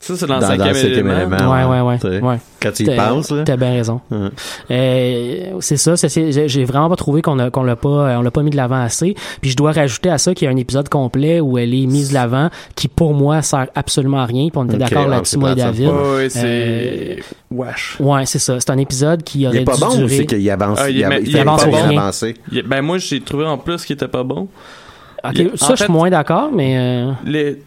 Ça, 0.00 0.14
c'est 0.16 0.28
dans, 0.28 0.38
Dans- 0.38 0.52
le 0.52 0.56
dans 0.58 0.64
le 0.66 0.74
cinquième 0.74 0.74
cinquième 0.76 1.10
élément. 1.10 1.36
élément. 1.36 1.52
Ouais, 1.52 1.80
ouais, 1.82 1.98
ouais. 2.04 2.20
Ouais. 2.20 2.38
Quand 2.62 2.70
tu 2.70 2.84
y 2.84 2.94
penses, 2.96 3.32
là. 3.32 3.42
T'as 3.42 3.56
bien 3.56 3.70
raison. 3.72 4.00
Ouais. 4.12 4.28
Euh, 4.70 5.56
c'est 5.58 5.76
ça, 5.76 5.94
j'ai 5.96 6.64
vraiment 6.64 6.88
pas 6.88 6.94
trouvé 6.94 7.20
qu'on 7.20 7.34
l'a 7.34 7.50
pas, 7.50 7.88
euh, 7.88 8.16
on 8.16 8.22
l'a 8.22 8.30
pas 8.30 8.44
mis 8.44 8.50
de 8.50 8.56
l'avant 8.56 8.80
assez. 8.80 9.16
Puis 9.40 9.50
je 9.50 9.56
dois 9.56 9.72
rajouter 9.72 10.08
à 10.08 10.18
ça 10.18 10.34
qu'il 10.34 10.46
y 10.46 10.48
a 10.48 10.54
un 10.54 10.56
épisode 10.56 10.88
complet 10.88 11.40
où 11.40 11.58
elle 11.58 11.74
est 11.74 11.86
mise 11.86 12.10
de 12.10 12.14
l'avant, 12.14 12.48
qui 12.76 12.86
pour 12.86 13.12
moi 13.12 13.42
sert 13.42 13.66
absolument 13.74 14.20
à 14.20 14.26
rien. 14.26 14.48
Puis 14.50 14.56
on 14.58 14.66
était 14.66 14.74
Ok, 14.74 14.80
d'accord 14.82 15.08
là-dessus, 15.08 15.36
moi 15.36 15.50
et. 15.50 15.54
David. 15.56 15.88
Ouais, 15.88 16.28
c'est. 16.28 16.42
Euh, 16.44 17.16
Wesh. 17.50 17.96
Ouais, 17.98 18.24
c'est 18.24 18.38
ça. 18.38 18.60
C'est 18.60 18.70
un 18.70 18.78
épisode 18.78 19.24
qui 19.24 19.40
Il 19.40 19.46
aurait 19.48 19.62
est 19.62 19.64
pas 19.64 19.74
dû 19.74 19.80
bon 19.80 19.96
durer. 19.96 20.16
c'est 20.18 20.26
qu'il 20.26 20.48
avance, 20.50 20.78
Ah, 20.80 20.90
il 20.90 20.98
il, 20.98 21.08
il 21.22 21.28
il 21.30 21.38
avance 21.40 21.64
pas 21.64 21.76
avancer? 21.88 22.34
Il- 22.52 22.62
Ben, 22.62 22.82
moi, 22.82 22.98
j'ai 22.98 23.20
trouvé 23.20 23.46
en 23.46 23.58
plus 23.58 23.84
qu'il 23.84 23.94
était 23.94 24.06
pas 24.06 24.22
bon. 24.22 24.46
Ça, 25.56 25.74
je 25.74 25.84
suis 25.84 25.92
moins 25.92 26.10
d'accord, 26.10 26.50
mais 26.52 26.76
euh, 26.78 27.12
Les. 27.24 27.62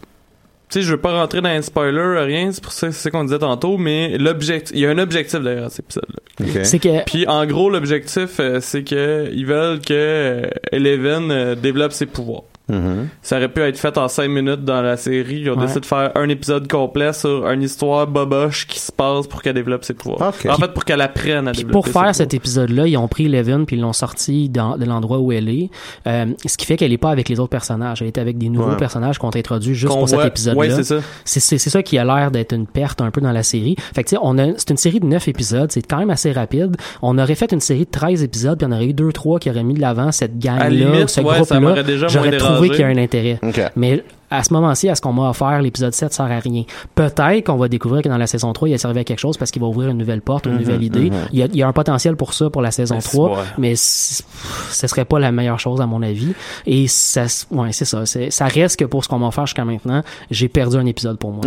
Tu 0.72 0.78
sais, 0.80 0.86
je 0.86 0.92
veux 0.92 1.00
pas 1.00 1.12
rentrer 1.12 1.42
dans 1.42 1.50
un 1.50 1.60
spoiler, 1.60 2.24
rien, 2.24 2.50
c'est 2.50 2.62
pour 2.62 2.72
ça 2.72 2.90
c'est 2.92 3.02
ça 3.02 3.10
qu'on 3.10 3.24
disait 3.24 3.40
tantôt, 3.40 3.76
mais 3.76 4.16
l'objectif, 4.16 4.74
il 4.74 4.80
y 4.80 4.86
a 4.86 4.90
un 4.90 4.96
objectif 4.96 5.38
derrière 5.38 5.70
cet 5.70 5.80
épisode-là. 5.80 6.16
Ok. 6.40 6.64
c'est 6.64 6.78
que 6.78 7.04
Puis 7.04 7.26
en 7.26 7.44
gros, 7.44 7.68
l'objectif, 7.68 8.40
euh, 8.40 8.58
c'est 8.62 8.82
que 8.82 9.30
ils 9.34 9.44
veulent 9.44 9.80
que 9.80 9.92
euh, 9.92 10.50
Eleven 10.72 11.30
euh, 11.30 11.54
développe 11.54 11.92
ses 11.92 12.06
pouvoirs. 12.06 12.44
Mhm. 12.72 13.08
Ça 13.22 13.36
aurait 13.36 13.48
pu 13.48 13.60
être 13.60 13.78
fait 13.78 13.96
en 13.98 14.08
5 14.08 14.28
minutes 14.28 14.64
dans 14.64 14.82
la 14.82 14.96
série. 14.96 15.40
Ils 15.42 15.50
ont 15.50 15.54
Ouais. 15.54 15.60
décidé 15.62 15.80
de 15.80 15.86
faire 15.86 16.10
un 16.14 16.28
épisode 16.28 16.66
complet 16.68 17.12
sur 17.12 17.48
une 17.48 17.62
histoire 17.62 18.06
boboche 18.06 18.66
qui 18.66 18.78
se 18.80 18.90
passe 18.90 19.26
pour 19.26 19.42
qu'elle 19.42 19.54
développe 19.54 19.84
ses 19.84 19.94
pouvoirs. 19.94 20.22
En 20.22 20.32
fait, 20.32 20.72
pour 20.72 20.84
qu'elle 20.84 21.00
apprenne 21.00 21.48
à 21.48 21.52
Puis 21.52 21.58
développer 21.60 21.72
pour 21.72 21.86
ses 21.86 21.92
faire 21.92 22.00
pouvoirs. 22.02 22.14
cet 22.14 22.34
épisode-là, 22.34 22.86
ils 22.86 22.96
ont 22.96 23.08
pris 23.08 23.26
Eleven 23.26 23.66
puis 23.66 23.76
ils 23.76 23.82
l'ont 23.82 23.92
sorti 23.92 24.48
dans, 24.48 24.76
de 24.76 24.84
l'endroit 24.84 25.18
où 25.18 25.32
elle 25.32 25.48
est. 25.48 25.70
Euh, 26.06 26.26
ce 26.46 26.56
qui 26.56 26.66
fait 26.66 26.76
qu'elle 26.76 26.92
est 26.92 26.98
pas 26.98 27.10
avec 27.10 27.28
les 27.28 27.38
autres 27.40 27.50
personnages. 27.50 28.00
Elle 28.02 28.08
est 28.08 28.18
avec 28.18 28.38
des 28.38 28.48
nouveaux 28.48 28.70
Ouais. 28.70 28.76
personnages 28.76 29.18
qu'on 29.18 29.28
introduit 29.30 29.74
juste 29.74 29.92
Qu'on 29.92 30.00
pour 30.00 30.08
cet 30.08 30.24
épisode-là. 30.24 30.58
Ouais, 30.58 30.70
c'est 30.70 30.84
ça. 30.84 30.96
c'est 31.24 31.58
ça 31.58 31.82
qui 31.82 31.98
a 31.98 32.04
l'air 32.04 32.30
d'être 32.30 32.52
une 32.54 32.66
perte 32.66 33.00
un 33.00 33.10
peu 33.10 33.20
dans 33.20 33.32
la 33.32 33.42
série. 33.42 33.76
Fait 33.94 34.02
que 34.02 34.08
tu 34.08 34.16
sais, 34.16 34.20
on 34.22 34.38
a 34.38 34.46
c'est 34.56 34.70
une 34.70 34.76
série 34.76 35.00
de 35.00 35.06
9 35.06 35.28
épisodes, 35.28 35.70
c'est 35.70 35.82
quand 35.86 35.98
même 35.98 36.10
assez 36.10 36.32
rapide. 36.32 36.76
On 37.02 37.18
aurait 37.18 37.34
fait 37.34 37.52
une 37.52 37.60
série 37.60 37.84
de 37.84 37.90
13 37.90 38.22
épisodes, 38.22 38.58
puis 38.58 38.66
on 38.70 38.72
aurait 38.72 38.86
eu 38.86 38.92
deux 38.94 39.12
trois 39.12 39.38
qui 39.38 39.50
auraient 39.50 39.62
mis 39.64 39.74
de 39.74 39.80
l'avant 39.80 40.10
cette 40.12 40.38
gang 40.38 40.56
À 40.58 40.64
la 40.64 40.70
là, 40.70 40.92
limite, 40.92 41.08
ce 41.10 41.20
ouais, 41.20 41.44
ça 41.44 41.56
groupe 41.56 41.60
m'aurait 41.60 41.76
là. 41.76 41.82
déjà 41.82 42.06
moins 42.06 42.08
J'aurais 42.08 42.36
trouvé 42.36 42.61
dérangé. 42.70 42.76
qu'il 42.76 42.80
y 42.80 42.98
a 42.98 43.00
un 43.00 43.02
intérêt. 43.02 43.38
Mais 43.76 44.02
à 44.32 44.42
ce 44.42 44.52
moment-ci, 44.52 44.88
à 44.88 44.94
ce 44.94 45.00
qu'on 45.00 45.12
m'a 45.12 45.30
offert, 45.30 45.60
l'épisode 45.62 45.92
7 45.94 46.12
sert 46.12 46.24
à 46.30 46.38
rien. 46.38 46.64
Peut-être 46.94 47.44
qu'on 47.46 47.56
va 47.56 47.68
découvrir 47.68 48.02
que 48.02 48.08
dans 48.08 48.18
la 48.18 48.26
saison 48.26 48.52
3, 48.52 48.68
il 48.68 48.74
a 48.74 48.78
servi 48.78 49.00
à 49.00 49.04
quelque 49.04 49.18
chose 49.18 49.36
parce 49.36 49.50
qu'il 49.50 49.62
va 49.62 49.68
ouvrir 49.68 49.88
une 49.90 49.98
nouvelle 49.98 50.22
porte, 50.22 50.46
une 50.46 50.58
nouvelle 50.58 50.82
idée. 50.82 51.10
il, 51.32 51.38
y 51.38 51.42
a, 51.42 51.46
il 51.46 51.56
y 51.56 51.62
a 51.62 51.68
un 51.68 51.72
potentiel 51.72 52.16
pour 52.16 52.34
ça 52.34 52.50
pour 52.50 52.62
la 52.62 52.70
saison 52.70 52.96
Mhm, 52.96 53.00
Mais 53.00 53.02
c'est 53.02 53.16
3, 53.16 53.28
vrai. 53.34 53.44
mais 53.58 53.74
ce 53.76 54.86
serait 54.86 55.04
pas 55.04 55.18
la 55.18 55.32
meilleure 55.32 55.58
chose 55.60 55.80
à 55.80 55.86
mon 55.86 56.02
avis. 56.02 56.32
Et 56.66 56.86
ça, 56.88 57.24
ouais, 57.50 57.72
c'est 57.72 57.84
ça. 57.84 58.04
Ça 58.06 58.46
reste 58.46 58.78
que 58.78 58.84
pour 58.84 59.04
ce 59.04 59.08
qu'on 59.08 59.18
m'a 59.18 59.28
offert 59.28 59.46
jusqu'à 59.46 59.64
maintenant, 59.64 60.02
j'ai 60.30 60.48
perdu 60.48 60.76
un 60.76 60.86
épisode 60.86 61.18
pour 61.18 61.32
moi. 61.32 61.42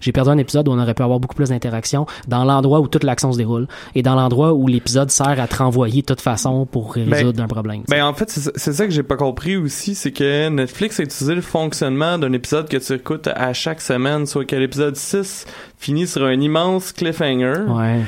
J'ai 0.00 0.12
perdu 0.12 0.30
un 0.30 0.38
épisode 0.38 0.68
où 0.68 0.72
on 0.72 0.78
aurait 0.78 0.94
pu 0.94 1.02
avoir 1.02 1.20
beaucoup 1.20 1.34
plus 1.34 1.48
d'interactions 1.50 2.06
dans 2.28 2.44
l'endroit 2.44 2.80
où 2.80 2.88
toute 2.88 3.04
l'action 3.04 3.32
se 3.32 3.38
déroule 3.38 3.66
et 3.94 4.02
dans 4.02 4.14
l'endroit 4.14 4.52
où 4.52 4.66
l'épisode 4.66 5.10
sert 5.10 5.40
à 5.40 5.46
te 5.46 5.56
renvoyer 5.56 6.02
de 6.02 6.06
toute 6.06 6.20
façon 6.20 6.66
pour 6.66 6.94
résoudre 6.94 7.42
un 7.42 7.46
problème. 7.48 7.82
Ben 7.88 8.04
en 8.04 8.14
fait, 8.14 8.30
c'est 8.30 8.72
ça 8.72 8.84
que 8.86 8.92
j'ai 8.92 9.02
pas 9.02 9.16
compris 9.16 9.56
aussi, 9.56 9.94
c'est 9.94 10.12
que 10.12 10.48
Netflix 10.48 11.00
a 11.00 11.02
utilisé 11.04 11.34
le 11.34 11.40
fonctionnement 11.40 12.18
d'un 12.22 12.32
épisode 12.32 12.68
que 12.68 12.76
tu 12.76 12.92
écoutes 12.92 13.26
à 13.26 13.52
chaque 13.52 13.80
semaine, 13.80 14.26
soit 14.26 14.44
que 14.44 14.54
l'épisode 14.54 14.94
6 14.94 15.44
finit 15.82 16.06
sur 16.06 16.24
un 16.24 16.40
immense 16.40 16.92
cliffhanger. 16.92 17.62
ouais. 17.68 18.00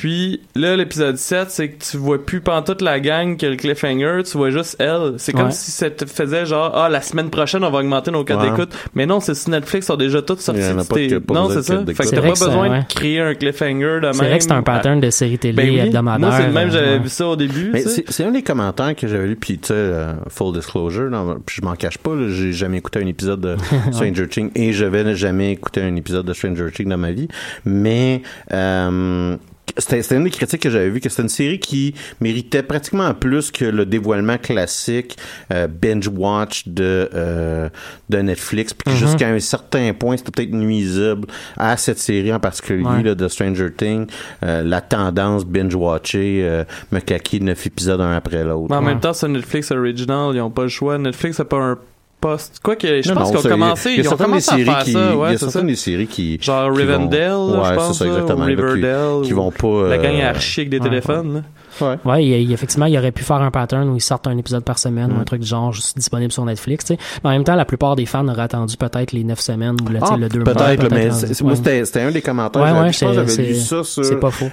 Puis 0.00 0.40
là, 0.54 0.74
l'épisode 0.74 1.18
7, 1.18 1.50
c'est 1.50 1.68
que 1.68 1.84
tu 1.84 1.98
vois 1.98 2.24
plus 2.24 2.40
toute 2.64 2.80
la 2.80 2.98
gang 2.98 3.36
que 3.36 3.44
le 3.44 3.56
cliffhanger, 3.56 4.22
tu 4.24 4.38
vois 4.38 4.48
juste 4.48 4.76
elle. 4.78 5.16
C'est 5.18 5.32
comme 5.32 5.46
Ouais. 5.46 5.50
si 5.52 5.70
ça 5.70 5.90
te 5.90 6.06
faisait 6.06 6.46
genre, 6.46 6.72
ah, 6.74 6.88
la 6.88 7.02
semaine 7.02 7.28
prochaine, 7.28 7.62
on 7.62 7.70
va 7.70 7.80
augmenter 7.80 8.10
nos 8.10 8.24
codes 8.24 8.38
Ouais. 8.38 8.50
d'écoute. 8.50 8.70
Mais 8.94 9.04
non, 9.04 9.20
c'est 9.20 9.34
sur 9.34 9.50
Netflix, 9.50 9.86
sont 9.88 9.96
déjà 9.96 10.22
toutes 10.22 10.40
sorties. 10.40 10.62
Il 10.62 10.66
y 10.66 10.70
en 10.72 10.78
a 10.78 10.82
de 10.84 10.88
pas 10.88 10.94
de- 10.96 11.06
tes- 11.08 11.20
pas 11.20 11.34
non, 11.34 11.50
c'est 11.50 11.62
ça. 11.62 11.84
Fait 11.84 11.92
que 11.92 12.08
t'as 12.08 12.22
pas 12.22 12.34
ça, 12.34 12.46
besoin 12.46 12.70
ouais. 12.70 12.78
de 12.80 12.84
créer 12.86 13.20
un 13.20 13.34
cliffhanger 13.34 13.98
de 14.00 14.06
même. 14.06 14.12
C'est 14.14 14.24
vrai 14.24 14.38
que 14.38 14.44
c'est 14.44 14.52
un 14.52 14.62
pattern 14.62 14.98
de 14.98 15.10
série 15.10 15.38
télé 15.38 15.52
Ben 15.54 15.68
oui. 15.70 15.78
hebdomadaire. 15.80 16.26
Moi, 16.26 16.38
c'est 16.40 16.46
le 16.46 16.52
même, 16.54 16.70
j'avais 16.70 16.92
ouais. 16.92 16.98
vu 16.98 17.08
ça 17.10 17.26
au 17.28 17.36
début. 17.36 17.72
C'est 18.08 18.24
un 18.24 18.30
des 18.30 18.42
commentaires 18.42 18.96
que 18.96 19.06
j'avais 19.06 19.26
lu, 19.26 19.36
puis 19.36 19.58
tu 19.58 19.68
sais, 19.68 19.74
euh, 19.74 20.14
full 20.28 20.54
disclosure, 20.54 21.10
non, 21.10 21.36
puis 21.44 21.56
je 21.60 21.66
m'en 21.66 21.74
cache 21.76 21.98
pas, 21.98 22.12
j'ai 22.30 22.52
jamais 22.54 22.78
écouté 22.78 23.00
un 23.02 23.06
épisode 23.06 23.42
de 23.42 23.56
Stranger 23.92 24.26
Things 24.26 24.50
et 24.54 24.72
je 24.72 24.86
vais 24.86 25.14
jamais 25.14 25.52
écouter 25.52 25.82
un 25.82 25.94
épisode 25.96 26.24
de 26.24 26.32
Stranger 26.32 26.70
Things 26.74 26.88
dans 26.88 26.96
ma 26.96 27.12
vie, 27.12 27.21
mais 27.64 28.22
euh, 28.52 29.36
c'était 29.78 30.02
c'était 30.02 30.16
une 30.16 30.24
des 30.24 30.30
critiques 30.30 30.60
que 30.60 30.68
j'avais 30.68 30.90
vu 30.90 31.00
que 31.00 31.08
c'était 31.08 31.22
une 31.22 31.28
série 31.30 31.58
qui 31.58 31.94
méritait 32.20 32.62
pratiquement 32.62 33.14
plus 33.14 33.50
que 33.50 33.64
le 33.64 33.86
dévoilement 33.86 34.36
classique 34.36 35.16
euh, 35.52 35.66
binge 35.66 36.08
watch 36.08 36.68
de 36.68 37.08
euh, 37.14 37.68
de 38.10 38.18
Netflix 38.18 38.74
puis 38.74 38.84
que 38.84 38.90
Mhm. 38.90 39.06
jusqu'à 39.08 39.28
un 39.28 39.38
certain 39.38 39.94
point 39.94 40.16
c'était 40.18 40.30
peut-être 40.30 40.52
nuisible 40.52 41.26
à 41.56 41.76
cette 41.78 41.98
série 41.98 42.32
en 42.34 42.40
particulier 42.40 42.84
Ouais. 42.84 43.02
là, 43.02 43.14
de 43.14 43.28
Stranger 43.28 43.72
Things 43.74 44.06
euh, 44.42 44.62
la 44.62 44.82
tendance 44.82 45.46
binge 45.46 45.74
watcher 45.74 46.40
euh, 46.44 46.64
me 46.90 46.98
caquer 47.00 47.40
neuf 47.40 47.66
épisodes 47.66 48.00
un 48.00 48.12
après 48.12 48.44
l'autre 48.44 48.66
Mais 48.68 48.76
en 48.76 48.80
Ouais. 48.80 48.86
même 48.86 49.00
temps, 49.00 49.14
c'est 49.14 49.28
Netflix 49.28 49.70
original, 49.70 50.32
ils 50.34 50.40
ont 50.40 50.50
pas 50.50 50.62
le 50.64 50.68
choix. 50.68 50.98
Netflix 50.98 51.40
a 51.40 51.44
pas 51.46 51.56
un 51.56 51.78
poste. 52.22 52.60
Quoi 52.62 52.76
que, 52.76 53.02
je 53.02 53.08
Non, 53.10 53.16
pense 53.16 53.30
qu'ils 53.30 53.38
ont 53.46 53.50
commencé, 53.50 53.90
il 53.90 53.96
y 53.96 53.98
a 53.98 54.02
ils 54.02 54.06
ont 54.06 54.08
certaines 54.10 54.26
commencé 54.26 54.52
à 54.54 54.56
faire 54.64 54.84
qui, 54.84 54.92
ça, 54.92 54.98
il 55.10 55.12
y 55.12 55.16
ouais, 55.18 55.28
a 55.34 55.36
certaines 55.38 55.66
des 55.66 55.76
séries 55.76 56.06
qui 56.06 56.38
Genre 56.40 56.62
qui 56.64 56.68
vont- 56.70 56.74
Rivendell, 56.76 57.28
là, 57.28 57.36
ouais, 57.36 57.68
je 57.68 57.74
pense, 57.74 57.98
c'est 57.98 58.04
ça 58.04 58.06
exactement 58.10 58.46
qui- 58.46 58.54
Riverdale, 58.54 59.22
qui, 59.24 59.32
ou 59.32 59.36
vont 59.36 59.50
pas 59.50 59.88
La 59.88 59.96
euh, 59.96 60.02
gang 60.02 60.20
archique 60.22 60.70
des 60.70 60.78
ouais. 60.78 60.84
téléphones, 60.88 61.42
ouais. 61.80 61.96
Ouais, 62.04 62.24
il, 62.24 62.42
il- 62.42 62.52
effectivement, 62.52 62.86
il 62.86 62.96
aurait 62.96 63.12
pu 63.12 63.24
faire 63.24 63.42
un 63.42 63.50
pattern 63.50 63.88
où 63.88 63.96
ils 63.96 64.00
sortent 64.00 64.26
un 64.28 64.38
épisode 64.38 64.62
par 64.64 64.78
semaine 64.78 65.10
Mm. 65.10 65.18
ou 65.18 65.20
un 65.20 65.24
truc 65.24 65.40
du 65.40 65.46
genre 65.48 65.72
juste 65.72 65.96
disponible 65.98 66.30
sur 66.32 66.44
Netflix, 66.44 66.84
tu 66.84 66.94
sais. 66.94 67.00
Mais 67.24 67.30
en 67.30 67.32
même 67.32 67.44
temps, 67.44 67.56
la 67.56 67.64
plupart 67.64 67.96
des 67.96 68.06
fans 68.06 68.26
auraient 68.28 68.42
attendu 68.42 68.76
peut-être 68.76 69.12
les 69.12 69.24
9 69.24 69.40
semaines 69.40 69.76
ou 69.84 69.88
le, 69.90 69.98
Ah, 70.00 70.16
le 70.16 70.28
2 70.28 70.40
mois. 70.40 70.54
peut-être, 70.54 70.90
mais 70.90 71.08
moi, 71.08 71.50
Ouais. 71.50 71.56
c'était 71.56 71.84
c'était 71.84 72.00
un 72.02 72.10
des 72.12 72.22
commentaires. 72.22 72.62
Ouais, 72.62 72.70
ouais, 72.72 72.92
je 72.92 73.04
pense 73.04 73.14
j'avais 73.14 73.36
lu 73.36 73.54
c'est- 73.54 73.60
ça 73.60 73.82
sur 73.84 74.04
c'est 74.04 74.16
pas 74.16 74.30
faux. 74.30 74.46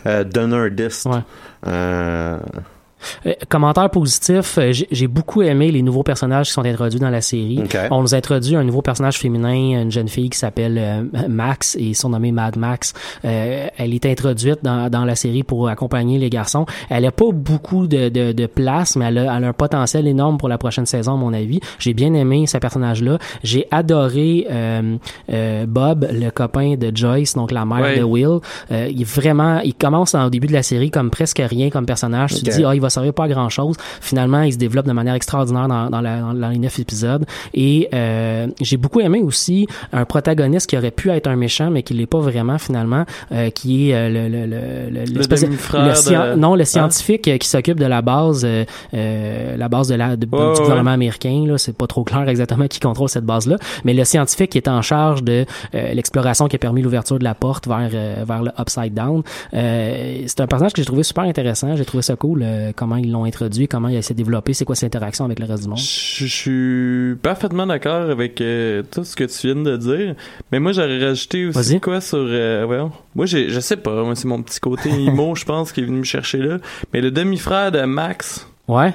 Euh, 3.26 3.34
commentaire 3.48 3.90
positif, 3.90 4.58
euh, 4.58 4.72
j'ai 4.72 5.08
beaucoup 5.08 5.42
aimé 5.42 5.72
les 5.72 5.82
nouveaux 5.82 6.04
personnages 6.04 6.48
qui 6.48 6.54
sont 6.54 6.66
introduits 6.66 7.00
dans 7.00 7.10
la 7.10 7.22
série. 7.22 7.62
On 7.92 8.02
nous 8.02 8.16
introduit 8.16 8.56
un 8.56 8.64
nouveau 8.64 8.82
personnage 8.82 9.18
féminin, 9.18 9.82
une 9.82 9.92
jeune 9.92 10.08
fille 10.08 10.30
qui 10.30 10.38
s'appelle 10.38 10.78
euh, 10.78 11.28
Max 11.28 11.76
et 11.80 11.94
son 11.94 12.10
nommé 12.10 12.32
Mad 12.32 12.58
Max. 12.58 12.94
Euh, 13.26 13.68
elle 13.78 13.94
est 13.94 14.06
introduite 14.06 14.60
dans, 14.64 14.90
dans 14.90 15.06
la 15.06 15.16
série 15.16 15.44
pour 15.44 15.68
accompagner 15.70 16.18
les 16.20 16.30
garçons. 16.30 16.66
Elle 16.90 17.06
a 17.06 17.12
pas 17.12 17.32
beaucoup 17.32 17.88
de, 17.88 18.10
de, 18.10 18.32
de 18.32 18.46
place, 18.46 18.96
mais 18.96 19.06
elle 19.06 19.20
a, 19.20 19.38
elle 19.38 19.44
a 19.44 19.48
un 19.48 19.54
potentiel 19.54 20.08
énorme 20.08 20.38
pour 20.38 20.50
la 20.50 20.58
prochaine 20.58 20.86
saison, 20.86 21.14
à 21.14 21.18
mon 21.18 21.34
avis. 21.34 21.60
J'ai 21.80 21.94
bien 21.94 22.14
aimé 22.14 22.46
ce 22.48 22.58
personnage-là. 22.58 23.18
J'ai 23.44 23.68
adoré 23.72 24.48
euh, 24.50 24.98
euh, 25.32 25.66
Bob, 25.68 26.08
le 26.12 26.30
copain 26.30 26.76
de 26.76 26.92
Joyce, 26.96 27.36
donc 27.36 27.52
la 27.52 27.66
mère 27.66 27.98
de 27.98 28.04
Will. 28.04 28.40
Euh, 28.72 28.88
il 28.92 29.02
est 29.02 29.04
vraiment, 29.04 29.60
il 29.60 29.74
commence 29.74 30.16
au 30.16 30.30
début 30.30 30.48
de 30.48 30.54
la 30.54 30.64
série 30.64 30.92
comme 30.92 31.10
presque 31.10 31.42
rien 31.44 31.70
comme 31.70 31.86
personnage. 31.86 32.36
Tu 32.36 32.44
te 32.44 32.52
dis, 32.52 32.64
ah, 32.66 32.76
il 32.76 32.82
va 32.82 32.89
servir 32.90 33.14
pas 33.14 33.26
à 33.26 33.28
grand 33.28 33.50
chose. 33.50 33.76
Finalement, 34.02 34.42
il 34.42 34.54
se 34.54 34.58
développe 34.58 34.86
de 34.88 34.92
manière 34.92 35.14
extraordinaire 35.16 35.68
dans, 35.68 35.90
dans, 35.90 36.02
la, 36.02 36.20
dans 36.22 36.50
les 36.50 36.58
neuf 36.58 36.80
épisodes. 36.80 37.26
Et 37.54 37.88
euh, 37.94 38.48
j'ai 38.62 38.78
beaucoup 38.78 39.00
aimé 39.02 39.22
aussi 39.22 39.68
un 39.94 40.06
protagoniste 40.06 40.68
qui 40.70 40.78
aurait 40.78 40.92
pu 40.92 41.10
être 41.10 41.28
un 41.28 41.36
méchant, 41.36 41.70
mais 41.72 41.84
qui 41.84 41.94
l'est 41.94 42.06
pas 42.06 42.20
vraiment 42.20 42.58
finalement, 42.58 43.06
euh, 43.32 43.50
qui 43.50 43.90
est 43.92 43.96
euh, 43.96 44.10
le, 44.10 44.28
le, 44.30 44.46
le, 44.46 45.06
le, 45.06 45.16
de- 45.16 46.36
non, 46.36 46.56
le 46.56 46.62
Hein? 46.62 46.66
scientifique 46.66 47.28
euh, 47.28 47.38
qui 47.38 47.48
s'occupe 47.48 47.80
de 47.80 47.86
la 47.86 48.02
base, 48.02 48.46
euh, 48.46 49.58
la 49.58 49.70
base 49.70 49.88
de 49.88 49.96
la 49.96 50.16
de- 50.16 50.26
du 50.26 50.36
ouais, 50.36 50.54
gouvernement 50.58 50.92
américain. 50.92 51.44
Là, 51.48 51.58
c'est 51.58 51.76
pas 51.76 51.88
trop 51.88 52.04
clair 52.04 52.28
exactement 52.30 52.68
qui 52.68 52.80
contrôle 52.80 53.10
cette 53.10 53.26
base-là, 53.26 53.58
mais 53.86 53.94
le 53.94 54.04
scientifique 54.04 54.52
qui 54.52 54.58
est 54.58 54.68
en 54.68 54.82
charge 54.82 55.24
de 55.24 55.46
l'exploration 55.74 56.48
qui 56.48 56.56
a 56.56 56.60
permis 56.60 56.82
l'ouverture 56.82 57.18
de 57.20 57.24
la 57.24 57.34
porte 57.36 57.68
vers 57.68 57.90
vers 58.26 58.44
le 58.44 58.52
Upside 58.60 58.94
Down. 58.94 59.24
Euh, 59.54 60.24
c'est 60.28 60.42
un 60.42 60.48
personnage 60.48 60.74
que 60.74 60.82
j'ai 60.82 60.86
trouvé 60.86 61.04
super 61.04 61.24
intéressant. 61.24 61.76
J'ai 61.76 61.86
trouvé 61.86 62.04
ça 62.04 62.16
cool 62.16 62.42
euh, 62.44 62.72
comment 62.80 62.96
ils 62.96 63.12
l'ont 63.12 63.26
introduit, 63.26 63.68
comment 63.68 63.90
il 63.90 64.02
s'est 64.02 64.14
développé, 64.14 64.54
c'est 64.54 64.64
quoi 64.64 64.74
ses 64.74 64.86
interactions 64.86 65.26
avec 65.26 65.40
le 65.40 65.46
reste 65.46 65.64
du 65.64 65.70
monde. 65.70 65.78
Je 65.78 66.26
je 66.26 66.26
suis 66.26 67.16
parfaitement 67.22 67.68
d'accord 67.68 68.10
avec 68.10 68.40
euh, 68.40 68.84
tout 68.90 69.04
ce 69.04 69.18
que 69.18 69.26
tu 69.26 69.48
viens 69.48 69.62
de 69.62 69.76
dire, 69.76 70.16
mais 70.52 70.60
moi 70.62 70.72
j'aurais 70.72 71.06
rajouté 71.06 71.46
aussi 71.48 71.82
quoi 71.82 72.00
sur 72.00 72.20
euh. 72.20 72.88
Moi 73.16 73.26
je 73.26 73.60
sais 73.60 73.76
pas, 73.76 74.04
moi 74.04 74.16
c'est 74.16 74.28
mon 74.30 74.42
petit 74.42 74.62
côté 74.62 74.90
emo 75.08 75.36
je 75.36 75.44
pense 75.44 75.74
qui 75.74 75.82
est 75.82 75.84
venu 75.84 75.98
me 76.00 76.04
chercher 76.04 76.38
là, 76.38 76.58
mais 76.94 77.02
le 77.02 77.12
demi-frère 77.12 77.72
de 77.72 77.82
Max 77.82 78.48
Ouais. 78.70 78.94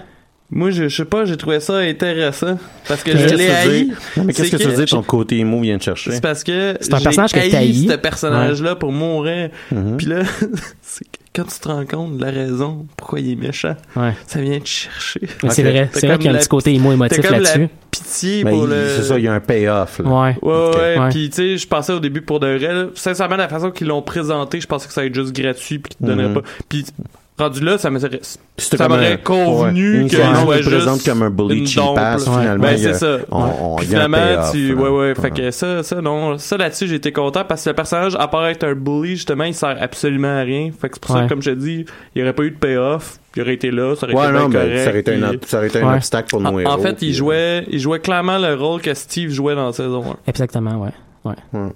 Moi, 0.50 0.70
je, 0.70 0.88
je 0.88 0.96
sais 0.96 1.04
pas, 1.04 1.24
j'ai 1.24 1.36
trouvé 1.36 1.58
ça 1.60 1.78
intéressant. 1.78 2.58
Parce 2.86 3.02
que 3.02 3.16
je 3.16 3.34
l'ai 3.34 3.48
haï. 3.50 3.92
Non, 4.16 4.24
mais 4.24 4.32
qu'est-ce 4.32 4.50
que 4.52 4.56
tu 4.56 4.68
veux 4.68 4.76
dire, 4.76 4.86
ton 4.86 5.02
côté 5.02 5.38
émo 5.38 5.60
vient 5.60 5.76
de 5.78 5.82
chercher? 5.82 6.12
C'est 6.12 6.20
parce 6.20 6.44
que 6.44 6.76
C'est 6.80 6.94
un 6.94 7.00
personnage 7.00 7.32
que 7.32 7.38
haï 7.40 7.50
t'haïs. 7.50 7.88
ce 7.88 7.96
personnage-là 7.96 8.76
pour 8.76 8.92
mourir. 8.92 9.50
Mhm. 9.72 9.96
Puis 9.96 10.06
là, 10.06 10.22
c'est 10.82 11.04
que 11.04 11.18
quand 11.34 11.44
tu 11.44 11.58
te 11.58 11.66
rends 11.68 11.84
compte 11.86 12.18
de 12.18 12.24
la 12.24 12.30
raison 12.30 12.86
pourquoi 12.96 13.18
il 13.20 13.32
est 13.32 13.36
méchant, 13.36 13.74
Ouais. 13.96 14.12
ça 14.26 14.40
vient 14.40 14.60
te 14.60 14.68
chercher. 14.68 15.20
C'est 15.48 15.62
vrai, 15.64 15.88
T'as 15.92 15.98
c'est 16.00 16.06
vrai 16.06 16.18
qu'il 16.18 16.26
y 16.26 16.28
a 16.28 16.36
un 16.36 16.38
petit 16.38 16.48
côté 16.48 16.72
émo 16.74 16.90
T'as 16.90 16.94
émotif 16.94 17.30
là-dessus. 17.30 17.68
pitié 17.90 18.44
pour 18.44 18.66
le... 18.66 18.88
C'est 18.96 19.02
ça, 19.02 19.18
il 19.18 19.24
y 19.24 19.28
a 19.28 19.32
un 19.32 19.40
payoff. 19.40 19.98
là. 19.98 20.04
Ouais. 20.08 20.36
Ouais, 20.42 20.52
Ok. 20.68 20.76
ouais, 20.76 20.98
Ouais. 21.00 21.08
puis 21.10 21.30
tu 21.30 21.36
sais, 21.36 21.56
je 21.58 21.66
pensais 21.66 21.92
au 21.92 21.98
début 22.00 22.20
pour 22.20 22.38
de 22.38 22.46
vrai, 22.56 22.72
là, 22.72 22.86
sincèrement, 22.94 23.34
la 23.36 23.48
façon 23.48 23.72
qu'ils 23.72 23.88
l'ont 23.88 24.02
présenté, 24.02 24.60
je 24.60 24.66
pensais 24.68 24.86
que 24.86 24.92
ça 24.92 25.00
allait 25.00 25.08
être 25.10 25.14
juste 25.16 25.32
gratuit 25.34 25.78
puis 25.80 25.90
qu'ils 25.96 26.06
te 26.06 26.10
donneraient 26.12 26.28
Mhm. 26.28 26.34
pas. 26.34 26.42
Puis 26.68 26.84
rendu 27.36 27.60
là, 27.64 27.78
ça 27.78 27.90
ça 28.56 28.88
m'aurait 28.88 29.18
convenu 29.22 30.02
ouais. 30.04 30.08
que 30.08 30.16
soit 30.16 30.24
il 30.56 30.64
le 30.64 30.70
présente 30.70 30.94
juste 30.94 31.06
comme 31.08 31.22
un 31.22 31.30
bully 31.30 31.66
cheap 31.66 31.82
finalement, 31.82 32.62
Ben, 32.62 32.74
il 32.76 32.82
y 32.82 32.86
a- 32.86 32.92
c'est 32.92 32.98
ça. 33.00 33.18
on- 33.30 33.78
finalement, 33.78 34.18
payoff, 34.18 34.52
tu, 34.52 34.74
ouais, 34.74 34.88
ouais, 34.88 35.14
fait 35.16 35.30
que 35.32 35.50
ça, 35.50 35.82
ça, 35.82 36.00
non, 36.00 36.38
ça 36.38 36.56
là-dessus, 36.56 36.86
j'étais 36.86 37.10
content 37.10 37.42
parce 37.44 37.64
que 37.64 37.70
le 37.70 37.74
personnage, 37.74 38.14
à 38.18 38.28
part 38.28 38.46
être 38.46 38.62
un 38.64 38.74
bully, 38.74 39.16
justement, 39.16 39.44
il 39.44 39.54
sert 39.54 39.76
absolument 39.80 40.38
à 40.38 40.42
rien. 40.42 40.70
Fait 40.80 40.88
que 40.88 40.94
c'est 40.94 41.02
pour 41.02 41.16
ça 41.16 41.26
comme 41.28 41.42
je 41.42 41.50
te 41.50 41.56
dis, 41.56 41.84
il 42.14 42.20
y 42.20 42.22
aurait 42.22 42.32
pas 42.32 42.44
eu 42.44 42.50
de 42.52 42.56
payoff, 42.56 43.18
il 43.34 43.42
aurait 43.42 43.54
été 43.54 43.70
là, 43.72 43.96
ça 43.96 44.06
aurait 44.06 44.14
Ouais, 44.14 44.24
été 44.24 44.32
non, 44.32 44.48
bien 44.48 44.60
mais 44.60 44.66
correct. 44.66 44.78
ça 44.84 44.90
aurait 44.90 45.00
été 45.00 45.14
un 45.14 45.18
puis- 45.28 45.36
ob- 45.36 45.44
ça 45.46 45.56
aurait 45.58 45.66
été 45.66 45.80
un 45.82 45.88
Ouais. 45.88 45.94
obstacle 45.96 46.28
pour 46.30 46.40
nos 46.40 46.48
en, 46.50 46.58
héros. 46.60 46.70
en 46.70 46.78
fait, 46.78 46.94
puis, 46.94 47.06
il 47.08 47.12
euh, 47.14 47.16
jouait, 47.16 47.64
il 47.68 47.80
jouait 47.80 47.98
clairement 47.98 48.38
le 48.38 48.54
rôle 48.54 48.80
que 48.80 48.94
Steve 48.94 49.30
jouait 49.30 49.56
dans 49.56 49.66
la 49.66 49.72
saison 49.72 50.04
1. 50.12 50.16
Exactement, 50.28 50.76
ouais. 50.82 50.90
Ouais. 51.24 51.34
Euh, 51.54 51.70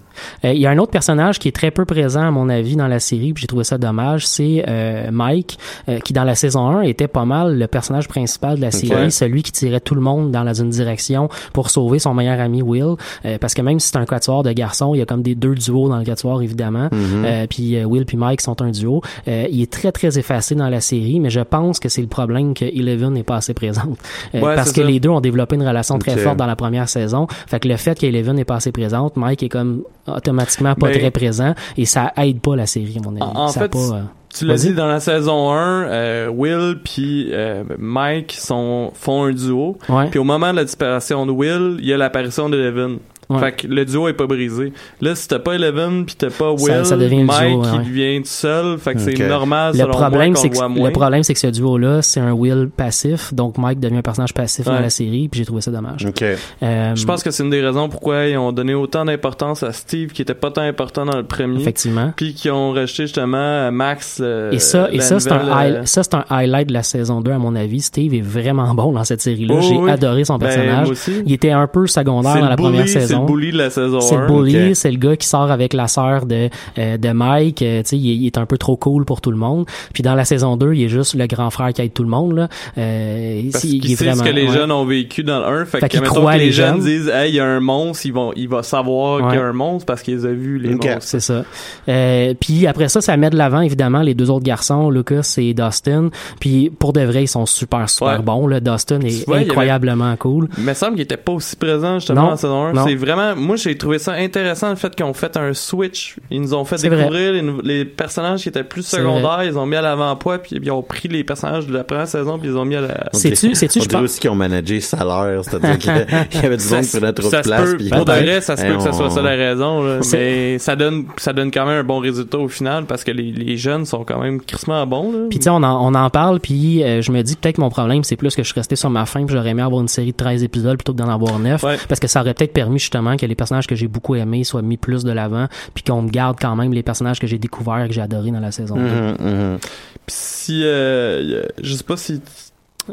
Il 0.52 0.58
y 0.60 0.66
a 0.66 0.70
un 0.70 0.78
autre 0.78 0.90
personnage 0.92 1.38
qui 1.38 1.48
est 1.48 1.52
très 1.52 1.70
peu 1.70 1.84
présent, 1.84 2.22
à 2.22 2.30
mon 2.30 2.48
avis, 2.48 2.76
dans 2.76 2.86
la 2.88 3.00
série, 3.00 3.32
puis 3.32 3.42
j'ai 3.42 3.46
trouvé 3.46 3.64
ça 3.64 3.78
dommage, 3.78 4.26
c'est 4.26 4.64
euh, 4.68 5.10
Mike, 5.10 5.58
euh, 5.88 5.98
qui 6.00 6.12
dans 6.12 6.24
la 6.24 6.34
saison 6.34 6.66
1 6.68 6.82
était 6.82 7.08
pas 7.08 7.24
mal 7.24 7.58
le 7.58 7.66
personnage 7.66 8.08
principal 8.08 8.56
de 8.56 8.60
la 8.62 8.70
série, 8.70 9.10
celui 9.10 9.42
qui 9.42 9.52
tirait 9.52 9.80
tout 9.80 9.94
le 9.94 10.00
monde 10.00 10.30
dans 10.30 10.42
la, 10.42 10.52
une 10.60 10.70
direction 10.70 11.28
pour 11.52 11.70
sauver 11.70 11.98
son 11.98 12.14
meilleur 12.14 12.40
ami 12.40 12.62
Will, 12.62 12.96
Euh, 13.24 13.38
parce 13.40 13.54
que 13.54 13.62
même 13.62 13.80
si 13.80 13.88
c'est 13.88 13.96
un 13.96 14.04
quatuor 14.04 14.42
de 14.42 14.52
garçons, 14.52 14.94
il 14.94 14.98
y 14.98 15.02
a 15.02 15.06
comme 15.06 15.22
des 15.22 15.34
deux 15.34 15.54
duos 15.54 15.88
dans 15.88 15.98
le 15.98 16.04
quatuor, 16.04 16.42
évidemment, 16.42 16.88
Mhm. 16.92 17.24
Euh, 17.24 17.46
puis 17.48 17.84
Will 17.84 18.04
puis 18.04 18.16
Mike 18.16 18.40
sont 18.40 18.60
un 18.62 18.70
duo. 18.70 19.00
Euh, 19.28 19.46
il 19.50 19.62
est 19.62 19.72
très, 19.72 19.92
très 19.92 20.18
effacé 20.18 20.54
dans 20.54 20.68
la 20.68 20.80
série, 20.80 21.20
mais 21.20 21.30
je 21.30 21.40
pense 21.40 21.78
que 21.80 21.88
c'est 21.88 22.02
le 22.02 22.06
problème 22.08 22.54
que 22.54 22.64
Eleven 22.64 23.12
n'est 23.12 23.22
pas 23.22 23.36
assez 23.36 23.54
présente. 23.54 23.98
Ouais, 24.34 24.40
parce 24.54 24.72
que 24.72 24.82
ça. 24.82 24.86
les 24.86 25.00
deux 25.00 25.08
ont 25.08 25.20
développé 25.20 25.56
une 25.56 25.66
relation 25.66 25.98
très 25.98 26.16
forte 26.16 26.36
dans 26.36 26.46
la 26.46 26.56
première 26.56 26.88
saison. 26.88 27.26
Fait 27.46 27.60
que 27.60 27.68
le 27.68 27.76
fait 27.76 27.98
qu'Eleven 27.98 28.36
n'est 28.36 28.44
pas 28.44 28.56
assez 28.56 28.72
présente, 28.72 29.16
Mike 29.16 29.37
est 29.46 29.48
comme 29.48 29.82
automatiquement 30.06 30.74
pas 30.74 30.88
Ben- 30.88 30.98
très 30.98 31.10
présent 31.10 31.54
et 31.76 31.84
ça 31.84 32.12
aide 32.16 32.40
pas 32.40 32.56
la 32.56 32.66
série, 32.66 32.96
à 32.98 33.02
mon 33.08 33.12
avis. 33.16 33.22
En, 33.22 33.44
en 33.44 33.48
Ça 33.48 33.60
a 33.60 33.62
fait, 33.64 33.68
pas, 33.70 33.78
euh, 33.78 34.02
tu 34.34 34.44
l'as 34.46 34.56
dit 34.56 34.74
dans 34.74 34.86
la 34.86 35.00
saison 35.00 35.50
1, 35.52 35.84
euh, 35.84 36.28
Will 36.28 36.78
puis 36.84 37.28
euh, 37.32 37.64
Mike 37.78 38.32
sont, 38.38 38.90
font 38.94 39.24
un 39.24 39.32
duo. 39.32 39.78
Puis 40.10 40.18
au 40.18 40.24
moment 40.24 40.50
de 40.52 40.56
la 40.56 40.64
disparition 40.64 41.26
de 41.26 41.32
Will, 41.32 41.76
il 41.80 41.86
y 41.86 41.92
a 41.92 41.96
l'apparition 41.96 42.48
d'Eleven. 42.48 42.98
Ouais. 43.30 43.38
Fait 43.40 43.52
que 43.52 43.66
le 43.66 43.84
duo 43.84 44.08
est 44.08 44.14
pas 44.14 44.26
brisé. 44.26 44.72
Là, 45.02 45.14
si 45.14 45.28
t'as 45.28 45.38
pas 45.38 45.54
Eleven 45.54 46.06
puis 46.06 46.14
t'as 46.16 46.30
pas 46.30 46.50
Will, 46.52 46.66
Ça- 46.66 46.84
ça 46.84 46.96
Mike 46.96 47.10
duo, 47.10 47.26
ouais, 47.28 47.68
qui 47.68 47.76
ouais. 47.76 47.84
devient 47.84 48.22
tout 48.22 48.28
seul. 48.28 48.78
Fait 48.78 48.94
que 48.94 49.00
c'est 49.00 49.28
normal 49.28 49.72
le 49.74 49.78
selon 49.80 49.90
problème, 49.90 50.32
moi 50.32 50.36
c'est 50.40 50.48
qu'on 50.48 50.54
que 50.54 50.54
le 50.54 50.58
voit 50.58 50.68
moins. 50.68 50.86
le 50.88 50.92
problème, 50.92 51.22
c'est 51.22 51.34
que 51.34 51.40
ce 51.40 51.46
duo-là, 51.48 52.00
c'est 52.02 52.20
un 52.20 52.32
Will 52.32 52.70
passif, 52.74 53.34
donc 53.34 53.58
Mike 53.58 53.80
devient 53.80 53.98
un 53.98 54.02
personnage 54.02 54.32
passif 54.32 54.66
Ouais. 54.66 54.72
dans 54.74 54.80
la 54.80 54.88
série, 54.90 55.28
puis 55.28 55.40
j'ai 55.40 55.44
trouvé 55.44 55.60
ça 55.60 55.70
dommage. 55.70 56.06
OK. 56.06 56.22
Euh, 56.22 56.94
Je 56.94 57.04
pense 57.04 57.22
que 57.22 57.30
c'est 57.30 57.42
une 57.42 57.50
des 57.50 57.60
raisons 57.64 57.88
pourquoi 57.90 58.24
ils 58.26 58.36
ont 58.38 58.52
donné 58.52 58.72
autant 58.74 59.04
d'importance 59.04 59.62
à 59.62 59.72
Steve 59.72 60.12
qui 60.12 60.22
était 60.22 60.34
pas 60.34 60.50
tant 60.50 60.62
important 60.62 61.04
dans 61.04 61.16
le 61.16 61.24
premier. 61.24 61.60
effectivement. 61.60 62.12
Puis 62.16 62.32
qui 62.34 62.50
ont 62.50 62.70
rejeté 62.72 63.02
justement 63.04 63.70
Max. 63.72 64.18
euh, 64.22 64.52
Et 64.52 64.58
ça, 64.58 64.88
et 64.90 65.00
ça, 65.00 65.20
c'est 65.20 65.32
un, 65.32 65.46
euh, 65.48 65.82
ça, 65.84 66.02
c'est 66.02 66.14
un 66.14 66.24
highlight 66.30 66.68
de 66.68 66.72
la 66.72 66.82
saison 66.82 67.20
2, 67.20 67.32
à 67.32 67.38
mon 67.38 67.54
avis. 67.56 67.80
Steve 67.82 68.14
est 68.14 68.20
vraiment 68.22 68.74
bon 68.74 68.92
dans 68.92 69.04
cette 69.04 69.20
série-là. 69.20 69.54
Oh, 69.58 69.60
J'ai 69.60 69.76
oui. 69.76 69.90
adoré 69.90 70.24
son 70.24 70.38
Ben, 70.38 70.46
personnage. 70.46 70.88
Il 71.26 71.32
était 71.32 71.50
un 71.50 71.66
peu 71.66 71.86
secondaire 71.86 72.32
C'est 72.34 72.40
dans 72.40 72.48
la 72.48 72.56
première 72.56 72.88
saison. 72.88 73.17
Le 73.20 73.26
bully 73.26 73.52
de 73.52 73.58
la 73.58 73.70
saison 73.70 74.00
C'est 74.00 74.16
1. 74.16 74.20
le 74.20 74.26
bully, 74.26 74.74
c'est 74.74 74.90
le 74.90 74.98
gars 74.98 75.16
qui 75.16 75.26
sort 75.26 75.50
avec 75.50 75.72
la 75.72 75.88
sœur 75.88 76.26
de 76.26 76.48
euh, 76.78 76.96
de 76.98 77.08
Mike. 77.10 77.62
euh, 77.62 77.82
tu 77.82 77.88
sais, 77.90 77.96
il, 77.98 78.10
est- 78.10 78.16
il 78.16 78.26
est 78.26 78.38
un 78.38 78.46
peu 78.46 78.58
trop 78.58 78.76
cool 78.76 79.04
pour 79.04 79.20
tout 79.20 79.30
le 79.30 79.36
monde. 79.36 79.66
Puis 79.92 80.02
dans 80.02 80.14
la 80.14 80.24
saison 80.24 80.56
2, 80.56 80.74
il 80.74 80.84
est 80.84 80.88
juste 80.88 81.14
le 81.14 81.26
grand 81.26 81.50
frère 81.50 81.72
qui 81.72 81.82
aide 81.82 81.92
tout 81.92 82.02
le 82.04 82.08
monde. 82.08 82.34
Là. 82.34 82.48
Euh, 82.76 83.42
Parce 83.52 83.64
il- 83.64 83.84
il 83.84 83.92
est 83.92 83.96
sait 83.96 84.04
vraiment- 84.06 84.24
ce 84.24 84.28
que 84.28 84.34
les 84.34 84.46
ouais. 84.46 84.52
jeunes 84.52 84.72
ont 84.72 84.84
vécu 84.84 85.22
dans 85.22 85.38
le 85.40 85.44
1. 85.46 85.64
Fait, 85.64 85.78
Fait 85.80 85.86
que, 85.88 85.92
qu'il 85.92 86.00
mettons 86.02 86.14
croit 86.14 86.34
que 86.34 86.38
les, 86.38 86.46
les 86.46 86.52
jeunes 86.52 86.80
disent, 86.80 87.08
hey, 87.08 87.30
il 87.30 87.34
y 87.36 87.40
a 87.40 87.44
un 87.46 87.60
monstre, 87.60 88.06
ils 88.06 88.12
vont, 88.12 88.32
il 88.36 88.48
va 88.48 88.62
savoir 88.62 89.20
Ouais. 89.22 89.28
qu'il 89.30 89.38
y 89.38 89.42
a 89.42 89.46
un 89.46 89.52
monstre 89.52 89.86
parce 89.86 90.02
qu'ils 90.02 90.26
ont 90.26 90.32
vu 90.32 90.58
les 90.58 90.74
Ok. 90.74 90.84
monstres. 90.84 91.02
C'est 91.02 91.20
ça. 91.20 91.44
Euh, 91.88 92.34
puis 92.40 92.66
après 92.66 92.88
ça, 92.88 93.00
ça 93.00 93.16
met 93.16 93.30
de 93.30 93.36
l'avant 93.36 93.60
évidemment 93.60 94.02
les 94.02 94.14
deux 94.14 94.30
autres 94.30 94.44
garçons, 94.44 94.90
Lucas 94.90 95.34
et 95.38 95.54
Dustin. 95.54 96.10
Puis 96.40 96.70
pour 96.70 96.92
de 96.92 97.00
vrai, 97.00 97.24
ils 97.24 97.28
sont 97.28 97.46
super 97.46 97.88
super 97.88 98.18
Ouais. 98.18 98.22
bons. 98.22 98.46
Là. 98.46 98.60
Dustin 98.60 99.00
est 99.00 99.26
vois, 99.26 99.36
y 99.38 99.40
avait- 99.40 99.50
incroyablement 99.50 100.14
cool. 100.16 100.48
Il 100.58 100.64
me 100.64 100.74
semble 100.74 100.92
qu'il 100.94 101.02
était 101.02 101.16
pas 101.16 101.32
aussi 101.32 101.56
présent 101.56 101.98
justement 101.98 102.20
Non. 102.20 102.26
dans 102.26 102.30
la 102.32 102.36
saison 102.36 102.62
1. 102.66 102.72
Non. 102.72 102.84
C'est 102.86 102.94
vraiment, 103.08 103.36
moi 103.36 103.56
j'ai 103.56 103.76
trouvé 103.76 103.98
ça 103.98 104.12
intéressant 104.12 104.70
le 104.70 104.76
fait 104.76 104.94
qu'ils 104.94 105.04
ont 105.04 105.14
fait 105.14 105.36
un 105.36 105.54
switch. 105.54 106.16
Ils 106.30 106.40
nous 106.40 106.54
ont 106.54 106.64
fait 106.64 106.76
découvrir 106.80 107.42
les, 107.62 107.84
personnages 107.84 108.42
qui 108.42 108.48
étaient 108.48 108.64
plus 108.64 108.86
secondaires. 108.86 109.42
Ils 109.44 109.56
ont 109.58 109.66
mis 109.66 109.76
à 109.76 109.82
l'avant-poids 109.82 110.38
puis 110.38 110.58
ils 110.62 110.70
ont 110.70 110.82
pris 110.82 111.08
les 111.08 111.24
personnages 111.24 111.66
de 111.66 111.72
la 111.72 111.84
première 111.84 112.08
saison 112.08 112.38
puis 112.38 112.48
ils 112.50 112.56
ont 112.56 112.64
mis 112.64 112.76
à 112.76 112.80
la. 112.82 113.08
Sais-tu, 113.12 113.48
On 113.50 113.82
je 113.82 113.88
pense. 113.88 114.02
aussi 114.02 114.20
qu'ils 114.20 114.30
ont 114.30 114.34
managé 114.34 114.80
salaire, 114.80 115.40
c'est-à-dire 115.42 115.78
qu'il 115.78 115.90
y 116.42 116.46
avait 116.46 116.56
du 116.56 116.64
monde 116.68 116.82
qui 116.82 116.96
prenait 116.96 117.12
trop 117.12 117.30
de 117.30 117.40
place. 117.40 117.70
pour 117.90 118.04
de 118.04 118.12
vrai, 118.12 118.40
ça 118.40 118.56
se 118.56 118.62
Hey, 118.62 118.70
peut 118.72 118.76
que 118.78 118.82
ça 118.82 118.92
soit 118.92 119.10
ça 119.10 119.22
la 119.22 119.30
raison, 119.30 119.82
là. 119.82 120.00
Mais 120.12 120.58
ça 120.58 120.76
donne, 120.76 121.06
ça 121.16 121.32
donne 121.32 121.50
quand 121.50 121.64
même 121.66 121.80
un 121.80 121.84
bon 121.84 121.98
résultat 122.00 122.38
au 122.38 122.48
final 122.48 122.84
parce 122.86 123.04
que 123.04 123.10
les, 123.10 123.32
les 123.32 123.56
jeunes 123.56 123.84
sont 123.86 124.04
quand 124.04 124.20
même 124.20 124.40
crissement 124.40 124.86
bons. 124.86 125.28
Puis 125.30 125.38
tu 125.38 125.44
sais, 125.44 125.50
on 125.50 125.62
en, 125.62 125.86
on 125.86 125.94
en 125.94 126.10
parle, 126.10 126.40
puis 126.40 126.82
euh, 126.82 127.00
je 127.02 127.12
me 127.12 127.22
dis 127.22 127.36
peut-être 127.36 127.56
que 127.56 127.60
mon 127.60 127.70
problème, 127.70 128.04
c'est 128.04 128.16
plus 128.16 128.34
que 128.34 128.42
je 128.42 128.48
suis 128.48 128.58
resté 128.58 128.76
sur 128.76 128.90
ma 128.90 129.06
fin, 129.06 129.24
puis 129.24 129.34
j'aurais 129.34 129.50
aimé 129.50 129.62
avoir 129.62 129.80
une 129.80 129.88
série 129.88 130.12
de 130.12 130.16
13 130.16 130.42
épisodes 130.42 130.76
plutôt 130.76 130.92
que 130.92 130.98
d'en 130.98 131.08
avoir 131.08 131.38
9, 131.38 131.62
Ouais. 131.62 131.76
parce 131.88 132.00
que 132.00 132.06
ça 132.08 132.20
aurait 132.20 132.34
peut-être 132.34 132.52
permis 132.52 132.78
justement 132.78 132.97
que 133.18 133.26
les 133.26 133.34
personnages 133.34 133.66
que 133.66 133.74
j'ai 133.74 133.88
beaucoup 133.88 134.14
aimés 134.14 134.44
soient 134.44 134.62
mis 134.62 134.76
plus 134.76 135.04
de 135.04 135.12
l'avant, 135.12 135.46
puis 135.74 135.84
qu'on 135.84 136.02
me 136.02 136.10
garde 136.10 136.36
quand 136.40 136.54
même 136.56 136.72
les 136.72 136.82
personnages 136.82 137.18
que 137.18 137.26
j'ai 137.26 137.38
découverts 137.38 137.84
et 137.84 137.88
que 137.88 137.94
j'ai 137.94 138.00
adorés 138.00 138.30
dans 138.30 138.40
la 138.40 138.52
saison 138.52 138.76
2. 138.76 138.80
Mhm, 138.82 139.16
mhm. 139.20 139.58
Puis 140.06 140.16
si, 140.16 140.62
euh, 140.64 141.42
je 141.62 141.74
sais 141.74 141.84
pas 141.84 141.96
si, 141.96 142.20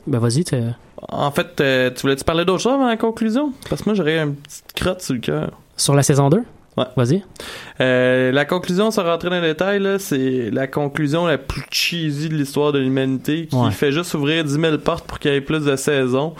Ben 0.08 0.20
vas-y, 0.20 0.44
tu- 0.44 0.56
en 1.10 1.32
fait, 1.32 1.62
euh, 1.62 1.90
tu 1.96 2.02
voulais-tu 2.02 2.24
parler 2.24 2.44
d'autre 2.46 2.62
chose 2.62 2.74
avant 2.74 2.88
la 2.88 2.98
conclusion? 2.98 3.54
Parce 3.70 3.82
que 3.82 3.90
moi, 3.90 3.96
j'aurais 3.96 4.18
une 4.20 4.36
petite 4.36 4.74
crotte 4.76 5.02
sur 5.02 5.14
le 5.14 5.20
cœur. 5.22 5.52
sur 5.78 5.94
la 5.96 6.04
saison 6.04 6.30
2? 6.30 6.42
Ouais. 6.78 6.84
Vas-y. 6.98 7.24
Euh, 7.80 8.32
la 8.34 8.44
conclusion, 8.44 8.92
sans 8.92 9.04
rentrer 9.04 9.30
dans 9.30 9.40
les 9.40 9.48
détails, 9.50 9.80
là, 9.80 9.98
c'est 10.00 10.50
la 10.52 10.68
conclusion 10.68 11.26
la 11.26 11.38
plus 11.38 11.64
cheesy 11.72 12.28
de 12.28 12.34
l'histoire 12.36 12.74
de 12.74 12.80
l'humanité 12.80 13.48
qui 13.48 13.56
Ouais. 13.56 13.72
fait 13.72 13.94
juste 13.94 14.14
ouvrir 14.14 14.44
10 14.44 14.60
000 14.60 14.78
portes 14.80 15.06
pour 15.06 15.20
qu'il 15.20 15.32
y 15.32 15.36
ait 15.36 15.42
plus 15.42 15.64
de 15.64 15.76
saisons. 15.78 16.34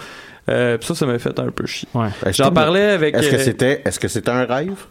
Euh, 0.48 0.78
pis 0.78 0.86
ça, 0.86 0.94
ça 0.94 1.06
m'a 1.06 1.18
fait 1.18 1.38
un 1.40 1.50
peu 1.50 1.66
chier. 1.66 1.88
Ouais. 1.94 2.08
J'en 2.32 2.50
que- 2.50 2.54
parlais 2.54 2.90
avec... 2.92 3.14
Est-ce 3.16 3.30
que 3.30 3.36
euh, 3.36 3.44
c'était, 3.44 3.82
est-ce 3.84 3.98
que 3.98 4.08
c'était 4.08 4.30
un 4.30 4.44
rêve? 4.44 4.84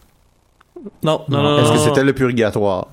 Non, 1.03 1.22
non, 1.30 1.41
Non. 1.41 1.43
non. 1.43 1.60
Est-ce 1.64 1.72
que 1.72 1.78
c'était 1.89 2.03
le 2.03 2.14
purgatoire? 2.14 2.88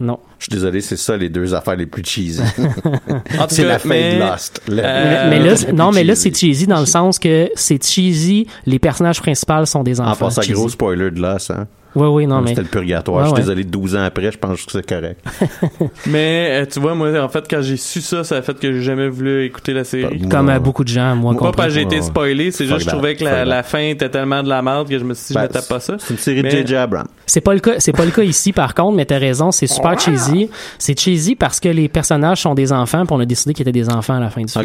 Non. 0.00 0.18
Je 0.46 0.50
suis 0.50 0.60
désolé, 0.60 0.82
c'est 0.82 0.98
ça 0.98 1.16
les 1.16 1.30
deux 1.30 1.54
affaires 1.54 1.74
les 1.76 1.86
plus 1.86 2.04
cheesy. 2.04 2.42
En 3.40 3.46
c'est 3.48 3.64
la 3.64 3.78
fin 3.78 3.88
mais- 3.88 4.16
de 4.16 4.20
Lost. 4.20 4.60
La- 4.68 4.82
Euh, 4.84 5.30
mais, 5.30 5.38
mais 5.38 5.44
là, 5.46 5.56
c'est- 5.56 5.66
plus 5.68 5.74
non, 5.74 5.90
mais 5.90 6.04
là, 6.04 6.12
cheesy. 6.14 6.22
c'est 6.34 6.36
cheesy 6.38 6.66
dans 6.66 6.80
le 6.80 6.86
sens 6.86 7.18
que 7.18 7.48
c'est 7.54 7.82
cheesy, 7.82 8.46
les 8.66 8.78
personnages 8.78 9.20
principaux 9.22 9.64
sont 9.64 9.82
des 9.82 10.02
En 10.02 10.08
enfants. 10.08 10.26
passant, 10.26 10.42
cheesy. 10.42 10.52
gros 10.52 10.68
spoiler 10.68 11.10
de 11.10 11.18
Lost, 11.20 11.50
hein? 11.50 11.66
Oui, 11.96 12.08
oui, 12.08 12.26
non, 12.26 12.40
mais. 12.40 12.48
C'était 12.48 12.62
le 12.62 12.66
purgatoire. 12.66 13.18
Ouais, 13.18 13.22
je 13.22 13.28
suis 13.28 13.34
ouais. 13.34 13.40
désolé, 13.42 13.62
12 13.62 13.94
ans 13.94 14.02
après, 14.02 14.32
je 14.32 14.36
pense 14.36 14.64
que 14.64 14.72
c'est 14.72 14.84
correct. 14.84 15.24
Mais 16.06 16.48
euh, 16.50 16.66
tu 16.68 16.80
vois, 16.80 16.92
moi, 16.96 17.08
en 17.22 17.28
fait, 17.28 17.44
quand 17.48 17.62
j'ai 17.62 17.76
su 17.76 18.00
ça, 18.00 18.24
ça 18.24 18.38
a 18.38 18.42
fait 18.42 18.58
que 18.58 18.72
j'ai 18.72 18.82
jamais 18.82 19.06
voulu 19.08 19.44
écouter 19.44 19.72
la 19.72 19.84
série. 19.84 20.18
Bah, 20.18 20.26
Comme 20.28 20.46
moi, 20.46 20.54
à 20.54 20.58
beaucoup 20.58 20.82
de 20.82 20.88
gens, 20.88 21.14
moi, 21.14 21.32
Pas 21.34 21.38
compris. 21.38 21.56
parce 21.56 21.68
que 21.68 21.74
j'ai 21.74 21.82
été 21.82 22.02
spoilé, 22.02 22.50
c'est 22.50 22.64
juste 22.64 22.78
que 22.78 22.82
je 22.84 22.88
trouvais 22.88 23.14
que 23.14 23.22
la, 23.22 23.62
fin 23.62 23.78
était 23.78 24.08
tellement 24.08 24.42
de 24.42 24.48
la 24.48 24.60
merde 24.60 24.88
que 24.88 24.98
je 24.98 25.04
me 25.04 25.14
suis 25.14 25.28
dit, 25.28 25.34
je 25.34 25.38
Ben, 25.38 25.42
me 25.44 25.48
tape 25.52 25.68
pas 25.68 25.78
ça. 25.78 25.94
C'est 26.00 26.14
une 26.14 26.18
série 26.18 26.42
de 26.42 26.50
J.J. 26.50 26.74
Abrams. 26.74 27.06
C'est 27.26 27.40
pas 27.40 27.54
le 27.54 27.60
cas, 27.60 27.74
c'est 27.78 27.92
pas 27.92 28.04
le 28.04 28.10
cas 28.10 28.22
ici 28.24 28.52
par 28.52 28.74
contre, 28.74 28.96
mais 28.96 29.04
t'as 29.06 29.18
raison, 29.18 29.52
c'est 29.52 29.68
super 29.68 29.96
cheesy. 30.00 30.33
C'est 30.78 30.98
cheesy 30.98 31.34
parce 31.34 31.60
que 31.60 31.68
les 31.68 31.88
personnages 31.88 32.40
sont 32.42 32.54
des 32.54 32.72
enfants, 32.72 33.04
puis 33.06 33.14
on 33.16 33.20
a 33.20 33.24
décidé 33.26 33.54
qu'ils 33.54 33.62
étaient 33.62 33.72
des 33.72 33.88
enfants 33.90 34.14
à 34.16 34.20
la 34.20 34.30
fin 34.30 34.42
du 34.42 34.52
film. 34.52 34.64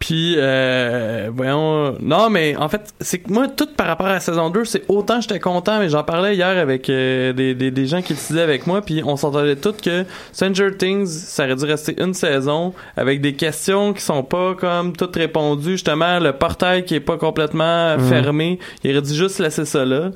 Puis, 0.00 0.34
euh, 0.36 1.30
voyons. 1.34 1.94
Non, 2.02 2.28
mais 2.28 2.56
en 2.56 2.68
fait, 2.68 2.92
c'est 3.00 3.20
que 3.20 3.32
moi, 3.32 3.46
tout 3.48 3.68
par 3.74 3.86
rapport 3.86 4.08
à 4.08 4.14
la 4.14 4.20
saison 4.20 4.50
2, 4.50 4.64
c'est 4.64 4.82
autant 4.88 5.20
j'étais 5.20 5.38
content, 5.40 5.78
mais 5.78 5.88
j'en 5.88 6.02
parlais 6.02 6.34
hier 6.34 6.58
avec 6.58 6.90
euh, 6.90 7.32
des, 7.32 7.54
des, 7.54 7.70
des 7.70 7.86
gens 7.86 8.02
qui 8.02 8.12
le 8.12 8.18
disaient 8.18 8.42
avec 8.42 8.66
moi, 8.66 8.82
puis 8.82 9.02
on 9.06 9.16
s'entendait 9.16 9.56
tous 9.56 9.72
que 9.82 10.04
Stranger 10.32 10.76
Things, 10.76 11.06
ça 11.06 11.44
aurait 11.44 11.56
dû 11.56 11.64
rester 11.64 11.94
une 12.02 12.12
saison 12.12 12.74
avec 12.96 13.20
des 13.22 13.34
questions 13.34 13.92
qui 13.94 14.02
sont 14.02 14.24
pas 14.24 14.54
comme 14.54 14.94
toutes 14.94 15.16
répondues. 15.16 15.72
Justement, 15.72 16.18
le 16.18 16.32
portail 16.32 16.84
qui 16.84 16.96
est 16.96 17.00
pas 17.00 17.16
complètement 17.16 17.96
Mhm. 17.96 18.08
fermé, 18.08 18.58
il 18.82 18.90
aurait 18.90 19.00
dû 19.02 19.14
juste 19.14 19.38
laisser 19.38 19.64
ça 19.64 19.84
là. 19.84 20.10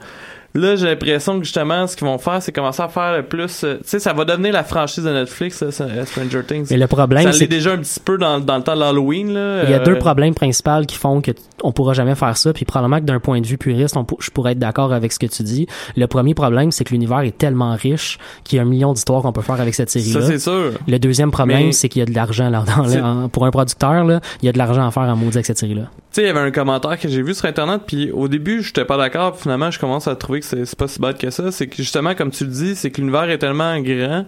Là, 0.55 0.77
j'ai 0.77 0.87
l'impression 0.87 1.39
que 1.39 1.45
justement, 1.45 1.87
ce 1.87 1.95
qu'ils 1.95 2.07
vont 2.07 2.17
faire, 2.19 2.43
c'est 2.43 2.53
commencer 2.53 2.83
à 2.83 2.89
faire 2.89 3.19
le 3.19 3.23
plus. 3.23 3.63
euh, 3.65 3.77
tu 3.77 3.83
sais, 3.85 3.99
ça 3.99 4.13
va 4.15 4.25
devenir 4.25 4.53
la 4.53 4.65
franchise 4.65 5.05
de 5.05 5.11
Netflix, 5.13 5.59
ça, 5.59 5.71
ça, 5.71 5.87
Stranger 6.07 6.43
Things. 6.43 6.67
Mais 6.71 6.79
le 6.79 6.87
problème, 6.87 7.25
ça 7.25 7.33
c'est 7.33 7.47
déjà 7.47 7.73
un 7.73 7.79
petit 7.79 8.01
peu 8.01 8.17
dans, 8.17 8.41
dans 8.41 8.57
le 8.57 8.63
temps 8.63 8.75
de 8.75 8.81
l'Halloween, 8.81 9.35
là. 9.35 9.65
Il 9.65 9.71
y 9.71 9.75
a 9.75 9.81
euh, 9.81 9.85
deux 9.85 9.99
problèmes 9.99 10.35
principaux 10.35 10.81
qui 10.89 10.97
font 10.97 11.21
que 11.21 11.33
on 11.63 11.71
pourra 11.73 11.93
jamais 11.93 12.15
faire 12.15 12.37
ça, 12.37 12.53
puis 12.53 12.65
probablement 12.65 12.99
que 12.99 13.05
d'un 13.05 13.21
point 13.21 13.41
de 13.41 13.47
vue 13.47 13.59
puriste, 13.59 13.97
on 13.97 14.07
je 14.21 14.31
pourrais 14.31 14.53
être 14.53 14.59
d'accord 14.59 14.93
avec 14.93 15.13
ce 15.13 15.19
que 15.19 15.27
tu 15.27 15.43
dis. 15.43 15.67
Le 15.97 16.07
premier 16.07 16.35
problème, 16.35 16.73
c'est 16.73 16.83
que 16.85 16.91
l'univers 16.91 17.21
est 17.21 17.37
tellement 17.37 17.75
riche 17.75 18.19
qu'il 18.45 18.57
y 18.57 18.59
a 18.59 18.63
un 18.63 18.67
million 18.67 18.93
d'histoires 18.95 19.23
qu'on 19.23 19.33
peut 19.33 19.43
faire 19.43 19.61
avec 19.61 19.75
cette 19.75 19.91
Ça, 19.91 20.01
série-là. 20.01 20.27
c'est 20.27 20.39
sûr. 20.39 20.73
Le 20.89 20.99
deuxième 20.99 21.31
problème, 21.31 21.67
Mais- 21.67 21.73
c'est 21.73 21.89
qu'il 21.91 22.01
y 22.01 22.03
a 22.03 22.07
de 22.07 22.15
l'argent 22.15 22.49
là, 22.49 22.65
dans 22.67 23.29
pour 23.29 23.45
un 23.45 23.51
producteur 23.51 24.05
là, 24.05 24.21
il 24.43 24.47
y 24.47 24.49
a 24.49 24.53
de 24.53 24.59
l'argent 24.59 24.87
à 24.87 24.91
faire 24.91 25.03
en 25.05 25.15
maudit 25.17 25.37
avec 25.37 25.47
cette 25.47 25.59
série-là. 25.59 25.91
Tu 26.11 26.17
sais, 26.17 26.23
il 26.23 26.27
y 26.27 26.31
avait 26.31 26.41
un 26.41 26.51
commentaire 26.51 26.99
que 26.99 27.07
j'ai 27.07 27.21
vu 27.23 27.35
sur 27.35 27.45
Internet, 27.45 27.83
puis 27.87 28.11
au 28.11 28.29
début, 28.29 28.63
j'étais 28.63 28.87
pas 28.87 28.97
d'accord, 28.97 29.33
puis 29.33 29.43
finalement, 29.43 29.71
je 29.71 29.79
commence 29.79 30.09
à 30.09 30.17
trouver 30.17 30.41
que 30.41 30.47
c'est 30.47 30.75
pas 30.75 30.89
si 30.89 30.99
bad 31.01 31.19
que 31.19 31.29
ça. 31.29 31.53
C'est 31.53 31.67
que 31.67 31.77
justement, 31.77 32.15
comme 32.15 32.31
tu 32.31 32.45
le 32.45 32.51
dis, 32.51 32.75
c'est 32.77 32.91
que 32.91 33.01
l'univers 33.03 33.29
est 33.29 33.37
tellement 33.37 33.79
grand 33.81 34.25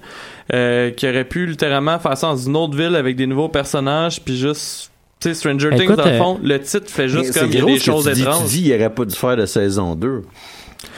euh, 0.52 0.90
qu'il 0.90 1.08
aurait 1.08 1.24
pu 1.24 1.46
littéralement 1.46 1.98
faire 1.98 2.18
ça 2.18 2.26
dans 2.26 2.36
une 2.36 2.54
autre 2.54 2.76
ville 2.76 2.94
avec 2.96 3.16
des 3.16 3.26
nouveaux 3.26 3.48
personnages, 3.48 4.20
puis 4.22 4.36
juste. 4.36 4.90
Tu 5.20 5.28
sais, 5.28 5.34
Stranger 5.34 5.70
Things, 5.76 5.96
dans 5.96 6.04
le 6.04 6.10
euh, 6.10 6.18
fond, 6.18 6.40
le 6.42 6.58
titre 6.60 6.88
fait 6.90 7.08
juste 7.08 7.38
comme 7.38 7.50
gros 7.50 7.66
des 7.66 7.76
que 7.76 7.82
choses 7.82 8.06
tu 8.06 8.12
dis. 8.12 8.22
étranges. 8.22 8.42
Tu 8.44 8.48
dis, 8.48 8.68
il 8.68 8.74
aurait 8.74 8.94
pas 8.94 9.04
dû 9.04 9.14
faire 9.14 9.36
de 9.36 9.44
saison 9.46 9.94
2. 9.94 10.22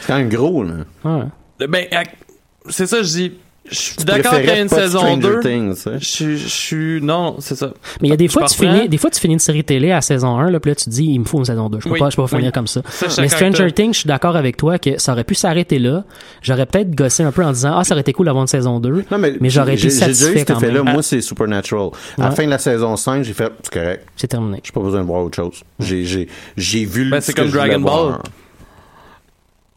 C'est 0.00 0.06
quand 0.06 0.18
même 0.18 0.28
gros, 0.28 0.62
là. 0.62 0.74
Ouais. 1.04 1.66
Ben, 1.66 1.86
c'est 2.68 2.86
ça, 2.86 3.02
je 3.02 3.08
dis. 3.08 3.32
Je 3.70 3.76
suis 3.76 3.96
d'accord 4.04 4.34
qu'il 4.38 4.46
y 4.46 4.50
a 4.50 4.60
une 4.60 4.68
saison 4.68 4.98
Stranger 4.98 5.20
2. 5.20 5.40
Things, 5.40 5.82
hein? 5.86 5.96
Je 6.00 6.36
suis-. 6.36 7.00
Non, 7.00 7.36
c'est 7.38 7.54
ça. 7.54 7.72
Mais 8.00 8.08
il 8.08 8.10
y 8.10 8.12
a 8.12 8.16
des 8.16 8.26
fois, 8.28 8.46
tu 8.46 8.56
finis, 8.56 8.88
des 8.88 8.98
fois, 8.98 9.08
tu 9.08 9.20
finis 9.20 9.34
une 9.34 9.38
série 9.38 9.62
télé 9.64 9.92
à 9.92 10.00
saison 10.00 10.36
1, 10.36 10.50
là, 10.50 10.58
puis 10.60 10.72
là, 10.72 10.74
tu 10.74 10.90
dis, 10.90 11.04
il 11.04 11.20
me 11.20 11.24
faut 11.24 11.38
une 11.38 11.44
saison 11.44 11.68
2. 11.70 11.78
Je 11.78 11.84
peux 11.84 11.90
Oui, 11.94 11.98
pas, 12.00 12.10
je 12.10 12.16
peux 12.16 12.22
pas 12.22 12.28
finir 12.28 12.46
oui. 12.46 12.52
comme 12.52 12.66
ça. 12.66 12.82
Mais 13.18 13.28
Stranger. 13.28 13.70
Things, 13.72 13.94
je 13.94 13.98
suis 14.00 14.08
d'accord 14.08 14.34
avec 14.36 14.56
toi 14.56 14.78
que 14.78 14.98
ça 14.98 15.12
aurait 15.12 15.24
pu 15.24 15.34
s'arrêter 15.36 15.78
là. 15.78 16.04
J'aurais 16.42 16.66
peut-être 16.66 16.90
gossé 16.94 17.22
un 17.22 17.30
peu 17.30 17.44
en 17.44 17.52
disant, 17.52 17.76
ah, 17.78 17.84
ça 17.84 17.94
aurait 17.94 18.00
été 18.02 18.12
cool 18.12 18.26
d'avoir 18.26 18.42
une 18.42 18.48
saison 18.48 18.80
2. 18.80 19.04
Non, 19.10 19.18
mais, 19.18 19.34
j'aurais 19.48 19.74
été 19.74 19.82
j'ai- 19.82 19.90
j'ai 19.90 19.94
déjà 19.94 20.06
eu 20.10 20.14
satisfait 20.16 20.38
cet 20.40 20.48
quand 20.48 20.60
même. 20.60 20.82
Moi, 20.92 21.02
c'est 21.02 21.20
Supernatural. 21.20 21.90
À 22.18 22.22
la 22.24 22.30
fin 22.32 22.44
de 22.44 22.50
la 22.50 22.58
saison 22.58 22.96
5, 22.96 23.22
j'ai 23.22 23.32
fait, 23.32 23.52
c'est 23.62 23.72
correct. 23.72 24.06
C'est 24.16 24.26
terminé. 24.26 24.60
J'ai 24.64 24.72
pas 24.72 24.80
besoin 24.80 25.00
de 25.00 25.06
voir 25.06 25.22
autre 25.24 25.36
chose. 25.36 25.62
J'ai, 25.78 26.04
j'ai, 26.04 26.28
j'ai 26.56 26.84
vu 26.84 27.08
Ben, 27.10 27.20
ce 27.20 27.28
c'est 27.28 27.32
comme 27.32 27.48
Dragon 27.50 27.80
Ball. 27.80 28.18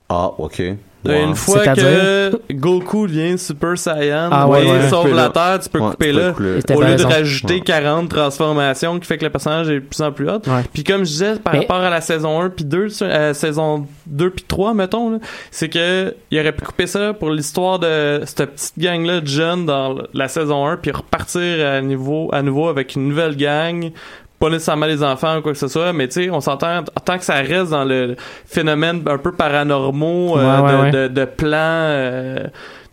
Ah, 0.10 0.32
ok. 0.38 0.62
Wow. 1.06 1.14
Une 1.30 1.36
fois 1.36 1.66
que 1.68 2.54
Goku 2.54 3.08
devient 3.08 3.38
Super 3.38 3.78
Saiyan 3.78 4.30
Ah 4.32 4.48
ouais, 4.48 4.66
et 4.66 4.72
ouais. 4.72 4.90
sauve 4.90 5.10
la 5.10 5.24
là. 5.24 5.30
Terre, 5.30 5.60
tu 5.62 5.70
peux 5.70 5.80
Ouais, 5.80 5.92
couper 5.92 6.08
tu 6.10 6.14
peux 6.14 6.20
là. 6.22 6.32
couper 6.62 6.74
Au 6.76 6.82
lieu 6.82 6.96
de 6.96 7.04
rajouter 7.04 7.54
Ouais. 7.56 7.62
40 7.62 8.10
transformations 8.10 9.00
qui 9.00 9.06
fait 9.06 9.18
que 9.18 9.26
le 9.26 9.30
personnage 9.32 9.70
est 9.70 9.76
de 9.76 9.80
plus 9.80 10.02
en 10.02 10.12
plus 10.12 10.30
hot. 10.30 10.42
Ouais. 10.48 10.64
Puis 10.74 10.84
comme 10.84 11.00
je 11.06 11.12
disais, 11.12 11.36
par 11.36 11.54
Mais- 11.54 11.60
rapport 11.60 11.78
à 11.78 11.90
la 11.90 12.02
saison 12.02 12.42
1 12.42 12.50
puis 12.50 12.66
2, 12.66 12.90
sur- 12.90 13.08
euh, 13.10 13.34
saison 13.34 13.86
2 14.08 14.30
puis 14.32 14.46
3, 14.48 14.74
mettons, 14.74 15.20
c'est 15.52 15.70
que 15.70 16.14
il 16.32 16.40
aurait 16.40 16.52
pu 16.54 16.66
couper 16.66 16.88
ça 16.88 17.14
pour 17.14 17.30
l'histoire 17.30 17.80
de 17.80 18.22
cette 18.26 18.52
petite 18.52 18.78
gang-là 18.80 19.22
de 19.22 19.28
jeunes 19.28 19.66
dans 19.66 19.96
la 20.14 20.28
saison 20.28 20.66
1 20.68 20.78
puis 20.78 20.92
repartir 20.92 21.66
à, 21.68 21.82
niveau, 21.82 22.30
à 22.34 22.42
nouveau 22.42 22.68
avec 22.68 22.96
une 22.96 23.08
nouvelle 23.10 23.36
gang 23.36 23.92
pas 24.46 24.52
nécessairement 24.52 24.86
les 24.86 25.04
enfants 25.04 25.38
ou 25.38 25.42
quoi 25.42 25.52
que 25.54 25.58
ce 25.58 25.68
soit, 25.68 25.92
mais 25.94 26.08
tu 26.08 26.24
sais, 26.24 26.30
on 26.30 26.40
s'entend 26.42 26.84
tant 27.04 27.18
que 27.18 27.24
ça 27.24 27.36
reste 27.36 27.72
dans 27.72 27.84
le 27.86 28.16
phénomène 28.46 29.02
un 29.08 29.18
peu 29.18 29.32
paranormaux 29.32 30.38
euh, 30.38 30.62
Ouais, 30.62 30.64
ouais, 30.64 30.72
de, 30.92 30.98
ouais. 30.98 31.10
de, 31.10 31.14
de 31.14 31.26
plans 31.26 31.58
euh, 31.60 32.44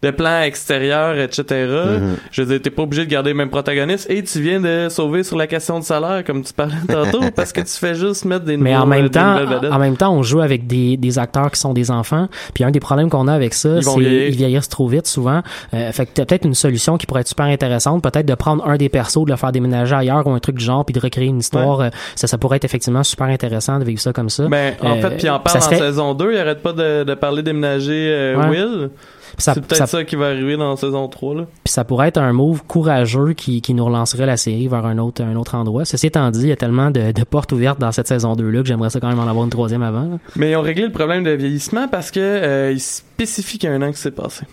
de 0.03 0.11
plans 0.11 0.43
extérieurs, 0.43 1.17
etc. 1.19 1.45
Mhm. 1.51 2.17
Je 2.31 2.43
veux 2.43 2.49
dire, 2.49 2.63
t'es 2.63 2.71
pas 2.71 2.83
obligé 2.83 3.05
de 3.05 3.11
garder 3.11 3.31
le 3.31 3.37
même 3.37 3.51
protagoniste 3.51 4.11
et 4.11 4.23
tu 4.23 4.41
viens 4.41 4.61
de 4.61 4.89
sauver 4.89 5.23
sur 5.23 5.37
la 5.37 5.47
question 5.47 5.79
de 5.79 5.85
salaire, 5.85 6.25
comme 6.25 6.43
tu 6.43 6.53
parlais 6.53 6.75
tantôt, 6.89 7.21
parce 7.37 7.53
que 7.53 7.61
tu 7.61 7.69
fais 7.79 7.95
juste 7.95 8.25
mettre 8.25 8.45
des 8.45 8.57
Mais 8.57 8.73
nouveaux, 8.73 8.83
en 8.83 8.87
même 8.87 9.05
euh, 9.07 9.09
temps, 9.09 9.71
en 9.73 9.79
même 9.79 9.97
temps, 9.97 10.13
on 10.13 10.23
joue 10.23 10.41
avec 10.41 10.67
des, 10.67 10.97
des 10.97 11.19
acteurs 11.19 11.51
qui 11.53 11.61
sont 11.61 11.73
des 11.73 11.91
enfants. 11.91 12.29
Puis 12.55 12.65
un 12.65 12.71
des 12.71 12.81
problèmes 12.81 13.11
qu'on 13.11 13.29
a 13.29 13.33
avec 13.33 13.55
ça, 13.55 13.77
Ils 13.77 13.85
vont 13.85 13.95
c'est 13.95 14.01
vieillir. 14.01 14.29
ils 14.29 14.37
vieillissent 14.37 14.69
trop 14.69 14.89
vite 14.89 15.07
souvent. 15.07 15.43
Euh, 15.75 15.93
fait 15.93 16.07
que 16.07 16.11
t'as 16.15 16.25
peut-être 16.25 16.45
une 16.47 16.55
solution 16.55 16.97
qui 16.97 17.07
pourrait 17.07 17.21
être 17.21 17.29
super 17.29 17.47
intéressante, 17.47 18.03
peut-être 18.03 18.27
de 18.27 18.35
prendre 18.35 18.67
un 18.67 18.77
des 18.77 18.89
persos, 18.89 19.25
de 19.25 19.31
le 19.31 19.37
faire 19.37 19.53
déménager 19.53 19.95
ailleurs 19.95 20.27
ou 20.27 20.31
un 20.31 20.39
truc 20.41 20.57
du 20.57 20.65
genre, 20.65 20.85
puis 20.85 20.93
de 20.95 21.01
recréer 21.01 21.29
une 21.29 21.39
histoire. 21.39 21.81
Euh, 21.81 21.89
Ça, 22.17 22.27
ça 22.27 22.39
pourrait 22.39 22.57
être 22.57 22.65
effectivement 22.65 23.03
super 23.05 23.27
intéressant 23.29 23.79
de 23.79 23.85
vivre 23.85 24.01
ça 24.01 24.13
comme 24.13 24.31
ça. 24.31 24.49
Ben, 24.49 24.75
en 24.83 24.97
Euh, 24.97 25.01
fait, 25.01 25.17
puis 25.17 25.29
en 25.31 25.35
ça 25.35 25.39
parle 25.39 25.63
serait- 25.63 25.77
en 25.77 25.79
saison 25.79 26.15
2, 26.15 26.33
il 26.33 26.39
arrête 26.39 26.61
pas 26.63 26.73
de, 26.73 27.05
de 27.05 27.15
parler 27.15 27.43
déménager 27.43 28.09
euh, 28.13 28.37
Ouais. 28.37 28.49
Will. 28.49 28.91
C'est 29.39 29.55
peut-être 29.55 29.77
ça- 29.77 29.87
ça, 29.87 30.05
qui 30.05 30.17
va 30.17 30.27
arriver 30.27 30.57
dans 30.57 30.75
saison 30.77 31.09
3, 31.09 31.35
là. 31.35 31.43
Puis 31.65 31.73
ça 31.73 31.85
pourrait 31.85 32.09
être 32.09 32.19
un 32.19 32.33
move 32.33 32.63
courageux 32.65 33.33
qui, 33.33 33.61
qui 33.63 33.75
nous 33.75 33.85
relancerait 33.85 34.27
la 34.27 34.37
série 34.37 34.69
vers 34.69 34.85
un 34.87 34.99
autre, 34.99 35.23
un 35.23 35.37
autre 35.37 35.55
endroit. 35.55 35.85
Ceci 35.85 36.07
étant 36.07 36.31
dit, 36.31 36.43
il 36.43 36.49
y 36.49 36.53
a 36.53 36.57
tellement 36.57 36.91
de, 36.91 37.13
de 37.13 37.25
portes 37.25 37.53
ouvertes 37.53 37.79
dans 37.81 37.93
cette 37.93 38.09
saison 38.09 38.35
2-là 38.35 38.61
que 38.63 38.69
j'aimerais 38.69 38.91
ça 38.91 39.01
quand 39.01 39.09
même 39.09 39.19
en 39.21 39.27
avoir 39.29 39.45
une 39.45 39.51
troisième 39.51 39.83
avant. 39.83 40.03
là. 40.03 40.19
Mais 40.37 40.51
ils 40.51 40.57
ont 40.57 40.63
réglé 40.63 40.85
le 40.85 40.93
problème 40.93 41.25
de 41.25 41.31
vieillissement 41.31 41.89
parce 41.89 42.11
que 42.11 42.21
euh, 42.21 42.73
ils 42.73 42.81
spécifient 42.81 43.59
qu'il 43.59 43.69
y 43.71 43.73
a 43.73 43.77
un 43.77 43.83
an 43.83 43.91
que 43.93 43.99
c'est 43.99 44.11
passé. 44.11 44.45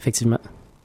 Effectivement. 0.00 0.38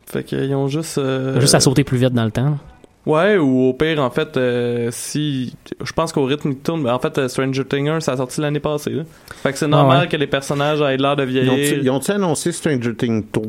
Fait 0.05 0.23
qu'ils 0.23 0.53
ont 0.55 0.67
juste... 0.67 0.97
euh, 0.97 1.39
Juste 1.39 1.55
à 1.55 1.59
sauter 1.61 1.83
plus 1.85 1.97
vite 1.97 2.13
dans 2.13 2.25
le 2.25 2.31
temps. 2.31 2.57
Ouais, 3.05 3.37
ou 3.37 3.63
au 3.69 3.73
pire, 3.73 3.99
en 3.99 4.11
fait, 4.11 4.37
euh, 4.37 4.89
si... 4.91 5.55
Je 5.83 5.91
pense 5.91 6.11
qu'au 6.11 6.25
rythme 6.25 6.51
qui 6.51 6.57
tourne, 6.59 6.83
ben, 6.83 6.93
en 6.93 6.99
fait, 6.99 7.17
euh, 7.17 7.27
Stranger 7.27 7.65
Things 7.65 7.89
1, 7.89 7.99
ça 7.99 8.11
a 8.13 8.17
sorti 8.17 8.41
l'année 8.41 8.59
passée, 8.59 8.91
là. 8.91 9.03
Fait 9.41 9.51
que 9.51 9.57
c'est 9.57 9.67
normal 9.67 9.97
Ah 9.97 10.03
ouais. 10.03 10.07
que 10.07 10.17
les 10.17 10.27
personnages 10.27 10.81
aient 10.81 10.97
l'air 10.97 11.15
de 11.15 11.23
vieillir 11.23 11.53
ils 11.81 11.89
ont-tu 11.89 12.11
annoncé 12.11 12.51
Stranger 12.51 12.93
Things 12.95 13.23
3 13.31 13.43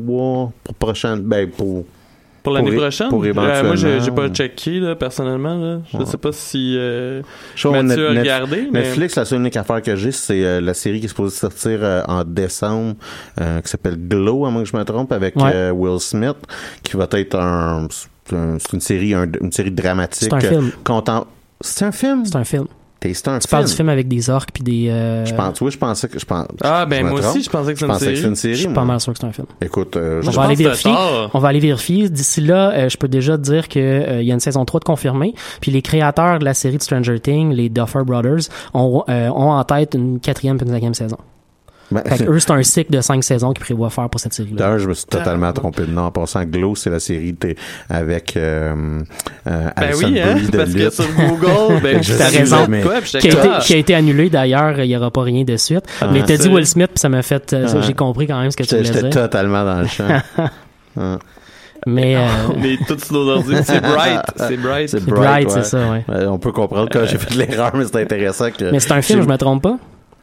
pour 0.63 0.73
prochaine, 0.79 1.19
ben, 1.21 1.47
pour, 1.51 1.85
pour 2.41 2.51
l'année 2.53 2.75
prochaine? 2.75 3.09
pour 3.09 3.23
Euh, 3.23 3.63
moi, 3.63 3.75
j'ai 3.75 4.11
pas 4.11 4.27
checké, 4.29 4.79
là, 4.79 4.95
personnellement, 4.95 5.55
là. 5.55 5.79
Je 5.91 5.97
Ouais. 5.99 6.05
sais 6.07 6.17
pas 6.17 6.31
si 6.31 6.75
euh, 6.75 7.21
Je 7.55 7.67
Mathieu 7.67 8.07
a 8.09 8.13
Net- 8.13 8.19
regardé, 8.21 8.67
mais... 8.71 8.79
Netflix, 8.81 9.15
la 9.17 9.25
seule 9.25 9.37
unique 9.39 9.55
affaire 9.55 9.83
que 9.83 9.95
j'ai, 9.95 10.11
c'est 10.11 10.43
euh, 10.43 10.61
la 10.61 10.73
série 10.73 10.99
qui 10.99 11.05
est 11.05 11.09
supposée 11.09 11.35
sortir 11.37 11.77
euh, 11.83 12.01
en 12.07 12.23
décembre, 12.23 12.95
euh, 13.39 13.61
qui 13.61 13.69
s'appelle 13.69 13.97
Glow, 13.99 14.47
à 14.47 14.49
moins 14.49 14.63
que 14.63 14.69
je 14.69 14.75
me 14.75 14.83
trompe, 14.83 15.11
avec 15.11 15.35
Ouais. 15.35 15.51
euh, 15.53 15.69
Will 15.71 15.99
Smith, 15.99 16.37
qui 16.81 16.97
va 16.97 17.07
être 17.11 17.35
un, 17.35 17.87
un- 18.31 18.57
c'est 18.59 18.73
une 18.73 18.79
série, 18.81 19.13
un- 19.13 19.27
une 19.41 19.51
série 19.51 19.71
dramatique. 19.71 20.29
C'est 20.29 20.33
un 20.33 20.39
film. 20.39 20.67
euh, 20.67 20.71
content- 20.85 21.27
C'est 21.59 21.83
un 21.85 21.91
film? 21.91 22.23
C'est 22.25 22.35
un 22.37 22.43
film. 22.45 22.65
C'est 23.05 23.27
un 23.27 23.37
Tu 23.37 23.47
film. 23.47 23.51
parles 23.51 23.65
du 23.65 23.73
film 23.73 23.89
avec 23.89 24.07
des 24.07 24.29
orques 24.29 24.51
puis 24.53 24.63
des. 24.63 24.87
euh, 24.89 25.25
Je 25.25 25.33
pense, 25.33 25.59
oui, 25.59 25.71
je 25.71 25.77
pensais 25.77 26.07
que 26.07 26.17
je 26.17 26.25
pense. 26.25 26.47
Ah, 26.61 26.85
ben, 26.85 27.05
moi 27.05 27.19
trompe. 27.19 27.31
aussi, 27.35 27.43
je 27.43 27.49
pensais 27.49 27.73
que 27.73 27.79
Je 27.79 27.81
c'était 27.81 27.85
une 27.85 27.91
pensais 27.91 28.05
que 28.11 28.15
série. 28.15 28.27
une 28.29 28.35
Je 28.35 28.39
série. 28.39 28.55
suis 28.55 28.67
moi. 28.67 28.75
pas 28.75 28.85
mal 28.85 28.99
sûr 29.01 29.11
que 29.11 29.19
c'est 29.19 29.25
un 29.25 29.31
film. 29.33 29.47
Écoute, 29.61 29.97
euh, 29.97 30.21
je 30.21 30.29
On 30.29 30.31
Je 30.31 30.35
va 30.37 30.43
aller 30.43 30.55
pense 30.55 30.63
que 30.71 30.73
c'était 30.77 30.89
vérifier. 30.89 31.29
On 31.33 31.39
va 31.39 31.47
aller 31.49 31.59
vérifier. 31.59 32.09
D'ici 32.09 32.39
là, 32.39 32.71
euh, 32.71 32.87
je 32.87 32.95
peux 32.95 33.09
déjà 33.09 33.37
te 33.37 33.41
dire 33.43 33.67
que 33.67 33.77
euh, 33.79 34.21
il 34.21 34.27
y 34.27 34.31
a 34.31 34.33
une 34.33 34.39
saison 34.39 34.63
3 34.63 34.79
de 34.79 34.85
confirmée. 34.85 35.35
Puis 35.59 35.69
les 35.71 35.81
créateurs 35.81 36.39
de 36.39 36.45
la 36.45 36.53
série 36.53 36.77
de 36.77 36.81
Stranger 36.81 37.19
Things, 37.19 37.51
les 37.51 37.67
Duffer 37.67 38.03
Brothers, 38.05 38.47
ont, 38.73 39.03
euh, 39.09 39.27
ont 39.31 39.51
en 39.51 39.63
tête 39.65 39.95
une 39.95 40.21
quatrième 40.21 40.55
et 40.57 40.63
une 40.63 40.69
cinquième 40.71 40.93
saison. 40.93 41.17
Ben, 41.91 42.01
Fait 42.05 42.25
que 42.25 42.31
eux, 42.31 42.39
c'est 42.39 42.51
un 42.51 42.63
cycle 42.63 42.91
de 42.91 43.01
cinq 43.01 43.23
saisons 43.23 43.51
qu'ils 43.51 43.63
prévoient 43.63 43.89
faire 43.89 44.09
pour 44.09 44.19
cette 44.19 44.33
série-là. 44.33 44.55
D'ailleurs, 44.57 44.79
je 44.79 44.87
me 44.87 44.93
suis 44.93 45.05
totalement 45.05 45.51
trompé 45.53 45.83
de 45.83 45.91
nom. 45.91 46.03
En 46.03 46.11
passant, 46.11 46.43
Glow, 46.43 46.75
c'est 46.75 46.89
la 46.89 46.99
série 46.99 47.35
avec 47.89 48.35
euh, 48.35 49.01
euh, 49.47 49.69
Ben 49.75 49.83
Alison 49.83 50.07
oui, 50.07 50.19
hein, 50.19 50.35
de 50.51 50.57
parce 50.57 50.73
que 50.73 50.89
sur 50.89 51.05
Google, 51.13 51.79
ben, 51.83 52.01
Je 52.03 52.13
T'as 52.15 52.29
raison. 52.29 52.65
Quoi, 52.81 53.01
puis 53.01 53.11
Qui 53.11 53.17
a, 53.17 53.19
j'étais 53.31 53.37
été, 53.37 53.49
qui 53.61 53.73
a 53.73 53.77
été 53.77 53.95
annulé 53.95 54.29
d'ailleurs, 54.29 54.79
il 54.79 54.87
n'y 54.87 54.97
aura 54.97 55.11
pas 55.11 55.21
rien 55.23 55.43
de 55.43 55.57
suite. 55.57 55.83
Ah, 56.01 56.07
mais 56.11 56.23
t'as 56.23 56.37
dit 56.37 56.47
Will 56.47 56.65
Smith, 56.65 56.87
puis 56.93 56.99
ça 56.99 57.09
m'a 57.09 57.21
fait. 57.21 57.53
euh. 57.53 57.81
J'ai 57.81 57.93
compris 57.93 58.27
quand 58.27 58.41
même 58.41 58.49
ce 58.49 58.57
que 58.57 58.63
tu 58.63 58.69
J'étais 58.69 58.81
voulais 58.89 58.93
j'étais 58.93 59.09
dire. 59.09 59.21
totalement 59.23 59.63
dans 59.63 59.81
le 59.81 59.87
champ. 59.87 60.21
Mais 61.85 62.15
euh, 62.15 62.75
tous 62.87 62.97
sur 63.03 63.13
nos 63.13 63.29
ordi. 63.29 63.55
C'est 63.63 63.81
Bright. 63.81 64.21
C'est 64.37 64.57
Bright. 64.57 64.89
C'est 64.89 65.03
Bright, 65.05 65.47
Bright, 65.47 65.51
c'est 65.51 65.65
ça, 65.65 65.91
ouais. 65.91 66.03
Ouais, 66.07 66.25
On 66.27 66.39
peut 66.39 66.51
comprendre 66.51 66.89
que 66.89 67.05
j'ai 67.05 67.17
fait 67.17 67.33
de 67.33 67.39
l'erreur, 67.39 67.71
mais 67.75 67.83
c'est 67.85 68.01
intéressant 68.01 68.49
que. 68.51 68.71
mais 68.71 68.79
c'est 68.79 68.93
un 68.93 69.01
film, 69.01 69.21
je 69.21 69.27
me 69.27 69.37
trompe 69.37 69.63
pas? 69.63 69.77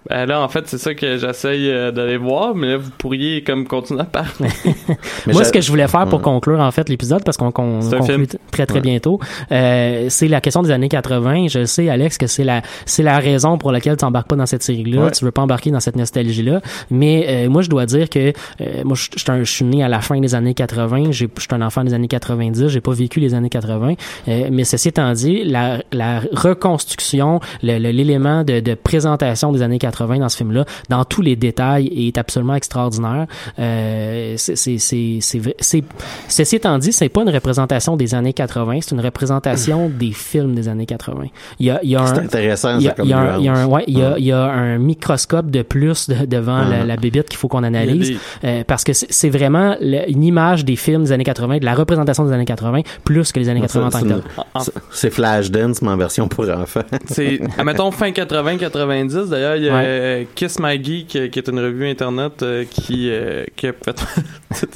Ben 0.09 0.25
là, 0.27 0.41
en 0.41 0.49
fait, 0.49 0.67
c'est 0.67 0.79
ça 0.79 0.95
que 0.95 1.19
j'essaye 1.19 1.69
euh, 1.71 1.91
d'aller 1.93 2.17
voir, 2.17 2.55
mais 2.55 2.69
là, 2.69 2.77
vous 2.79 2.91
pourriez 2.97 3.43
comme 3.45 3.67
continuer 3.67 4.01
à 4.01 4.05
parler. 4.05 4.49
Moi, 5.27 5.45
ce 5.45 5.53
que 5.53 5.61
je 5.61 5.69
voulais 5.71 5.89
faire 5.89 6.07
pour 6.07 6.21
Ouais. 6.21 6.25
conclure 6.25 6.59
en 6.61 6.71
fait 6.71 6.89
l'épisode, 6.89 7.23
parce 7.23 7.37
qu'on 7.37 7.51
qu'on 7.53 7.81
conclut 7.81 8.27
très 8.51 8.65
très 8.67 8.77
Ouais. 8.77 8.81
bientôt, 8.81 9.21
euh, 9.53 10.07
c'est 10.09 10.29
la 10.29 10.41
question 10.41 10.63
des 10.63 10.71
années 10.71 10.89
80. 10.89 11.49
Je 11.49 11.65
sais, 11.67 11.89
Alex, 11.91 12.17
que 12.17 12.27
c'est 12.27 12.45
la 12.45 12.63
c'est 12.87 13.03
la 13.03 13.19
raison 13.19 13.59
pour 13.59 13.73
laquelle 13.73 13.97
tu 13.99 14.05
embarques 14.07 14.29
pas 14.29 14.37
dans 14.37 14.47
cette 14.47 14.63
série-là. 14.63 15.03
Ouais. 15.05 15.11
Tu 15.11 15.25
veux 15.25 15.31
pas 15.33 15.43
embarquer 15.43 15.71
dans 15.71 15.81
cette 15.81 15.97
nostalgie-là. 15.97 16.61
Mais 16.91 17.27
euh, 17.29 17.51
moi, 17.51 17.61
je 17.61 17.69
dois 17.69 17.85
dire 17.85 18.09
que 18.09 18.33
euh, 18.61 18.83
moi, 18.85 18.97
je 18.97 19.09
je 19.15 19.21
suis 19.21 19.31
un- 19.31 19.45
je 19.45 19.53
suis 19.53 19.65
né 19.67 19.85
à 19.85 19.89
la 19.89 20.01
fin 20.01 20.19
des 20.19 20.35
années 20.35 20.55
80. 20.55 21.11
J'ai- 21.11 21.29
Je 21.37 21.41
suis 21.43 21.49
un 21.55 21.61
enfant 21.63 21.85
des 21.85 21.93
années 21.95 22.09
90. 22.09 22.69
J'ai 22.69 22.81
pas 22.81 22.93
vécu 22.93 23.21
les 23.21 23.35
années 23.35 23.51
80. 23.51 23.95
Euh, 24.29 24.49
mais 24.51 24.65
ceci 24.65 24.89
étant 24.89 25.13
dit, 25.13 25.45
la, 25.45 25.83
la 25.93 26.21
reconstruction, 26.33 27.41
le- 27.63 27.79
le- 27.79 27.91
l'élément 27.91 28.45
de, 28.45 28.61
de 28.61 28.75
présentation 28.75 29.53
des 29.53 29.61
années 29.63 29.79
80 29.79 29.90
dans 29.91 30.29
ce 30.29 30.37
film-là, 30.37 30.65
dans 30.89 31.05
tous 31.05 31.23
les 31.23 31.37
détails, 31.37 31.87
est 32.09 32.19
absolument 32.19 32.55
extraordinaire. 32.55 33.27
Euh, 33.59 34.35
c'est, 34.37 34.57
c'est, 34.57 34.79
c'est, 34.79 35.19
c'est, 35.21 35.39
vrai- 35.39 35.57
c'est- 35.61 35.85
ceci 36.29 36.57
étant 36.57 36.79
dit, 36.79 36.93
c'est 36.93 37.09
pas 37.09 37.23
une 37.23 37.31
représentation 37.31 37.97
des 37.97 38.15
années 38.15 38.33
80, 38.33 38.79
c'est 38.83 38.93
une 38.95 39.01
représentation 39.01 39.89
des 39.89 40.13
films 40.13 40.55
des 40.55 40.69
années 40.69 40.87
80. 40.87 41.25
Il 41.59 41.67
y 41.67 41.71
a, 41.71 41.81
il 41.83 41.91
y 41.91 41.97
a 41.97 42.07
C'est 42.07 42.19
un, 42.19 42.25
intéressant, 42.25 42.79
il 42.79 42.83
y 42.83 42.85
ça, 42.87 42.91
a, 42.91 42.95
comme 42.95 43.07
il 43.07 43.11
y 43.11 43.13
a 43.13 43.19
un, 43.19 43.39
il 43.39 43.45
y 43.45 43.49
a 43.49 43.53
un- 43.55 43.67
ouais, 43.67 43.85
il 43.87 43.99
y 43.99 44.03
a, 44.03 44.11
Ouais. 44.11 44.15
il 44.19 44.25
y 44.27 44.33
a 44.33 44.43
un 44.45 44.79
microscope 44.79 45.51
de 45.51 45.63
plus 45.63 46.09
de- 46.09 46.27
devant 46.27 46.59
la, 46.65 46.81
Ouais. 46.81 46.87
la 46.87 46.97
bébite 46.97 47.29
qu'il 47.29 47.39
faut 47.39 47.49
qu'on 47.49 47.63
analyse. 47.63 48.17
A 48.43 48.47
Euh, 48.47 48.65
parce 48.67 48.85
que 48.85 48.93
c'est 48.93 49.07
c'est 49.11 49.29
vraiment 49.31 49.77
le- 49.81 50.09
une 50.11 50.23
image 50.25 50.65
des 50.65 50.77
films 50.77 51.05
des 51.05 51.13
années 51.13 51.25
80, 51.25 51.59
de 51.59 51.65
la 51.65 51.75
représentation 51.75 52.25
des 52.25 52.33
années 52.33 52.45
80, 52.45 52.81
plus 53.05 53.33
que 53.33 53.39
les 53.39 53.49
années 53.49 53.61
Ouais, 53.61 53.67
80 53.67 53.87
en 53.87 53.91
ça, 53.91 53.99
tant 54.01 54.05
que 54.07 54.13
c'est 54.13 54.21
tel. 54.21 54.45
En- 54.55 54.59
en- 54.59 54.63
C'est- 54.63 54.73
C'est 54.91 55.11
Flashdance, 55.11 55.83
mais 55.83 55.89
en 55.91 55.97
version 55.97 56.29
pour 56.29 56.49
enfants. 56.51 56.81
C'est, 57.07 57.41
admettons, 57.59 57.91
fin 57.91 58.13
80-90. 58.13 59.29
D'ailleurs, 59.31 59.57
il 59.57 59.65
y 59.65 59.69
a 59.69 59.73
Ouais. 59.81 59.87
euh, 59.87 60.25
Kiss 60.35 60.59
My 60.61 60.83
Geek, 60.83 61.17
euh, 61.17 61.29
qui 61.29 61.39
est 61.39 61.49
une 61.49 61.59
revue 61.61 61.89
internet 61.89 62.43
euh, 62.43 62.65
qui, 62.69 63.09
euh, 63.11 63.45
qui 63.57 63.67
a 63.67 63.73
fait... 63.73 64.01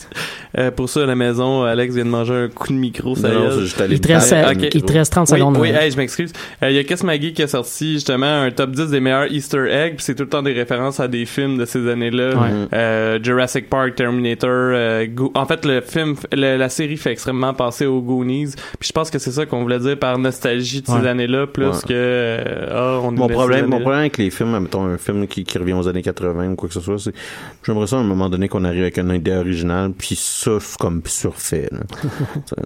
Euh, 0.56 0.70
pour 0.70 0.88
ça, 0.88 1.02
à 1.02 1.06
la 1.06 1.16
maison, 1.16 1.64
Alex 1.64 1.96
vient 1.96 2.04
de 2.04 2.10
manger 2.10 2.32
un 2.34 2.48
coup 2.48 2.68
de 2.72 2.78
micro, 2.78 3.16
ça 3.16 3.28
Non, 3.28 3.50
y 3.50 3.56
non, 3.56 3.66
Il 3.90 4.00
te 4.00 4.06
reste, 4.12 4.32
Ah, 4.32 4.50
euh, 4.50 4.52
ok. 4.52 4.68
il 4.72 4.82
te 4.84 4.92
reste 4.92 5.10
30 5.10 5.28
Oui, 5.32 5.38
secondes. 5.40 5.56
oui, 5.58 5.70
hey, 5.70 5.90
je 5.90 5.96
m'excuse. 5.96 6.32
Euh, 6.62 6.70
Il 6.70 6.76
y 6.76 6.78
a 6.78 6.84
Kiss 6.84 7.02
Maggie 7.02 7.32
qui 7.32 7.42
a 7.42 7.48
sorti 7.48 7.94
justement 7.94 8.42
un 8.42 8.52
top 8.52 8.70
10 8.70 8.86
des 8.86 9.00
meilleurs 9.00 9.32
Easter 9.32 9.66
eggs, 9.68 9.96
puis 9.96 10.04
c'est 10.04 10.14
tout 10.14 10.22
le 10.22 10.28
temps 10.28 10.42
des 10.44 10.52
références 10.52 11.00
à 11.00 11.08
des 11.08 11.26
films 11.26 11.58
de 11.58 11.64
ces 11.64 11.88
années-là. 11.90 12.36
Ouais. 12.36 12.48
Euh, 12.72 13.18
Jurassic 13.20 13.68
Park, 13.68 13.96
Terminator. 13.96 14.48
euh, 14.48 15.06
Go- 15.08 15.32
en 15.34 15.44
fait, 15.44 15.64
le 15.66 15.80
film, 15.80 16.14
le- 16.32 16.56
la 16.56 16.68
série 16.68 16.98
fait 16.98 17.10
extrêmement 17.10 17.52
passer 17.52 17.86
aux 17.86 18.00
Goonies. 18.00 18.52
Puis 18.78 18.86
je 18.86 18.92
pense 18.92 19.10
que 19.10 19.18
c'est 19.18 19.32
ça 19.32 19.46
qu'on 19.46 19.60
voulait 19.62 19.80
dire 19.80 19.98
par 19.98 20.16
nostalgie 20.18 20.82
de 20.82 20.86
ces 20.86 20.92
Ouais. 20.92 21.08
années-là, 21.08 21.48
plus 21.48 21.64
Ouais. 21.66 21.72
que 21.88 21.92
euh, 21.92 22.66
ah, 22.70 23.00
on 23.02 23.10
Mon 23.10 23.26
problème, 23.26 23.66
mon 23.66 23.80
problème 23.80 24.02
avec 24.02 24.18
les 24.18 24.30
films, 24.30 24.56
mettons 24.60 24.93
un 24.94 24.98
film 24.98 25.26
qui, 25.26 25.44
qui 25.44 25.58
revient 25.58 25.72
aux 25.74 25.88
années 25.88 26.02
80 26.02 26.52
ou 26.52 26.56
quoi 26.56 26.68
que 26.68 26.74
ce 26.74 26.80
soit, 26.80 26.98
c'est 26.98 27.12
j'aimerais 27.64 27.86
ça 27.86 27.96
à 27.96 28.00
un 28.00 28.04
moment 28.04 28.28
donné 28.28 28.48
qu'on 28.48 28.64
arrive 28.64 28.82
avec 28.82 28.98
une 28.98 29.10
idée 29.10 29.34
originale, 29.34 29.92
puis 29.92 30.16
ça, 30.16 30.52
c'est 30.60 30.78
comme 30.78 31.02
surfait. 31.06 31.68
là. 31.70 31.80
Ça, 32.46 32.56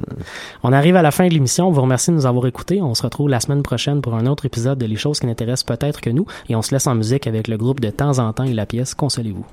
On 0.63 0.73
arrive 0.73 0.97
à 0.97 1.03
la 1.03 1.11
fin 1.11 1.29
de 1.29 1.33
l'émission. 1.33 1.69
On 1.69 1.71
vous 1.71 1.83
remercie 1.83 2.11
de 2.11 2.17
nous 2.17 2.27
avoir 2.27 2.47
écoutés. 2.47 2.81
On 2.83 2.95
se 2.95 3.03
retrouve 3.03 3.29
la 3.29 3.41
semaine 3.41 3.63
prochaine 3.63 4.01
pour 4.01 4.15
un 4.15 4.27
autre 4.27 4.47
épisode 4.47 4.79
de 4.79 4.87
Les 4.87 4.97
choses 4.97 5.21
qui 5.21 5.27
n'intéressent 5.27 5.65
peut-être 5.65 6.01
que 6.01 6.11
nous. 6.11 6.27
Et 6.49 6.57
on 6.57 6.63
se 6.63 6.73
laisse 6.73 6.87
en 6.87 6.95
musique 6.95 7.27
avec 7.27 7.49
le 7.49 7.57
groupe 7.57 7.81
de 7.81 7.91
temps 7.91 8.19
en 8.19 8.33
temps 8.33 8.45
et 8.45 8.55
la 8.55 8.67
pièce 8.67 8.95
Consolez-vous. 8.95 9.47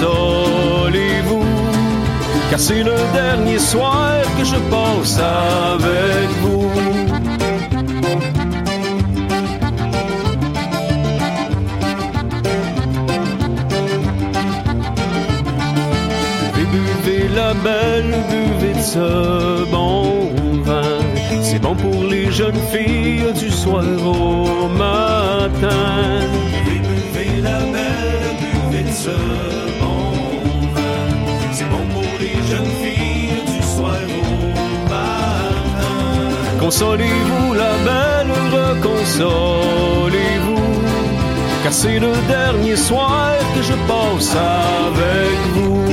Reconsolez-vous. 0.00 1.44
Car 2.50 2.58
c'est 2.58 2.82
le 2.82 2.96
dernier 3.12 3.58
soir 3.58 4.14
que 4.38 4.44
je 4.44 4.56
passe 4.70 5.18
avec 5.18 6.28
vous. 6.42 6.70
Buvez, 16.54 16.66
buvez 16.72 17.28
la 17.34 17.54
belle, 17.54 18.14
buvez 18.30 18.74
de 18.74 18.82
ce 18.82 19.70
bon 19.70 20.30
vin. 20.64 20.82
C'est 21.42 21.60
bon 21.60 21.74
pour 21.74 22.04
les 22.04 22.30
jeunes 22.30 22.60
filles 22.72 23.32
du 23.38 23.50
soir 23.50 23.84
au 24.04 24.68
matin. 24.68 25.68
Buvez, 26.64 26.80
buvez 26.80 27.42
la 27.42 27.58
belle, 27.74 28.36
buvez 28.70 28.84
de 28.84 28.92
ce 28.92 29.10
bon 29.80 29.89
Consolez-vous, 36.70 37.54
la 37.54 37.72
belle, 37.84 38.30
reconsolez-vous. 38.52 39.26
Car 41.64 41.72
c'est 41.72 41.98
le 41.98 42.12
dernier 42.28 42.76
soir 42.76 43.32
que 43.56 43.60
je 43.60 43.72
passe 43.88 44.36
avec 44.36 45.36
vous. 45.56 45.84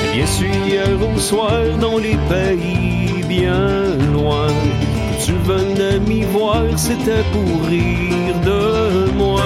J'ai 0.00 0.10
bien 0.14 0.26
su 0.26 0.48
hier 0.66 0.88
au 1.14 1.18
soir 1.18 1.60
dans 1.82 1.98
les 1.98 2.16
pays 2.30 3.22
bien 3.28 3.94
loin. 4.14 4.48
Tu 5.22 5.32
venais 5.44 6.00
m'y 6.00 6.22
voir, 6.22 6.62
c'était 6.76 7.24
pour 7.30 7.68
rire 7.68 8.40
de 8.42 9.10
moi. 9.18 9.42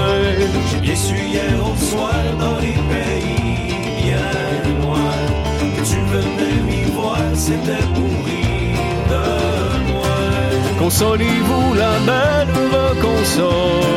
Dans 2.39 2.59
les 2.61 2.79
pays 2.91 3.75
bien 4.03 4.31
loin. 4.81 5.11
Que 5.77 5.83
tu 5.91 6.01
venais 6.12 6.61
m'y 6.66 6.85
voir, 6.93 7.19
c'était 7.35 7.87
pour 7.95 8.15
rire 8.27 9.03
de 9.12 9.93
moi. 9.93 10.16
Consolez-vous, 10.79 11.75
la 11.75 11.99
belle, 12.09 12.55
reconsolez 12.73 13.95